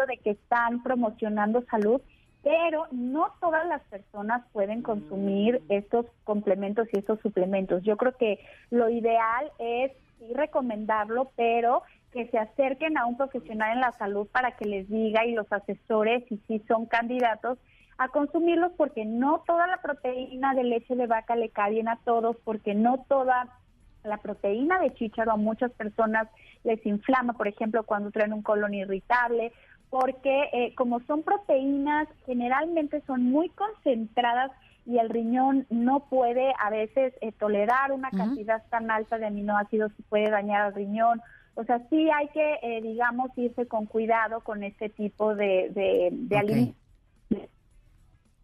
de 0.07 0.17
que 0.19 0.29
están 0.29 0.83
promocionando 0.83 1.63
salud 1.71 1.99
pero 2.47 2.87
no 2.91 3.33
todas 3.41 3.67
las 3.67 3.81
personas 3.89 4.41
pueden 4.53 4.81
consumir 4.81 5.61
estos 5.67 6.05
complementos 6.23 6.87
y 6.93 6.99
estos 6.99 7.19
suplementos. 7.19 7.83
Yo 7.83 7.97
creo 7.97 8.15
que 8.15 8.39
lo 8.69 8.89
ideal 8.89 9.51
es 9.59 9.91
sí 10.17 10.33
recomendarlo, 10.33 11.31
pero 11.35 11.83
que 12.13 12.27
se 12.29 12.37
acerquen 12.37 12.97
a 12.97 13.05
un 13.05 13.17
profesional 13.17 13.73
en 13.73 13.81
la 13.81 13.91
salud 13.91 14.27
para 14.31 14.51
que 14.51 14.63
les 14.63 14.87
diga 14.87 15.25
y 15.25 15.33
los 15.33 15.51
asesores 15.51 16.23
si 16.29 16.37
sí 16.47 16.63
son 16.69 16.85
candidatos 16.85 17.59
a 17.97 18.07
consumirlos 18.07 18.71
porque 18.77 19.03
no 19.03 19.43
toda 19.45 19.67
la 19.67 19.81
proteína 19.81 20.53
de 20.53 20.63
leche 20.63 20.95
de 20.95 21.05
vaca 21.05 21.35
le 21.35 21.49
cae 21.49 21.71
bien 21.71 21.89
a 21.89 21.99
todos, 22.05 22.37
porque 22.45 22.75
no 22.75 23.03
toda 23.09 23.57
la 24.05 24.17
proteína 24.19 24.79
de 24.79 24.93
chícharo 24.93 25.33
a 25.33 25.37
muchas 25.37 25.71
personas 25.73 26.29
les 26.63 26.83
inflama, 26.85 27.33
por 27.33 27.49
ejemplo, 27.49 27.83
cuando 27.83 28.11
traen 28.11 28.31
un 28.31 28.41
colon 28.41 28.73
irritable 28.73 29.51
porque 29.89 30.49
eh, 30.53 30.75
como 30.75 30.99
son 31.01 31.23
proteínas, 31.23 32.07
generalmente 32.25 33.01
son 33.07 33.23
muy 33.23 33.49
concentradas 33.49 34.51
y 34.85 34.99
el 34.99 35.09
riñón 35.09 35.67
no 35.69 36.07
puede 36.09 36.53
a 36.59 36.69
veces 36.69 37.13
eh, 37.21 37.33
tolerar 37.33 37.91
una 37.91 38.09
cantidad 38.09 38.63
tan 38.69 38.89
alta 38.89 39.17
de 39.17 39.27
aminoácidos 39.27 39.91
y 39.97 40.03
puede 40.03 40.29
dañar 40.29 40.61
al 40.61 40.73
riñón. 40.73 41.21
O 41.55 41.63
sea, 41.65 41.85
sí 41.89 42.09
hay 42.09 42.29
que, 42.29 42.59
eh, 42.61 42.81
digamos, 42.81 43.31
irse 43.35 43.67
con 43.67 43.85
cuidado 43.85 44.41
con 44.41 44.63
este 44.63 44.89
tipo 44.89 45.35
de, 45.35 45.71
de, 46.11 46.37
alimentos. 46.37 46.75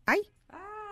Ay, 0.05 0.19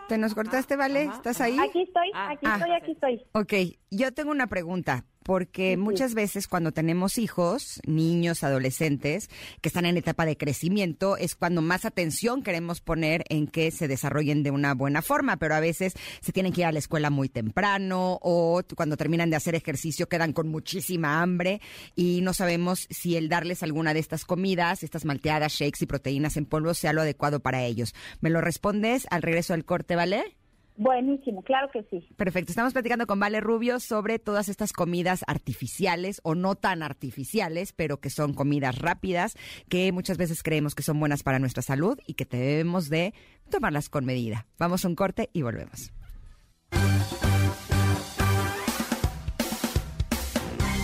¿te 0.08 0.18
nos 0.18 0.34
cortaste, 0.34 0.78
Vale? 0.78 1.04
¿Estás 1.04 1.42
ahí? 1.42 1.58
Aquí 1.60 1.82
estoy, 1.82 2.12
aquí 2.14 2.46
ah. 2.46 2.56
estoy, 2.58 2.72
aquí 2.72 2.92
estoy. 2.92 3.26
Ok, 3.34 3.78
yo 3.90 4.14
tengo 4.14 4.32
una 4.32 4.48
pregunta 4.48 5.04
porque 5.32 5.78
muchas 5.78 6.14
veces 6.14 6.50
cuando 6.50 6.74
tenemos 6.74 7.18
hijos, 7.18 7.80
niños, 7.88 8.44
adolescentes, 8.44 9.30
que 9.62 9.70
están 9.70 9.86
en 9.86 9.96
etapa 9.96 10.26
de 10.26 10.36
crecimiento, 10.36 11.16
es 11.16 11.36
cuando 11.36 11.62
más 11.62 11.86
atención 11.86 12.44
queremos 12.44 12.82
poner 12.82 13.24
en 13.30 13.48
que 13.48 13.72
se 13.72 13.88
desarrollen 13.88 14.44
de 14.44 14.52
una 14.52 14.74
buena 14.74 15.02
forma, 15.02 15.38
pero 15.38 15.56
a 15.56 15.62
veces 15.62 15.94
se 16.20 16.34
tienen 16.34 16.52
que 16.52 16.60
ir 16.60 16.68
a 16.68 16.74
la 16.74 16.80
escuela 16.80 17.10
muy 17.10 17.30
temprano 17.30 18.20
o 18.22 18.62
cuando 18.76 18.98
terminan 18.98 19.30
de 19.30 19.38
hacer 19.38 19.56
ejercicio 19.56 20.10
quedan 20.10 20.34
con 20.34 20.50
muchísima 20.50 21.22
hambre 21.22 21.62
y 21.96 22.20
no 22.20 22.34
sabemos 22.34 22.86
si 22.90 23.16
el 23.16 23.30
darles 23.30 23.64
alguna 23.64 23.94
de 23.94 24.02
estas 24.02 24.26
comidas, 24.26 24.84
estas 24.84 25.06
malteadas, 25.06 25.54
shakes 25.54 25.82
y 25.82 25.86
proteínas 25.86 26.36
en 26.36 26.46
polvo 26.46 26.74
sea 26.74 26.92
lo 26.92 27.04
adecuado 27.04 27.40
para 27.40 27.64
ellos. 27.64 27.96
¿Me 28.20 28.32
lo 28.32 28.42
respondes 28.42 29.08
al 29.10 29.22
regreso 29.22 29.54
del 29.54 29.64
corte, 29.64 29.96
¿vale? 29.96 30.41
Buenísimo, 30.82 31.44
claro 31.44 31.70
que 31.72 31.84
sí. 31.92 32.08
Perfecto, 32.18 32.52
estamos 32.52 32.74
platicando 32.74 33.06
con 33.06 33.20
Vale 33.20 33.40
Rubio 33.40 33.80
sobre 33.80 34.18
todas 34.18 34.50
estas 34.50 34.74
comidas 34.74 35.24
artificiales 35.28 36.20
o 36.24 36.34
no 36.34 36.56
tan 36.56 36.82
artificiales, 36.82 37.72
pero 37.72 37.98
que 37.98 38.10
son 38.10 38.34
comidas 38.34 38.80
rápidas, 38.80 39.38
que 39.70 39.92
muchas 39.92 40.18
veces 40.18 40.42
creemos 40.42 40.74
que 40.74 40.82
son 40.82 41.00
buenas 41.00 41.22
para 41.22 41.38
nuestra 41.38 41.62
salud 41.62 42.00
y 42.08 42.16
que 42.16 42.26
debemos 42.26 42.90
de 42.90 43.14
tomarlas 43.52 43.90
con 43.90 44.06
medida. 44.06 44.48
Vamos 44.58 44.84
a 44.84 44.88
un 44.88 44.96
corte 44.96 45.30
y 45.34 45.44
volvemos. 45.44 45.94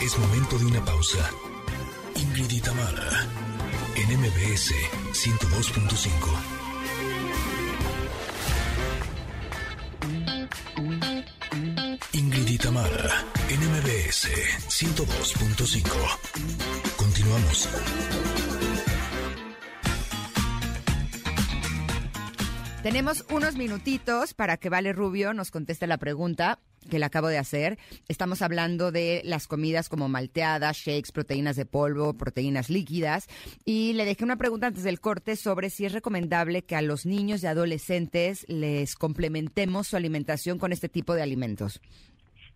Es 0.03 0.19
momento 0.19 0.59
de 0.59 0.65
una 0.67 0.85
pausa. 0.85 1.27
Ingrid 2.15 2.61
en 3.95 4.19
MBS 4.19 4.75
102.5. 5.13 6.56
Ingrid 12.17 12.49
y 12.49 12.57
Tamara, 12.57 13.25
NMBS 13.47 14.27
102.5. 14.67 15.85
Continuamos. 16.95 17.69
Tenemos 22.87 23.25
unos 23.29 23.57
minutitos 23.57 24.33
para 24.33 24.55
que 24.55 24.69
Vale 24.69 24.93
Rubio 24.93 25.33
nos 25.33 25.51
conteste 25.51 25.87
la 25.87 25.97
pregunta 25.97 26.59
que 26.89 26.99
le 26.99 27.05
acabo 27.05 27.27
de 27.27 27.37
hacer. 27.37 27.77
Estamos 28.07 28.41
hablando 28.41 28.93
de 28.93 29.21
las 29.25 29.45
comidas 29.45 29.89
como 29.89 30.07
malteadas, 30.07 30.77
shakes, 30.77 31.11
proteínas 31.11 31.57
de 31.57 31.65
polvo, 31.65 32.13
proteínas 32.13 32.69
líquidas. 32.69 33.27
Y 33.65 33.91
le 33.91 34.05
dejé 34.05 34.23
una 34.23 34.37
pregunta 34.37 34.67
antes 34.67 34.83
del 34.83 35.01
corte 35.01 35.35
sobre 35.35 35.69
si 35.69 35.83
es 35.83 35.91
recomendable 35.91 36.61
que 36.61 36.77
a 36.77 36.81
los 36.81 37.05
niños 37.05 37.43
y 37.43 37.47
adolescentes 37.47 38.45
les 38.47 38.95
complementemos 38.95 39.89
su 39.89 39.97
alimentación 39.97 40.57
con 40.57 40.71
este 40.71 40.87
tipo 40.87 41.13
de 41.13 41.23
alimentos. 41.23 41.81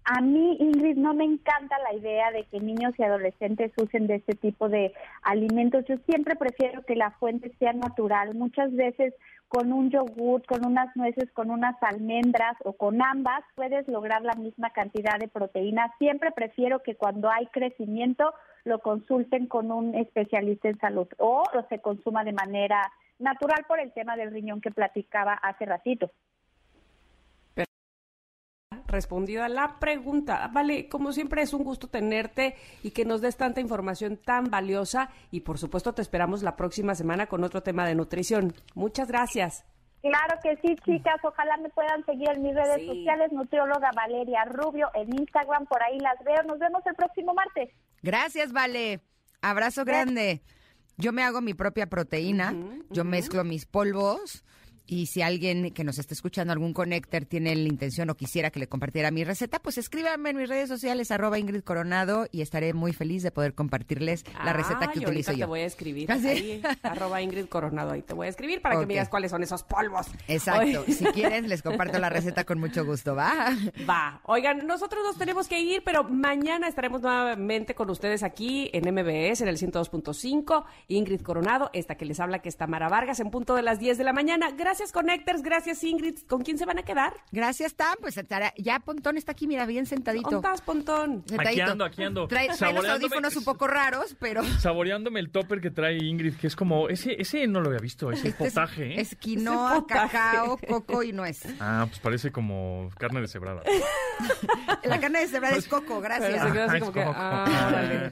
A 0.04 0.20
mí, 0.20 0.58
Ingrid, 0.60 0.98
no 0.98 1.14
me 1.14 1.26
encanta 1.26 1.78
la 1.80 1.94
idea 1.94 2.32
de 2.32 2.46
que 2.46 2.60
niños 2.60 2.94
y 2.98 3.04
adolescentes 3.04 3.72
usen 3.78 4.08
de 4.08 4.16
este 4.16 4.34
tipo 4.34 4.68
de 4.68 4.94
alimentos. 5.22 5.86
Yo 5.86 5.96
siempre 6.08 6.36
prefiero 6.36 6.84
que 6.84 6.96
la 6.96 7.12
fuente 7.12 7.52
sea 7.60 7.74
natural. 7.74 8.34
Muchas 8.34 8.74
veces 8.74 9.14
con 9.48 9.72
un 9.72 9.92
yogur, 9.92 10.44
con 10.46 10.66
unas 10.66 10.96
nueces, 10.96 11.30
con 11.34 11.52
unas 11.52 11.76
almendras 11.84 12.56
o 12.64 12.74
con 12.74 13.02
ambas 13.02 13.44
puedes 13.56 13.88
lograr 13.88 14.24
la 14.24 14.34
misma 14.34 14.72
cantidad 14.72 15.20
de 15.20 15.28
proteína. 15.28 15.94
Siempre 16.00 16.32
prefiero 16.32 16.82
que 16.82 16.96
cuando 16.96 17.30
hay 17.30 17.46
crecimiento 17.48 18.34
lo 18.64 18.80
consulten 18.80 19.48
con 19.48 19.72
un 19.72 19.94
especialista 19.94 20.70
en 20.70 20.80
salud 20.80 21.08
o 21.18 21.44
lo 21.54 21.68
se 21.68 21.80
consuma 21.80 22.24
de 22.24 22.34
manera 22.34 22.92
natural 23.20 23.66
por 23.68 23.80
el 23.80 23.92
tema 23.92 24.16
del 24.16 24.32
riñón 24.32 24.62
que 24.62 24.72
platicaba 24.72 25.34
hace 25.34 25.66
ratito 25.66 26.10
respondido 28.88 29.44
a 29.44 29.50
la 29.50 29.80
pregunta. 29.80 30.50
Vale, 30.54 30.88
como 30.90 31.12
siempre 31.12 31.42
es 31.42 31.54
un 31.54 31.64
gusto 31.64 31.88
tenerte 31.88 32.56
y 32.84 32.92
que 32.92 33.06
nos 33.06 33.22
des 33.22 33.38
tanta 33.38 33.62
información 33.62 34.18
tan 34.18 34.46
valiosa 34.46 35.10
y 35.32 35.42
por 35.42 35.58
supuesto 35.58 35.94
te 35.94 36.02
esperamos 36.02 36.44
la 36.44 36.56
próxima 36.56 36.96
semana 36.96 37.28
con 37.28 37.44
otro 37.44 37.64
tema 37.64 37.86
de 37.86 37.96
nutrición. 37.96 38.54
Muchas 38.76 39.08
gracias. 39.08 39.66
Claro 40.02 40.40
que 40.42 40.58
sí, 40.58 40.76
chicas. 40.84 41.18
Ojalá 41.24 41.58
me 41.58 41.70
puedan 41.70 42.04
seguir 42.06 42.30
en 42.32 42.42
mis 42.42 42.56
redes 42.56 42.86
sociales, 42.88 43.32
nutrióloga 43.32 43.92
Valeria 43.96 44.46
Rubio, 44.46 44.90
en 44.96 45.14
Instagram, 45.14 45.68
por 45.68 45.82
ahí 45.84 46.00
las 46.00 46.18
veo. 46.26 46.42
Nos 46.48 46.58
vemos 46.58 46.82
el 46.88 46.96
próximo 46.96 47.34
martes. 47.34 47.70
Gracias, 48.02 48.52
Vale. 48.52 49.02
Abrazo 49.42 49.86
grande. 49.86 50.42
Yo 50.98 51.14
me 51.14 51.24
hago 51.24 51.42
mi 51.42 51.54
propia 51.54 51.88
proteína, 51.88 52.54
yo 52.92 53.04
mezclo 53.04 53.44
mis 53.44 53.66
polvos 53.66 54.44
Y 54.92 55.06
si 55.06 55.22
alguien 55.22 55.72
que 55.72 55.86
nos 55.86 56.00
está 56.00 56.14
escuchando, 56.14 56.52
algún 56.52 56.74
connector, 56.74 57.24
tiene 57.24 57.56
la 57.56 57.70
intención 57.70 58.10
o 58.10 58.16
quisiera 58.16 58.52
que 58.52 58.60
le 58.60 58.68
compartiera 58.68 59.10
mi 59.10 59.24
receta, 59.24 59.60
pues 59.60 59.78
escríbanme 59.78 60.32
en 60.32 60.36
mis 60.36 60.50
redes 60.50 60.68
sociales, 60.68 61.12
arroba 61.12 61.40
Ingrid 61.40 61.62
Coronado, 61.62 62.28
y 62.30 62.42
estaré 62.42 62.74
muy 62.74 62.92
feliz 62.92 63.24
de 63.24 63.32
poder 63.32 63.54
compartirles 63.54 64.26
la 64.44 64.52
receta 64.52 64.92
que 64.92 65.00
utilizo 65.00 65.32
yo. 65.32 65.38
te 65.38 65.46
voy 65.46 65.62
a 65.62 65.66
escribir. 65.66 66.12
¿Ah, 66.12 66.18
sí? 66.18 66.28
Ahí, 66.28 66.62
arroba 66.84 67.22
Ingrid 67.22 67.46
Coronado. 67.46 67.92
Ahí 67.92 68.02
te 68.02 68.14
voy 68.14 68.28
a 68.28 68.30
escribir 68.32 68.62
para 68.62 68.82
que 68.82 68.86
me 68.86 68.96
digas 68.96 69.08
cuáles 69.08 69.32
son 69.32 69.42
esos 69.44 69.64
polvos. 69.64 70.08
Exacto. 70.28 70.84
Si 70.86 71.06
quieres, 71.06 71.48
les 71.48 71.62
comparto 71.64 71.98
la 71.98 72.10
receta 72.10 72.44
con 72.44 72.60
mucho 72.60 72.84
gusto, 72.84 73.16
¿va? 73.16 73.48
Va. 73.90 74.20
Oigan, 74.26 74.68
nosotros 74.68 75.06
nos 75.06 75.18
tenemos 75.18 75.48
que 75.48 75.62
ir, 75.62 75.84
pero 75.86 76.04
mañana 76.04 76.68
estaremos 76.68 77.02
nuevamente 77.02 77.76
con 77.76 77.90
ustedes 77.90 78.24
aquí 78.24 78.70
en 78.74 78.94
MBS, 78.94 79.40
en 79.40 79.48
el 79.48 79.58
102.5. 79.58 80.66
Ingrid 80.90 81.22
Coronado, 81.22 81.70
esta 81.72 81.96
que 81.96 82.04
les 82.04 82.20
habla, 82.20 82.40
que 82.40 82.50
es 82.50 82.58
Tamara 82.58 82.90
Vargas, 82.90 83.22
en 83.22 83.32
punto 83.32 83.56
de 83.56 83.62
las 83.62 83.80
10 83.80 83.98
de 83.98 84.04
la 84.04 84.12
mañana. 84.12 84.52
Gracias, 84.52 84.81
Connectors. 84.92 85.44
Gracias, 85.44 85.84
Ingrid. 85.84 86.20
¿Con 86.28 86.42
quién 86.44 86.58
se 86.58 86.66
van 86.66 86.80
a 86.80 86.84
quedar? 86.84 87.14
Gracias, 87.32 87.76
Tam. 87.76 87.96
Pues 88.02 88.16
ya 88.58 88.80
Pontón 88.80 89.18
está 89.18 89.34
aquí, 89.34 89.48
mira, 89.48 89.66
bien 89.66 89.86
sentadito. 89.86 90.30
¿Dónde 90.32 90.48
estás, 90.48 90.62
Pontón? 90.62 91.24
Sentadito. 91.28 91.42
Aquí 91.50 91.60
ando, 91.62 91.86
aquí 91.86 92.04
ando. 92.04 92.28
Trae, 92.28 92.48
trae 92.58 92.74
los 92.74 92.88
audífonos 92.88 93.36
un 93.36 93.44
poco 93.44 93.68
raros, 93.68 94.16
pero... 94.20 94.44
Saboreándome 94.60 95.20
el 95.20 95.30
topper 95.30 95.60
que 95.62 95.70
trae 95.70 95.98
Ingrid, 96.04 96.36
que 96.38 96.48
es 96.48 96.56
como, 96.56 96.88
ese, 96.90 97.16
ese 97.22 97.46
no 97.48 97.60
lo 97.62 97.68
había 97.68 97.80
visto, 97.82 98.12
ese 98.12 98.30
Este 98.30 98.48
es- 98.48 98.54
potaje, 98.54 98.94
¿eh? 98.96 99.02
es 99.02 99.16
quinoa, 99.16 99.86
cacao, 99.86 100.58
coco 100.68 101.04
y 101.04 101.12
nuez. 101.12 101.44
Ah, 101.60 101.86
pues 101.88 102.00
parece 102.00 102.32
como 102.32 102.90
carne 102.98 103.22
deshebrada. 103.22 103.62
La 104.84 105.00
carne 105.00 105.20
de 105.20 105.28
cebrada 105.28 105.56
es 105.58 105.68
coco, 105.68 106.00
gracias. 106.02 106.42
Ah, 106.42 106.78
es 106.78 106.84
coco. 106.84 107.00
ah. 107.06 107.46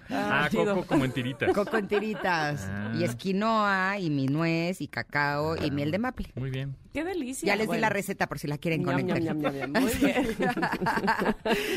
Ah, 0.10 0.46
Ah, 0.46 0.50
coco 0.54 0.84
como 0.86 1.06
en 1.06 1.12
tiritas. 1.12 1.52
Coco 1.54 1.78
en 1.78 1.88
tiritas. 1.88 2.68
Ah. 2.70 2.92
Y 2.96 3.04
es 3.04 3.16
quinoa, 3.16 3.98
y 4.00 4.10
mi 4.10 4.26
nuez, 4.28 4.82
y 4.82 4.88
cacao, 4.88 5.56
y 5.64 5.72
miel 5.72 5.92
de 5.92 6.00
maple. 6.00 6.32
Muy 6.36 6.49
bien. 6.50 6.76
Qué 6.94 7.04
delicia. 7.04 7.48
Ya 7.48 7.56
les 7.56 7.70
di 7.70 7.78
la 7.78 7.90
receta 7.90 8.28
por 8.28 8.40
si 8.40 8.48
la 8.48 8.58
quieren 8.58 8.82
Ñam, 8.84 8.92
conectar. 8.92 9.22
ñam, 9.22 9.38
ñam, 9.40 9.54
ñam, 9.56 9.72
ñam. 9.74 9.84
Muy 9.84 9.94
bien. 9.96 10.26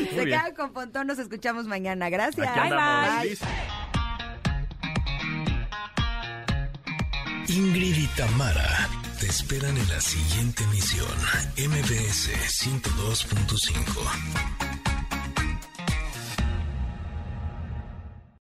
Se 0.09 0.25
bien. 0.25 0.39
quedan 0.39 0.55
con 0.55 0.73
Pontón, 0.73 1.07
nos 1.07 1.19
escuchamos 1.19 1.65
mañana. 1.67 2.09
Gracias. 2.09 2.47
Aquí 2.47 2.69
Bye, 2.69 3.29
bye. 3.29 3.37
Ingrid 7.55 7.97
y 7.97 8.07
Tamara 8.17 8.89
te 9.19 9.27
esperan 9.27 9.77
en 9.77 9.87
la 9.89 10.01
siguiente 10.01 10.63
emisión, 10.63 11.07
MBS 11.57 12.31
102.5. 12.63 14.72